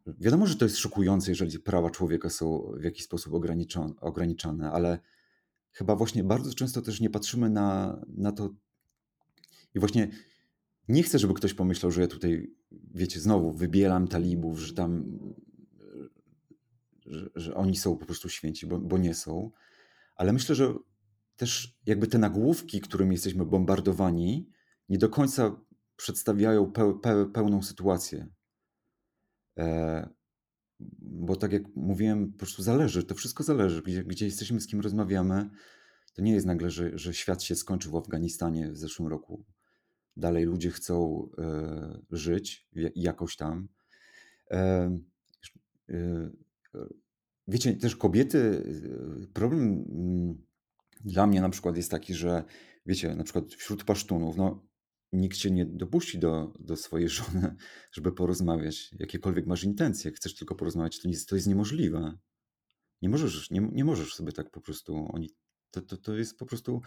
wiadomo, 0.06 0.46
że 0.46 0.56
to 0.56 0.64
jest 0.64 0.76
szokujące, 0.78 1.30
jeżeli 1.30 1.58
prawa 1.58 1.90
człowieka 1.90 2.30
są 2.30 2.72
w 2.80 2.84
jakiś 2.84 3.04
sposób 3.04 3.34
ograniczane, 4.00 4.70
ale 4.70 4.98
chyba 5.70 5.96
właśnie 5.96 6.24
bardzo 6.24 6.54
często 6.54 6.82
też 6.82 7.00
nie 7.00 7.10
patrzymy 7.10 7.50
na, 7.50 8.00
na 8.08 8.32
to 8.32 8.54
i 9.74 9.78
właśnie 9.78 10.08
nie 10.88 11.02
chcę, 11.02 11.18
żeby 11.18 11.34
ktoś 11.34 11.54
pomyślał, 11.54 11.92
że 11.92 12.00
ja 12.00 12.06
tutaj, 12.06 12.50
wiecie, 12.94 13.20
znowu 13.20 13.52
wybieram 13.52 14.08
talibów, 14.08 14.58
że 14.58 14.74
tam, 14.74 15.18
że, 17.06 17.30
że 17.34 17.54
oni 17.54 17.76
są 17.76 17.96
po 17.96 18.06
prostu 18.06 18.28
święci, 18.28 18.66
bo, 18.66 18.78
bo, 18.78 18.98
nie 18.98 19.14
są. 19.14 19.50
Ale 20.16 20.32
myślę, 20.32 20.54
że 20.54 20.74
też 21.36 21.78
jakby 21.86 22.06
te 22.06 22.18
nagłówki, 22.18 22.80
którymi 22.80 23.12
jesteśmy 23.14 23.46
bombardowani, 23.46 24.50
nie 24.88 24.98
do 24.98 25.08
końca 25.08 25.60
przedstawiają 25.96 26.72
pe, 26.72 26.98
pe, 27.02 27.26
pełną 27.26 27.62
sytuację. 27.62 28.28
E, 29.58 30.08
bo 31.00 31.36
tak 31.36 31.52
jak 31.52 31.62
mówiłem, 31.76 32.32
po 32.32 32.38
prostu 32.38 32.62
zależy, 32.62 33.04
to 33.04 33.14
wszystko 33.14 33.42
zależy, 33.42 33.82
gdzie, 33.82 34.04
gdzie 34.04 34.24
jesteśmy, 34.24 34.60
z 34.60 34.66
kim 34.66 34.80
rozmawiamy. 34.80 35.50
To 36.14 36.22
nie 36.22 36.32
jest 36.32 36.46
nagle, 36.46 36.70
że, 36.70 36.98
że 36.98 37.14
świat 37.14 37.42
się 37.42 37.56
skończył 37.56 37.92
w 37.92 37.96
Afganistanie 37.96 38.72
w 38.72 38.76
zeszłym 38.76 39.08
roku 39.08 39.44
dalej 40.16 40.44
ludzie 40.44 40.70
chcą 40.70 41.28
e, 41.38 42.00
żyć 42.10 42.68
jakoś 42.94 43.36
tam. 43.36 43.68
E, 44.50 44.98
e, 45.90 46.30
wiecie, 47.48 47.76
też 47.76 47.96
kobiety, 47.96 48.62
problem 49.32 49.62
mm, 49.62 50.46
dla 51.04 51.26
mnie 51.26 51.40
na 51.40 51.48
przykład 51.48 51.76
jest 51.76 51.90
taki, 51.90 52.14
że 52.14 52.44
wiecie, 52.86 53.14
na 53.14 53.24
przykład 53.24 53.54
wśród 53.54 53.84
pasztunów, 53.84 54.36
no 54.36 54.66
nikt 55.12 55.36
cię 55.36 55.50
nie 55.50 55.66
dopuści 55.66 56.18
do, 56.18 56.52
do 56.60 56.76
swojej 56.76 57.08
żony, 57.18 57.56
żeby 57.92 58.12
porozmawiać. 58.12 58.90
Jakiekolwiek 58.98 59.46
masz 59.46 59.64
intencje, 59.64 60.12
chcesz 60.12 60.34
tylko 60.34 60.54
porozmawiać, 60.54 61.00
to, 61.00 61.08
jest, 61.08 61.28
to 61.28 61.34
jest 61.34 61.48
niemożliwe. 61.48 62.18
Nie 63.02 63.08
możesz, 63.08 63.50
nie, 63.50 63.68
nie 63.72 63.84
możesz 63.84 64.14
sobie 64.14 64.32
tak 64.32 64.50
po 64.50 64.60
prostu. 64.60 65.08
Oni, 65.12 65.30
to, 65.70 65.80
to, 65.82 65.96
to 65.96 66.16
jest 66.16 66.38
po 66.38 66.46
prostu. 66.46 66.82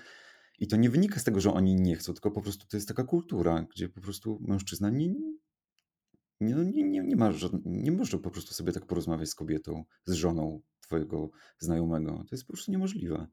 I 0.58 0.68
to 0.68 0.76
nie 0.76 0.90
wynika 0.90 1.20
z 1.20 1.24
tego, 1.24 1.42
że 1.42 1.54
oni 1.54 1.76
nie 1.76 1.96
chcą, 1.96 2.14
tylko 2.14 2.32
po 2.32 2.42
prostu 2.42 2.68
to 2.68 2.78
jest 2.78 2.88
taka 2.88 3.04
kultura, 3.04 3.66
gdzie 3.74 3.90
po 3.90 4.02
prostu 4.02 4.40
mężczyzna 4.42 4.90
nie, 4.90 5.08
nie, 6.42 6.56
no 6.56 6.64
nie, 6.64 6.84
nie, 6.84 7.02
nie, 7.02 7.16
ma, 7.16 7.32
nie 7.66 7.92
może 7.92 8.20
po 8.20 8.32
prostu 8.32 8.54
sobie 8.54 8.72
tak 8.72 8.86
porozmawiać 8.86 9.30
z 9.30 9.36
kobietą, 9.36 9.84
z 10.06 10.14
żoną 10.14 10.62
twojego 10.82 11.30
znajomego. 11.60 12.12
To 12.12 12.36
jest 12.36 12.46
po 12.46 12.54
prostu 12.54 12.72
niemożliwe. 12.72 13.28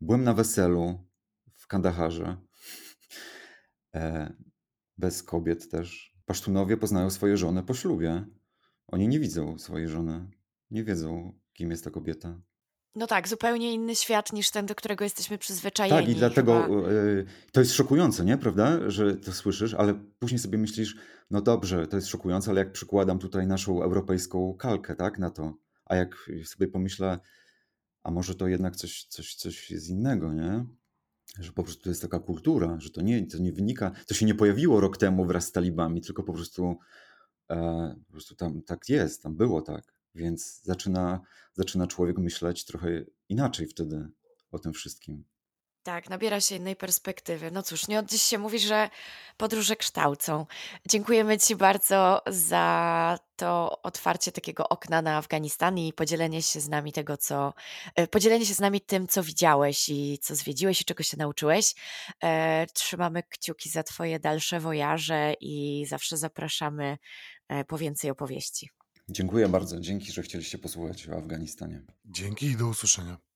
Byłem 0.00 0.24
na 0.24 0.34
weselu 0.34 0.98
w 1.54 1.66
Kandaharze 1.66 2.36
E, 3.94 4.32
bez 4.98 5.22
kobiet 5.22 5.70
też. 5.70 6.16
Pasztunowie 6.24 6.76
poznają 6.76 7.10
swoje 7.10 7.36
żony 7.36 7.62
po 7.62 7.74
ślubie. 7.74 8.24
Oni 8.86 9.08
nie 9.08 9.20
widzą 9.20 9.58
swojej 9.58 9.88
żony, 9.88 10.30
nie 10.70 10.84
wiedzą, 10.84 11.38
kim 11.52 11.70
jest 11.70 11.84
ta 11.84 11.90
kobieta. 11.90 12.40
No 12.94 13.06
tak, 13.06 13.28
zupełnie 13.28 13.74
inny 13.74 13.96
świat 13.96 14.32
niż 14.32 14.50
ten, 14.50 14.66
do 14.66 14.74
którego 14.74 15.04
jesteśmy 15.04 15.38
przyzwyczajeni. 15.38 16.00
Tak, 16.00 16.08
i 16.08 16.14
dlatego 16.14 16.62
chyba... 16.62 16.76
E, 16.76 17.24
to 17.52 17.60
jest 17.60 17.72
szokujące, 17.72 18.24
nie? 18.24 18.38
Prawda? 18.38 18.90
Że 18.90 19.16
to 19.16 19.32
słyszysz, 19.32 19.74
ale 19.74 19.94
później 20.18 20.38
sobie 20.38 20.58
myślisz, 20.58 20.96
no 21.30 21.40
dobrze, 21.40 21.86
to 21.86 21.96
jest 21.96 22.08
szokujące, 22.08 22.50
ale 22.50 22.60
jak 22.60 22.72
przykładam 22.72 23.18
tutaj 23.18 23.46
naszą 23.46 23.82
europejską 23.82 24.54
kalkę, 24.54 24.96
tak, 24.96 25.18
na 25.18 25.30
to, 25.30 25.54
a 25.84 25.96
jak 25.96 26.30
sobie 26.44 26.68
pomyślę, 26.68 27.18
a 28.02 28.10
może 28.10 28.34
to 28.34 28.48
jednak 28.48 28.76
coś, 28.76 29.04
coś, 29.04 29.34
coś 29.34 29.70
jest 29.70 29.88
innego, 29.88 30.32
nie? 30.32 30.64
że 31.38 31.52
po 31.52 31.62
prostu 31.62 31.82
to 31.82 31.88
jest 31.88 32.02
taka 32.02 32.18
kultura, 32.18 32.80
że 32.80 32.90
to 32.90 33.02
nie, 33.02 33.26
to 33.26 33.38
nie 33.38 33.52
wynika, 33.52 33.90
to 34.06 34.14
się 34.14 34.26
nie 34.26 34.34
pojawiło 34.34 34.80
rok 34.80 34.96
temu 34.96 35.24
wraz 35.24 35.46
z 35.46 35.52
talibami, 35.52 36.00
tylko 36.00 36.22
po 36.22 36.32
prostu, 36.32 36.78
e, 37.50 37.94
po 38.06 38.12
prostu 38.12 38.34
tam 38.34 38.62
tak 38.62 38.88
jest, 38.88 39.22
tam 39.22 39.36
było 39.36 39.62
tak. 39.62 39.94
Więc 40.14 40.60
zaczyna, 40.62 41.20
zaczyna 41.52 41.86
człowiek 41.86 42.18
myśleć 42.18 42.64
trochę 42.64 43.04
inaczej 43.28 43.66
wtedy 43.66 44.08
o 44.50 44.58
tym 44.58 44.72
wszystkim. 44.72 45.24
Tak, 45.82 46.10
nabiera 46.10 46.40
się 46.40 46.56
innej 46.56 46.76
perspektywy. 46.76 47.50
No 47.50 47.62
cóż, 47.62 47.88
nie 47.88 47.98
od 47.98 48.06
dziś 48.06 48.22
się 48.22 48.38
mówi, 48.38 48.58
że 48.58 48.90
podróże 49.36 49.76
kształcą. 49.76 50.46
Dziękujemy 50.88 51.38
Ci 51.38 51.56
bardzo 51.56 52.22
za 52.26 53.18
to 53.36 53.82
otwarcie 53.82 54.32
takiego 54.32 54.68
okna 54.68 55.02
na 55.02 55.16
Afganistan 55.16 55.78
i 55.78 55.92
podzielenie 55.92 56.42
się 56.42 56.60
z 56.60 56.68
nami 56.68 56.92
tego, 56.92 57.16
co. 57.16 57.54
E, 57.94 58.06
podzielenie 58.06 58.46
się 58.46 58.54
z 58.54 58.60
nami 58.60 58.80
tym, 58.80 59.08
co 59.08 59.22
widziałeś 59.22 59.88
i 59.88 60.18
co 60.18 60.34
zwiedziłeś 60.34 60.80
i 60.80 60.84
czego 60.84 61.02
się 61.02 61.16
nauczyłeś. 61.16 61.74
E, 62.22 62.66
trzymamy 62.66 63.22
kciuki 63.22 63.68
za 63.68 63.82
Twoje 63.82 64.20
dalsze 64.20 64.60
wojaże 64.60 65.34
i 65.40 65.84
zawsze 65.88 66.16
zapraszamy 66.16 66.98
e, 67.48 67.64
po 67.64 67.78
więcej 67.78 68.10
opowieści. 68.10 68.68
Dziękuję 69.12 69.48
bardzo. 69.48 69.80
Dzięki, 69.80 70.12
że 70.12 70.22
chcieliście 70.22 70.58
posłuchać 70.58 71.08
o 71.08 71.16
Afganistanie. 71.16 71.82
Dzięki 72.04 72.46
i 72.46 72.56
do 72.56 72.68
usłyszenia. 72.68 73.31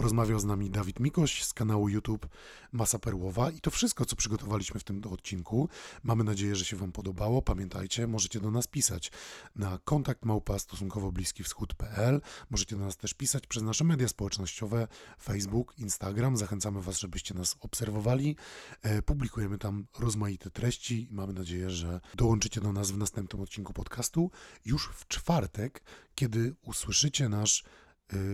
Rozmawiał 0.00 0.38
z 0.38 0.44
nami 0.44 0.70
Dawid 0.70 1.00
Mikoś 1.00 1.44
z 1.44 1.52
kanału 1.52 1.88
YouTube 1.88 2.28
Masa 2.72 2.98
Perłowa 2.98 3.50
i 3.50 3.60
to 3.60 3.70
wszystko, 3.70 4.04
co 4.04 4.16
przygotowaliśmy 4.16 4.80
w 4.80 4.84
tym 4.84 5.02
odcinku. 5.10 5.68
Mamy 6.02 6.24
nadzieję, 6.24 6.56
że 6.56 6.64
się 6.64 6.76
Wam 6.76 6.92
podobało. 6.92 7.42
Pamiętajcie, 7.42 8.06
możecie 8.06 8.40
do 8.40 8.50
nas 8.50 8.66
pisać 8.66 9.12
na 9.56 9.78
kontakt 9.84 10.24
małpa 10.24 10.58
stosunkowo 10.58 11.12
bliski 11.12 11.44
wschód.pl. 11.44 12.20
Możecie 12.50 12.76
do 12.76 12.84
nas 12.84 12.96
też 12.96 13.14
pisać 13.14 13.46
przez 13.46 13.62
nasze 13.62 13.84
media 13.84 14.08
społecznościowe 14.08 14.88
Facebook, 15.22 15.78
Instagram. 15.78 16.36
Zachęcamy 16.36 16.82
Was, 16.82 16.98
żebyście 16.98 17.34
nas 17.34 17.56
obserwowali. 17.60 18.36
E, 18.82 19.02
publikujemy 19.02 19.58
tam 19.58 19.86
rozmaite 19.98 20.50
treści 20.50 21.08
i 21.10 21.14
mamy 21.14 21.32
nadzieję, 21.32 21.70
że 21.70 22.00
dołączycie 22.14 22.60
do 22.60 22.72
nas 22.72 22.90
w 22.90 22.98
następnym 22.98 23.42
odcinku 23.42 23.72
podcastu 23.72 24.30
już 24.64 24.90
w 24.94 25.08
czwartek, 25.08 25.82
kiedy 26.14 26.54
usłyszycie 26.62 27.28
nasz 27.28 27.64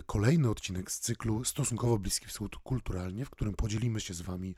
kolejny 0.06 0.50
odcinek 0.50 0.90
z 0.90 1.00
cyklu 1.00 1.44
Stosunkowo 1.44 1.98
Bliski 1.98 2.26
Wschód 2.26 2.56
kulturalnie, 2.56 3.24
w 3.24 3.30
którym 3.30 3.54
podzielimy 3.54 4.00
się 4.00 4.14
z 4.14 4.20
Wami 4.20 4.54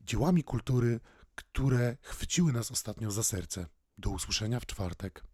dziełami 0.00 0.44
kultury, 0.44 1.00
które 1.34 1.96
chwyciły 2.02 2.52
nas 2.52 2.70
ostatnio 2.70 3.10
za 3.10 3.22
serce. 3.22 3.66
Do 3.98 4.10
usłyszenia 4.10 4.60
w 4.60 4.66
czwartek. 4.66 5.24